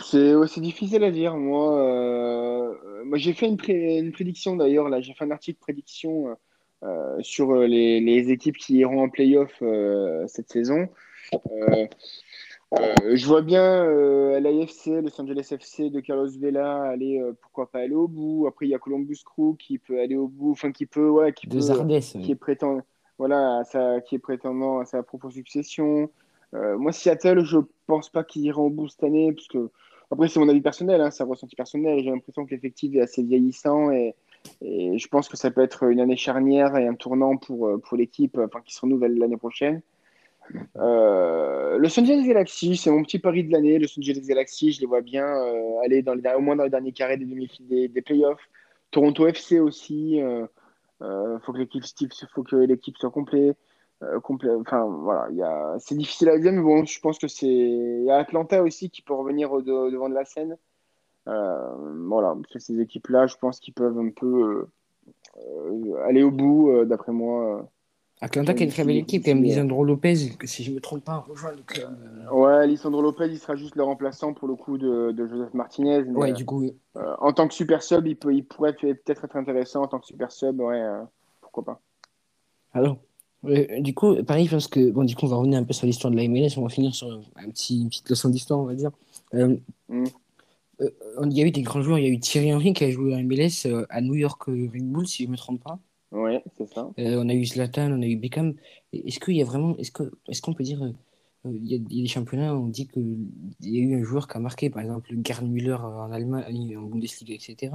C'est 0.05 0.34
aussi 0.34 0.61
difficile 0.61 1.03
à 1.05 1.11
dire. 1.11 1.36
Moi, 1.36 1.78
euh, 1.78 3.05
moi 3.05 3.16
j'ai 3.16 3.32
fait 3.32 3.49
une, 3.49 3.59
une 3.68 4.12
prédiction 4.12 4.57
d'ailleurs. 4.57 4.88
J'ai 5.01 5.14
fait 5.14 5.24
un 5.24 5.30
article 5.30 5.59
prédiction 5.59 6.28
euh, 6.28 6.34
sur 7.20 7.53
euh, 7.53 7.66
les, 7.66 8.01
les, 8.01 8.30
équipes 8.30 8.57
qui 8.57 8.78
iront 8.78 9.03
en 9.03 9.09
playoff 9.09 9.53
euh, 9.62 10.24
cette 10.26 10.49
saison. 10.51 10.89
je 11.33 13.26
vois 13.26 13.43
bien 13.43 13.85
l'AFC, 14.41 15.03
Los 15.03 15.20
Angeles 15.20 15.49
FC 15.51 15.91
de 15.91 16.01
Carlos 16.01 16.30
Vela 16.41 16.83
aller, 16.85 17.22
pourquoi 17.43 17.70
pas 17.70 17.80
aller 17.80 17.95
au 17.95 18.09
bout. 18.09 18.47
Après, 18.49 18.66
il 18.66 18.70
y 18.70 18.74
a 18.74 18.78
Columbus 18.78 19.20
Crew 19.24 19.57
qui 19.59 19.78
peut 19.78 20.01
aller 20.01 20.16
au 20.16 20.26
bout, 20.26 20.53
enfin 20.53 20.72
qui 20.72 20.87
peut, 20.87 21.09
ouais, 21.09 21.33
qui, 21.33 21.47
peut, 21.47 21.59
qui 21.59 22.33
est 22.33 22.37
prétendant, 22.37 22.83
voilà, 23.18 23.62
ça, 23.64 24.01
qui 24.01 24.16
est 24.16 24.20
prétendant 24.20 24.80
à 24.80 24.85
sa 24.85 25.03
propre 25.03 25.30
succession. 25.30 26.11
moi, 26.53 26.93
Seattle, 26.93 27.45
je 27.45 27.59
pense 27.87 28.09
pas 28.09 28.24
qu'ils 28.24 28.47
iront 28.47 28.66
au 28.66 28.70
bout 28.70 28.89
cette 28.89 29.05
année, 29.05 29.33
parce 29.33 29.49
que 29.49 29.70
après, 30.11 30.28
c'est 30.28 30.41
mon 30.41 30.49
avis 30.49 30.61
personnel, 30.61 31.01
hein, 31.01 31.11
c'est 31.11 31.22
un 31.22 31.26
ressenti 31.26 31.57
personnel. 31.57 32.01
J'ai 32.03 32.11
l'impression 32.11 32.45
que 32.45 32.51
l'effectif 32.51 32.95
est 32.95 33.01
assez 33.01 33.22
vieillissant 33.22 33.91
et, 33.91 34.14
et 34.61 34.99
je 34.99 35.09
pense 35.09 35.28
que 35.28 35.36
ça 35.36 35.51
peut 35.51 35.62
être 35.62 35.84
une 35.84 36.01
année 36.01 36.16
charnière 36.16 36.76
et 36.76 36.86
un 36.86 36.95
tournant 36.95 37.36
pour, 37.36 37.66
euh, 37.66 37.78
pour 37.78 37.97
l'équipe 37.97 38.38
enfin, 38.38 38.61
qui 38.64 38.74
se 38.74 38.80
renouvelle 38.80 39.16
l'année 39.18 39.36
prochaine. 39.36 39.82
Euh, 40.76 41.78
le 41.78 41.82
Los 41.82 41.99
Angeles 41.99 42.24
Galaxy, 42.26 42.76
c'est 42.76 42.90
mon 42.90 43.03
petit 43.03 43.18
pari 43.18 43.45
de 43.45 43.53
l'année. 43.53 43.78
Le 43.78 43.86
Los 43.86 43.99
Angeles 43.99 44.24
Galaxy, 44.26 44.72
je 44.72 44.80
les 44.80 44.86
vois 44.86 45.01
bien 45.01 45.24
euh, 45.24 45.80
aller 45.84 46.03
dans 46.03 46.14
au 46.36 46.40
moins 46.40 46.57
dans 46.57 46.64
les 46.64 46.70
derniers 46.70 46.93
carrés 46.93 47.16
des, 47.16 47.24
demi 47.24 47.49
des, 47.61 47.88
des 47.88 48.03
playoffs. 48.03 48.49
Toronto 48.90 49.26
FC 49.26 49.59
aussi. 49.59 50.20
Il 50.20 51.38
faut 51.43 51.53
que 52.43 52.57
l'équipe 52.57 52.97
soit 52.99 53.11
complète. 53.11 53.57
Complet, 54.24 54.51
enfin 54.51 54.84
voilà, 54.84 55.76
c'est 55.78 55.95
difficile 55.95 56.28
à 56.28 56.36
dire, 56.36 56.51
mais 56.51 56.61
bon, 56.61 56.84
je 56.84 56.99
pense 56.99 57.18
que 57.20 57.28
c'est. 57.28 57.47
Il 57.47 58.05
y 58.05 58.11
a 58.11 58.16
Atlanta 58.16 58.61
aussi 58.61 58.90
qui 58.90 59.01
peut 59.01 59.14
revenir 59.14 59.51
devant 59.62 60.09
de 60.09 60.14
la 60.14 60.24
scène. 60.24 60.57
Euh, 61.29 61.95
voilà, 62.07 62.37
ces 62.57 62.81
équipes-là, 62.81 63.27
je 63.27 63.37
pense 63.37 63.61
qu'ils 63.61 63.75
peuvent 63.75 63.99
un 63.99 64.11
peu 64.11 64.66
euh, 65.39 65.95
aller 66.05 66.23
au 66.23 66.31
bout, 66.31 66.70
euh, 66.70 66.85
d'après 66.85 67.12
moi. 67.12 67.68
Atlanta 68.20 68.55
qui 68.55 68.62
est 68.62 68.66
une 68.66 68.73
très 68.73 68.85
belle 68.85 68.99
équipe, 68.99 69.25
comme 69.25 69.43
Lisandro 69.43 69.85
Lopez, 69.85 70.14
si 70.45 70.62
je 70.62 70.70
ne 70.70 70.77
me 70.77 70.81
trompe 70.81 71.05
pas, 71.05 71.27
rejoint 71.29 71.53
le 71.53 71.62
club. 71.62 71.91
Ouais, 72.31 72.66
Lisandro 72.68 73.03
Lopez, 73.03 73.27
il 73.27 73.39
sera 73.39 73.57
juste 73.57 73.75
le 73.75 73.83
remplaçant 73.83 74.33
pour 74.33 74.47
le 74.47 74.55
coup 74.55 74.79
de, 74.79 75.11
de 75.11 75.27
Joseph 75.27 75.55
Martinez. 75.55 76.03
ouais, 76.05 76.33
du 76.33 76.45
coup. 76.45 76.64
en 76.95 77.33
tant 77.33 77.49
que 77.49 77.55
super 77.55 77.83
sub, 77.83 78.07
il, 78.07 78.16
peut, 78.16 78.33
il 78.33 78.45
pourrait 78.45 78.75
peut-être 78.75 79.25
être 79.25 79.37
intéressant 79.37 79.83
en 79.83 79.89
tant 79.89 79.99
que 79.99 80.07
super 80.07 80.31
sub, 80.31 80.61
ouais, 80.61 80.85
pourquoi 81.41 81.64
pas. 81.64 81.81
Alors, 82.75 82.99
du 83.43 83.93
coup, 83.93 84.23
pareil, 84.23 84.49
parce 84.49 84.68
que, 84.68 84.93
bon, 84.93 85.03
du 85.03 85.16
coup, 85.16 85.27
on 85.27 85.31
va 85.31 85.37
revenir 85.37 85.59
un 85.59 85.64
peu 85.64 85.73
sur 85.73 85.87
l'histoire 85.87 86.12
de 86.12 86.16
la 86.16 86.29
MLS, 86.29 86.57
on 86.59 86.62
va 86.62 86.68
finir 86.68 86.95
sur 86.95 87.09
un 87.11 87.49
petit, 87.51 87.83
une 87.83 87.89
petite 87.89 88.09
leçon 88.09 88.29
d'histoire, 88.29 88.61
on 88.61 88.66
va 88.66 88.75
dire. 88.75 88.93
Mm. 89.33 90.05
Euh, 90.81 90.91
il 91.25 91.37
y 91.37 91.43
a 91.43 91.47
eu 91.47 91.51
des 91.51 91.62
grands 91.62 91.83
joueurs. 91.83 91.99
Il 91.99 92.05
y 92.05 92.09
a 92.09 92.11
eu 92.11 92.18
Thierry 92.18 92.53
Henry 92.53 92.73
qui 92.73 92.85
a 92.85 92.91
joué 92.91 93.14
à 93.14 93.23
MLS 93.23 93.66
euh, 93.66 93.87
à 93.91 94.01
New 94.01 94.14
York 94.14 94.49
euh, 94.49 94.70
Red 94.73 94.85
Bull, 94.85 95.07
si 95.07 95.25
je 95.25 95.29
ne 95.29 95.33
me 95.33 95.37
trompe 95.37 95.62
pas. 95.62 95.79
Oui, 96.11 96.39
c'est 96.57 96.66
ça. 96.66 96.91
on 96.99 97.29
a 97.29 97.35
eu 97.35 97.45
Zlatan, 97.45 97.93
on 97.93 98.03
a 98.03 98.07
eu 98.07 98.16
Beckham. 98.16 98.55
Est-ce 98.93 99.18
qu'il 99.18 99.37
y 99.37 99.43
a 99.43 99.45
vraiment. 99.45 99.77
Est-ce 99.79 99.93
qu'on 99.93 100.11
est 100.29 100.41
qu'on 100.41 100.53
peut 100.53 100.64
dire. 100.64 100.93
il, 101.47 101.66
y 101.66 101.75
a, 101.75 101.79
des 101.79 102.07
championnats, 102.07 102.55
on 102.55 102.66
dit 102.66 102.87
qu'il 102.87 103.29
y 103.61 103.79
a 103.79 103.81
eu 103.81 103.95
un 103.99 104.03
joueur 104.03 104.29
qui 104.29 104.37
a 104.37 104.41
marqué, 104.41 104.68
par 104.68 104.83
exemple, 104.83 105.11
Gerd 105.25 105.47
Müller 105.47 105.79
en 105.81 106.12
Allemagne, 106.12 106.77
en 106.77 106.83
Bundesliga, 106.83 107.35
etc. 107.35 107.75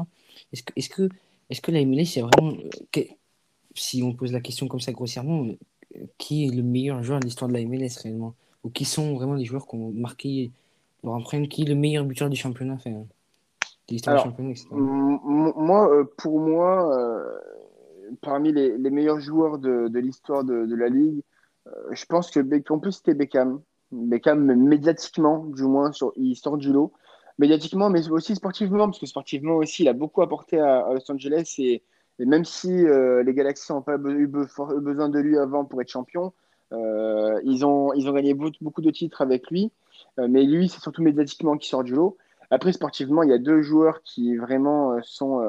Est-ce 0.53 0.61
que, 0.61 0.73
est 0.75 0.87
que, 0.87 1.09
est 1.49 1.61
que 1.61 1.71
la 1.71 1.83
MLS, 1.83 2.05
c'est 2.05 2.21
vraiment. 2.21 2.53
si 3.73 4.03
on 4.03 4.13
pose 4.13 4.31
la 4.31 4.41
question 4.41 4.67
comme 4.67 4.81
ça 4.81 4.91
grossièrement, 4.91 5.47
qui 6.19 6.45
est 6.45 6.55
le 6.55 6.61
meilleur 6.61 7.01
joueur 7.01 7.19
de 7.19 7.25
l'histoire 7.25 7.49
de 7.49 7.55
la 7.55 7.65
MLS 7.65 7.97
réellement? 8.03 8.35
Ou 8.63 8.69
qui 8.69 8.85
sont 8.85 9.15
vraiment 9.15 9.33
les 9.33 9.45
joueurs 9.45 9.67
qui 9.67 9.75
ont 9.75 9.91
marqué 9.93 10.51
pour 11.01 11.15
apprendre 11.15 11.47
qui 11.47 11.63
est 11.63 11.65
le 11.65 11.75
meilleur 11.75 12.05
buteur 12.05 12.29
du 12.29 12.35
championnat 12.35 12.73
enfin, 12.73 12.91
de 12.91 13.05
l'histoire 13.89 14.17
du 14.17 14.29
championnat, 14.29 14.51
etc. 14.51 14.67
Moi, 14.71 15.91
euh, 15.91 16.03
pour 16.17 16.39
moi, 16.39 16.97
euh, 16.97 17.39
parmi 18.21 18.51
les, 18.51 18.77
les, 18.77 18.89
meilleurs 18.89 19.19
joueurs 19.19 19.57
de, 19.57 19.87
de 19.87 19.99
l'histoire 19.99 20.43
de, 20.43 20.65
de, 20.65 20.75
la 20.75 20.89
Ligue, 20.89 21.21
euh, 21.67 21.71
je 21.91 22.05
pense 22.05 22.31
que 22.31 22.39
on 22.71 22.79
peut 22.79 22.91
citer 22.91 23.13
Beckham. 23.13 23.61
Beckham, 23.91 24.43
médiatiquement, 24.55 25.45
du 25.45 25.63
moins, 25.63 25.91
sur, 25.91 26.11
il 26.15 26.35
sort 26.35 26.57
du 26.57 26.71
lot. 26.73 26.91
Médiatiquement, 27.39 27.89
mais 27.89 28.09
aussi 28.09 28.35
sportivement, 28.35 28.85
parce 28.85 28.99
que 28.99 29.05
sportivement 29.05 29.55
aussi, 29.57 29.83
il 29.83 29.87
a 29.87 29.93
beaucoup 29.93 30.23
apporté 30.23 30.59
à, 30.59 30.87
Los 30.91 31.09
Angeles 31.11 31.55
et, 31.59 31.83
Et 32.19 32.25
même 32.25 32.45
si 32.45 32.69
les 32.69 33.33
Galaxies 33.33 33.71
n'ont 33.71 33.83
pas 33.83 33.95
eu 33.95 34.27
besoin 34.27 35.07
de 35.07 35.19
lui 35.19 35.37
avant 35.37 35.63
pour 35.63 35.79
être 35.81 35.91
champion, 35.91 36.33
ils, 36.71 37.63
ont, 37.63 37.93
ils 37.93 38.09
ont 38.09 38.13
gagné 38.13 38.33
beaucoup 38.33 38.81
de 38.81 38.89
titres 38.89 39.21
avec 39.21 39.51
lui. 39.51 39.71
Mais 40.17 40.43
lui, 40.43 40.69
c'est 40.69 40.81
surtout 40.81 41.03
médiatiquement 41.03 41.57
qui 41.57 41.69
sort 41.69 41.83
du 41.83 41.93
lot. 41.93 42.17
Après, 42.49 42.71
sportivement, 42.71 43.23
il 43.23 43.29
y 43.29 43.33
a 43.33 43.37
deux 43.37 43.61
joueurs 43.61 44.01
qui 44.03 44.35
vraiment 44.35 44.97
sont, 45.03 45.41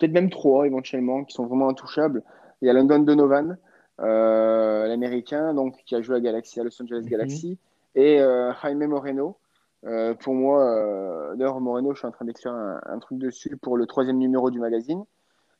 peut-être 0.00 0.12
même 0.12 0.30
trois 0.30 0.66
éventuellement, 0.66 1.24
qui 1.24 1.34
sont 1.34 1.46
vraiment 1.46 1.68
intouchables. 1.68 2.22
Il 2.62 2.66
y 2.66 2.70
a 2.70 2.72
London 2.72 3.00
Donovan, 3.00 3.58
euh, 4.00 4.86
l'américain, 4.86 5.52
donc 5.52 5.76
qui 5.84 5.94
a 5.94 6.00
joué 6.00 6.16
à 6.16 6.20
Galaxy, 6.20 6.58
à 6.58 6.64
Los 6.64 6.82
Angeles 6.82 7.02
mhm. 7.02 7.10
Galaxy, 7.10 7.58
et 7.94 8.20
euh, 8.20 8.52
Jaime 8.62 8.86
Moreno. 8.86 9.36
Euh, 9.84 10.14
pour 10.14 10.34
moi, 10.34 11.34
d'ailleurs, 11.36 11.60
Moreno, 11.60 11.92
je 11.92 11.98
suis 11.98 12.08
en 12.08 12.10
train 12.10 12.24
d'écrire 12.24 12.52
un, 12.52 12.98
truc 12.98 13.18
dessus 13.18 13.56
pour 13.56 13.76
le 13.76 13.86
troisième 13.86 14.18
numéro 14.18 14.50
du 14.50 14.58
magazine. 14.58 15.04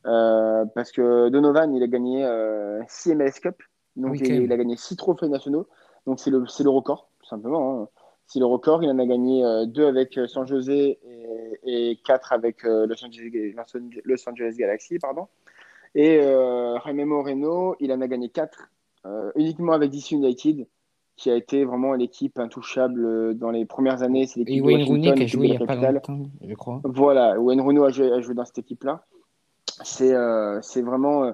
parce 0.02 0.90
que 0.92 1.28
Donovan, 1.28 1.74
il 1.74 1.82
a 1.82 1.86
gagné 1.86 2.26
6 2.88 3.14
MLS 3.14 3.40
Cup, 3.42 3.62
donc 3.96 4.18
il, 4.20 4.50
a 4.52 4.56
gagné 4.56 4.76
6 4.76 4.96
trophées 4.96 5.28
nationaux, 5.28 5.66
donc 6.06 6.18
c'est 6.18 6.30
le, 6.30 6.38
le, 6.38 6.70
record, 6.70 7.09
simplement. 7.30 7.82
Hein. 7.82 7.88
C'est 8.26 8.38
le 8.38 8.46
record, 8.46 8.84
il 8.84 8.90
en 8.90 8.98
a 8.98 9.06
gagné 9.06 9.42
2 9.66 9.86
avec 9.86 10.20
San 10.28 10.46
José 10.46 11.00
et, 11.64 11.98
4 12.04 12.32
avec 12.32 12.62
Los 12.62 13.04
Angeles, 13.04 13.54
Los 14.04 14.28
Angeles 14.28 14.54
Galaxy. 14.56 15.00
Pardon. 15.00 15.26
Et 15.94 16.20
euh, 16.20 16.78
Jaime 16.84 17.04
Moreno, 17.04 17.76
il 17.80 17.92
en 17.92 18.00
a 18.00 18.06
gagné 18.06 18.28
4 18.28 18.70
euh, 19.06 19.30
uniquement 19.34 19.72
avec 19.72 19.90
DC 19.90 20.12
United, 20.12 20.66
qui 21.16 21.30
a 21.30 21.34
été 21.34 21.64
vraiment 21.64 21.94
l'équipe 21.94 22.38
intouchable 22.38 23.04
euh, 23.04 23.34
dans 23.34 23.50
les 23.50 23.64
premières 23.64 24.02
années. 24.02 24.26
C'est 24.26 24.40
l'équipe 24.40 24.56
Et 24.56 24.60
Wayne 24.60 24.86
Rooney 24.86 25.14
qui 25.14 25.22
a 25.22 25.26
joué 25.26 25.48
il 25.48 25.56
n'y 25.56 25.62
a 25.62 25.66
pas 25.66 25.90
longtemps, 25.90 26.20
je 26.46 26.54
crois. 26.54 26.80
Voilà, 26.84 27.40
Wayne 27.40 27.60
Rooney 27.60 27.84
a 27.84 27.88
joué, 27.88 28.12
a 28.12 28.20
joué 28.20 28.34
dans 28.34 28.44
cette 28.44 28.58
équipe-là. 28.58 29.04
C'est 29.82 30.14
euh, 30.14 30.60
vraiment 30.76 31.32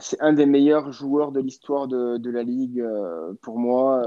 c'est 0.00 0.20
un 0.20 0.34
des 0.34 0.44
meilleurs 0.44 0.92
joueurs 0.92 1.32
de 1.32 1.40
l'histoire 1.40 1.88
de, 1.88 2.18
de, 2.18 2.30
la 2.30 2.42
Ligue 2.42 2.84
pour 3.40 3.58
moi. 3.58 4.02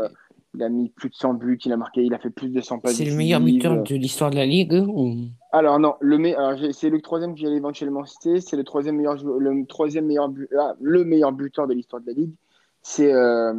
Il 0.55 0.61
a 0.61 0.69
mis 0.69 0.89
plus 0.89 1.09
de 1.09 1.15
100 1.15 1.33
buts, 1.33 1.59
il 1.65 1.71
a 1.71 1.77
marqué, 1.77 2.03
il 2.03 2.13
a 2.13 2.19
fait 2.19 2.29
plus 2.29 2.49
de 2.49 2.61
100 2.61 2.79
passes. 2.79 2.95
C'est 2.95 3.05
le 3.05 3.15
meilleur 3.15 3.41
buteur 3.41 3.81
de 3.81 3.95
l'histoire 3.95 4.29
de 4.29 4.35
la 4.35 4.45
Ligue 4.45 4.73
ou... 4.73 5.15
Alors 5.51 5.79
non, 5.79 5.95
le 5.99 6.71
c'est 6.71 6.89
le 6.89 7.01
troisième 7.01 7.33
que 7.33 7.39
j'allais 7.39 7.57
éventuellement 7.57 8.05
citer. 8.05 8.39
C'est 8.39 8.55
le 8.55 8.63
troisième 8.63 8.97
meilleur, 8.97 9.15
le 9.15 9.65
troisième 9.65 10.05
meilleur, 10.05 10.31
ah, 10.59 10.75
le 10.79 11.03
meilleur 11.03 11.31
buteur 11.31 11.67
de 11.67 11.73
l'histoire 11.73 12.01
de 12.01 12.07
la 12.07 12.13
Ligue. 12.13 12.33
C'est 12.81 13.11
euh, 13.11 13.53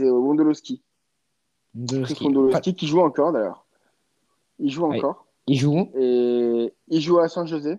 Wondolowski. 0.00 0.82
Wondolowski 1.74 2.74
qui 2.74 2.86
joue 2.86 3.00
encore 3.00 3.32
d'ailleurs. 3.32 3.64
Il 4.58 4.70
joue 4.70 4.84
encore. 4.84 5.26
Il 5.46 5.56
joue 5.56 5.88
Et 5.94 6.74
il 6.88 7.00
joue 7.00 7.18
à 7.18 7.28
San 7.28 7.46
José. 7.46 7.78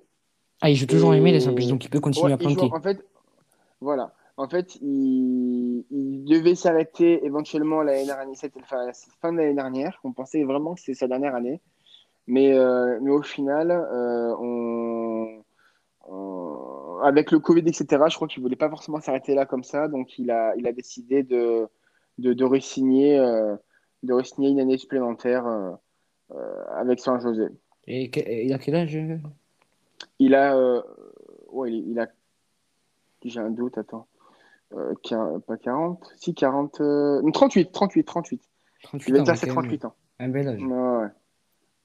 Ah, 0.62 0.70
il 0.70 0.76
joue 0.76 0.88
toujours 0.88 1.14
et... 1.14 1.20
MLS 1.20 1.48
en 1.48 1.54
plus, 1.54 1.68
donc 1.68 1.86
il 1.86 1.90
peut 1.90 2.00
continuer 2.00 2.34
à 2.34 2.38
planter. 2.38 2.70
En 2.72 2.82
fait, 2.82 3.06
voilà. 3.80 4.14
En 4.40 4.48
fait, 4.48 4.78
il, 4.82 5.84
devait 6.24 6.56
s'arrêter 6.56 7.26
éventuellement 7.26 7.82
l'année 7.82 8.06
dernière, 8.06 8.38
enfin, 8.62 8.86
la 8.86 8.94
fin 9.22 9.34
de 9.34 9.38
l'année 9.38 9.54
dernière. 9.54 10.00
On 10.06 10.14
pensait 10.14 10.46
vraiment 10.46 10.76
que 10.76 10.80
c'était 10.80 10.94
sa 10.94 11.10
dernière 11.10 11.36
année. 11.36 11.60
Mais, 12.26 12.58
euh, 12.58 13.00
mais 13.02 13.12
au 13.12 13.22
final, 13.22 13.70
euh, 13.70 14.34
on, 14.40 15.44
avec 17.04 17.32
le 17.32 17.40
Covid, 17.40 17.64
etc., 17.68 17.86
je 18.08 18.16
crois 18.16 18.30
qu'il 18.30 18.42
ne 18.42 18.46
voulait 18.46 18.56
pas 18.56 18.70
forcément 18.70 19.02
s'arrêter 19.02 19.36
là 19.36 19.46
comme 19.46 19.66
ça. 19.66 19.90
Donc, 19.90 20.18
il 20.18 20.32
a, 20.32 20.56
il 20.56 20.66
a 20.68 20.72
décidé 20.72 21.24
de, 21.24 21.68
de, 22.18 22.32
de 22.32 22.46
re-signer 22.46 23.20
euh, 23.20 23.58
une 24.04 24.60
année 24.62 24.78
supplémentaire 24.78 25.46
avec 26.78 27.02
San 27.02 27.20
José. 27.20 27.48
Et 27.88 28.10
il 28.46 28.54
a 28.54 28.58
quel 28.58 28.76
âge? 28.76 28.98
Il 30.18 30.34
a. 30.34 30.82
ouais, 31.52 31.74
il, 31.74 32.00
a. 32.00 32.08
J'ai 33.26 33.42
un 33.42 33.50
doute, 33.50 33.78
attends. 33.78 34.08
Euh, 34.74 35.40
pas 35.48 35.58
40, 35.58 36.14
si 36.18 36.34
40, 36.34 36.82
38, 37.34 37.72
38, 37.72 38.04
38. 38.04 38.42
il 39.08 39.14
va 39.14 39.20
être 39.20 39.36
ses 39.36 39.48
38 39.48 39.86
ans. 39.86 39.96
Un 40.20 40.30
bel 40.30 40.48
âge. 40.48 40.62
Ouais. 40.62 41.08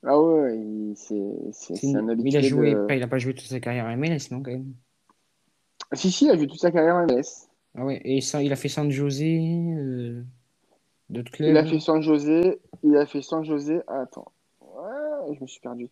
Ah 0.07 0.21
ouais, 0.21 0.93
c'est 0.97 1.97
un 1.97 2.09
habitué. 2.09 2.29
Il 2.29 2.37
a 2.37 2.41
joué, 2.43 2.77
il 2.91 3.03
a 3.03 3.07
pas 3.07 3.19
joué 3.19 3.35
toute 3.35 3.47
sa 3.47 3.61
carrière 3.61 3.87
en 3.87 3.97
MLS, 3.97 4.31
non, 4.31 4.43
quand 4.43 4.51
même 4.51 4.75
Si, 5.93 6.11
si, 6.11 6.27
il 6.27 6.31
a 6.31 6.37
joué 6.37 6.47
toute 6.47 6.61
sa 6.61 6.71
carrière 6.71 6.97
en 6.97 7.07
MLS. 7.07 7.49
Ah 7.77 7.85
ouais, 7.85 8.01
et 8.05 8.21
ça, 8.21 8.43
il 8.43 8.53
a 8.53 8.57
fait 8.57 8.69
San 8.69 8.91
José, 8.91 9.41
euh, 9.77 10.23
d'autres 11.09 11.33
clubs 11.33 11.49
Il 11.49 11.57
a 11.57 11.65
fait 11.65 11.81
San 11.81 12.03
José, 12.03 12.61
il 12.83 12.97
a 12.97 13.07
fait 13.07 13.23
San 13.23 13.45
José, 13.45 13.81
ah, 13.89 14.03
attends, 14.03 14.31
ouais, 14.61 15.35
je 15.35 15.41
me 15.41 15.47
suis 15.47 15.61
perdu. 15.61 15.89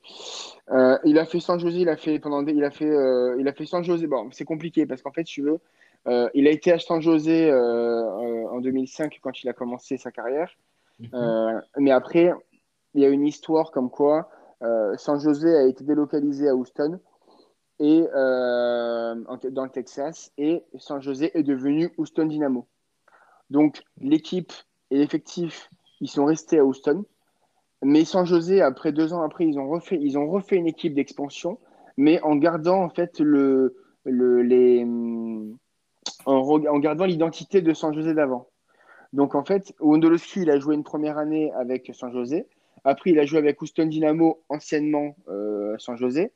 Euh, 0.71 0.99
il 1.05 1.19
a 1.19 1.25
fait 1.25 1.41
San 1.41 1.59
José, 1.59 1.79
il 1.79 1.89
a 1.89 1.97
fait 1.97 2.19
pendant, 2.19 2.47
il 2.47 2.63
a 2.63 2.71
fait, 2.71 2.89
euh, 2.89 3.37
il 3.41 3.49
a 3.49 3.53
fait 3.53 3.67
San 3.67 3.83
José, 3.83 4.07
bon, 4.07 4.29
c'est 4.31 4.45
compliqué 4.45 4.87
parce 4.87 5.03
qu'en 5.03 5.11
fait, 5.11 5.25
tu 5.25 5.43
veux, 5.43 5.59
euh, 6.09 6.29
il 6.35 6.49
a 6.49 6.51
été 6.51 6.73
à 6.73 6.79
San 6.79 7.01
José 7.01 7.49
euh, 7.49 7.55
euh, 7.55 8.49
en 8.49 8.61
2005 8.61 9.21
quand 9.23 9.43
il 9.43 9.49
a 9.49 9.53
commencé 9.53 9.97
sa 9.97 10.11
carrière. 10.11 10.51
Mhm. 10.99 11.63
mais 11.79 11.91
après, 11.91 12.33
il 12.95 13.03
y 13.03 13.05
a 13.05 13.09
une 13.09 13.27
histoire 13.27 13.73
comme 13.73 13.91
quoi 13.91 14.29
San 14.97 15.19
José 15.19 15.53
a 15.57 15.67
été 15.67 15.83
délocalisé 15.83 16.49
à 16.49 16.55
Houston 16.55 17.01
et 17.81 18.03
dans 18.13 19.65
le 19.65 19.71
Texas 19.71 20.31
et 20.39 20.63
San 20.79 21.03
José 21.03 21.37
est 21.37 21.43
devenu 21.43 21.91
Houston 21.99 22.27
Dynamo. 22.27 22.69
Donc 23.51 23.83
l'équipe 24.01 24.53
et 24.91 24.99
l'effectif, 24.99 25.71
ils 26.01 26.09
sont 26.09 26.27
restés 26.27 26.59
à 26.59 26.65
Houston. 26.65 27.05
Mais 27.83 28.05
San 28.05 28.25
José, 28.25 28.61
après 28.61 28.93
deux 28.93 29.13
ans 29.13 29.23
après, 29.23 29.47
ils 29.47 29.59
ont 29.59 29.69
refait, 29.69 29.99
ils 30.01 30.17
ont 30.19 30.31
refait 30.31 30.57
une 30.57 30.69
équipe 30.69 30.95
d'expansion, 30.95 31.59
mais 31.97 32.21
en 32.21 32.37
gardant 32.37 32.85
en 32.85 32.91
fait 32.91 33.19
le, 33.19 33.77
le 34.05 34.43
les, 34.43 34.87
en, 36.27 36.79
gardant 36.79 37.05
l'identité 37.05 37.63
de 37.63 37.73
San 37.75 37.95
José 37.95 38.15
d'avant. 38.15 38.49
Donc 39.13 39.35
en 39.35 39.45
fait, 39.45 39.75
Wondolowski, 39.81 40.43
il 40.43 40.51
a 40.51 40.59
joué 40.59 40.75
une 40.75 40.85
première 40.85 41.19
année 41.19 41.53
avec 41.53 41.91
San 41.95 42.13
José. 42.13 42.47
Après, 42.85 43.11
il 43.11 43.19
a 43.19 43.25
joué 43.25 43.39
avec 43.39 43.61
Houston 43.61 43.87
Dynamo, 43.87 44.43
anciennement 44.49 45.15
euh, 45.29 45.77
San 45.79 45.97
José. 45.97 46.33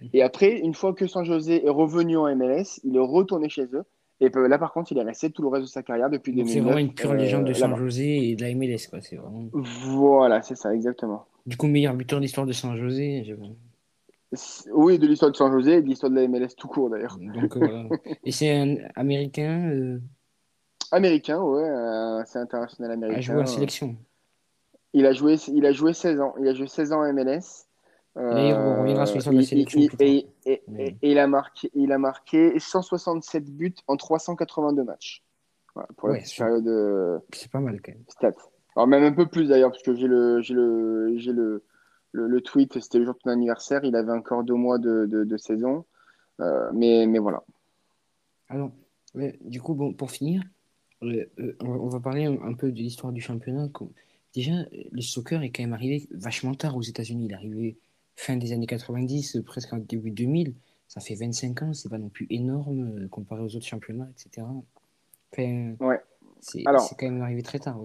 Mhm. 0.00 0.08
Et 0.12 0.22
après, 0.22 0.58
une 0.58 0.74
fois 0.74 0.92
que 0.92 1.06
San 1.06 1.24
José 1.24 1.64
est 1.64 1.70
revenu 1.70 2.16
en 2.16 2.34
MLS, 2.36 2.80
il 2.84 2.96
est 2.96 3.00
retourné 3.00 3.48
chez 3.48 3.64
eux. 3.72 3.84
Et 4.20 4.30
là, 4.34 4.58
par 4.58 4.72
contre, 4.72 4.90
il 4.90 4.98
est 4.98 5.02
resté 5.02 5.30
tout 5.30 5.42
le 5.42 5.48
reste 5.48 5.66
de 5.66 5.70
sa 5.70 5.84
carrière 5.84 6.10
depuis 6.10 6.32
2009. 6.32 6.52
C'est 6.52 6.60
vraiment 6.60 6.78
une 6.78 6.92
pure 6.92 7.14
légende 7.14 7.44
de 7.44 7.50
euh, 7.50 7.54
San 7.54 7.76
José 7.76 8.30
et 8.30 8.34
de 8.34 8.42
la 8.42 8.52
MLS. 8.52 8.88
Quoi. 8.90 8.98
Vraiment... 8.98 9.48
Voilà, 9.52 10.42
c'est 10.42 10.56
ça, 10.56 10.74
exactement. 10.74 11.26
Du 11.46 11.56
coup, 11.56 11.68
meilleur 11.68 11.94
buteur 11.94 12.20
d'histoire 12.20 12.44
de 12.44 12.52
San 12.52 12.76
José. 12.76 13.36
Oui, 14.72 14.98
de 14.98 15.06
l'histoire 15.06 15.30
de 15.30 15.36
San 15.36 15.50
José 15.50 15.74
et 15.74 15.82
de 15.82 15.86
l'histoire 15.86 16.10
de 16.10 16.16
la 16.16 16.28
MLS 16.28 16.54
tout 16.56 16.68
court 16.68 16.90
d'ailleurs. 16.90 17.18
Et 18.24 18.32
c'est 18.32 18.54
un 18.54 18.76
américain 18.94 19.70
euh, 19.70 19.98
Américain, 20.90 21.40
ouais, 21.40 22.22
c'est 22.26 22.38
international 22.38 22.92
américain. 22.92 23.18
Il 23.18 23.18
a 23.18 23.20
joué 23.20 23.42
en 23.42 23.46
sélection. 23.46 23.96
Il 24.94 25.06
a 25.06 25.12
joué, 25.12 25.36
il 25.48 25.66
a 25.66 25.72
joué 25.72 25.92
16 25.92 26.20
ans. 26.20 26.34
Il 26.40 26.48
a 26.48 26.54
joué 26.54 26.66
16 26.66 26.92
ans 26.92 27.00
en 27.00 27.12
MLS. 27.12 27.66
et 28.16 28.54
on 28.54 28.80
reviendra 28.80 29.06
sur 29.06 29.16
l'histoire 29.16 29.34
de 29.34 29.40
la 29.40 29.46
sélection. 29.46 29.80
Et, 30.00 30.26
et, 30.46 30.62
il, 31.02 31.18
a 31.18 31.26
marqué, 31.26 31.70
il 31.74 31.92
a 31.92 31.98
marqué 31.98 32.58
167 32.58 33.44
buts 33.50 33.74
en 33.86 33.96
382 33.96 34.82
matchs. 34.82 35.22
Voilà, 35.74 35.88
pour 35.96 36.08
la 36.08 36.18
période. 36.18 36.66
Euh, 36.66 37.18
c'est 37.34 37.50
pas 37.50 37.60
mal 37.60 37.80
quand 37.82 37.92
même. 37.92 38.04
Stats. 38.08 38.32
Alors 38.74 38.86
même 38.86 39.04
un 39.04 39.12
peu 39.12 39.26
plus 39.26 39.48
d'ailleurs, 39.48 39.70
parce 39.70 39.82
que 39.82 39.94
j'ai 39.94 40.06
le, 40.06 40.40
j'ai 40.40 40.54
le, 40.54 41.12
j'ai 41.16 41.32
le, 41.32 41.64
le, 42.12 42.40
tweet, 42.40 42.80
c'était 42.80 42.98
le 42.98 43.04
jour 43.04 43.14
de 43.14 43.18
ton 43.20 43.30
anniversaire. 43.30 43.84
Il 43.84 43.96
avait 43.96 44.12
encore 44.12 44.44
deux 44.44 44.54
mois 44.54 44.78
de, 44.78 45.06
de, 45.06 45.36
saison. 45.36 45.84
Euh, 46.40 46.70
mais, 46.72 47.06
mais 47.06 47.18
voilà. 47.18 47.42
Alors, 48.48 48.70
du 49.14 49.60
coup, 49.60 49.74
bon, 49.74 49.92
pour 49.92 50.10
finir, 50.10 50.42
euh, 51.02 51.24
euh, 51.38 51.56
on 51.60 51.88
va 51.88 52.00
parler 52.00 52.24
un, 52.24 52.54
peu 52.54 52.70
de 52.70 52.76
l'histoire 52.78 53.12
du 53.12 53.20
championnat. 53.20 53.68
Déjà, 54.34 54.52
le 54.90 55.00
soccer 55.00 55.42
est 55.42 55.50
quand 55.50 55.62
même 55.62 55.72
arrivé 55.72 56.08
vachement 56.12 56.54
tard 56.54 56.76
aux 56.76 56.82
États-Unis. 56.82 57.26
Il 57.26 57.32
est 57.32 57.34
arrivé 57.34 57.76
fin 58.16 58.36
des 58.36 58.52
années 58.52 58.66
90, 58.66 59.42
presque 59.44 59.72
en 59.72 59.78
début 59.78 60.10
2000. 60.10 60.54
Ça 60.86 61.00
fait 61.00 61.14
25 61.14 61.62
ans, 61.62 61.74
c'est 61.74 61.90
pas 61.90 61.98
non 61.98 62.08
plus 62.08 62.26
énorme 62.30 63.08
comparé 63.10 63.42
aux 63.42 63.54
autres 63.54 63.66
championnats, 63.66 64.08
etc. 64.10 64.46
Enfin, 65.32 65.74
ouais. 65.80 66.00
C'est 66.40 66.62
quand 66.62 67.02
même 67.02 67.20
arrivé 67.20 67.42
très 67.42 67.58
tard. 67.58 67.78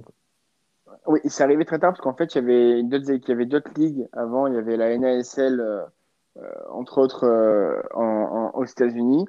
Oui, 1.06 1.20
c'est 1.26 1.44
arrivé 1.44 1.66
très 1.66 1.80
tard 1.80 1.91
parce 1.91 2.02
qu'en 2.02 2.14
fait, 2.14 2.36
il 2.36 2.38
y 2.38 3.32
avait 3.32 3.46
d'autres, 3.46 3.72
ligues 3.78 4.08
avant. 4.14 4.48
Il 4.48 4.56
y 4.56 4.58
avait 4.58 4.78
la 4.78 4.98
NASL, 4.98 5.60
euh, 5.60 5.84
euh, 6.38 6.41
entre 6.72 7.00
autres, 7.00 7.26
euh, 7.26 7.82
en, 7.94 8.52
aux 8.54 8.66
États-Unis. 8.66 9.26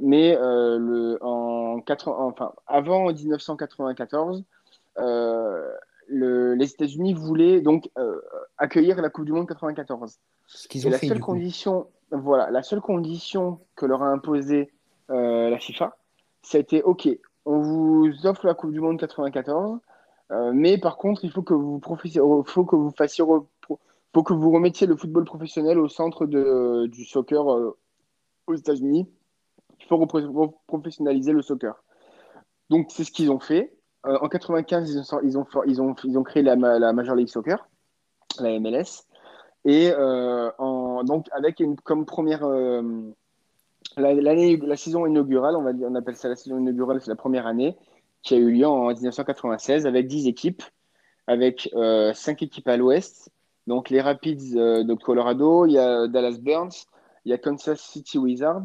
mais 0.00 0.36
le, 0.36 1.18
en 1.22 1.80
enfin, 2.06 2.52
avant 2.66 3.12
1994, 3.12 4.44
le, 6.10 6.54
les 6.54 6.72
États-Unis 6.72 7.14
voulaient 7.14 7.60
donc 7.60 7.90
accueillir 8.56 9.00
la 9.00 9.10
Coupe 9.10 9.26
du 9.26 9.32
Monde 9.32 9.48
94. 9.48 10.18
Ce 10.46 10.68
qu'ils 10.68 10.86
ont 10.86 10.90
la 10.90 10.98
fait, 10.98 11.08
seule 11.08 11.20
condition, 11.20 11.86
voilà, 12.10 12.50
la 12.50 12.62
seule 12.62 12.80
condition 12.80 13.60
que 13.76 13.86
leur 13.86 14.02
a 14.02 14.08
imposée 14.08 14.72
la 15.08 15.58
FIFA, 15.58 15.96
c'était 16.42 16.82
OK, 16.82 17.08
on 17.44 17.60
vous 17.60 18.26
offre 18.26 18.46
la 18.46 18.54
Coupe 18.54 18.72
du 18.72 18.80
Monde 18.80 18.98
94 18.98 19.80
euh, 20.30 20.52
mais 20.54 20.78
par 20.78 20.96
contre, 20.98 21.24
il 21.24 21.30
faut 21.30 21.42
que 21.42 21.54
vous, 21.54 21.80
faut 21.80 22.64
que 22.64 22.76
faut 24.14 24.22
que 24.22 24.32
vous 24.32 24.50
remettiez 24.50 24.86
le 24.86 24.96
football 24.96 25.24
professionnel 25.24 25.78
au 25.78 25.88
centre 25.88 26.26
du 26.26 27.04
soccer 27.04 27.52
euh, 27.52 27.78
aux 28.46 28.54
États-Unis, 28.54 29.06
il 29.80 29.86
faut 29.86 30.06
professionnaliser 30.66 31.32
le 31.32 31.42
soccer. 31.42 31.82
Donc, 32.70 32.88
c'est 32.90 33.04
ce 33.04 33.12
qu'ils 33.12 33.30
ont 33.30 33.38
fait. 33.38 33.74
Euh, 34.06 34.18
en 34.20 34.28
95, 34.28 34.90
ils 34.90 34.98
ont, 35.14 35.20
ils 35.22 35.38
ont, 35.38 35.46
ils 35.66 35.82
ont, 35.82 35.94
ils 36.04 36.18
ont 36.18 36.22
créé 36.22 36.42
la, 36.42 36.56
la, 36.56 36.92
Major 36.92 37.14
League 37.14 37.28
Soccer, 37.28 37.68
la 38.40 38.58
MLS. 38.58 39.04
Et 39.64 39.90
donc, 39.90 41.26
avec 41.32 41.62
comme 41.84 42.06
première. 42.06 42.46
L'année, 43.96 44.56
la, 44.56 44.76
saison 44.76 45.06
inaugurale, 45.06 45.56
on, 45.56 45.62
va 45.62 45.72
dire, 45.72 45.88
on 45.90 45.94
appelle 45.94 46.16
ça 46.16 46.28
la 46.28 46.36
saison 46.36 46.58
inaugurale, 46.58 47.00
c'est 47.00 47.10
la 47.10 47.16
première 47.16 47.46
année, 47.46 47.76
qui 48.22 48.34
a 48.34 48.36
eu 48.36 48.50
lieu 48.50 48.66
en 48.66 48.88
1996 48.88 49.86
avec 49.86 50.06
10 50.06 50.26
équipes, 50.26 50.62
avec 51.26 51.70
5 52.14 52.42
équipes 52.42 52.68
à 52.68 52.76
l'ouest. 52.76 53.30
Donc, 53.66 53.90
les 53.90 54.00
Rapids 54.00 54.54
de 54.54 54.94
Colorado, 54.94 55.66
il 55.66 55.72
y 55.72 55.78
a 55.78 56.08
Dallas 56.08 56.38
Burns, 56.40 56.86
il 57.24 57.30
y 57.30 57.34
a 57.34 57.38
Kansas 57.38 57.80
City 57.80 58.18
Wizards, 58.18 58.64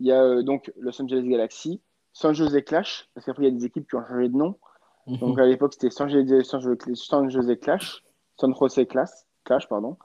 il 0.00 0.06
y 0.06 0.12
a 0.12 0.42
donc 0.42 0.72
Los 0.78 1.00
Angeles 1.02 1.28
Galaxy, 1.28 1.80
San 2.12 2.34
Jose 2.34 2.62
Clash, 2.64 3.08
parce 3.14 3.26
qu'après 3.26 3.44
il 3.44 3.46
y 3.46 3.54
a 3.54 3.58
des 3.58 3.64
équipes 3.64 3.88
qui 3.88 3.96
ont 3.96 4.04
changé 4.06 4.28
de 4.28 4.36
nom. 4.36 4.56
Mhm. 5.06 5.18
Donc 5.18 5.38
à 5.38 5.46
l'époque 5.46 5.74
c'était 5.74 5.90
San 5.90 6.08
Jose, 6.08 6.42
San 6.44 6.60
Jose 7.30 7.58
Clash, 7.60 8.02
San 8.36 8.54
Jose 8.54 8.86
Clash, 8.88 9.10
Clash 9.44 9.68
pardon. 9.68 9.96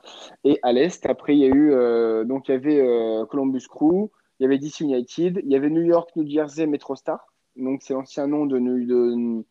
Et 0.43 0.59
à 0.63 0.71
l'est 0.71 1.05
après 1.05 1.35
il 1.35 1.39
y 1.39 1.45
a 1.45 1.49
eu 1.49 1.73
euh, 1.73 2.23
donc 2.23 2.47
il 2.47 2.51
y 2.51 2.55
avait 2.55 2.81
euh, 2.81 3.25
Columbus 3.25 3.67
Crew, 3.67 4.09
il 4.39 4.43
y 4.43 4.45
avait 4.45 4.57
DC 4.57 4.81
United, 4.81 5.41
il 5.43 5.51
y 5.51 5.55
avait 5.55 5.69
New 5.69 5.81
York 5.81 6.11
New 6.15 6.27
Jersey 6.27 6.65
MetroStar. 6.65 7.32
Donc 7.55 7.81
c'est 7.83 7.93
l'ancien 7.93 8.27
nom 8.27 8.45
de, 8.45 8.59
de, 8.59 9.43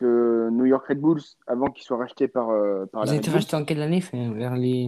de, 0.00 0.48
New 0.50 0.66
York 0.66 0.86
Red 0.86 1.00
Bulls 1.00 1.22
avant 1.46 1.66
qu'il 1.66 1.84
soit 1.84 1.96
racheté 1.96 2.28
par, 2.28 2.50
euh, 2.50 2.86
par 2.86 3.02
ont 3.02 3.12
été 3.12 3.30
rachetés 3.30 3.56
en 3.56 3.64
quelle 3.64 3.82
année 3.82 4.02
vers 4.12 4.56
les 4.56 4.86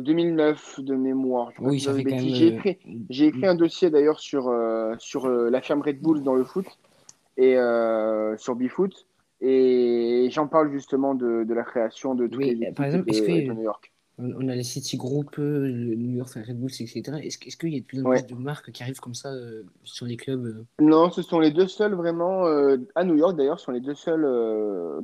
2009 0.00 0.80
de 0.80 0.94
mémoire. 0.94 1.52
oui, 1.60 1.80
ça 1.80 1.94
fait 1.94 2.04
quand 2.04 2.16
même... 2.16 2.24
J'ai 2.28 2.48
écrit, 2.48 2.78
j'ai 3.10 3.26
écrit 3.26 3.46
un 3.46 3.54
dossier 3.54 3.90
d'ailleurs 3.90 4.20
sur, 4.20 4.48
euh, 4.48 4.94
sur 4.98 5.26
euh, 5.26 5.50
la 5.50 5.60
firme 5.60 5.82
Red 5.82 6.00
Bull 6.00 6.22
dans 6.22 6.34
le 6.34 6.44
foot 6.44 6.66
et 7.36 7.56
euh, 7.56 8.36
sur 8.36 8.54
BeFoot. 8.54 9.06
Et 9.40 10.28
j'en 10.32 10.48
parle 10.48 10.72
justement 10.72 11.14
de, 11.14 11.44
de, 11.44 11.54
la 11.54 11.62
création 11.62 12.14
de 12.14 12.26
toutes 12.26 12.42
les 12.42 12.72
par 12.72 12.86
exemple, 12.86 13.08
est-ce 13.08 13.22
que 13.22 13.52
New 13.52 13.62
York. 13.62 13.92
On 14.18 14.48
a 14.48 14.54
les 14.54 14.64
City 14.64 14.96
Group, 14.96 15.36
le 15.36 15.94
New 15.94 16.16
York 16.16 16.34
Red 16.34 16.58
Bulls, 16.58 16.72
etc. 16.80 17.02
Est-ce, 17.22 17.38
qu'il 17.38 17.72
y 17.72 17.76
a 17.76 17.80
de 17.80 17.84
plus 17.84 18.04
en 18.04 18.10
plus 18.10 18.26
de 18.26 18.34
marques 18.34 18.72
qui 18.72 18.82
arrivent 18.82 18.98
comme 18.98 19.14
ça 19.14 19.30
sur 19.84 20.06
les 20.06 20.16
clubs 20.16 20.64
Non, 20.80 21.10
ce 21.10 21.22
sont 21.22 21.38
les 21.38 21.52
deux 21.52 21.68
seuls 21.68 21.94
vraiment, 21.94 22.46
à 22.96 23.04
New 23.04 23.14
York 23.14 23.36
d'ailleurs, 23.36 23.60
ce 23.60 23.66
sont 23.66 23.72
les 23.72 23.80
deux 23.80 23.94
seuls 23.94 24.26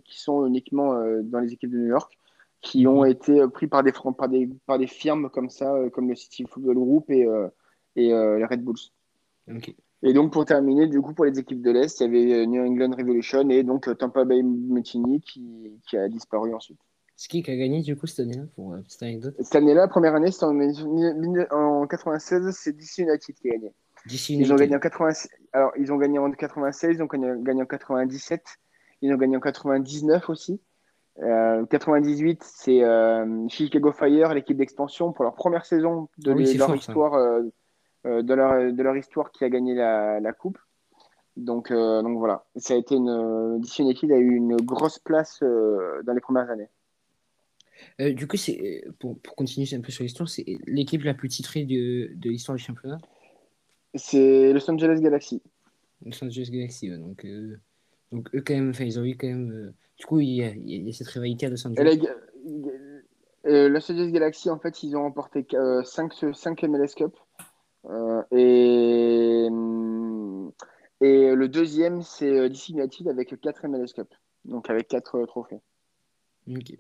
qui 0.05 0.21
sont 0.21 0.47
uniquement 0.47 0.95
dans 1.23 1.39
les 1.39 1.53
équipes 1.53 1.71
de 1.71 1.79
New 1.79 1.89
York 1.89 2.19
qui 2.65 2.87
ont 2.87 3.05
été 3.05 3.47
pris 3.49 3.67
par 3.67 3.83
des, 3.83 3.93
par 3.93 4.29
des, 4.29 4.49
par 4.67 4.79
des 4.79 4.87
firmes 4.87 5.29
comme 5.29 5.51
ça, 5.51 5.73
euh, 5.75 5.91
comme 5.91 6.09
le 6.09 6.17
City 6.17 6.45
Football 6.49 6.77
Group 6.77 7.11
et, 7.11 7.27
euh, 7.27 7.47
et 7.95 8.13
euh, 8.13 8.39
les 8.39 8.47
Red 8.47 8.65
Bulls. 8.65 9.61
Et 10.03 10.13
donc 10.15 10.33
pour 10.33 10.47
terminer, 10.47 10.87
du 10.87 11.01
coup 11.01 11.13
pour 11.13 11.27
les 11.27 11.39
équipes 11.39 11.63
de 11.63 11.71
l'Est, 11.71 12.01
il 12.01 12.05
y 12.05 12.07
avait 12.07 12.47
New 12.47 12.65
England 12.65 12.97
Revolution 12.97 13.49
et 13.51 13.63
donc 13.63 13.97
Tampa 13.99 14.25
Bay 14.25 14.43
Mutiny 14.43 15.21
qui, 15.21 15.79
qui 15.87 15.97
a 15.97 16.09
disparu 16.09 16.55
ensuite. 16.55 16.81
C'est 17.17 17.29
qui 17.29 17.43
qui 17.43 17.51
a 17.51 17.57
gagné 17.57 17.83
du 17.83 17.97
coup 17.97 18.07
cette 18.07 18.21
année-là 18.21 18.45
pour 18.57 18.77
cette 18.89 19.03
anecdote? 19.03 19.35
Cette 19.39 19.57
année-là, 19.57 19.87
première 19.89 20.15
année, 20.15 20.31
c'était 20.33 20.47
en, 20.47 21.83
en 21.83 21.87
96, 21.87 22.51
c'est 22.51 22.73
DC 22.73 22.99
United 22.99 23.35
qui 23.37 23.49
a 23.49 23.53
gagné. 23.53 23.73
DC 24.07 24.31
United. 24.31 24.47
Ils 24.47 24.53
ont 24.53 24.57
gagné 24.57 24.77
en 24.77 24.81
96. 24.81 25.31
Alors 25.53 25.73
ils 25.79 25.93
ont 25.93 25.97
gagné 25.97 26.19
en 26.19 26.31
96, 26.31 26.97
ils 26.97 27.03
ont 27.03 27.07
gagné 27.07 27.63
en 27.63 27.67
97, 27.67 28.43
ils 29.03 29.13
ont 29.13 29.17
gagné 29.17 29.37
en 29.37 29.41
99 29.41 30.29
aussi. 30.29 30.61
98, 31.17 32.43
euh, 32.43 32.45
c'est 32.45 32.83
euh, 32.83 33.49
Chicago 33.49 33.93
Fire, 33.93 34.35
l'équipe 34.35 34.57
d'expansion, 34.57 35.13
pour 35.13 35.25
leur 35.25 35.35
première 35.35 35.65
saison 35.65 36.09
de, 36.19 36.33
leur 36.33 36.75
histoire, 36.75 37.15
euh, 37.15 37.43
de, 38.05 38.35
leur, 38.35 38.73
de 38.73 38.83
leur 38.83 38.97
histoire 38.97 39.31
qui 39.31 39.45
a 39.45 39.49
gagné 39.49 39.75
la, 39.75 40.19
la 40.21 40.33
coupe. 40.33 40.59
Donc, 41.37 41.73
donc 41.73 42.19
voilà, 42.19 42.45
ça 42.57 42.75
a 42.75 42.77
été 42.77 42.95
une 42.95 43.57
édition 43.59 43.89
équipe 43.89 44.13
a 44.13 44.17
eu 44.17 44.37
une 44.37 44.57
grosse 44.57 45.01
place 45.01 45.41
dans 45.41 46.13
les 46.13 46.21
premières 46.21 46.49
années. 46.49 46.69
Du 47.99 48.27
coup, 48.27 48.37
c'est 48.37 48.85
pour, 48.99 49.19
pour, 49.19 49.37
continuer 49.37 49.67
un 49.73 49.81
peu 49.81 49.93
sur 49.93 50.03
l'histoire, 50.03 50.29
c'est 50.29 50.45
l'équipe 50.67 51.03
la 51.03 51.15
plus 51.15 51.29
titrée 51.29 51.65
de, 51.65 52.11
de 52.15 52.31
l'histoire 52.31 52.57
du 52.57 52.63
championnat? 52.63 52.99
C'est 53.95 54.53
Los 54.53 54.69
Angeles 54.71 55.01
Galaxy. 55.01 55.43
Los 56.05 56.23
Angeles 56.25 56.49
Galaxy, 56.51 56.91
donc, 56.91 57.27
donc 58.13 58.35
eux, 58.35 58.43
quand 58.45 58.55
même, 58.55 58.73
ils 58.81 58.99
ont 58.99 59.05
eu 59.05 59.17
quand 59.17 59.29
même 59.29 59.73
du 59.99 60.07
coup, 60.07 60.21
il 60.21 60.29
y, 60.31 60.43
a, 60.43 60.93
cette 60.93 61.09
rivalité 61.09 61.47
à 61.47 61.51
Los 61.51 61.67
Angeles. 61.67 62.01
Euh, 63.47 63.69
Los 63.69 63.91
Angeles 63.91 64.11
Galaxy, 64.11 64.51
en 64.51 64.59
fait, 64.59 64.83
ils 64.83 64.97
ont 64.97 65.03
remporté 65.03 65.47
5, 65.85 66.13
5 66.33 66.63
MLS 66.65 66.95
Cup. 66.97 67.17
Euh, 67.87 68.23
et, 68.31 69.45
et 71.07 71.35
le 71.35 71.49
deuxième, 71.49 72.03
c'est 72.03 72.31
euh, 72.31 72.49
DC 72.49 72.71
United 72.71 73.09
avec 73.09 73.39
4 73.39 73.69
MLS 73.69 73.93
Cup. 73.95 74.09
Donc 74.47 74.71
avec 74.71 74.89
4 74.89 75.27
trophées. 75.27 75.61
Ok. 76.49 76.79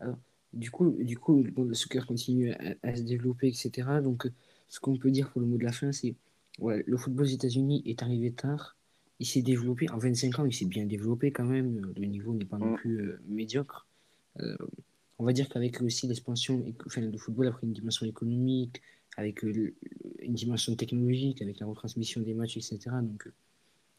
Alors, 0.00 0.18
du 0.52 0.70
coup, 0.70 0.96
du 0.98 1.18
coup 1.18 1.42
le 1.42 1.74
soccer 1.74 2.06
continue 2.06 2.52
à, 2.82 2.96
se 2.96 3.02
développer, 3.02 3.48
etc. 3.48 4.00
Donc, 4.02 4.28
ce 4.68 4.80
qu'on 4.80 4.96
peut 4.96 5.10
dire 5.10 5.30
pour 5.30 5.40
le 5.40 5.46
mot 5.46 5.58
de 5.58 5.64
la 5.64 5.72
fin, 5.72 5.92
c'est 5.92 6.14
ouais, 6.58 6.82
le 6.86 6.96
football 6.96 7.24
aux 7.24 7.28
États-Unis 7.28 7.82
est 7.86 8.02
arrivé 8.02 8.32
tard 8.32 8.76
il 9.18 9.26
s'est 9.26 9.42
développé, 9.42 9.88
en 9.90 9.98
25 9.98 10.38
ans, 10.38 10.44
il 10.44 10.54
s'est 10.54 10.66
bien 10.66 10.84
développé 10.84 11.30
quand 11.32 11.44
même. 11.44 11.92
Le 11.96 12.06
niveau 12.06 12.34
n'est 12.34 12.44
pas 12.44 12.58
non 12.58 12.72
mm. 12.72 12.76
plus 12.76 13.00
euh, 13.00 13.20
médiocre. 13.26 13.86
Euh, 14.40 14.56
on 15.18 15.24
va 15.24 15.32
dire 15.32 15.48
qu'avec 15.48 15.80
aussi 15.80 16.06
l'expansion, 16.06 16.62
enfin, 16.86 17.00
le 17.00 17.16
football 17.16 17.48
a 17.48 17.50
pris 17.50 17.66
une 17.66 17.72
dimension 17.72 18.04
économique, 18.04 18.82
avec 19.16 19.42
euh, 19.44 19.74
une 20.20 20.34
dimension 20.34 20.74
technologique, 20.76 21.40
avec 21.40 21.58
la 21.58 21.66
retransmission 21.66 22.20
des 22.20 22.34
matchs, 22.34 22.58
etc. 22.58 22.78
Donc, 23.02 23.30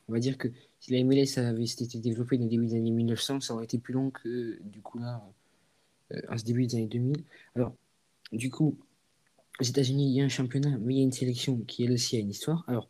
on 0.07 0.13
va 0.13 0.19
dire 0.19 0.37
que 0.37 0.49
si 0.79 0.91
la 0.91 1.03
MLS 1.03 1.37
avait 1.37 1.63
été 1.63 1.97
développée 1.97 2.37
dans 2.37 2.43
le 2.43 2.49
début 2.49 2.67
des 2.67 2.75
années 2.75 2.91
1900, 2.91 3.41
ça 3.41 3.55
aurait 3.55 3.65
été 3.65 3.79
plus 3.79 3.93
long 3.93 4.11
que, 4.11 4.59
du 4.63 4.81
coup, 4.81 4.99
là, 4.99 5.27
en 6.29 6.37
ce 6.37 6.43
début 6.43 6.67
des 6.67 6.75
années 6.75 6.87
2000. 6.87 7.23
Alors, 7.55 7.73
du 8.31 8.49
coup, 8.49 8.77
aux 9.59 9.63
États-Unis, 9.63 10.11
il 10.11 10.15
y 10.15 10.21
a 10.21 10.25
un 10.25 10.29
championnat, 10.29 10.77
mais 10.79 10.95
il 10.95 10.97
y 10.97 11.01
a 11.01 11.03
une 11.03 11.11
sélection 11.11 11.57
qui, 11.61 11.83
elle 11.83 11.91
aussi, 11.91 12.15
a 12.15 12.19
une 12.19 12.29
histoire. 12.29 12.63
Alors, 12.67 12.89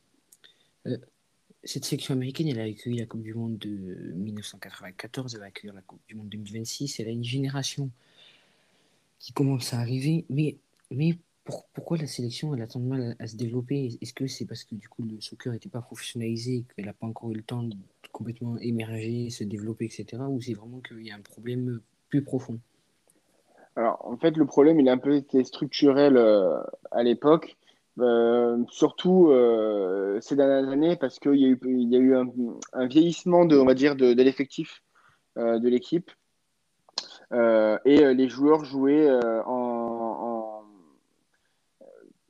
cette 1.63 1.85
sélection 1.85 2.13
américaine, 2.13 2.47
elle 2.47 2.59
a 2.59 2.63
accueilli 2.63 2.97
la 2.97 3.05
Coupe 3.05 3.23
du 3.23 3.33
Monde 3.33 3.57
de 3.57 4.13
1994, 4.15 5.33
elle 5.33 5.41
va 5.41 5.47
accueillir 5.47 5.73
la 5.73 5.81
Coupe 5.81 6.01
du 6.07 6.15
Monde 6.15 6.29
2026. 6.29 6.99
Elle 6.99 7.07
a 7.07 7.11
une 7.11 7.23
génération 7.23 7.91
qui 9.19 9.33
commence 9.33 9.73
à 9.73 9.79
arriver. 9.79 10.25
Mais, 10.29 10.57
mais 10.91 11.17
pourquoi 11.73 11.97
la 11.97 12.07
sélection 12.07 12.53
elle 12.53 12.61
a 12.61 12.67
tant 12.67 12.79
de 12.79 12.85
mal 12.85 13.15
à, 13.19 13.27
se 13.27 13.35
développer? 13.35 13.97
Est-ce 14.01 14.13
que 14.13 14.27
c'est 14.27 14.45
parce 14.45 14.63
que 14.63 14.75
du 14.75 14.87
coup 14.87 15.03
le 15.03 15.19
soccer 15.21 15.51
n'était 15.53 15.69
pas 15.69 15.81
professionnalisé, 15.81 16.65
qu'elle 16.75 16.85
n'a 16.85 16.93
pas 16.93 17.07
encore 17.07 17.31
eu 17.31 17.35
le 17.35 17.43
temps 17.43 17.63
de 17.63 17.75
complètement 18.11 18.57
émerger, 18.57 19.29
se 19.29 19.43
développer, 19.43 19.85
etc. 19.85 20.23
Ou 20.29 20.41
c'est 20.41 20.53
vraiment 20.53 20.79
qu'il 20.79 21.05
y 21.05 21.11
a 21.11 21.15
un 21.15 21.21
problème 21.21 21.81
plus 22.09 22.23
profond? 22.23 22.59
Alors 23.77 24.01
en 24.05 24.17
fait, 24.17 24.35
le 24.35 24.45
problème 24.45 24.81
il 24.81 24.89
a 24.89 24.91
un 24.91 24.97
peu 24.97 25.15
été 25.15 25.45
structurel 25.45 26.17
euh, 26.17 26.59
à 26.91 27.03
l'époque. 27.03 27.55
Euh, 27.99 28.63
surtout 28.69 29.29
euh, 29.31 30.19
ces 30.21 30.35
dernières 30.35 30.69
années 30.69 30.95
parce 30.97 31.17
qu'il 31.17 31.35
y 31.35 31.45
a 31.45 31.47
eu, 31.47 31.59
y 31.63 31.95
a 31.95 31.99
eu 31.99 32.15
un, 32.15 32.85
vieillissement 32.85 33.45
de, 33.45 33.57
on 33.57 33.65
va 33.65 33.73
dire, 33.73 33.95
de, 33.95 34.13
l'effectif 34.13 34.83
euh, 35.37 35.57
de 35.57 35.67
l'équipe. 35.67 36.11
Et 37.31 38.13
les 38.13 38.29
joueurs 38.29 38.63
jouaient 38.63 39.09
en, 39.45 40.63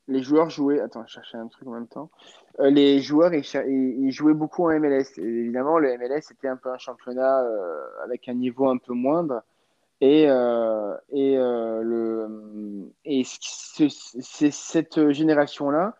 les 0.07 0.23
joueurs 0.23 0.49
jouaient 0.49 0.79
attends 0.79 1.05
je 1.05 1.13
cherchais 1.13 1.37
un 1.37 1.47
truc 1.47 1.67
en 1.67 1.71
même 1.71 1.87
temps. 1.87 2.09
Les 2.59 2.99
joueurs 2.99 3.33
ils, 3.33 3.45
ils, 3.67 4.11
jouaient 4.11 4.33
beaucoup 4.33 4.63
en 4.63 4.79
MLS 4.79 5.17
évidemment 5.17 5.77
le 5.77 5.95
MLS 5.99 6.31
était 6.31 6.47
un 6.47 6.57
peu 6.57 6.71
un 6.71 6.79
championnat 6.79 7.45
avec 8.03 8.27
un 8.27 8.33
niveau 8.33 8.67
un 8.69 8.77
peu 8.77 8.93
moindre 8.93 9.43
et, 10.01 10.25
euh, 10.29 10.95
et, 11.11 11.37
euh, 11.37 11.81
le, 11.81 12.91
et 13.05 13.23
c'est 13.25 14.51
cette 14.51 15.11
génération-là, 15.11 15.95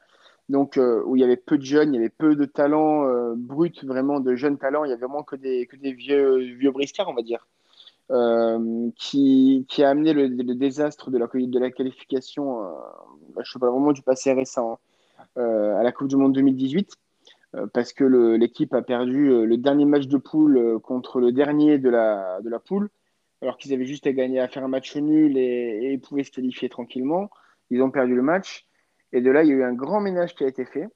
donc 0.49 0.77
euh, 0.77 1.01
où 1.05 1.15
il 1.15 1.21
y 1.21 1.23
avait 1.23 1.37
peu 1.37 1.57
de 1.57 1.63
jeunes, 1.63 1.93
il 1.93 1.97
y 1.97 1.99
avait 1.99 2.09
peu 2.09 2.35
de 2.35 2.45
talents 2.45 3.07
bruts, 3.35 3.71
vraiment 3.83 4.19
de 4.19 4.35
jeunes 4.35 4.57
talents, 4.57 4.83
il 4.85 4.89
y 4.89 4.91
avait 4.91 5.01
vraiment 5.05 5.23
que 5.23 5.35
des, 5.35 5.65
que 5.65 5.75
des 5.77 5.93
vieux, 5.93 6.37
vieux 6.37 6.71
briscards, 6.71 7.09
on 7.09 7.15
va 7.15 7.23
dire, 7.23 7.47
qui, 8.95 9.65
qui 9.67 9.83
a 9.83 9.89
amené 9.89 10.13
le, 10.13 10.29
désastre 10.55 11.09
de 11.11 11.17
la, 11.17 11.27
de 11.27 11.59
la 11.59 11.71
qualification, 11.71 12.61
bah, 13.35 13.41
je 13.43 13.57
pas 13.57 13.69
vraiment 13.69 13.91
du 13.93 14.03
passé 14.03 14.31
récent, 14.33 14.79
hein, 15.35 15.41
à 15.79 15.83
la 15.83 15.91
Coupe 15.91 16.07
du 16.07 16.17
Monde 16.17 16.33
2018 16.33 16.93
parce 17.73 17.93
que 17.93 18.03
l'équipe 18.03 18.73
a 18.73 18.81
perdu 18.83 19.45
le 19.45 19.57
dernier 19.57 19.85
match 19.85 20.05
de 20.07 20.17
poule 20.17 20.79
contre 20.83 21.19
le 21.19 21.31
dernier 21.31 21.79
de 21.79 21.89
la, 21.89 22.39
de 22.41 22.49
la 22.49 22.59
poule 22.59 22.89
alors 23.41 23.57
qu'ils 23.57 23.73
avaient 23.73 23.85
juste 23.85 24.07
à 24.07 24.13
gagner, 24.13 24.39
à 24.39 24.47
faire 24.47 24.63
un 24.63 24.67
match 24.67 24.95
nul 24.95 25.37
et, 25.37 25.93
ils 25.93 25.99
pouvaient 25.99 26.23
se 26.23 26.31
qualifier 26.31 26.69
tranquillement. 26.69 27.29
Ils 27.69 27.81
ont 27.81 27.91
perdu 27.91 28.15
le 28.15 28.21
match. 28.21 28.65
Et 29.13 29.21
de 29.21 29.29
là, 29.29 29.43
il 29.43 29.49
y 29.49 29.51
a 29.51 29.55
eu 29.55 29.63
un 29.63 29.73
grand 29.73 30.01
ménage 30.01 30.35
qui 30.35 30.43
a 30.43 30.47
été 30.47 30.65
fait. 30.65 30.87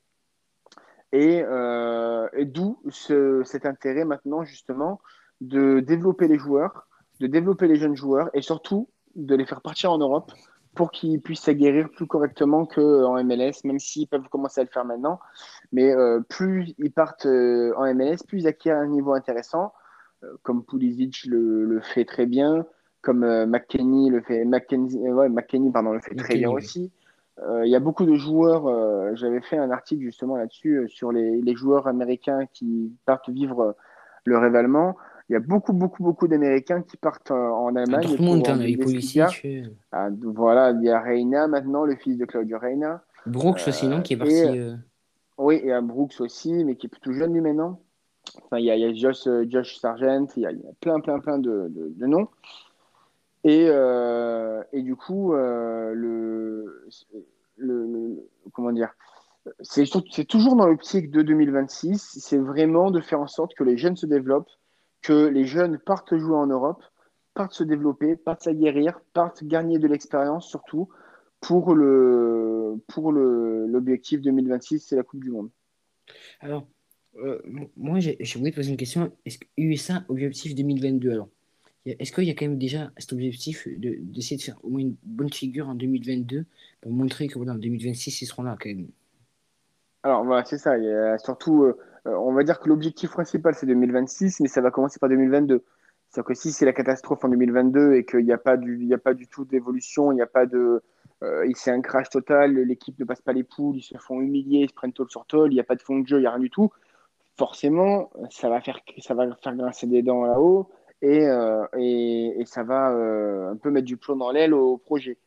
Et, 1.11 1.43
euh, 1.43 2.27
d'où 2.45 2.79
cet 2.89 3.65
intérêt 3.65 4.05
maintenant, 4.05 4.43
justement, 4.43 5.01
de 5.41 5.79
développer 5.79 6.27
les 6.27 6.37
joueurs, 6.37 6.87
de 7.19 7.27
développer 7.27 7.67
les 7.67 7.75
jeunes 7.75 7.95
joueurs 7.95 8.29
et 8.33 8.41
surtout 8.41 8.89
de 9.15 9.35
les 9.35 9.45
faire 9.45 9.61
partir 9.61 9.91
en 9.91 9.97
Europe 9.97 10.31
pour 10.73 10.91
qu'ils 10.91 11.21
puissent 11.21 11.41
s'aguerrir 11.41 11.89
plus 11.89 12.07
correctement 12.07 12.65
qu'en 12.65 13.21
MLS, 13.23 13.65
même 13.65 13.79
s'ils 13.79 14.07
peuvent 14.07 14.29
commencer 14.29 14.61
à 14.61 14.63
le 14.63 14.69
faire 14.69 14.85
maintenant. 14.85 15.19
Mais 15.73 15.93
plus 16.29 16.73
ils 16.77 16.91
partent 16.91 17.25
en 17.25 17.93
MLS, 17.93 18.23
plus 18.25 18.39
ils 18.39 18.47
acquièrent 18.47 18.77
un 18.77 18.87
niveau 18.87 19.13
intéressant, 19.13 19.73
comme 20.43 20.63
Pulisic 20.63 21.25
le, 21.25 21.65
le, 21.65 21.81
fait 21.81 22.05
très 22.05 22.25
bien, 22.25 22.65
comme 23.01 23.25
McKenny 23.45 24.09
le 24.09 24.21
fait, 24.21 24.45
McKenny, 24.45 25.71
pardon, 25.71 25.93
le 25.93 25.99
fait 25.99 26.15
très 26.15 26.35
bien 26.35 26.51
aussi. 26.51 26.91
Il 27.63 27.69
y 27.69 27.75
a 27.75 27.79
beaucoup 27.79 28.05
de 28.05 28.13
joueurs, 28.15 29.15
j'avais 29.15 29.41
fait 29.41 29.57
un 29.57 29.71
article 29.71 30.03
justement 30.03 30.37
là-dessus, 30.37 30.87
sur 30.89 31.11
les, 31.11 31.41
les, 31.41 31.55
joueurs 31.55 31.87
américains 31.87 32.45
qui 32.53 32.91
partent 33.05 33.29
vivre 33.29 33.75
le 34.25 34.37
rêve 34.37 34.55
allemand. 34.55 34.95
Il 35.31 35.33
y 35.33 35.37
a 35.37 35.39
beaucoup, 35.39 35.71
beaucoup, 35.71 36.03
beaucoup 36.03 36.27
d'Américains 36.27 36.81
qui 36.81 36.97
partent 36.97 37.31
en 37.31 37.73
Allemagne. 37.75 38.05
Tout 38.05 38.17
le 38.17 38.25
monde, 38.25 38.45
hein, 38.49 38.57
les 38.57 38.77
ah, 39.93 40.09
Voilà, 40.23 40.71
il 40.71 40.83
y 40.83 40.89
a 40.89 40.99
Reina 40.99 41.47
maintenant, 41.47 41.85
le 41.85 41.95
fils 41.95 42.17
de 42.17 42.25
Claudio 42.25 42.59
Reina. 42.59 43.01
Brooks 43.25 43.61
aussi, 43.65 43.87
non, 43.87 44.01
qui 44.01 44.15
est 44.15 44.17
parti. 44.17 44.33
Euh, 44.33 44.75
oui, 45.37 45.61
et 45.63 45.71
à 45.71 45.79
Brooks 45.79 46.19
aussi, 46.19 46.65
mais 46.65 46.75
qui 46.75 46.87
est 46.87 46.89
plutôt 46.89 47.13
jeune 47.13 47.33
lui 47.33 47.39
maintenant. 47.39 47.79
Enfin, 48.43 48.59
il 48.59 48.65
y 48.65 48.71
a, 48.71 48.93
Josh, 48.93 49.27
euh, 49.27 49.45
Josh, 49.47 49.77
Sargent, 49.77 50.27
il 50.35 50.43
y, 50.43 50.45
a, 50.45 50.51
plein, 50.79 50.99
plein, 50.99 51.19
plein 51.19 51.37
de, 51.37 51.71
noms. 51.99 52.27
Et, 53.43 53.67
euh, 53.69 54.63
et, 54.71 54.81
du 54.81 54.95
coup, 54.95 55.33
le, 55.33 56.87
le, 57.57 58.29
comment 58.53 58.71
dire, 58.71 58.93
c'est 59.61 60.25
toujours 60.25 60.55
dans 60.55 60.67
l'optique 60.67 61.09
de 61.09 61.21
2026. 61.21 62.19
C'est 62.19 62.37
vraiment 62.37 62.91
de 62.91 63.01
faire 63.01 63.19
en 63.19 63.27
sorte 63.27 63.53
que 63.55 63.63
les 63.63 63.77
jeunes 63.77 63.97
se 63.97 64.05
développent, 64.05 64.51
que 65.01 65.27
les 65.27 65.45
jeunes 65.45 65.79
partent 65.79 66.15
jouer 66.15 66.35
en 66.35 66.47
Europe, 66.47 66.83
partent 67.33 67.53
se 67.53 67.63
développer, 67.63 68.15
partent 68.15 68.43
s'aguerrir, 68.43 68.99
partent 69.13 69.43
gagner 69.43 69.79
de 69.79 69.87
l'expérience 69.87 70.47
surtout 70.47 70.89
pour 71.39 71.73
le 71.73 72.75
pour 72.87 73.11
l'objectif 73.11 74.21
2026, 74.21 74.79
c'est 74.79 74.95
la 74.95 75.03
Coupe 75.03 75.23
du 75.23 75.31
Monde. 75.31 75.49
Alors, 76.39 76.65
euh, 77.17 77.39
moi, 77.75 77.99
j'ai 77.99 78.17
voulu 78.37 78.51
te 78.51 78.55
poser 78.55 78.71
une 78.71 78.77
question. 78.77 79.11
Est-ce 79.25 79.39
que 79.39 79.45
USA, 79.57 80.03
objectif 80.07 80.55
2022, 80.55 81.11
alors? 81.11 81.29
Est-ce 81.85 82.11
qu'il 82.11 82.25
y 82.25 82.29
a 82.29 82.35
quand 82.35 82.45
même 82.45 82.59
déjà 82.59 82.91
cet 82.97 83.11
objectif 83.11 83.67
d'essayer 83.67 84.37
de, 84.37 84.41
faire 84.41 84.59
au 84.63 84.69
moins 84.69 84.81
une 84.81 84.95
bonne 85.01 85.33
figure 85.33 85.67
en 85.67 85.73
2022 85.73 86.45
pour 86.79 86.91
montrer 86.91 87.27
que 87.27 87.39
voilà, 87.39 87.53
en 87.53 87.55
2026, 87.55 88.21
ils 88.21 88.27
seront 88.27 88.43
là 88.43 88.55
quand 88.59 88.69
même? 88.69 88.87
Alors, 90.03 90.23
voilà, 90.23 90.45
c'est 90.45 90.59
ça. 90.59 90.75
Surtout, 91.17 91.63
euh, 91.63 91.75
on 92.05 92.33
va 92.33 92.43
dire 92.43 92.59
que 92.59 92.69
l'objectif 92.69 93.09
principal, 93.09 93.55
c'est 93.55 93.65
2026, 93.65 94.41
mais 94.41 94.47
ça 94.47 94.61
va 94.61 94.69
commencer 94.69 94.99
par 94.99 95.09
2022. 95.09 95.63
C'est-à-dire 96.09 96.27
que 96.27 96.33
si 96.33 96.51
c'est 96.51 96.65
la 96.65 96.73
catastrophe 96.73 97.23
en 97.23 97.29
2022 97.29 97.93
et 97.93 98.05
qu'il 98.05 98.25
n'y 98.25 98.33
a, 98.33 98.37
pas 98.37 98.57
du, 98.57 98.93
a 98.93 98.97
pas 98.97 99.13
du 99.13 99.27
tout 99.27 99.45
d'évolution, 99.45 100.11
il 100.11 100.15
n'y 100.15 100.21
a 100.21 100.27
pas 100.27 100.45
de. 100.45 100.83
Euh, 101.23 101.49
c'est 101.55 101.71
un 101.71 101.81
crash 101.81 102.09
total, 102.09 102.53
l'équipe 102.53 102.99
ne 102.99 103.05
passe 103.05 103.21
pas 103.21 103.33
les 103.33 103.43
poules, 103.43 103.77
ils 103.77 103.83
se 103.83 103.97
font 103.97 104.21
humilier, 104.21 104.59
ils 104.59 104.69
se 104.69 104.73
prennent 104.73 104.93
tôle 104.93 105.09
sur 105.09 105.25
tôle, 105.25 105.51
il 105.51 105.55
n'y 105.55 105.59
a 105.59 105.63
pas 105.63 105.75
de 105.75 105.81
fond 105.81 105.99
de 105.99 106.07
jeu, 106.07 106.17
il 106.17 106.21
n'y 106.21 106.27
a 106.27 106.31
rien 106.31 106.39
du 106.39 106.49
tout. 106.49 106.71
Forcément, 107.41 108.11
ça 108.29 108.49
va 108.49 108.61
faire, 108.61 108.79
ça 108.99 109.15
va 109.15 109.35
faire 109.35 109.55
grincer 109.55 109.87
des 109.87 110.03
dents 110.03 110.25
là-haut 110.25 110.69
et, 111.01 111.25
euh, 111.25 111.65
et, 111.75 112.43
ça 112.45 112.61
va 112.61 112.89
un 112.89 113.57
peu 113.57 113.71
mettre 113.71 113.87
du 113.87 113.97
plomb 113.97 114.15
dans 114.15 114.29
l'aile 114.29 114.53
au 114.53 114.77
projet. 114.77 115.17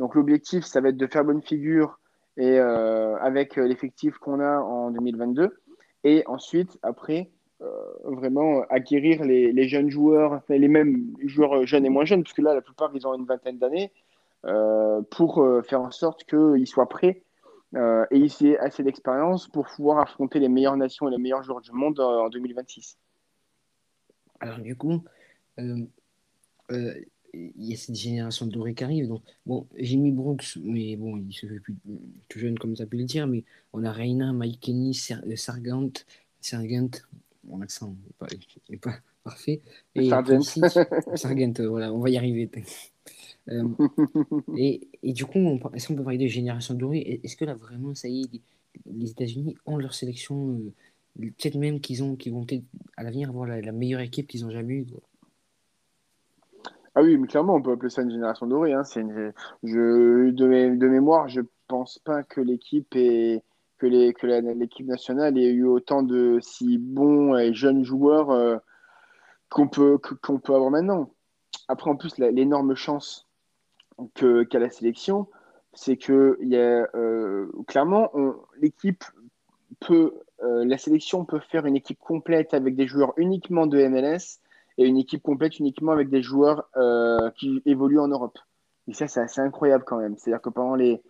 Donc 0.00 0.16
l'objectif, 0.16 0.64
ça 0.64 0.80
va 0.80 0.88
être 0.88 0.96
de 0.96 1.06
faire 1.06 1.24
bonne 1.24 1.42
figure 1.42 2.00
et 2.36 2.58
avec 2.58 3.54
l'effectif 3.54 4.18
qu'on 4.18 4.40
a 4.40 4.58
en 4.58 4.90
2022 4.90 5.60
et 6.04 6.24
ensuite, 6.26 6.78
après, 6.82 7.30
euh, 7.62 7.66
vraiment 8.04 8.62
acquérir 8.70 9.22
les, 9.24 9.52
les, 9.52 9.68
jeunes 9.68 9.90
joueurs, 9.90 10.40
les 10.48 10.68
mêmes 10.68 11.14
joueurs 11.24 11.66
jeunes 11.66 11.84
et 11.84 11.90
moins 11.90 12.04
jeunes, 12.04 12.22
parce 12.22 12.32
que 12.32 12.42
là, 12.42 12.54
la 12.54 12.62
plupart, 12.62 12.90
ils 12.94 13.06
ont 13.06 13.14
une 13.14 13.26
vingtaine 13.26 13.58
d'années, 13.58 13.92
euh, 14.46 15.02
pour 15.10 15.42
euh, 15.42 15.60
faire 15.62 15.82
en 15.82 15.90
sorte 15.90 16.24
qu'ils 16.24 16.66
soient 16.66 16.88
prêts 16.88 17.22
et 17.74 18.16
ils 18.16 18.46
aient 18.46 18.58
assez 18.58 18.82
d'expérience 18.82 19.48
pour 19.48 19.66
pouvoir 19.66 20.00
affronter 20.00 20.38
les 20.38 20.48
meilleures 20.48 20.76
nations 20.76 21.08
et 21.08 21.10
les 21.10 21.18
meilleurs 21.18 21.42
joueurs 21.42 21.60
du 21.60 21.72
monde 21.72 22.00
en 22.00 22.28
2026. 22.28 22.98
Alors, 24.40 24.58
du 24.58 24.74
coup, 24.76 25.04
il 27.34 27.68
y 27.68 27.74
a 27.74 27.76
cette 27.76 27.94
génération 27.94 28.46
dorée 28.46 28.74
qui 28.74 28.84
arrive. 28.84 29.08
Donc, 29.08 29.22
bon, 29.46 29.66
j'ai 29.76 29.96
mis 29.96 30.10
Brooks, 30.10 30.58
mais 30.62 30.96
bon, 30.96 31.16
il 31.16 31.32
se 31.32 31.46
fait 31.46 31.60
plus 31.60 31.76
tout 32.28 32.38
jeune, 32.38 32.58
comme 32.58 32.76
ça 32.76 32.86
peut 32.86 32.96
le 32.96 33.04
dire. 33.04 33.26
Mais 33.26 33.44
on 33.72 33.84
a 33.84 33.92
Reina, 33.92 34.32
Mike 34.32 34.60
Kenny, 34.60 34.98
euh, 35.10 35.36
Sargent, 35.36 35.92
mon 37.44 37.60
accent 37.62 37.94
n'est 38.68 38.76
pas, 38.78 38.94
parfait. 39.24 39.60
Et 39.94 40.08
Sargent. 40.08 40.42
Sargent, 40.42 41.60
euh, 41.60 41.68
voilà, 41.68 41.92
on 41.92 42.00
va 42.00 42.10
y 42.10 42.16
arriver. 42.16 42.50
Euh, 43.48 43.64
et, 44.56 44.88
et, 45.02 45.12
du 45.12 45.24
coup, 45.24 45.38
est-ce 45.74 45.88
qu'on 45.88 45.96
peut 45.96 46.04
parler 46.04 46.18
de 46.18 46.26
génération 46.26 46.74
dorée 46.74 47.20
Est-ce 47.22 47.36
que 47.36 47.44
là, 47.44 47.54
vraiment, 47.54 47.94
ça 47.94 48.08
y 48.08 48.22
est, 48.22 48.40
les, 48.86 49.10
États-Unis 49.10 49.56
ont 49.66 49.76
leur 49.76 49.94
sélection 49.94 50.60
Peut-être 51.18 51.56
même 51.56 51.80
qu'ils 51.80 52.02
ont, 52.02 52.16
qu'ils 52.16 52.32
vont 52.32 52.46
à 52.96 53.02
l'avenir 53.02 53.30
avoir 53.30 53.46
la, 53.46 53.60
la 53.60 53.72
meilleure 53.72 54.00
équipe 54.00 54.28
qu'ils 54.28 54.44
ont 54.44 54.50
jamais 54.50 54.74
eue. 54.74 54.86
Ah 56.94 57.02
oui, 57.02 57.16
mais 57.16 57.26
clairement, 57.26 57.54
on 57.54 57.62
peut 57.62 57.72
appeler 57.72 57.90
ça 57.90 58.02
une 58.02 58.10
génération 58.10 58.46
dorée. 58.46 58.72
Hein. 58.72 58.84
C'est 58.84 59.02
je, 59.62 60.30
de, 60.30 60.76
de, 60.76 60.88
mémoire, 60.88 61.28
je 61.28 61.40
pense 61.68 61.98
pas 61.98 62.22
que 62.22 62.40
l'équipe 62.40 62.94
ait 62.96 63.42
que 63.78 63.86
les 63.86 64.12
que 64.12 64.26
l'équipe 64.26 64.86
nationale 64.86 65.38
ait 65.38 65.50
eu 65.50 65.64
autant 65.64 66.02
de 66.02 66.38
si 66.42 66.78
bons 66.78 67.36
et 67.36 67.54
jeunes 67.54 67.84
joueurs 67.84 68.30
euh, 68.30 68.56
qu'on 69.50 69.68
peut 69.68 69.98
qu'on 70.22 70.38
peut 70.38 70.54
avoir 70.54 70.70
maintenant. 70.70 71.14
Après, 71.68 71.90
en 71.90 71.96
plus, 71.96 72.18
l'énorme 72.18 72.74
chance 72.74 73.29
qu'a 74.14 74.58
la 74.58 74.70
sélection, 74.70 75.26
c'est 75.72 75.96
que 75.96 76.38
y 76.42 76.56
a, 76.56 76.88
euh, 76.94 77.50
clairement, 77.66 78.10
l'équipe 78.60 79.04
peut, 79.80 80.14
euh, 80.42 80.64
la 80.64 80.78
sélection 80.78 81.24
peut 81.24 81.40
faire 81.40 81.66
une 81.66 81.76
équipe 81.76 81.98
complète 81.98 82.54
avec 82.54 82.74
des 82.74 82.86
joueurs 82.86 83.12
uniquement 83.16 83.66
de 83.66 83.78
MLS 83.88 84.40
et 84.78 84.86
une 84.86 84.96
équipe 84.96 85.22
complète 85.22 85.58
uniquement 85.58 85.92
avec 85.92 86.08
des 86.08 86.22
joueurs 86.22 86.68
euh, 86.76 87.30
qui 87.36 87.62
évoluent 87.66 88.00
en 88.00 88.08
Europe. 88.08 88.38
Et 88.88 88.94
ça, 88.94 89.06
c'est 89.06 89.20
assez 89.20 89.40
incroyable 89.40 89.84
quand 89.84 89.98
même. 89.98 90.16
C'est-à-dire 90.16 90.42
que 90.42 90.48
pendant 90.48 90.74
les, 90.74 91.00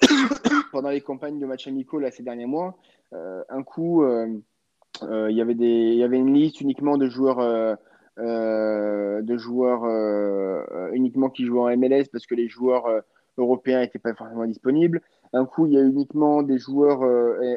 pendant 0.72 0.90
les 0.90 1.00
campagnes 1.00 1.38
de 1.38 1.46
matchs 1.46 1.68
amicaux 1.68 2.00
ces 2.10 2.22
derniers 2.22 2.46
mois, 2.46 2.76
un 3.12 3.62
coup, 3.62 4.04
il 4.04 5.36
y 5.36 5.40
avait 5.40 5.54
des, 5.54 5.66
il 5.66 5.98
y 5.98 6.02
avait 6.02 6.18
une 6.18 6.34
liste 6.34 6.60
uniquement 6.60 6.98
de 6.98 7.08
joueurs, 7.08 7.78
de 8.18 9.36
joueurs 9.36 9.84
uniquement 10.92 11.30
qui 11.30 11.44
jouaient 11.46 11.74
en 11.74 11.76
MLS 11.76 12.04
parce 12.12 12.26
que 12.26 12.34
les 12.34 12.48
joueurs 12.48 12.86
européens 13.38 13.80
n'étaient 13.80 13.98
pas 13.98 14.14
forcément 14.14 14.46
disponibles. 14.46 15.02
Un 15.32 15.46
coup, 15.46 15.66
il 15.66 15.72
y 15.72 15.78
a 15.78 15.82
uniquement 15.82 16.42
des 16.42 16.58
joueurs 16.58 17.02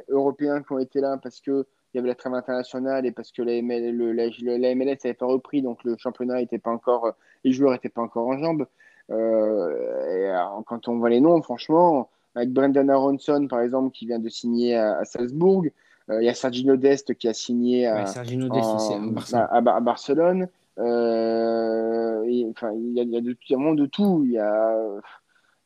européens 0.09 0.63
qui 0.63 0.73
ont 0.73 0.79
été 0.79 0.99
là 0.99 1.17
parce 1.21 1.41
que 1.41 1.65
il 1.93 1.97
y 1.97 1.99
avait 1.99 2.09
la 2.09 2.15
trêve 2.15 2.33
internationale 2.33 3.05
et 3.05 3.11
parce 3.11 3.31
que 3.31 3.41
la, 3.41 3.61
MLS 3.61 4.97
n'avait 5.03 5.13
pas 5.13 5.25
repris, 5.25 5.61
donc 5.61 5.83
le 5.83 5.95
championnat 5.97 6.41
était 6.41 6.59
pas 6.59 6.71
encore, 6.71 7.13
les 7.43 7.51
joueurs 7.51 7.71
n'étaient 7.71 7.89
pas 7.89 8.01
encore 8.01 8.27
en 8.27 8.37
jambes. 8.37 8.67
Euh, 9.09 10.37
quand 10.65 10.87
on 10.87 10.97
voit 10.97 11.09
les 11.09 11.21
noms, 11.21 11.41
franchement, 11.41 12.09
avec 12.35 12.51
Brendan 12.51 12.89
Aronson, 12.89 13.47
par 13.47 13.61
exemple, 13.61 13.91
qui 13.91 14.05
vient 14.05 14.19
de 14.19 14.29
signer 14.29 14.75
à, 14.75 15.03
Salzbourg, 15.05 15.63
euh, 15.65 15.69
il 16.09 16.23
y 16.23 16.29
a 16.29 16.33
Sergino 16.33 16.77
Dest 16.77 17.13
qui 17.15 17.27
a 17.27 17.33
signé 17.33 17.85
à, 17.87 18.05
à, 18.05 19.81
Barcelone. 19.81 20.47
enfin, 20.77 22.71
il 22.73 22.93
y 22.93 22.99
a, 22.99 23.03
il 23.03 23.11
y 23.11 23.17
a 23.17 23.21
vraiment 23.49 23.73
de 23.73 23.85
tout. 23.85 24.23
Il 24.25 24.31
y 24.31 24.39
a, 24.39 24.73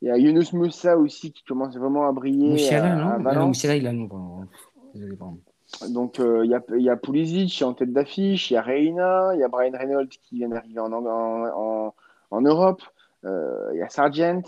il 0.02 0.08
y 0.08 0.12
a 0.12 0.18
Yunus 0.18 0.54
Moussa 0.54 0.98
aussi 0.98 1.32
qui 1.32 1.44
commence 1.44 1.78
vraiment 1.78 2.08
à 2.08 2.12
briller. 2.12 2.50
Moussiala, 2.50 2.96
non, 2.96 3.20
non 3.20 3.48
Moussiala, 3.48 3.76
il 3.76 3.86
a 3.86 3.94
non. 3.94 4.48
Donc, 5.90 6.20
euh, 6.20 6.44
il 6.44 6.52
y, 6.52 6.56
a, 6.56 6.62
y 6.78 6.90
a 6.90 6.98
Pulisic 6.98 7.62
en 7.62 7.74
tête 7.74 7.94
d'affiche, 7.94 8.52
il 8.52 8.56
y 8.56 8.58
a 8.58 8.62
Reina, 8.62 9.32
il 9.34 9.40
y 9.40 9.44
a 9.44 9.48
Brian 9.48 9.72
Reynolds 9.72 10.10
qui 10.10 10.38
vient 10.38 10.50
d'arriver 10.50 10.80
en, 10.80 10.92
en, 10.92 11.94
en, 12.32 12.42
Europe, 12.42 12.82
euh, 13.26 13.70
il 13.74 13.78
y 13.78 13.82
a 13.82 13.90
Sargent, 13.90 14.42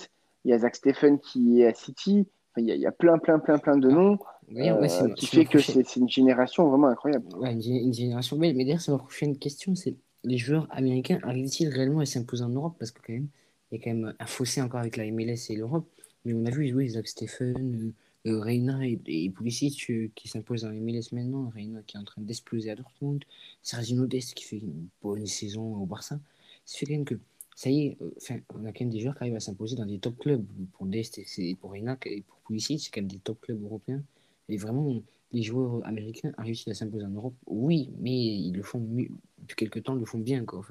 il 0.44 0.52
y 0.52 0.54
a 0.54 0.60
Zach 0.60 0.76
Stephen 0.76 1.20
qui 1.20 1.62
est 1.62 1.68
à 1.68 1.74
City. 1.74 2.28
il, 2.58 2.66
y 2.66 2.86
a, 2.86 2.92
plein, 2.92 3.20
plein, 3.20 3.40
plein, 3.40 3.58
plein 3.58 3.78
de 3.78 3.90
noms 3.90 4.18
euh, 4.56 5.14
qui 5.16 5.26
fait 5.28 5.46
que 5.46 5.60
c'est 5.60 5.96
une 5.96 6.10
génération 6.10 6.68
vraiment 6.70 6.88
incroyable. 6.88 7.26
Ouais, 7.38 7.54
une, 7.54 7.94
génération 7.94 8.38
belle. 8.38 8.56
Mais 8.56 8.66
d'ailleurs, 8.66 8.82
c'est 8.82 8.92
ma 8.92 8.98
prochaine 8.98 9.38
question 9.38 9.76
c'est 9.76 9.96
les 10.24 10.38
joueurs 10.38 10.68
américains 10.72 11.20
arrivent-ils 11.24 11.68
réellement 11.68 12.00
à 12.00 12.06
s'imposer 12.06 12.44
en 12.44 12.50
Europe? 12.50 12.76
Parce 12.80 12.92
que, 12.92 13.02
quand 13.06 13.14
même, 13.14 13.28
il 13.72 13.78
y 13.78 13.82
a 13.82 13.84
quand 13.84 13.94
même 13.94 14.14
un 14.18 14.26
fossé 14.26 14.62
encore 14.62 14.80
avec 14.80 14.98
la 14.98 15.06
MLS 15.12 15.50
et 15.50 15.56
l'Europe. 15.56 15.88
Mais 16.26 16.34
on 16.34 16.46
a 16.46 16.50
vu 16.50 16.70
jouer 16.70 16.88
Zach 16.88 17.08
Stephen. 17.08 17.94
Euh, 18.26 18.40
Reina 18.40 18.86
et, 18.86 19.00
et 19.06 19.30
Pulisic 19.30 19.90
euh, 19.90 20.10
qui 20.16 20.30
s'impose 20.30 20.62
dans 20.62 20.70
les 20.70 20.80
MLS 20.80 21.12
maintenant, 21.12 21.50
Reina 21.54 21.82
qui 21.86 21.98
est 21.98 22.00
en 22.00 22.06
train 22.06 22.22
d'exploser 22.22 22.72
à 22.72 22.76
Dortmund, 22.76 23.22
Sergio 23.62 24.06
Dest 24.06 24.34
qui 24.34 24.46
fait 24.46 24.60
une 24.60 24.88
bonne 25.02 25.26
saison 25.26 25.76
au 25.76 25.86
Barça. 25.86 26.20
Ça 26.64 26.78
fait 26.78 26.86
quand 26.86 26.94
même 26.94 27.06
que, 27.06 27.16
ça 27.56 27.70
y 27.70 27.88
est, 27.88 27.98
euh, 28.02 28.40
on 28.56 28.64
a 28.64 28.72
quand 28.72 28.82
même 28.82 28.92
des 28.92 29.02
joueurs 29.02 29.16
qui 29.16 29.24
arrivent 29.24 29.36
à 29.36 29.42
s'imposer 29.42 29.76
dans 29.76 29.86
des 29.86 30.00
top 30.00 30.18
clubs. 30.20 30.46
Pour 30.72 30.86
Dest 30.86 31.20
et 31.38 31.56
pour 31.56 31.72
Reina 31.72 31.98
et 32.06 32.22
pour 32.22 32.38
Pulisic, 32.48 32.80
c'est 32.80 32.92
quand 32.92 33.02
même 33.02 33.12
des 33.12 33.20
top 33.20 33.42
clubs 33.42 33.62
européens. 33.62 34.02
Et 34.50 34.58
vraiment, 34.58 35.02
les 35.32 35.42
joueurs 35.42 35.82
américains 35.86 36.32
ont 36.38 36.44
réussi 36.44 36.70
à 36.70 36.74
s'imposer 36.74 37.06
en 37.06 37.10
Europe, 37.10 37.36
oui, 37.48 37.92
mais 38.00 38.12
ils 38.12 38.54
le 38.54 38.62
font 38.62 38.80
mieux, 38.80 39.10
depuis 39.40 39.56
quelques 39.56 39.84
temps, 39.84 39.96
ils 39.96 40.00
le 40.00 40.06
font 40.06 40.20
bien. 40.20 40.46
Quoi, 40.46 40.62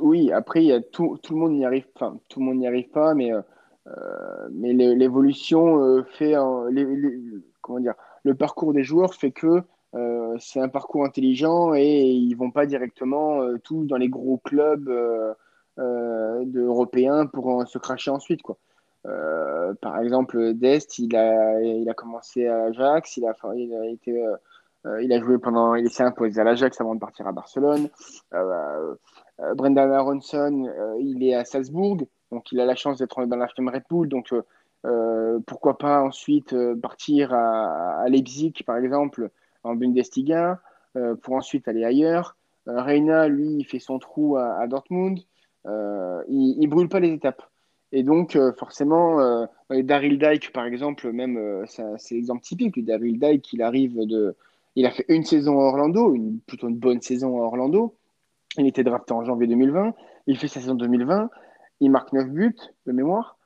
oui, 0.00 0.32
après, 0.32 0.64
y 0.64 0.72
a 0.72 0.80
tout, 0.80 1.18
tout 1.22 1.34
le 1.34 1.40
monde 1.40 1.52
n'y 1.52 1.64
arrive, 1.64 1.86
enfin, 1.94 2.18
tout 2.28 2.40
le 2.40 2.46
monde 2.46 2.58
n'y 2.58 2.66
arrive 2.66 2.88
pas, 2.88 3.14
mais, 3.14 3.30
mais 4.50 4.72
l'évolution 4.72 6.02
fait, 6.04 6.34
comment 7.60 7.80
dire, 7.80 7.94
le 8.24 8.34
parcours 8.34 8.72
des 8.72 8.82
joueurs 8.82 9.14
fait 9.14 9.30
que 9.30 9.62
c'est 10.38 10.60
un 10.60 10.68
parcours 10.68 11.04
intelligent 11.04 11.74
et 11.74 12.02
ils 12.02 12.34
vont 12.34 12.50
pas 12.50 12.66
directement 12.66 13.40
tous 13.58 13.84
dans 13.84 13.96
les 13.96 14.08
gros 14.08 14.38
clubs 14.38 14.90
européens 15.76 17.26
pour 17.26 17.66
se 17.68 17.78
cracher 17.78 18.10
ensuite, 18.10 18.42
quoi. 18.42 18.58
Euh, 19.06 19.74
par 19.80 19.98
exemple, 20.00 20.54
Dest, 20.54 20.98
il 20.98 21.14
a, 21.16 21.60
il 21.60 21.88
a 21.88 21.94
commencé 21.94 22.46
à 22.46 22.64
Ajax, 22.64 23.16
il 23.16 23.26
a, 23.26 23.34
il 23.54 23.74
a 23.74 23.86
été, 23.86 24.24
euh, 24.86 25.02
il 25.02 25.12
a 25.12 25.20
joué 25.20 25.38
pendant, 25.38 25.74
il 25.74 25.90
s'est 25.90 26.02
imposé 26.02 26.40
à 26.40 26.44
l'Ajax 26.44 26.80
avant 26.80 26.94
de 26.94 27.00
partir 27.00 27.26
à 27.26 27.32
Barcelone. 27.32 27.88
Euh, 28.34 28.94
Brendan 29.54 29.92
Aronson, 29.92 30.68
il 30.98 31.22
est 31.22 31.34
à 31.34 31.44
Salzbourg, 31.44 31.98
donc 32.32 32.50
il 32.50 32.60
a 32.60 32.66
la 32.66 32.74
chance 32.74 32.98
d'être 32.98 33.24
dans 33.24 33.36
la 33.36 33.46
firme 33.46 33.68
Red 33.68 33.84
Bull, 33.88 34.08
donc 34.08 34.34
pourquoi 35.46 35.78
pas 35.78 36.02
ensuite 36.02 36.56
partir 36.80 37.32
à, 37.32 38.04
Leipzig, 38.08 38.52
par 38.66 38.78
exemple, 38.78 39.30
en 39.62 39.76
Bundesliga, 39.76 40.60
pour 41.22 41.34
ensuite 41.34 41.68
aller 41.68 41.84
ailleurs. 41.84 42.36
Reina, 42.66 43.28
lui, 43.28 43.58
il 43.60 43.64
fait 43.64 43.78
son 43.78 44.00
trou 44.00 44.36
à, 44.36 44.66
Dortmund. 44.66 45.20
il, 45.66 46.56
il 46.58 46.66
brûle 46.66 46.88
pas 46.88 46.98
les 46.98 47.12
étapes. 47.12 47.47
Et 47.92 48.02
donc, 48.02 48.36
euh, 48.36 48.52
forcément, 48.52 49.20
euh, 49.20 49.46
Daryl 49.70 50.18
Dyke, 50.18 50.52
par 50.52 50.66
exemple, 50.66 51.10
même, 51.12 51.36
euh, 51.38 51.64
c'est 51.66 52.14
l'exemple 52.14 52.42
typique. 52.42 52.84
Daryl 52.84 53.18
Dyke, 53.18 53.52
il 53.52 53.62
arrive 53.62 54.06
de. 54.06 54.36
Il 54.76 54.86
a 54.86 54.90
fait 54.90 55.06
une 55.08 55.24
saison 55.24 55.58
à 55.60 55.64
Orlando, 55.64 56.14
une, 56.14 56.40
plutôt 56.40 56.68
une 56.68 56.76
bonne 56.76 57.00
saison 57.00 57.40
à 57.40 57.44
Orlando. 57.44 57.94
Il 58.58 58.66
était 58.66 58.84
drafté 58.84 59.12
en 59.12 59.24
janvier 59.24 59.46
2020. 59.48 59.94
Il 60.26 60.38
fait 60.38 60.48
sa 60.48 60.60
saison 60.60 60.74
2020. 60.74 61.30
Il 61.80 61.90
marque 61.90 62.12
9 62.12 62.28
buts 62.28 62.56
de 62.86 62.92
mémoire. 62.92 63.38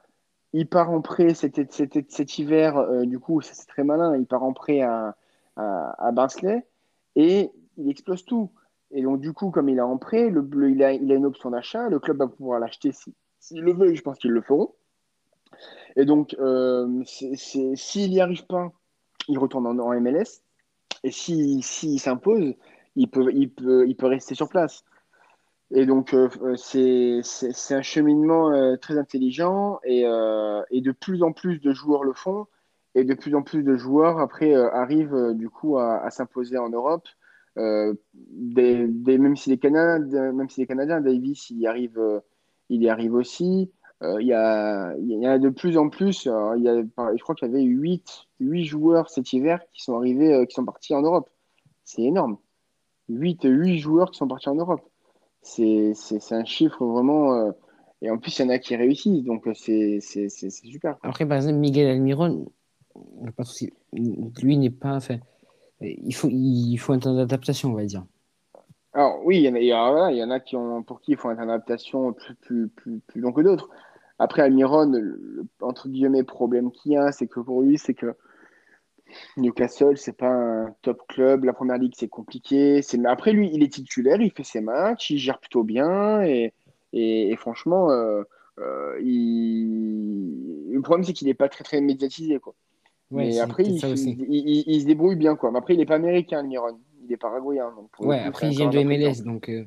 Il 0.53 0.69
part 0.69 0.91
en 0.91 1.01
prêt 1.01 1.35
cet, 1.35 1.73
cet, 1.73 2.39
hiver, 2.39 3.07
du 3.07 3.19
coup, 3.19 3.41
c'est 3.41 3.67
très 3.67 3.85
malin. 3.85 4.17
Il 4.17 4.27
part 4.27 4.43
en 4.43 4.53
prêt 4.53 4.83
à, 4.83 5.17
à, 5.57 6.13
Barnsley 6.13 6.67
et 7.17 7.51
il 7.79 7.89
explose 7.89 8.25
tout. 8.25 8.51
Et 8.91 9.03
donc, 9.03 9.21
du 9.21 9.33
coup, 9.33 9.51
comme 9.51 9.71
il 9.71 9.79
est 9.79 9.83
en 9.83 9.97
prêt, 9.97 10.29
le, 10.29 10.47
il, 10.71 10.83
a, 10.83 10.93
il 10.93 11.11
a 11.11 11.15
une 11.15 11.25
option 11.25 11.51
d'achat. 11.51 11.89
Le 11.89 11.99
club 11.99 12.19
va 12.19 12.27
pouvoir 12.27 12.61
l'acheter 12.61 12.93
si, 12.93 13.15
S'ils 13.43 13.61
le 13.61 13.73
veulent, 13.73 13.97
je 13.97 14.03
pense 14.03 14.19
qu'ils 14.19 14.31
le 14.31 14.41
feront. 14.41 14.73
Et 15.97 16.05
donc, 16.05 16.37
euh, 16.39 17.03
s'il 17.05 18.11
n'y 18.11 18.21
arrive 18.21 18.47
pas, 18.47 18.71
il 19.27 19.37
retourne 19.37 19.67
en, 19.67 20.01
MLS. 20.01 20.43
Et 21.03 21.11
s'il 21.11 21.65
si, 21.65 21.99
s'impose, 21.99 22.55
il 22.95 23.11
peut, 23.11 23.33
il, 23.35 23.51
peut, 23.51 23.85
il 23.89 23.97
peut 23.97 24.07
rester 24.07 24.37
sur 24.37 24.49
place. 24.49 24.85
Et 25.73 25.87
donc, 25.87 26.15
euh, 26.15 26.29
c'est 26.57 27.75
un 27.75 27.83
cheminement 27.83 28.53
euh, 28.53 28.77
très 28.77 28.97
intelligent 28.97 29.81
et, 29.83 30.03
et, 30.71 30.81
de 30.81 30.93
plus 30.93 31.25
en 31.25 31.33
plus 31.33 31.59
de 31.59 31.73
joueurs 31.73 32.05
le 32.05 32.13
font. 32.13 32.47
Et 32.95 33.03
de 33.03 33.15
plus 33.15 33.35
en 33.35 33.43
plus 33.43 33.65
de 33.65 33.75
joueurs, 33.75 34.21
après, 34.21 34.55
arrivent 34.55 35.33
du 35.35 35.51
coup 35.51 35.79
à, 35.79 36.09
s'imposer 36.11 36.59
en 36.59 36.69
Europe. 36.69 37.09
Même, 37.57 37.97
si 39.37 39.51
les 39.51 39.59
Canadiens, 39.59 40.31
même 40.31 40.49
si 40.49 40.61
les 40.61 40.67
Canadiens, 40.69 41.01
Davis, 41.01 41.51
il 41.51 41.67
arrive 41.67 41.99
il 42.73 42.83
y 42.83 42.89
arrive 42.89 43.15
aussi. 43.15 43.71
Euh, 44.03 44.21
il, 44.21 44.27
y 44.27 44.33
a, 44.33 44.95
a 45.31 45.39
de 45.39 45.49
plus 45.51 45.77
en 45.77 45.89
plus. 45.89 46.27
Euh, 46.27 46.59
y 46.59 46.69
a, 46.69 46.83
je 47.15 47.23
crois 47.23 47.35
qu'il 47.35 47.49
y 47.49 47.51
avait 47.51 47.63
8, 47.63 48.27
8 48.41 48.65
joueurs 48.65 49.11
cet 49.11 49.33
hiver 49.33 49.61
qui 49.73 49.83
sont 49.83 49.97
arrivés, 49.97 50.33
euh, 50.33 50.45
qui 50.47 50.55
sont 50.55 50.65
partis 50.65 50.95
en 50.95 51.03
Europe. 51.03 51.31
C'est 51.85 52.03
énorme. 52.03 52.39
8, 53.09 53.43
8 53.45 53.79
joueurs 53.79 54.11
qui 54.11 54.19
sont 54.19 54.27
partis 54.27 54.49
en 54.49 54.55
Europe. 54.55 54.81
C'est 55.43 55.93
un 56.31 56.45
chiffre 56.45 56.85
vraiment. 56.85 57.53
et 58.01 58.11
en 58.11 58.19
plus, 58.19 58.39
il 58.39 58.43
y 58.43 58.45
en 58.47 58.49
a 58.49 58.59
qui 58.59 58.75
réussissent. 58.77 59.25
Donc, 59.25 59.47
c'est 59.55 60.01
super. 60.01 60.97
Après, 61.03 61.27
par 61.27 61.37
exemple, 61.37 61.59
Miguel 61.59 61.89
Almiron, 61.89 62.47
lui 64.41 64.57
n'est 64.57 64.71
pas. 64.71 64.97
Enfin, 64.97 65.19
il, 65.81 66.15
faut, 66.15 66.29
il 66.31 66.77
faut 66.77 66.93
un 66.93 67.01
temps 67.01 67.15
d'adaptation, 67.15 67.71
on 67.71 67.75
va 67.75 67.85
dire. 67.85 68.05
Alors 68.95 69.25
oui, 69.25 69.39
il 69.39 69.45
y 69.45 69.49
en 69.49 69.55
a, 69.97 70.11
il 70.13 70.19
y 70.19 70.23
en 70.23 70.31
a 70.31 70.41
qui 70.41 70.57
ont, 70.57 70.83
pour 70.83 71.01
qui 71.01 71.13
il 71.13 71.17
faut 71.17 71.31
une 71.31 71.39
adaptation 71.39 72.13
plus, 72.13 72.35
plus, 72.37 72.69
plus, 72.69 73.01
plus 73.01 73.21
long 73.21 73.33
que 73.33 73.41
d'autres. 73.41 73.71
Après, 74.19 74.43
Almiron, 74.43 74.93
le, 74.93 75.47
entre 75.61 75.89
guillemets, 75.89 76.23
problème 76.23 76.71
qu'il 76.71 76.93
y 76.93 76.97
a, 76.97 77.11
c'est 77.11 77.27
que 77.27 77.41
pour 77.41 77.63
lui, 77.63 77.79
c'est 77.79 77.95
que 77.95 78.15
Newcastle, 79.37 79.97
c'est 79.97 80.17
pas 80.17 80.29
un 80.29 80.75
top 80.83 81.03
club. 81.09 81.45
La 81.45 81.53
première 81.53 81.79
ligue, 81.79 81.95
c'est 81.97 82.09
compliqué. 82.09 82.83
C'est... 82.83 83.05
Après, 83.07 83.33
lui, 83.33 83.51
il 83.53 83.63
est 83.63 83.73
titulaire, 83.73 84.21
il 84.21 84.31
fait 84.31 84.45
ses 84.45 84.61
matchs, 84.61 85.11
il 85.11 85.19
gère 85.19 85.39
plutôt 85.39 85.65
bien. 85.65 86.23
Et, 86.23 86.53
et, 86.93 87.35
franchement, 87.37 87.91
euh, 87.91 88.23
euh, 88.59 89.01
il... 89.03 90.71
le 90.71 90.81
problème, 90.83 91.05
c'est 91.05 91.15
qu'il 91.15 91.29
n'est 91.29 91.35
pas 91.35 91.49
très, 91.49 91.65
très 91.65 91.81
médiatisé. 91.81 92.39
Quoi. 92.39 92.55
Mais 93.11 93.41
après, 93.41 93.65
il, 93.65 93.75
il, 93.75 94.65
il, 94.67 94.81
se 94.83 94.87
débrouille 94.87 95.17
bien. 95.17 95.35
Quoi. 95.35 95.51
Mais 95.51 95.59
après, 95.59 95.75
il 95.75 95.79
n'est 95.79 95.87
pas 95.87 95.97
américain, 95.97 96.41
Almiron 96.41 96.79
il 97.05 97.13
est 97.13 97.17
paraguayen. 97.17 97.73
Donc 97.73 97.91
ouais, 98.01 98.21
après, 98.21 98.49
il 98.49 98.57
vient 98.57 98.69
de 98.69 98.83
MLS, 98.83 99.23
donc 99.25 99.49
euh, 99.49 99.65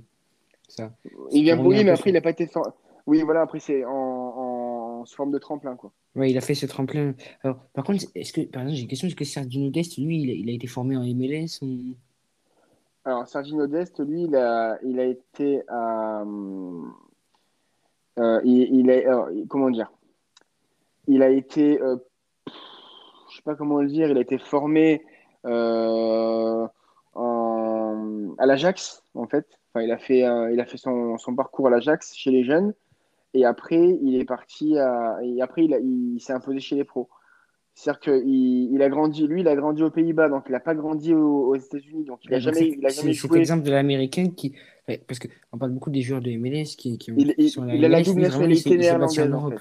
ça. 0.67 0.91
Il 1.31 1.43
vient 1.43 1.59
oui, 1.59 1.83
mais 1.83 1.91
après, 1.91 2.09
il 2.09 2.13
n'a 2.13 2.21
pas 2.21 2.31
été. 2.31 2.49
Oui, 3.07 3.21
voilà, 3.21 3.41
après, 3.41 3.59
c'est 3.59 3.85
en, 3.85 3.91
en, 3.91 5.05
forme 5.05 5.31
de 5.31 5.37
tremplin, 5.37 5.75
quoi. 5.75 5.91
Ouais, 6.15 6.31
il 6.31 6.37
a 6.37 6.41
fait 6.41 6.55
ce 6.55 6.65
tremplin. 6.65 7.13
Alors, 7.43 7.59
par 7.73 7.83
contre, 7.83 8.05
est-ce 8.15 8.33
que, 8.33 8.41
par 8.41 8.63
exemple, 8.63 8.77
j'ai 8.77 8.81
une 8.83 8.87
question 8.87 9.07
est-ce 9.07 9.15
que 9.15 9.25
Sergio 9.25 9.69
Dest, 9.69 9.97
lui, 9.97 10.23
il 10.23 10.29
a, 10.31 10.33
il 10.33 10.49
a, 10.49 10.53
été 10.53 10.65
formé 10.65 10.97
en 10.97 11.03
MLS 11.03 11.61
ou... 11.61 11.95
Alors, 13.03 13.27
Sergio 13.27 13.67
Dest, 13.67 13.99
lui, 13.99 14.23
il 14.23 14.35
a, 14.35 14.79
il 14.83 14.99
a 14.99 15.05
été. 15.05 15.61
Euh, 18.17 18.41
il, 18.43 18.79
il 18.79 18.89
a, 18.89 19.27
comment 19.47 19.69
dire? 19.69 19.91
Il 21.07 21.21
a 21.21 21.29
été. 21.29 21.79
Euh, 21.81 21.97
je 22.47 23.35
sais 23.35 23.43
pas 23.43 23.55
comment 23.55 23.81
le 23.81 23.87
dire, 23.87 24.09
il 24.09 24.17
a 24.17 24.21
été 24.21 24.37
formé. 24.37 25.03
Euh, 25.45 26.67
à 27.15 28.45
l'Ajax, 28.45 29.03
en 29.13 29.27
fait. 29.27 29.45
Enfin, 29.73 29.83
il 29.83 29.91
a 29.91 29.97
fait, 29.97 30.19
il 30.19 30.59
a 30.59 30.65
fait 30.65 30.77
son, 30.77 31.17
son 31.17 31.35
parcours 31.35 31.67
à 31.67 31.69
l'Ajax 31.69 32.13
chez 32.15 32.31
les 32.31 32.43
jeunes. 32.43 32.73
Et 33.33 33.43
après, 33.45 33.97
il 34.01 34.15
est 34.15 34.25
parti 34.25 34.77
à, 34.77 35.17
et 35.21 35.41
après, 35.41 35.65
il, 35.65 35.77
il 36.15 36.21
s'est 36.21 36.33
imposé 36.33 36.59
chez 36.59 36.75
les 36.75 36.85
pros. 36.85 37.09
C'est-à-dire 37.75 37.99
qu'il 37.99 38.73
il 38.73 38.81
a 38.81 38.87
grandi, 38.87 39.27
lui, 39.27 39.41
il 39.41 39.47
a 39.49 39.55
grandi 39.55 39.83
aux 39.83 39.89
Pays-Bas, 39.91 40.29
donc 40.29 40.43
il 40.47 40.53
n'a 40.53 40.61
pas 40.61 40.73
grandi 40.73 41.13
aux, 41.13 41.55
États-Unis. 41.55 42.05
Donc 42.05 42.19
il 42.23 42.31
n'a 42.31 42.39
jamais, 42.39 42.69
il 42.69 42.85
a 42.85 42.89
jamais 42.89 43.11
joué. 43.11 43.29
C'est 43.29 43.37
l'exemple 43.37 43.63
de 43.63 43.71
l'américain 43.71 44.29
qui. 44.29 44.55
Parce 45.07 45.19
qu'on 45.19 45.57
parle 45.57 45.71
beaucoup 45.71 45.89
des 45.89 46.01
joueurs 46.01 46.21
de 46.21 46.31
MLS 46.37 46.77
qui, 46.77 46.97
qui, 46.97 47.11
il, 47.17 47.35
qui 47.35 47.49
sont 47.49 47.67
il, 47.67 47.75
il 47.75 47.85
a 47.85 47.89
la 47.89 48.01
double 48.01 48.21
nationalité 48.21 48.77
néerlandaise. 48.77 49.19
En 49.19 49.27
Europe. 49.27 49.59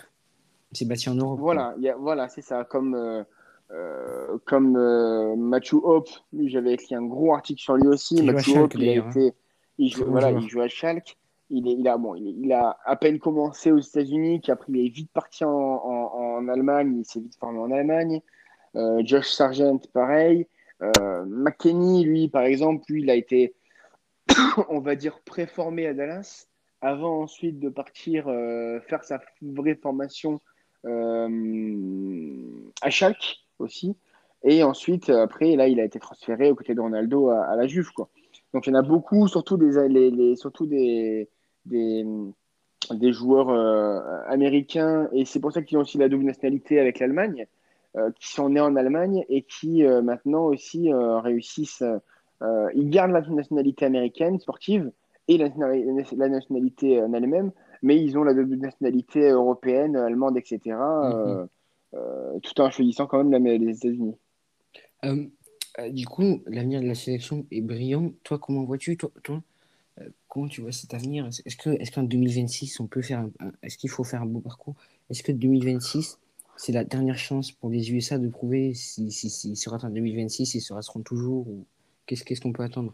C'est 0.71 0.87
bâti 0.87 1.09
en 1.09 1.17
Europe. 1.17 1.41
Voilà, 1.41 1.75
voilà 1.99 2.29
c'est 2.29 2.43
ça. 2.43 2.63
Comme, 2.65 2.95
euh, 2.95 3.25
euh, 3.71 4.39
comme 4.45 4.77
euh, 4.77 5.37
Matthew 5.37 5.77
Hope, 5.83 6.11
lui 6.33 6.51
j'avais 6.51 6.75
écrit 6.75 6.95
un 6.95 7.03
gros 7.03 7.35
article 7.35 7.61
sur 7.61 7.77
lui 7.77 7.89
aussi. 7.89 8.23
Matthew 8.23 8.57
Hope, 8.57 8.75
il, 8.75 8.89
a 8.89 9.03
hein. 9.03 9.11
été, 9.11 9.33
il, 9.79 9.91
joue, 9.91 10.05
voilà, 10.07 10.31
il 10.31 10.49
joue 10.49 10.61
à 10.61 10.69
Schalke. 10.69 11.17
Il, 11.51 11.69
est, 11.69 11.73
il, 11.73 11.87
a, 11.89 11.97
bon, 11.97 12.15
il, 12.15 12.53
a 12.53 12.79
à 12.85 12.97
peine 12.97 13.19
commencé 13.19 13.71
aux 13.71 13.79
États-Unis, 13.79 14.41
puis 14.41 14.51
après 14.51 14.73
il 14.73 14.87
est 14.87 14.89
vite 14.89 15.11
parti 15.13 15.45
en, 15.45 15.51
en, 15.51 16.49
Allemagne, 16.49 16.97
il 16.99 17.05
s'est 17.05 17.21
vite 17.21 17.37
formé 17.39 17.59
en 17.59 17.71
Allemagne. 17.71 18.21
Euh, 18.77 19.03
Josh 19.05 19.31
Sargent, 19.31 19.79
pareil. 19.93 20.47
McKenny, 21.27 22.05
lui, 22.05 22.29
par 22.29 22.43
exemple, 22.43 22.85
lui, 22.91 23.03
il 23.03 23.11
a 23.11 23.15
été, 23.15 23.55
on 24.69 24.81
va 24.81 24.97
dire, 24.97 25.21
préformé 25.25 25.87
à 25.87 25.95
Dallas 25.95 26.47
avant 26.83 27.23
ensuite 27.23 27.61
de 27.61 27.71
partir 27.71 28.25
faire 28.87 29.05
sa 29.05 29.21
vraie 29.41 29.77
formation 29.77 30.41
à 30.85 32.91
Schalke 32.91 33.44
aussi. 33.59 33.97
Et 34.43 34.63
ensuite, 34.63 35.09
après, 35.09 35.57
là, 35.57 35.69
il 35.69 35.81
a 35.81 35.85
été 35.85 35.99
transféré 35.99 36.51
aux 36.51 36.55
côtés 36.55 36.75
de 36.75 36.81
Ronaldo 36.81 37.31
à, 37.31 37.57
la 37.57 37.67
Juve. 37.67 37.91
Quoi. 37.93 38.09
Donc, 38.53 38.67
il 38.67 38.71
y 38.71 38.73
en 38.73 38.79
a 38.79 38.83
beaucoup, 38.83 39.27
surtout 39.27 39.57
des, 39.57 39.89
les, 39.89 40.37
surtout 40.37 40.67
des, 40.67 41.29
des, 41.65 42.05
des 42.91 43.13
joueurs 43.13 43.49
euh, 43.49 44.01
américains. 44.27 45.09
Et 45.13 45.25
c'est 45.25 45.41
pour 45.41 45.53
ça 45.53 45.63
qu'ils 45.63 45.79
ont 45.79 45.83
aussi 45.83 45.99
la 45.99 46.09
double 46.09 46.25
nationalité 46.25 46.79
avec 46.79 46.99
l'Allemagne, 46.99 47.47
euh, 47.97 48.11
qui 48.21 48.33
sont 48.33 48.51
nés 48.51 48.61
en 48.61 48.77
Allemagne 48.77 49.25
et 49.29 49.43
qui 49.43 49.85
euh, 49.85 50.03
maintenant 50.03 50.45
aussi 50.45 50.93
réussissent. 50.93 51.85
ils 52.75 52.91
gardent 52.91 53.13
la 53.13 53.23
nationalité 53.23 53.87
américaine 53.87 54.39
sportive 54.39 54.91
et 55.29 55.39
la, 55.39 55.49
la 55.57 56.29
nationalité 56.29 57.01
en 57.01 57.13
elle-même, 57.15 57.51
mais 57.83 57.97
ils 58.03 58.19
ont 58.19 58.25
la 58.25 58.35
double 58.35 58.57
nationalité 58.57 59.31
européenne, 59.31 59.97
allemande, 59.97 60.37
etc. 60.37 60.77
Euh, 60.77 61.47
tout 62.43 62.61
en 62.61 62.71
choisissant 62.71 63.07
quand 63.07 63.23
même 63.23 63.45
les 63.45 63.77
États-Unis. 63.77 64.17
Euh, 65.05 65.27
euh, 65.79 65.91
du 65.91 66.07
coup, 66.07 66.43
l'avenir 66.47 66.81
de 66.81 66.87
la 66.87 66.95
sélection 66.95 67.47
est 67.51 67.61
brillant. 67.61 68.13
Toi, 68.23 68.39
comment 68.39 68.65
vois-tu 68.65 68.97
toi, 68.97 69.11
toi 69.23 69.43
Comment 70.29 70.49
tu 70.49 70.61
vois 70.61 70.73
cet 70.73 70.93
avenir? 70.93 71.27
Est-ce 71.27 71.57
que 71.57 71.71
est 71.71 71.95
qu'en 71.95 72.03
2026, 72.03 72.81
on 72.81 72.89
peut 72.89 73.03
faire 73.03 73.29
est-ce 73.63 73.79
qu'il 73.79 73.91
faut 73.91 74.03
faire 74.03 74.23
un 74.23 74.27
beau 74.27 74.41
parcours? 74.41 74.75
Est-ce 75.09 75.23
que 75.23 75.31
2026, 75.31 76.19
c'est 76.57 76.73
la 76.73 76.83
dernière 76.83 77.17
chance 77.17 77.53
pour 77.53 77.71
les 77.71 77.93
USA 77.93 78.19
de 78.19 78.29
prouver 78.29 78.75
s'ils 78.75 79.13
si, 79.13 79.31
si, 79.31 79.55
si, 79.55 79.69
en 79.69 79.89
2026, 79.89 80.57
ils 80.57 80.61
se 80.61 80.73
resteront 80.73 81.03
toujours 81.03 81.47
ou 81.47 81.65
qu'est-ce 82.07 82.25
qu'est-ce 82.25 82.41
qu'on 82.41 82.53
peut 82.53 82.65
attendre? 82.65 82.93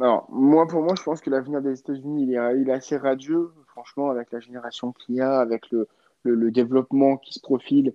Alors, 0.00 0.28
moi, 0.28 0.66
pour 0.66 0.82
moi, 0.82 0.94
je 0.98 1.02
pense 1.04 1.20
que 1.20 1.30
l'avenir 1.30 1.62
des 1.62 1.78
États-Unis, 1.78 2.24
il 2.24 2.34
est, 2.34 2.60
il 2.60 2.68
est 2.68 2.72
assez 2.72 2.96
radieux, 2.96 3.52
franchement, 3.68 4.10
avec 4.10 4.32
la 4.32 4.40
génération 4.40 4.92
qu'il 4.92 5.16
y 5.16 5.20
a, 5.20 5.38
avec 5.38 5.70
le, 5.70 5.86
le, 6.22 6.50
développement 6.50 7.16
qui 7.16 7.34
se 7.34 7.40
profile 7.40 7.94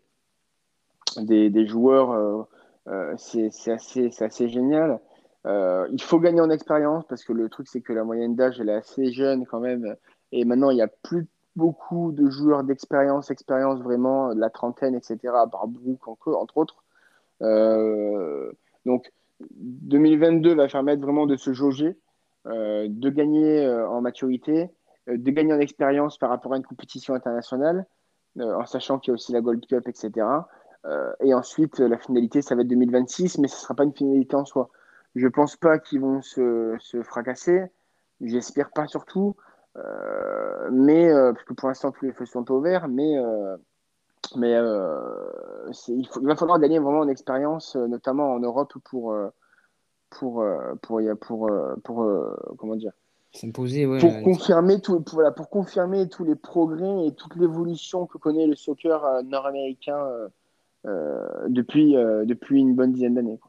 des, 1.18 1.49
des 1.49 1.68
joueurs, 1.68 2.11
euh, 2.11 2.43
euh, 2.88 3.14
c'est 3.18 3.72
assez, 3.72 4.11
assez 4.19 4.49
génial. 4.49 4.99
Euh, 5.45 5.88
il 5.91 6.02
faut 6.02 6.19
gagner 6.19 6.41
en 6.41 6.49
expérience 6.49 7.06
parce 7.07 7.23
que 7.23 7.34
le 7.34 7.49
truc, 7.49 7.68
c'est 7.68 7.81
que 7.81 7.93
la 7.93 8.03
moyenne 8.03 8.35
d'âge, 8.35 8.60
elle 8.60 8.69
est 8.69 8.73
assez 8.73 9.11
jeune 9.11 9.45
quand 9.45 9.60
même. 9.60 9.95
Et 10.31 10.43
maintenant, 10.43 10.72
il 10.72 10.76
n'y 10.76 10.81
a 10.81 10.88
plus 10.88 11.27
beaucoup 11.56 12.11
de 12.11 12.30
joueurs 12.30 12.64
d'expérience, 12.64 13.31
expérience 13.31 13.80
vraiment, 13.80 14.34
de 14.34 14.39
la 14.39 14.49
trentaine, 14.49 14.95
etc., 14.95 15.19
à 15.35 15.47
part 15.47 15.68
Brooke, 15.68 16.27
entre 16.27 16.57
autres. 16.57 16.84
Donc, 18.85 19.11
2022 19.52 20.56
va 20.56 20.68
permettre 20.68 21.02
vraiment 21.02 21.27
de 21.27 21.38
se 21.38 21.53
jauger, 21.53 21.95
de 22.45 23.10
gagner 23.10 23.68
en 23.69 24.02
maturité, 24.02 24.69
de 25.07 25.31
gagner 25.31 25.53
en 25.53 25.60
expérience 25.60 26.18
par 26.18 26.30
rapport 26.30 26.53
à 26.53 26.57
une 26.57 26.65
compétition 26.65 27.14
internationale, 27.14 27.85
en 28.40 28.66
sachant 28.66 28.99
qu'il 28.99 29.12
y 29.12 29.14
a 29.14 29.16
aussi 29.16 29.32
la 29.32 29.41
Gold 29.41 29.66
Cup, 29.66 29.88
etc. 29.88 30.28
Euh, 30.86 31.14
et 31.22 31.34
ensuite, 31.34 31.80
la 31.80 31.98
finalité, 31.98 32.41
ça 32.41 32.56
va 32.56 32.62
être 32.62 32.68
2026, 32.68 33.40
mais 33.40 33.48
ce 33.48 33.56
ne 33.56 33.60
sera 33.60 33.74
pas 33.74 33.84
une 33.84 33.94
finalité 33.94 34.36
en 34.36 34.45
soi. 34.45 34.70
Je 35.16 35.26
ne 35.26 35.32
pense 35.32 35.56
pas 35.56 35.80
qu'ils 35.80 36.02
vont 36.02 36.22
se, 36.22 36.76
se 36.80 37.02
fracasser. 37.02 37.66
J'espère 38.22 38.72
pas 38.72 38.88
surtout. 38.88 39.36
Euh, 39.78 40.70
mais 40.72 41.10
euh, 41.12 41.34
parce 41.34 41.44
que 41.45 41.53
pour 41.53 41.68
l'instant 41.68 41.91
tous 41.91 42.06
les 42.06 42.14
feux 42.14 42.26
sont 42.26 42.49
au 42.52 42.62
vert, 42.62 42.88
mais 42.88 43.18
euh, 43.18 43.57
mais 44.36 44.52
il, 45.88 46.07
va 46.24 46.36
falloir 46.36 46.60
gagner 46.60 46.80
vraiment 46.80 47.02
en 47.02 47.07
expérience, 47.07 47.76
notamment 47.76 48.34
en 48.34 48.40
Europe 48.40 48.74
pour 48.84 49.16
pour 50.10 50.44
pour, 50.82 51.02
pour, 51.22 51.52
pour 51.84 52.10
comment 52.57 52.76
dire 52.76 52.94
s'imposer 53.36 53.86
ouais, 53.86 53.99
pour 53.99 54.22
confirmer 54.22 54.80
tout 54.82 54.99
pour, 55.02 55.16
voilà, 55.16 55.32
pour 55.32 55.49
confirmer 55.49 56.07
tous 56.07 56.24
les 56.24 56.36
progrès 56.36 57.07
et 57.07 57.12
toute 57.14 57.36
l'évolution 57.36 58.06
que 58.06 58.18
connaît 58.18 58.48
le 58.48 58.56
soccer 58.56 59.24
nord-américain 59.24 60.07
depuis 61.48 61.94
depuis 61.94 62.60
une 62.60 62.76
bonne 62.76 62.94
dizaine 62.94 63.16
d'années. 63.16 63.40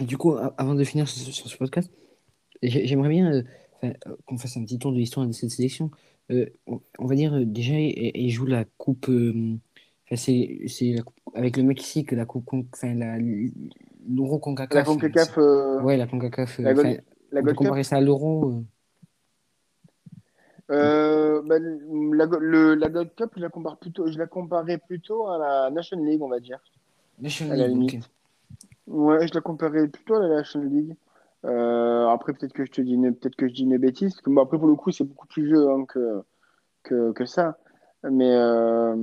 du 0.00 0.16
coup, 0.16 0.36
avant 0.58 0.74
de 0.74 0.84
finir 0.84 1.08
sur, 1.08 1.32
sur 1.32 1.48
ce 1.48 1.56
podcast, 1.56 1.90
j'aimerais 2.62 3.08
bien 3.08 3.44
qu'on 4.26 4.38
fasse 4.38 4.56
un 4.56 4.64
petit 4.64 4.78
tour 4.78 4.92
de 4.92 4.98
l'histoire 4.98 5.26
de 5.26 5.32
cette 5.32 5.50
sélection. 5.50 5.90
Euh, 6.30 6.46
on, 6.66 7.06
va 7.06 7.14
dire 7.14 7.44
déjà, 7.44 7.74
elle, 7.74 8.28
joue 8.28 8.46
la 8.46 8.64
coupe. 8.78 9.08
Euh, 9.08 9.56
c'est 10.14 10.94
avec 11.34 11.56
le 11.56 11.62
Mexique, 11.62 12.12
la 12.12 12.24
coupe. 12.24 12.48
Enfin, 12.72 12.94
l'Euro 14.08 14.38
Concacaf. 14.38 14.74
La 14.74 14.84
Concacaf. 14.84 15.38
Euh... 15.38 15.80
Ouais, 15.82 15.96
la 15.96 16.06
Concacaf. 16.06 16.58
La, 16.58 16.74
la 17.32 17.42
peut 17.42 17.54
comparer 17.54 17.84
ça 17.84 17.96
à 17.96 18.00
l'Euro. 18.00 18.62
Euh, 20.70 21.42
bah, 21.42 21.58
la, 21.58 22.26
le, 22.38 22.74
la 22.74 22.88
Gold 22.88 23.14
Cup, 23.16 23.32
je 23.36 23.40
la, 23.40 23.48
compare 23.48 23.76
plutôt, 23.76 24.06
je 24.06 24.18
la 24.18 24.26
comparais 24.26 24.78
plutôt 24.78 25.28
à 25.28 25.38
la 25.38 25.70
Nation 25.70 25.98
League, 25.98 26.22
on 26.22 26.28
va 26.28 26.38
dire. 26.38 26.60
Nation 27.18 27.52
League, 27.52 27.94
ok. 27.94 28.00
Ouais, 28.86 29.26
je 29.26 29.34
la 29.34 29.40
comparais 29.40 29.88
plutôt 29.88 30.14
à 30.14 30.20
la 30.20 30.28
Nation 30.28 30.60
League. 30.60 30.94
Euh, 31.44 32.06
après, 32.08 32.34
peut-être 32.34 32.52
que 32.52 32.64
je 32.64 32.70
te 32.70 32.80
dis 32.80 32.92
une, 32.92 33.14
peut-être 33.14 33.36
que 33.36 33.48
je 33.48 33.54
dis 33.54 33.62
une 33.62 33.78
bêtise. 33.78 34.12
Parce 34.12 34.22
que, 34.22 34.30
bon, 34.30 34.42
après, 34.42 34.58
pour 34.58 34.68
le 34.68 34.74
coup, 34.74 34.92
c'est 34.92 35.04
beaucoup 35.04 35.26
plus 35.26 35.46
vieux 35.46 35.70
hein, 35.70 35.84
que, 35.86 36.22
que, 36.82 37.12
que, 37.12 37.24
ça. 37.24 37.58
Mais 38.08 38.30
euh, 38.30 38.94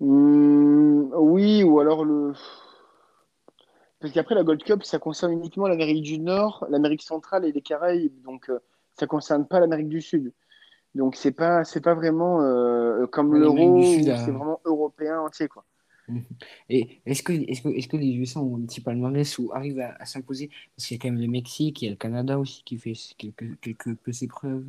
mm, 0.00 1.12
oui, 1.16 1.64
ou 1.64 1.80
alors 1.80 2.04
le. 2.04 2.32
Parce 4.04 4.12
qu'après, 4.12 4.34
la 4.34 4.44
Gold 4.44 4.62
Cup, 4.62 4.84
ça 4.84 4.98
concerne 4.98 5.32
uniquement 5.32 5.66
l'Amérique 5.66 6.02
du 6.02 6.18
Nord, 6.18 6.66
l'Amérique 6.68 7.00
centrale 7.00 7.46
et 7.46 7.52
les 7.52 7.62
Caraïbes. 7.62 8.12
Donc, 8.22 8.50
euh, 8.50 8.58
ça 8.92 9.06
concerne 9.06 9.46
pas 9.46 9.60
l'Amérique 9.60 9.88
du 9.88 10.02
Sud. 10.02 10.30
Donc, 10.94 11.16
c'est 11.16 11.32
pas, 11.32 11.64
c'est 11.64 11.80
pas 11.80 11.94
vraiment 11.94 12.42
euh, 12.42 13.06
comme 13.06 13.34
l'euro, 13.34 13.82
c'est 13.82 14.10
a... 14.10 14.30
vraiment 14.30 14.60
européen 14.66 15.20
entier, 15.20 15.48
quoi. 15.48 15.64
Et 16.68 17.00
est-ce 17.06 17.22
que, 17.22 17.32
est 17.32 17.62
que, 17.62 17.68
est 17.70 17.90
que 17.90 17.96
les 17.96 18.12
USA 18.12 18.40
ont 18.40 18.58
un 18.58 18.66
petit 18.66 18.82
palmarès 18.82 19.38
ou 19.38 19.50
arrivent 19.54 19.80
à, 19.80 19.94
à 19.98 20.04
s'imposer? 20.04 20.50
Parce 20.76 20.86
qu'il 20.86 20.98
y 20.98 21.00
a 21.00 21.02
quand 21.02 21.10
même 21.10 21.22
le 21.22 21.28
Mexique, 21.28 21.80
il 21.80 21.86
y 21.86 21.88
a 21.88 21.92
le 21.92 21.96
Canada 21.96 22.38
aussi 22.38 22.62
qui 22.62 22.76
fait 22.76 22.92
quelques, 23.16 23.58
quelques 23.62 23.94
petites 23.94 24.28
preuves. 24.28 24.66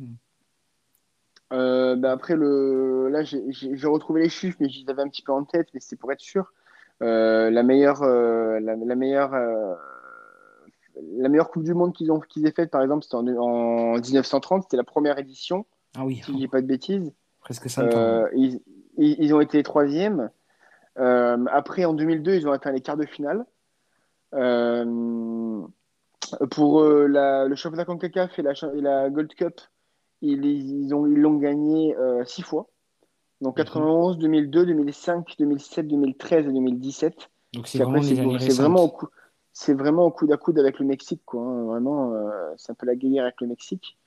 Euh, 1.52 1.94
bah 1.94 2.12
après, 2.12 2.36
le... 2.36 3.10
là, 3.10 3.22
j'ai 3.22 3.86
retrouvé 3.86 4.22
les 4.22 4.30
chiffres, 4.30 4.56
mais 4.60 4.70
je 4.70 4.82
les 4.82 4.88
avais 4.88 5.02
un 5.02 5.10
petit 5.10 5.20
peu 5.20 5.32
en 5.32 5.44
tête, 5.44 5.68
mais 5.74 5.80
c'est 5.80 5.96
pour 5.96 6.10
être 6.10 6.22
sûr. 6.22 6.54
Euh, 7.02 7.50
la, 7.50 7.62
meilleure, 7.62 8.02
euh, 8.02 8.58
la, 8.60 8.74
la, 8.74 8.94
meilleure, 8.94 9.34
euh, 9.34 9.74
la 11.18 11.28
meilleure 11.28 11.50
Coupe 11.50 11.64
du 11.64 11.74
Monde 11.74 11.92
qu'ils 11.92 12.10
ont 12.10 12.20
qu'ils 12.20 12.46
aient 12.46 12.52
faite, 12.52 12.70
par 12.70 12.82
exemple, 12.82 13.04
c'était 13.04 13.16
en, 13.16 13.26
en, 13.26 13.98
1930, 13.98 14.62
c'était 14.62 14.76
la 14.78 14.84
première 14.84 15.18
édition. 15.18 15.66
Ah 15.96 16.04
oui. 16.04 16.22
Si 16.24 16.32
je 16.32 16.36
dis 16.36 16.48
pas 16.48 16.62
de 16.62 16.66
bêtises. 16.66 17.12
Presque 17.40 17.68
5 17.68 17.94
ans. 17.94 18.26
Ils, 18.34 18.60
ils, 18.96 19.16
ils, 19.18 19.34
ont 19.34 19.40
été 19.40 19.62
troisième. 19.62 20.30
Après, 20.96 21.84
en 21.84 21.92
2002, 21.92 22.34
ils 22.34 22.48
ont 22.48 22.52
atteint 22.52 22.72
les 22.72 22.80
quarts 22.80 22.96
de 22.96 23.06
finale. 23.06 23.44
Euh, 24.34 25.66
pour 26.50 26.80
euh, 26.80 27.06
la, 27.06 27.46
le 27.46 27.54
championnat 27.54 27.84
CONCACAF 27.84 28.38
et 28.38 28.42
la, 28.42 28.52
et 28.52 28.80
la 28.80 29.10
Gold 29.10 29.32
Cup, 29.34 29.60
ils, 30.22 30.44
ils, 30.44 30.94
ont, 30.94 31.06
ils 31.06 31.20
l'ont 31.20 31.36
gagné 31.36 31.96
euh, 31.96 32.24
six 32.24 32.42
fois. 32.42 32.68
Donc 33.40 33.56
91, 33.56 34.18
2002, 34.18 34.66
2005, 34.66 35.34
2007, 35.38 35.86
2013 35.86 36.46
et 36.46 36.52
2017. 36.52 37.30
Donc 37.52 37.68
c'est 37.68 37.78
vraiment, 37.78 38.00
vraiment, 38.00 38.82
au 38.82 38.88
coup, 38.88 39.08
c'est 39.52 39.74
vraiment 39.74 40.06
au 40.06 40.10
coude 40.10 40.32
à 40.32 40.36
coude 40.36 40.58
avec 40.58 40.78
le 40.78 40.86
Mexique. 40.86 41.22
Quoi, 41.24 41.42
hein. 41.42 41.64
Vraiment, 41.64 42.12
euh, 42.14 42.52
c'est 42.56 42.72
un 42.72 42.74
peu 42.74 42.86
la 42.86 42.96
guerre 42.96 43.24
avec 43.24 43.40
le 43.40 43.48
Mexique. 43.48 43.98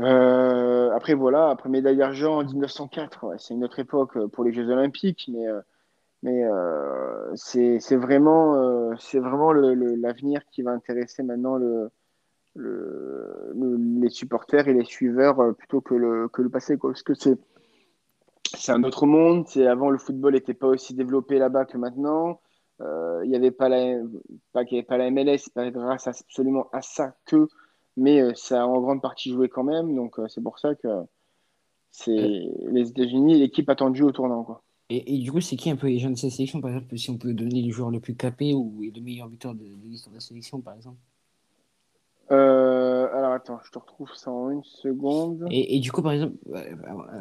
Euh, 0.00 0.90
après, 0.92 1.14
voilà, 1.14 1.48
après 1.48 1.70
médaille 1.70 1.96
d'argent 1.96 2.38
en 2.38 2.44
1904, 2.44 3.24
ouais, 3.24 3.36
c'est 3.38 3.54
une 3.54 3.64
autre 3.64 3.78
époque 3.78 4.26
pour 4.28 4.44
les 4.44 4.52
Jeux 4.52 4.68
Olympiques, 4.70 5.30
mais 5.32 5.46
mais 6.22 6.44
euh, 6.44 7.30
c'est 7.36 7.96
vraiment, 7.96 8.56
euh, 8.56 8.94
c'est 8.98 9.20
vraiment 9.20 9.52
l'avenir 9.52 10.40
qui 10.50 10.62
va 10.62 10.72
intéresser 10.72 11.22
maintenant 11.22 11.56
le, 11.56 11.90
le, 12.54 13.52
les 14.00 14.10
supporters 14.10 14.66
et 14.66 14.74
les 14.74 14.84
suiveurs 14.84 15.40
euh, 15.40 15.52
plutôt 15.52 15.80
que 15.80 15.94
le, 15.94 16.28
que 16.28 16.42
le 16.42 16.48
passé. 16.48 16.78
Quoi. 16.78 16.90
Parce 16.90 17.02
que 17.02 17.14
c'est 17.14 17.38
un 18.68 18.84
autre 18.84 19.06
monde. 19.06 19.46
Avant, 19.56 19.90
le 19.90 19.98
football 19.98 20.34
n'était 20.34 20.54
pas 20.54 20.68
aussi 20.68 20.94
développé 20.94 21.38
là-bas 21.38 21.64
que 21.64 21.78
maintenant. 21.78 22.40
Il 22.80 23.28
n'y 23.28 23.36
avait 23.36 23.50
pas 23.50 23.68
la, 23.68 23.98
pas, 24.52 24.60
avait 24.60 24.82
pas 24.82 24.98
la 24.98 25.10
MLS, 25.10 25.38
c'est 25.38 25.54
pas 25.54 25.70
grâce 25.70 26.06
à, 26.06 26.10
absolument 26.10 26.68
à 26.72 26.82
ça 26.82 27.16
que, 27.24 27.48
mais 27.96 28.34
ça 28.34 28.62
a 28.62 28.66
en 28.66 28.80
grande 28.80 29.00
partie 29.00 29.30
joué 29.30 29.48
quand 29.48 29.64
même. 29.64 29.94
Donc 29.94 30.16
c'est 30.28 30.42
pour 30.42 30.58
ça 30.58 30.74
que 30.74 30.88
c'est 31.90 32.10
les 32.10 32.90
États-Unis, 32.90 33.38
l'équipe 33.38 33.68
attendue 33.70 34.02
au 34.02 34.12
tournant. 34.12 34.44
Quoi. 34.44 34.62
Et, 34.88 35.14
et, 35.14 35.18
du 35.18 35.32
coup, 35.32 35.40
c'est 35.40 35.56
qui 35.56 35.70
un 35.70 35.76
peu 35.76 35.88
les 35.88 35.98
gens 35.98 36.10
de 36.10 36.16
cette 36.16 36.30
sélection, 36.30 36.60
par 36.60 36.70
exemple, 36.70 36.96
si 36.96 37.10
on 37.10 37.18
peut 37.18 37.32
donner 37.32 37.62
les 37.62 37.70
joueurs 37.70 37.90
le 37.90 37.98
plus 37.98 38.14
capé 38.14 38.54
ou 38.54 38.82
le 38.82 39.00
meilleur 39.00 39.28
buteur 39.28 39.54
de, 39.54 39.64
de 39.64 39.84
l'histoire 39.88 40.12
de 40.12 40.18
la 40.18 40.20
sélection, 40.20 40.60
par 40.60 40.74
exemple 40.74 40.98
euh, 42.30 43.08
Alors 43.12 43.32
attends, 43.32 43.58
je 43.64 43.70
te 43.72 43.78
retrouve 43.78 44.12
ça 44.14 44.30
en 44.30 44.50
une 44.50 44.62
seconde. 44.62 45.46
Et, 45.50 45.76
et 45.76 45.80
du 45.80 45.90
coup, 45.90 46.02
par 46.02 46.12
exemple, 46.12 46.36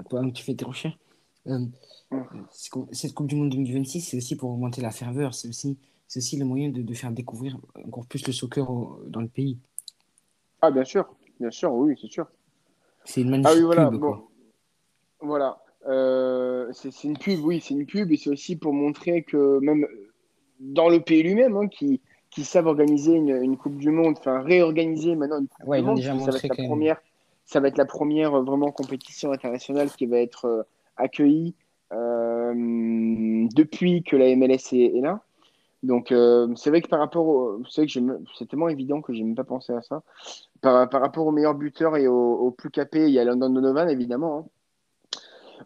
pendant 0.09 0.29
que 0.29 0.35
tu 0.35 0.43
fais 0.43 0.53
tes 0.53 0.65
recherches, 0.65 0.95
euh. 0.95 1.14
Cette 2.51 3.13
Coupe 3.13 3.27
du 3.27 3.35
Monde 3.35 3.49
2026, 3.49 4.01
c'est 4.01 4.17
aussi 4.17 4.35
pour 4.35 4.51
augmenter 4.51 4.81
la 4.81 4.91
ferveur, 4.91 5.33
c'est 5.33 5.47
aussi, 5.47 5.77
aussi 6.15 6.37
le 6.37 6.45
moyen 6.45 6.69
de, 6.69 6.81
de, 6.81 6.93
faire 6.93 7.11
découvrir 7.11 7.57
encore 7.85 8.05
plus 8.05 8.25
le 8.25 8.33
soccer 8.33 8.69
au, 8.69 8.99
dans 9.07 9.21
le 9.21 9.27
pays. 9.27 9.57
Ah, 10.61 10.71
bien 10.71 10.83
sûr, 10.83 11.07
bien 11.39 11.51
sûr, 11.51 11.73
oui, 11.73 11.97
c'est 12.01 12.11
sûr. 12.11 12.27
C'est 13.03 13.21
une 13.21 13.29
magnifique 13.29 13.53
ah, 13.53 13.57
oui, 13.57 13.63
voilà, 13.63 13.89
pub, 13.89 13.99
bon. 13.99 14.23
Voilà. 15.21 15.61
Euh, 15.87 16.71
c'est 16.73 17.03
une 17.03 17.17
pub, 17.17 17.43
oui, 17.43 17.61
c'est 17.63 17.75
une 17.75 17.85
pub, 17.85 18.11
et 18.11 18.17
c'est 18.17 18.29
aussi 18.29 18.55
pour 18.55 18.73
montrer 18.73 19.23
que 19.23 19.59
même 19.59 19.87
dans 20.59 20.89
le 20.89 21.01
pays 21.01 21.21
lui-même, 21.21 21.55
hein, 21.57 21.67
qui, 21.67 22.01
qui 22.31 22.43
savent 22.43 22.67
organiser 22.67 23.13
une, 23.13 23.29
une, 23.29 23.57
Coupe 23.57 23.77
du 23.77 23.91
Monde, 23.91 24.15
enfin 24.17 24.41
réorganiser 24.41 25.15
maintenant 25.15 25.39
une 25.39 25.47
Coupe 25.47 25.67
ouais, 25.67 25.79
du 25.81 25.85
Monde, 25.85 25.97
déjà 25.97 26.17
ça 26.17 26.31
va, 26.31 26.37
être 26.37 26.57
la 26.57 26.65
première, 26.65 27.01
ça 27.45 27.59
va 27.59 27.67
être 27.67 27.77
la 27.77 27.85
première 27.85 28.33
euh, 28.33 28.41
vraiment 28.41 28.71
compétition 28.71 29.31
internationale 29.31 29.91
qui 29.91 30.07
va 30.07 30.17
être 30.17 30.65
accueillie 30.97 31.55
euh, 31.93 32.53
depuis 33.55 34.03
que 34.03 34.15
la 34.15 34.35
MLS 34.35 34.73
est, 34.73 34.97
est 34.97 35.01
là. 35.01 35.21
Donc 35.83 36.11
euh, 36.11 36.53
c'est 36.55 36.69
vrai 36.71 36.81
que 36.81 36.87
par 36.87 36.99
rapport, 36.99 37.27
au, 37.27 37.61
c'est 37.69 38.47
tellement 38.49 38.69
évident 38.69 39.01
que 39.01 39.13
j'ai 39.13 39.23
même 39.23 39.35
pas 39.35 39.43
pensé 39.43 39.71
à 39.73 39.81
ça. 39.81 40.01
Par, 40.61 40.89
par 40.89 41.01
rapport 41.01 41.27
aux 41.27 41.31
meilleurs 41.31 41.53
buteurs 41.55 41.95
et 41.95 42.07
aux 42.07 42.51
plus 42.51 42.71
capés, 42.71 43.05
il 43.05 43.11
y 43.11 43.19
a 43.19 43.23
London 43.23 43.49
Donovan 43.49 43.87
évidemment. 43.89 44.37
Hein. 44.39 44.45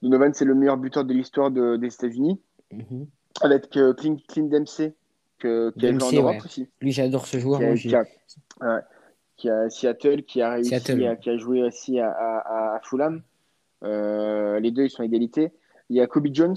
Donovan, 0.01 0.33
c'est 0.33 0.45
le 0.45 0.55
meilleur 0.55 0.77
buteur 0.77 1.05
de 1.05 1.13
l'histoire 1.13 1.51
de, 1.51 1.77
des 1.77 1.87
États-Unis. 1.87 2.39
Mm 2.71 2.79
-hmm. 2.79 3.05
Avec 3.41 3.77
euh, 3.77 3.93
Clint, 3.93 4.17
Clint 4.27 4.49
Dempsey, 4.49 4.93
que, 5.39 5.71
qui 5.71 5.79
Dempsey, 5.79 6.09
joué 6.09 6.19
en 6.19 6.21
Europe 6.21 6.35
ouais. 6.35 6.45
aussi. 6.45 6.67
Lui, 6.81 6.91
j'adore 6.91 7.25
ce 7.25 7.37
joueur. 7.39 7.59
Qui 7.59 7.65
a, 7.65 7.75
qui, 7.75 7.95
a, 7.95 8.03
ouais, 8.61 8.81
qui 9.37 9.49
a 9.49 9.69
Seattle, 9.69 10.23
qui 10.23 10.41
a 10.41 10.51
réussi, 10.51 10.75
à, 10.75 11.15
qui 11.15 11.29
a 11.29 11.37
joué 11.37 11.63
aussi 11.63 11.99
à, 11.99 12.09
à, 12.11 12.75
à 12.75 12.79
Fulham. 12.83 13.21
Euh, 13.83 14.59
les 14.59 14.71
deux, 14.71 14.83
ils 14.85 14.89
sont 14.89 15.01
à 15.03 15.05
égalité. 15.05 15.51
Il 15.89 15.95
y 15.97 16.01
a 16.01 16.07
Kobe 16.07 16.27
Jones. 16.31 16.55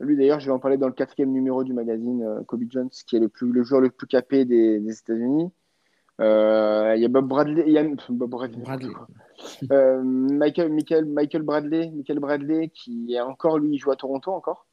Lui, 0.00 0.16
d'ailleurs, 0.16 0.40
je 0.40 0.46
vais 0.46 0.52
en 0.52 0.58
parler 0.58 0.78
dans 0.78 0.88
le 0.88 0.92
quatrième 0.92 1.30
numéro 1.30 1.62
du 1.64 1.72
magazine, 1.72 2.22
euh, 2.22 2.42
Kobe 2.44 2.64
Jones, 2.68 2.88
qui 3.06 3.16
est 3.16 3.20
le, 3.20 3.28
plus, 3.28 3.52
le 3.52 3.62
joueur 3.62 3.80
le 3.80 3.90
plus 3.90 4.06
capé 4.06 4.44
des, 4.44 4.80
des 4.80 4.98
États-Unis. 4.98 5.50
Euh, 6.20 6.94
Il 6.96 7.02
y 7.02 7.04
a 7.04 7.08
Bob 7.08 7.26
Bradley. 7.28 7.64
Il 7.66 7.72
y 7.72 7.78
a 7.78 7.84
Bob 8.08 8.30
Bradley. 8.30 8.62
Bradley. 8.62 8.92
Euh, 9.70 10.02
Michael, 10.02 10.72
Michael, 10.72 11.04
Michael 11.06 11.42
Bradley, 11.42 11.90
Michael 11.94 12.18
Bradley, 12.18 12.68
qui 12.68 13.14
est 13.14 13.20
encore, 13.20 13.58
lui, 13.58 13.74
il 13.74 13.78
joue 13.78 13.90
à 13.90 13.96
Toronto 13.96 14.32
encore. 14.32 14.66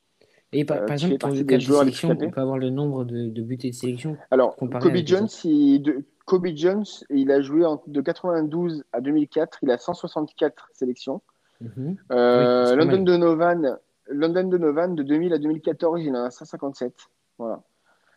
Et 0.51 0.65
par, 0.65 0.77
Euh, 0.77 0.85
par 0.85 0.93
exemple, 0.93 1.17
pour 1.19 1.29
le 1.29 1.43
cas 1.43 1.57
de 1.57 1.61
sélection, 1.83 2.09
on 2.09 2.31
peut 2.31 2.41
avoir 2.41 2.57
le 2.57 2.69
nombre 2.71 3.05
de, 3.05 3.29
de 3.29 3.41
buts 3.43 3.57
et 3.63 3.69
de 3.69 3.75
sélection. 3.75 4.17
Alors, 4.31 4.55
Kobe 4.55 4.93
Jones, 5.05 5.27
il- 5.43 5.79
de, 5.81 6.03
Kobe 6.25 6.47
Jones, 6.55 6.85
il 7.11 7.31
a 7.31 7.41
joué 7.41 7.65
en- 7.65 7.81
de 7.85 8.01
92 8.01 8.83
à 8.91 8.99
2004. 9.01 9.59
Il 9.61 9.69
a 9.71 9.77
164 9.77 10.69
sélections. 10.73 11.21
Mhm. 11.61 11.97
Euh, 12.11 12.71
Oui, 12.71 12.77
London. 12.77 13.03
Donovan, 13.03 13.77
London 14.09 14.43
Donovan, 14.45 14.95
de 14.95 15.03
2000 15.03 15.33
à 15.33 15.37
2014, 15.37 16.01
il 16.03 16.15
en 16.15 16.23
a 16.25 16.31
157. 16.31 16.93
Voilà. 17.37 17.61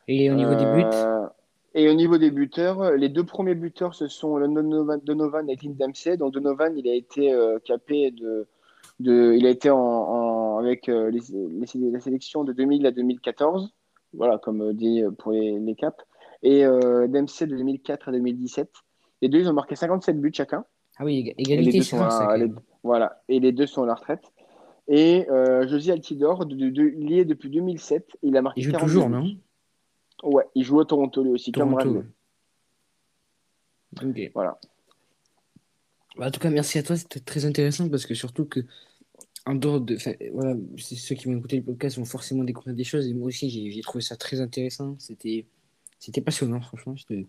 Et 0.09 0.31
au 0.31 0.35
niveau 0.35 0.55
des 0.55 0.65
buts, 0.65 0.85
Euh, 0.93 1.27
Et 1.75 1.89
au 1.89 1.95
niveau 1.95 2.19
des 2.19 2.31
buteurs, 2.31 2.93
les 2.93 3.09
deux 3.09 3.25
premiers 3.25 3.55
buteurs, 3.55 3.95
ce 3.95 4.07
sont 4.07 4.37
London 4.37 4.99
Donovan, 5.05 5.49
et 5.49 5.57
Clint 5.57 5.75
Dempsey. 5.79 6.19
Donc 6.19 6.35
Donovan, 6.35 6.77
il 6.77 6.87
a 6.87 6.93
été 6.95 7.33
euh, 7.33 7.59
capé 7.65 8.11
de, 8.11 8.47
de, 9.01 9.33
il 9.33 9.47
a 9.47 9.49
été 9.49 9.71
en, 9.71 9.79
en- 9.79 10.59
avec 10.59 10.87
les, 10.89 11.11
les- 11.11 11.91
la 11.91 12.01
sélection 12.01 12.45
de 12.45 12.53
2000 12.53 12.85
à 12.87 12.91
2014. 12.91 13.73
Voilà, 14.13 14.37
comme 14.37 14.75
dit 14.75 15.03
pour 15.19 15.33
les, 15.33 15.59
les 15.59 15.75
caps. 15.75 15.97
Et 16.43 16.63
Dempsey 17.09 17.47
de 17.47 17.57
2004 17.57 18.11
à 18.11 18.13
2017. 18.13 18.69
Les 19.23 19.29
deux, 19.31 19.39
ils 19.39 19.49
ont 19.49 19.55
marqué 19.55 19.75
57 19.75 20.21
buts 20.21 20.31
chacun. 20.35 20.65
ah 20.99 21.05
oui, 21.07 21.23
les 21.39 21.43
égalité, 21.55 21.79
deux 21.79 21.85
sont 21.85 22.03
à- 22.03 22.37
les- 22.37 22.49
même. 22.49 22.61
Voilà, 22.83 23.23
et 23.29 23.41
les 23.41 23.53
deux 23.53 23.67
sont 23.67 23.83
à 23.83 23.87
la 23.87 23.95
retraite. 23.95 24.25
Et 24.89 25.29
euh, 25.31 25.67
Josie 25.69 25.93
Altidore, 25.93 26.45
de, 26.47 26.57
de- 26.57 26.71
de- 26.71 26.93
il 26.97 27.11
y 27.11 27.19
est 27.19 27.25
depuis 27.25 27.51
2007. 27.51 28.19
Il 28.23 28.37
a 28.37 28.43
marqué 28.43 28.61
Il 28.61 28.65
joue 28.65 28.73
42 28.73 28.93
toujours, 28.93 29.09
non? 29.09 29.37
Ouais, 30.25 30.45
il 30.55 30.65
joue 30.65 30.81
à 30.81 30.85
Toronto 30.85 31.23
lui 31.23 31.31
aussi, 31.31 31.53
Toronto. 31.53 32.05
Ok. 34.03 34.31
Voilà. 34.35 34.59
Bah, 36.17 36.27
en 36.27 36.31
tout 36.31 36.41
cas, 36.41 36.51
merci 36.51 36.79
à 36.79 36.83
toi, 36.83 36.97
c'était 36.97 37.21
très 37.21 37.45
intéressant 37.45 37.89
parce 37.89 38.07
que 38.07 38.15
surtout 38.15 38.45
que, 38.45 38.61
en 39.47 39.55
dehors 39.55 39.81
de. 39.81 39.97
voilà, 40.33 40.57
ceux 40.77 41.15
qui 41.15 41.27
vont 41.27 41.39
écouter 41.39 41.57
le 41.57 41.63
podcast 41.63 41.99
vont 41.99 42.05
forcément 42.05 42.45
découvrir 42.45 42.75
des 42.75 42.85
choses 42.85 43.07
et 43.07 43.15
moi 43.15 43.29
aussi, 43.29 43.71
j'ai 43.71 43.81
trouvé 43.83 44.03
ça 44.03 44.17
très 44.17 44.41
intéressant. 44.41 44.97
C'était 44.99 45.47
c'était 45.99 46.21
passionnant, 46.21 46.61
franchement. 46.61 46.95
Eh 47.11 47.27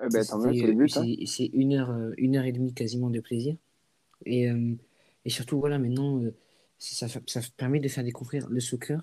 ben, 0.00 0.10
c'est 0.10 0.32
hein. 0.32 1.26
c'est 1.26 1.50
une 1.52 1.74
heure, 1.74 1.90
euh, 1.90 2.12
une 2.16 2.36
heure 2.36 2.44
et 2.44 2.52
demie 2.52 2.72
quasiment 2.72 3.10
de 3.10 3.20
plaisir. 3.20 3.56
Et, 4.28 4.50
euh, 4.50 4.74
et 5.24 5.30
surtout, 5.30 5.60
voilà, 5.60 5.78
maintenant, 5.78 6.22
euh, 6.22 6.34
ça, 6.78 7.08
ça 7.08 7.40
permet 7.56 7.80
de 7.80 7.88
faire 7.88 8.04
découvrir 8.04 8.48
le 8.50 8.60
soccer, 8.60 9.02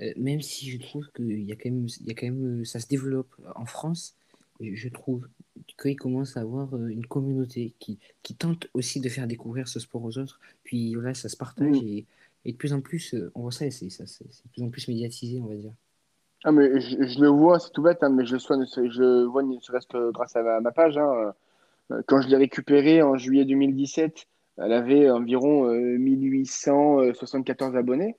euh, 0.00 0.12
même 0.16 0.42
si 0.42 0.70
je 0.70 0.78
trouve 0.78 1.06
qu'il 1.14 1.42
y 1.42 1.52
a 1.52 1.56
quand 1.56 1.70
même, 1.70 1.86
il 2.00 2.06
y 2.06 2.10
a 2.10 2.14
quand 2.14 2.26
même, 2.26 2.64
ça 2.64 2.80
se 2.80 2.88
développe 2.88 3.34
en 3.56 3.66
France. 3.66 4.16
Je 4.60 4.88
trouve 4.90 5.28
qu'il 5.80 5.96
commence 5.96 6.36
à 6.36 6.40
avoir 6.42 6.76
une 6.86 7.06
communauté 7.06 7.74
qui, 7.78 7.98
qui 8.22 8.34
tente 8.36 8.68
aussi 8.74 9.00
de 9.00 9.08
faire 9.08 9.26
découvrir 9.26 9.68
ce 9.68 9.80
sport 9.80 10.04
aux 10.04 10.18
autres. 10.18 10.40
Puis 10.64 10.94
voilà, 10.94 11.14
ça 11.14 11.28
se 11.30 11.36
partage 11.36 11.80
Mm. 11.80 11.82
et, 11.82 12.06
et 12.44 12.52
de 12.52 12.56
plus 12.58 12.72
en 12.74 12.80
plus, 12.82 13.14
on 13.34 13.42
voit 13.42 13.52
ça 13.52 13.70
c'est 13.70 13.90
ça, 13.90 14.06
c'est 14.06 14.26
c'est 14.32 14.44
de 14.46 14.50
plus 14.52 14.62
en 14.62 14.70
plus 14.70 14.88
médiatisé, 14.88 15.40
on 15.40 15.46
va 15.46 15.56
dire. 15.56 15.72
Ah, 16.44 16.52
mais 16.52 16.80
je, 16.80 17.02
je 17.06 17.20
le 17.20 17.28
vois, 17.28 17.58
c'est 17.60 17.70
tout 17.72 17.82
bête, 17.82 18.02
hein, 18.02 18.08
mais 18.10 18.24
je 18.24 18.32
le, 18.34 18.38
sois, 18.38 18.56
ne 18.56 18.64
serait- 18.64 18.90
je 18.90 19.24
vois 19.26 19.42
ne 19.42 19.58
serait-ce 19.60 19.86
que 19.86 20.10
grâce 20.10 20.36
à 20.36 20.42
ma, 20.42 20.60
ma 20.60 20.72
page. 20.72 20.96
hein. 20.98 21.34
Euh, 21.90 22.02
Quand 22.06 22.20
je 22.20 22.28
l'ai 22.28 22.36
récupérée 22.36 23.02
en 23.02 23.16
juillet 23.16 23.44
2017, 23.44 24.26
elle 24.58 24.72
avait 24.72 25.10
environ 25.10 25.66
euh, 25.68 25.98
1874 25.98 27.76
abonnés. 27.76 28.16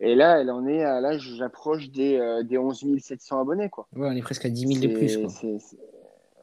Et 0.00 0.14
là, 0.14 0.40
elle 0.40 0.50
en 0.50 0.66
est 0.66 0.82
à 0.82 1.00
l'âge, 1.00 1.34
j'approche 1.36 1.90
des, 1.90 2.18
euh, 2.18 2.42
des 2.42 2.58
11 2.58 2.84
700 2.98 3.40
abonnés, 3.40 3.68
quoi. 3.68 3.86
Ouais, 3.94 4.08
on 4.10 4.16
est 4.16 4.22
presque 4.22 4.44
à 4.46 4.50
10 4.50 4.66
000 4.66 4.92
de 4.92 4.96
plus, 4.98 5.16
quoi. 5.16 5.28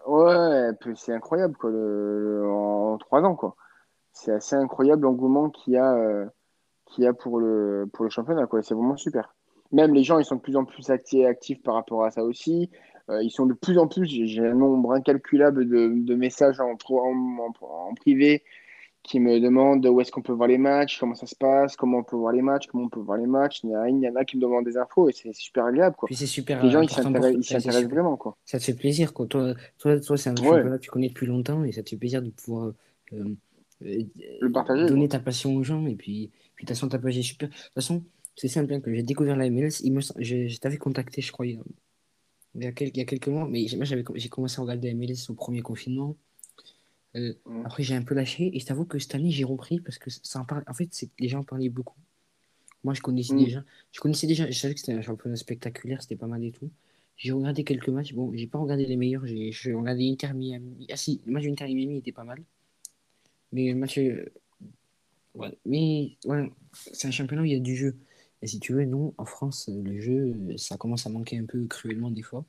Ouais, 0.07 0.69
c'est 0.95 1.13
incroyable, 1.13 1.55
quoi, 1.57 1.69
le- 1.69 2.45
en, 2.49 2.97
trois 2.97 3.21
ans, 3.21 3.35
quoi. 3.35 3.55
C'est 4.13 4.31
assez 4.31 4.55
incroyable 4.55 5.03
l'engouement 5.03 5.49
qu'il 5.49 5.73
y 5.73 5.77
a, 5.77 5.93
euh, 5.93 6.25
y 6.97 7.05
a 7.05 7.13
pour 7.13 7.39
le, 7.39 7.87
pour 7.93 8.05
le 8.05 8.09
championnat, 8.09 8.47
quoi. 8.47 8.63
C'est 8.63 8.73
vraiment 8.73 8.97
super. 8.97 9.35
Même 9.71 9.93
les 9.93 10.03
gens, 10.03 10.17
ils 10.19 10.25
sont 10.25 10.35
de 10.35 10.41
plus 10.41 10.55
en 10.55 10.65
plus 10.65 10.89
acti- 10.89 11.25
actifs 11.27 11.61
par 11.61 11.75
rapport 11.75 12.03
à 12.05 12.11
ça 12.11 12.23
aussi. 12.23 12.71
Euh, 13.09 13.23
ils 13.23 13.31
sont 13.31 13.45
de 13.45 13.53
plus 13.53 13.77
en 13.77 13.87
plus, 13.87 14.05
j'ai 14.05 14.45
un 14.45 14.53
nombre 14.53 14.91
incalculable 14.93 15.67
de, 15.67 15.91
de 15.95 16.15
messages 16.15 16.59
en, 16.59 16.75
pro- 16.75 17.01
en, 17.01 17.13
en- 17.39 17.89
en 17.89 17.93
privé 17.95 18.43
qui 19.01 19.19
me 19.19 19.39
demandent 19.39 19.85
où 19.87 20.01
est-ce 20.01 20.11
qu'on 20.11 20.21
peut 20.21 20.33
voir 20.33 20.49
les 20.49 20.57
matchs, 20.57 20.99
comment 20.99 21.15
ça 21.15 21.25
se 21.25 21.35
passe, 21.35 21.75
comment 21.75 21.99
on 21.99 22.03
peut 22.03 22.17
voir 22.17 22.33
les 22.33 22.41
matchs, 22.41 22.67
comment 22.67 22.83
on 22.83 22.89
peut 22.89 22.99
voir 22.99 23.17
les 23.17 23.25
matchs. 23.25 23.61
Il 23.63 23.69
y 23.71 23.75
en 23.75 23.79
a, 23.81 23.89
il 23.89 23.99
y 23.99 24.09
en 24.09 24.15
a 24.15 24.25
qui 24.25 24.35
me 24.35 24.41
demandent 24.41 24.65
des 24.65 24.77
infos 24.77 25.09
et 25.09 25.13
c'est 25.13 25.33
super 25.33 25.65
agréable, 25.65 25.95
quoi. 25.95 26.07
Puis 26.07 26.15
c'est 26.15 26.27
super 26.27 26.61
Les 26.63 26.69
gens, 26.69 26.81
ils 26.81 26.89
s'intéressent 26.89 27.85
vraiment, 27.89 28.17
quoi. 28.17 28.37
Ça 28.45 28.59
te 28.59 28.63
fait 28.63 28.73
plaisir, 28.75 29.13
quoi. 29.13 29.25
Toi, 29.25 29.53
toi, 29.79 29.99
toi 29.99 30.17
c'est 30.17 30.29
un 30.29 30.35
Ouais. 30.35 30.61
que 30.61 30.77
tu 30.77 30.89
connais 30.91 31.07
depuis 31.07 31.25
longtemps 31.27 31.63
et 31.63 31.71
ça 31.71 31.81
te 31.81 31.89
fait 31.89 31.97
plaisir 31.97 32.21
de 32.21 32.29
pouvoir 32.29 32.73
euh, 33.13 33.23
euh, 33.83 34.03
Le 34.41 34.51
partager, 34.51 34.85
donner 34.85 35.07
ta 35.07 35.19
passion 35.19 35.55
aux 35.55 35.63
gens. 35.63 35.87
Et 35.87 35.95
puis, 35.95 36.29
puis 36.55 36.65
de 36.65 36.67
toute 36.67 36.75
façon, 36.77 36.89
ta 36.89 36.99
page 36.99 37.17
est 37.17 37.21
super. 37.23 37.47
De 37.49 37.53
toute 37.53 37.73
façon, 37.73 38.03
c'est 38.35 38.49
simple, 38.49 38.73
hein, 38.73 38.81
quand 38.83 38.91
j'ai 38.93 39.01
découvert 39.03 39.37
la 39.37 39.49
MLS, 39.49 39.79
il 39.81 39.93
me... 39.93 40.01
sem- 40.01 40.15
je, 40.21 40.47
je 40.47 40.59
t'avais 40.59 40.77
contacté, 40.77 41.21
je 41.21 41.31
crois, 41.31 41.45
il 42.59 42.65
y 42.65 42.67
a, 42.67 42.71
quelques, 42.71 42.95
il 42.95 42.99
y 42.99 43.01
a 43.01 43.05
quelques 43.05 43.27
mois, 43.29 43.47
mais 43.47 43.67
j'ai- 43.67 43.77
moi, 43.77 43.85
j'avais, 43.85 44.03
j'ai 44.15 44.29
commencé 44.29 44.59
à 44.59 44.61
regarder 44.63 44.89
MLS 44.93 45.29
au 45.29 45.33
premier 45.33 45.61
confinement. 45.61 46.15
Euh, 47.15 47.33
Mm. 47.45 47.65
Après, 47.65 47.83
j'ai 47.83 47.95
un 47.95 48.03
peu 48.03 48.13
lâché 48.13 48.55
et 48.55 48.59
je 48.59 48.65
t'avoue 48.65 48.85
que 48.85 48.99
cette 48.99 49.15
année, 49.15 49.31
j'ai 49.31 49.43
repris 49.43 49.79
parce 49.79 49.97
que 49.97 50.09
ça 50.09 50.39
en 50.41 50.45
parle. 50.45 50.63
En 50.67 50.73
fait, 50.73 50.89
les 51.19 51.27
gens 51.27 51.39
en 51.39 51.43
parlaient 51.43 51.69
beaucoup. 51.69 51.97
Moi, 52.83 52.93
je 52.93 53.01
connaissais 53.01 53.33
Mm. 53.33 53.43
déjà. 53.45 53.63
Je 53.91 53.99
connaissais 53.99 54.27
déjà. 54.27 54.49
Je 54.49 54.57
savais 54.57 54.73
que 54.73 54.79
c'était 54.79 54.93
un 54.93 55.01
championnat 55.01 55.35
spectaculaire, 55.35 56.01
c'était 56.01 56.15
pas 56.15 56.27
mal 56.27 56.43
et 56.43 56.51
tout. 56.51 56.69
J'ai 57.17 57.31
regardé 57.31 57.63
quelques 57.63 57.89
matchs. 57.89 58.13
Bon, 58.13 58.31
j'ai 58.33 58.47
pas 58.47 58.59
regardé 58.59 58.85
les 58.85 58.95
meilleurs. 58.95 59.25
J'ai 59.25 59.73
regardé 59.73 60.09
Inter 60.09 60.33
Miami. 60.33 60.87
Ah 60.91 60.95
si, 60.97 61.19
le 61.25 61.31
match 61.33 61.43
d'Inter 61.43 61.65
Miami 61.73 61.97
était 61.97 62.11
pas 62.13 62.23
mal. 62.23 62.43
Mais 63.51 63.69
le 63.71 63.75
match. 63.75 63.97
euh, 63.97 64.25
Ouais. 65.35 65.57
Mais 65.65 66.17
ouais, 66.25 66.51
c'est 66.73 67.07
un 67.07 67.11
championnat 67.11 67.43
où 67.43 67.45
il 67.45 67.51
y 67.53 67.55
a 67.55 67.59
du 67.59 67.75
jeu. 67.75 67.95
Et 68.41 68.47
si 68.47 68.59
tu 68.59 68.73
veux, 68.73 68.85
nous, 68.85 69.13
en 69.17 69.25
France, 69.25 69.69
le 69.73 69.99
jeu, 69.99 70.33
ça 70.57 70.77
commence 70.77 71.05
à 71.05 71.09
manquer 71.09 71.37
un 71.37 71.45
peu 71.45 71.65
cruellement 71.65 72.09
des 72.11 72.21
fois. 72.21 72.45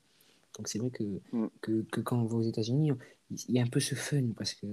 Donc 0.57 0.67
c'est 0.67 0.79
vrai 0.79 0.89
que, 0.89 1.03
Mm. 1.31 1.47
que, 1.61 1.81
que 1.91 2.01
quand 2.01 2.17
on 2.19 2.25
va 2.25 2.37
aux 2.37 2.41
États-Unis, 2.43 2.91
il 3.47 3.55
y 3.55 3.59
a 3.59 3.63
un 3.63 3.67
peu 3.67 3.79
ce 3.79 3.95
fun. 3.95 4.23
Parce 4.37 4.53
que. 4.53 4.65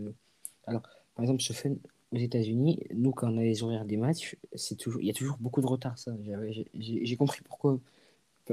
Alors, 0.67 0.83
par 1.15 1.23
exemple, 1.25 1.43
ce 1.43 1.53
fun 1.53 1.71
aux 2.13 2.17
États-Unis, 2.19 2.81
nous, 2.95 3.11
quand 3.13 3.33
on 3.33 3.39
a 3.39 3.43
les 3.43 3.63
horaires 3.63 3.85
des 3.85 3.97
matchs, 3.97 4.37
c'est 4.55 4.77
toujours, 4.77 5.01
il 5.03 5.07
y 5.07 5.11
a 5.11 5.15
toujours 5.15 5.37
beaucoup 5.41 5.61
de 5.61 5.67
retard. 5.67 5.99
Ça, 5.99 6.13
j'ai- 6.75 7.17
compris 7.17 7.41
pourquoi. 7.43 7.79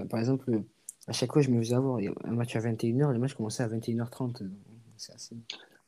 Par, 0.09 0.19
exemple, 0.19 0.61
à 1.07 1.13
chaque 1.13 1.31
fois, 1.31 1.41
je 1.41 1.49
me 1.51 1.59
faisais 1.61 1.75
avoir. 1.75 1.99
Un 2.25 2.31
match 2.31 2.55
à 2.55 2.59
21h, 2.59 3.11
le 3.11 3.19
match 3.19 3.33
commençait 3.33 3.63
à 3.63 3.67
21h30. 3.67 4.43
C'est 4.97 5.13
assez, 5.13 5.35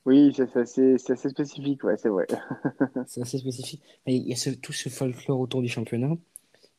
Oui, 0.05 0.31
c'est 0.35 0.55
assez, 0.57 0.95
assez 0.95 1.29
spécifique, 1.29 1.83
ouais, 1.83 1.97
c'est 1.97 2.09
vrai. 2.09 2.27
c'est 3.07 3.21
assez 3.21 3.37
spécifique. 3.37 3.81
Il 4.05 4.27
y 4.27 4.33
a 4.33 4.35
ce- 4.35 4.49
tout 4.51 4.73
ce 4.73 4.89
folklore 4.89 5.39
autour 5.39 5.61
du 5.61 5.67
championnat 5.69 6.15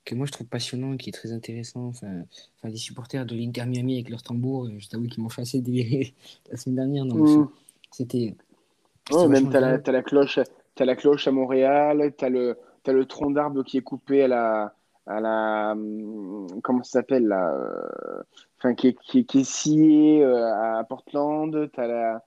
que 0.09 0.15
moi 0.15 0.27
je 0.27 0.33
trouve 0.33 0.47
passionnant, 0.47 0.97
qui 0.97 1.11
est 1.11 1.13
très 1.13 1.33
intéressant. 1.33 1.87
Enfin, 1.89 2.25
enfin 2.59 2.69
les 2.69 2.77
supporters 2.77 3.27
de 3.27 3.35
l'Inter 3.37 3.67
Miami 3.67 3.95
avec 3.95 4.09
leur 4.11 4.23
tambour, 4.23 4.67
euh, 4.67 4.79
je 4.79 4.89
t'avoue 4.89 5.07
qu'ils 5.09 5.23
m'ont 5.23 5.29
fait 5.29 5.43
assez 5.43 5.61
délirer 5.61 6.15
la 6.51 6.57
semaine 6.57 6.77
dernière. 6.77 7.05
Non, 7.05 7.17
mais 7.17 7.27
Mm. 7.27 7.45
c'était. 7.91 8.35
Ouais, 9.11 9.29
même 9.29 9.49
t'as 9.49 9.61
la, 9.61 9.79
t'as 9.79 9.93
la 9.93 10.03
cloche, 10.03 10.39
t'as 10.75 10.85
la 10.85 10.97
cloche 10.97 11.27
à 11.29 11.33
Montréal, 11.33 12.13
t'as 12.17 12.29
le, 12.29 12.59
t'as 12.83 12.93
le 12.93 13.07
tronc 13.07 13.31
d'arbre 13.31 13.63
qui 13.65 13.79
est 13.79 13.83
coupé 13.83 14.25
à 14.25 14.29
la, 14.29 14.75
à 15.07 15.21
la, 15.21 15.73
hum, 15.73 16.47
comment 16.63 16.83
ça 16.83 17.01
s'appelle 17.01 17.27
là, 17.27 17.51
euh, 17.55 18.23
enfin 18.59 18.75
qui 18.75 18.89
est, 18.89 18.99
qui 19.01 19.21
est, 19.21 19.25
qui 19.25 19.41
est 19.41 19.45
scié 19.45 20.23
euh, 20.25 20.79
à 20.79 20.85
Portland, 20.85 21.71
t'as 21.73 21.87
la, 21.87 22.23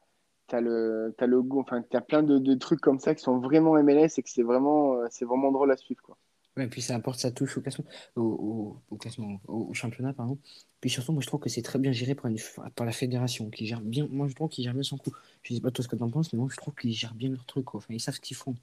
t'as 0.47 0.61
le, 0.61 1.13
t'as 1.17 1.27
le, 1.27 1.41
go- 1.43 1.61
enfin 1.61 1.83
t'as 1.89 2.01
plein 2.01 2.23
de, 2.23 2.39
de 2.39 2.53
trucs 2.55 2.81
comme 2.81 2.99
ça 2.99 3.15
qui 3.15 3.23
sont 3.23 3.39
vraiment 3.39 3.77
MLS 3.77 4.17
et 4.19 4.23
que 4.23 4.29
c'est 4.29 4.43
vraiment, 4.43 4.97
c'est 5.11 5.25
vraiment 5.25 5.51
drôle 5.51 5.71
à 5.71 5.77
suivre 5.77 6.01
quoi. 6.03 6.17
Ouais, 6.57 6.67
puis 6.67 6.81
ça 6.81 6.95
apporte 6.95 7.19
sa 7.19 7.31
touche 7.31 7.57
au 7.57 7.61
classement, 7.61 7.85
au, 8.17 8.21
au, 8.21 8.81
au 8.91 8.97
classement, 8.97 9.39
au, 9.47 9.67
au 9.69 9.73
championnat, 9.73 10.13
pardon. 10.13 10.37
Puis 10.81 10.89
surtout, 10.89 11.13
moi 11.13 11.21
je 11.21 11.27
trouve 11.27 11.39
que 11.39 11.49
c'est 11.49 11.61
très 11.61 11.79
bien 11.79 11.93
géré 11.93 12.13
par, 12.13 12.27
une, 12.27 12.37
par 12.75 12.85
la 12.85 12.91
fédération, 12.91 13.49
qui 13.49 13.65
gère 13.67 13.79
bien, 13.81 14.07
moi 14.11 14.27
je 14.27 14.33
trouve 14.35 14.49
qu'ils 14.49 14.65
gèrent 14.65 14.73
bien 14.73 14.83
son 14.83 14.97
coup. 14.97 15.11
Je 15.43 15.53
sais 15.55 15.61
pas 15.61 15.71
toi 15.71 15.83
ce 15.83 15.87
que 15.89 15.95
t'en 15.95 16.09
penses, 16.09 16.33
mais 16.33 16.39
moi 16.39 16.49
je 16.51 16.57
trouve 16.57 16.75
qu'ils 16.75 16.91
gèrent 16.93 17.13
bien 17.15 17.29
leur 17.29 17.45
truc, 17.45 17.65
quoi. 17.65 17.77
Enfin, 17.77 17.93
ils 17.93 18.01
savent 18.01 18.15
ce 18.15 18.19
qu'ils 18.21 18.35
font. 18.37 18.55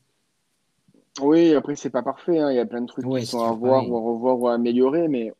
Oui, 1.21 1.55
après 1.55 1.75
c'est 1.77 1.91
pas 1.91 2.03
parfait, 2.03 2.39
hein, 2.39 2.51
Il 2.53 2.57
y 2.57 2.59
a 2.61 2.67
plein 2.67 2.81
de 2.81 2.87
trucs 2.87 3.09
Ouais, 3.09 3.21
qui 3.21 3.25
c'est 3.25 3.27
sont 3.27 3.43
à 3.43 3.53
toujours 3.53 3.53
voir 3.53 3.87
pareil. 3.87 3.89
ou 3.89 3.97
à 3.97 4.01
revoir 4.01 4.39
ou 4.41 4.49
à 4.49 4.55
améliorer, 4.55 5.09
mais, 5.09 5.33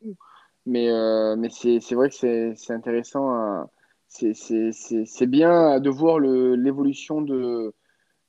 mais, 0.65 0.89
euh, 0.91 1.35
mais 1.37 1.49
c'est, 1.49 1.79
c'est 1.81 1.95
vrai 1.95 2.09
que 2.09 2.15
c'est, 2.15 2.55
c'est 2.55 2.73
intéressant. 2.73 3.29
à- 3.31 3.69
c'est, 4.07 4.33
c'est, 4.35 4.71
c'est, 4.73 5.05
c'est 5.05 5.27
bien 5.27 5.79
de 5.81 5.89
voir 5.89 6.19
le, 6.19 6.55
l'évolution 6.55 7.21
de, 7.21 7.73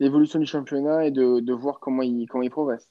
l'évolution 0.01 0.39
du 0.41 0.47
championnat 0.47 1.07
et 1.07 1.13
de, 1.13 1.41
de 1.41 1.55
voir 1.55 1.81
comment 1.81 2.03
il, 2.03 2.27
comment 2.29 2.45
il 2.45 2.51
progresse. 2.51 2.89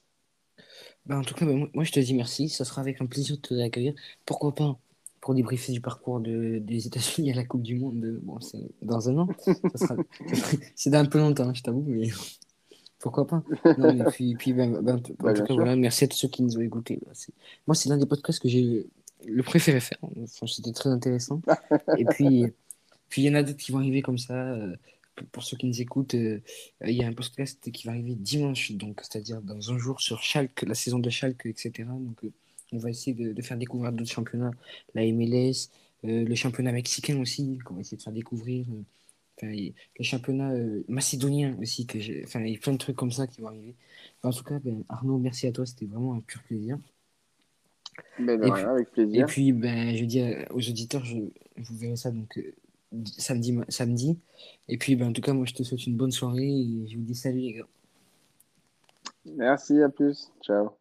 Bah, 1.06 1.18
en 1.18 1.22
tout 1.22 1.34
cas, 1.34 1.46
bah, 1.46 1.52
moi, 1.74 1.84
je 1.84 1.92
te 1.92 2.00
dis 2.00 2.14
merci. 2.14 2.48
Ça 2.48 2.64
sera 2.64 2.80
avec 2.82 3.00
un 3.00 3.06
plaisir 3.06 3.36
de 3.36 3.40
te 3.40 3.54
accueillir. 3.60 3.94
Pourquoi 4.26 4.54
pas 4.54 4.78
pour 5.20 5.34
débriefer 5.34 5.72
du 5.72 5.80
parcours 5.82 6.18
de, 6.20 6.58
des 6.60 6.86
États-Unis 6.86 7.32
à 7.32 7.34
la 7.34 7.44
Coupe 7.44 7.62
du 7.62 7.74
Monde. 7.78 8.00
Bon, 8.22 8.40
c'est 8.40 8.70
dans 8.82 9.08
un 9.10 9.18
an. 9.18 9.34
Sera- 9.74 9.98
c'est 10.74 10.90
dans 10.90 10.98
un 11.00 11.06
peu 11.06 11.18
longtemps, 11.18 11.52
je 11.54 11.62
t'avoue, 11.62 11.84
mais 11.86 12.08
pourquoi 13.00 13.26
pas. 13.26 13.44
Non, 13.76 13.92
mais 13.92 14.04
puis, 14.06 14.36
puis 14.36 14.52
bah, 14.54 14.66
bah, 14.82 14.96
en 14.96 15.32
tout 15.32 15.42
Bah, 15.42 15.44
cas, 15.44 15.54
voilà, 15.54 15.76
merci 15.76 16.04
à 16.04 16.08
tous 16.08 16.16
ceux 16.18 16.28
qui 16.28 16.42
nous 16.42 16.58
ont 16.58 16.62
écoutés. 16.62 17.00
Moi, 17.66 17.74
c'est 17.76 17.88
l'un 17.88 17.98
des 17.98 18.06
podcasts 18.06 18.40
que 18.42 18.48
j'ai 18.48 18.86
le 19.26 19.42
préféré 19.42 19.80
faire. 19.80 19.98
Enfin, 20.02 20.46
c'était 20.46 20.72
très 20.72 20.90
intéressant. 20.90 21.42
Et 21.94 22.06
puis, 22.06 22.52
Puis 23.08 23.22
il 23.22 23.26
y 23.26 23.30
en 23.30 23.34
a 23.34 23.42
d'autres 23.42 23.58
qui 23.58 23.72
vont 23.72 23.78
arriver 23.78 24.02
comme 24.02 24.18
ça. 24.18 24.34
euh, 24.34 24.76
pour 25.32 25.42
ceux 25.42 25.56
qui 25.56 25.66
nous 25.66 25.80
écoutent, 25.80 26.14
euh, 26.14 26.40
il 26.84 26.92
y 26.94 27.04
a 27.04 27.06
un 27.08 27.12
podcast 27.12 27.70
qui 27.70 27.86
va 27.86 27.92
arriver 27.92 28.14
dimanche, 28.14 28.72
donc 28.72 29.00
c'est-à-dire 29.02 29.42
dans 29.42 29.70
un 29.72 29.78
jour 29.78 30.00
sur 30.00 30.22
Schalke, 30.22 30.62
la 30.62 30.74
saison 30.74 30.98
de 30.98 31.10
Schalke, 31.10 31.46
etc. 31.46 31.72
Donc 31.88 32.24
euh, 32.24 32.32
on 32.72 32.78
va 32.78 32.90
essayer 32.90 33.14
de, 33.14 33.32
de 33.32 33.42
faire 33.42 33.56
découvrir 33.58 33.92
d'autres 33.92 34.10
championnats, 34.10 34.52
la 34.94 35.02
MLS, 35.12 35.68
euh, 36.04 36.24
le 36.24 36.34
championnat 36.34 36.72
mexicain 36.72 37.18
aussi, 37.20 37.58
qu'on 37.64 37.74
va 37.74 37.80
essayer 37.80 37.96
de 37.98 38.02
faire 38.02 38.12
découvrir. 38.12 38.66
le 39.42 39.72
championnat 40.02 40.52
macédonien 40.88 41.56
aussi, 41.60 41.86
que 41.86 41.98
il 41.98 42.48
y 42.52 42.56
a 42.56 42.58
plein 42.58 42.72
de 42.74 42.78
trucs 42.78 42.96
comme 42.96 43.10
ça 43.12 43.26
qui 43.26 43.40
vont 43.40 43.48
arriver. 43.48 43.74
Enfin, 44.18 44.28
en 44.28 44.32
tout 44.38 44.44
cas, 44.44 44.58
ben, 44.58 44.84
Arnaud, 44.88 45.18
merci 45.18 45.46
à 45.46 45.52
toi, 45.52 45.64
c'était 45.66 45.86
vraiment 45.86 46.14
un 46.14 46.20
pur 46.20 46.42
plaisir. 46.42 46.78
Ben, 48.18 48.38
de 48.40 48.46
Et 48.46 48.50
puis- 48.52 48.62
avec 48.62 48.88
Et 48.88 48.90
plaisir. 48.92 49.26
puis, 49.26 49.52
ben, 49.52 49.96
je 49.96 50.04
dis 50.04 50.22
aux 50.50 50.68
auditeurs, 50.68 51.04
je, 51.04 51.16
vous 51.16 51.76
verrez 51.76 51.96
ça 51.96 52.10
donc 52.10 52.38
samedi, 53.04 53.58
samedi. 53.68 54.18
Et 54.68 54.78
puis, 54.78 54.96
ben, 54.96 55.08
en 55.08 55.12
tout 55.12 55.22
cas, 55.22 55.32
moi, 55.32 55.46
je 55.46 55.54
te 55.54 55.62
souhaite 55.62 55.86
une 55.86 55.96
bonne 55.96 56.12
soirée 56.12 56.48
et 56.48 56.88
je 56.88 56.96
vous 56.96 57.04
dis 57.04 57.14
salut 57.14 57.40
les 57.40 57.52
gars. 57.54 57.68
Merci, 59.24 59.82
à 59.82 59.88
plus. 59.88 60.32
Ciao. 60.42 60.79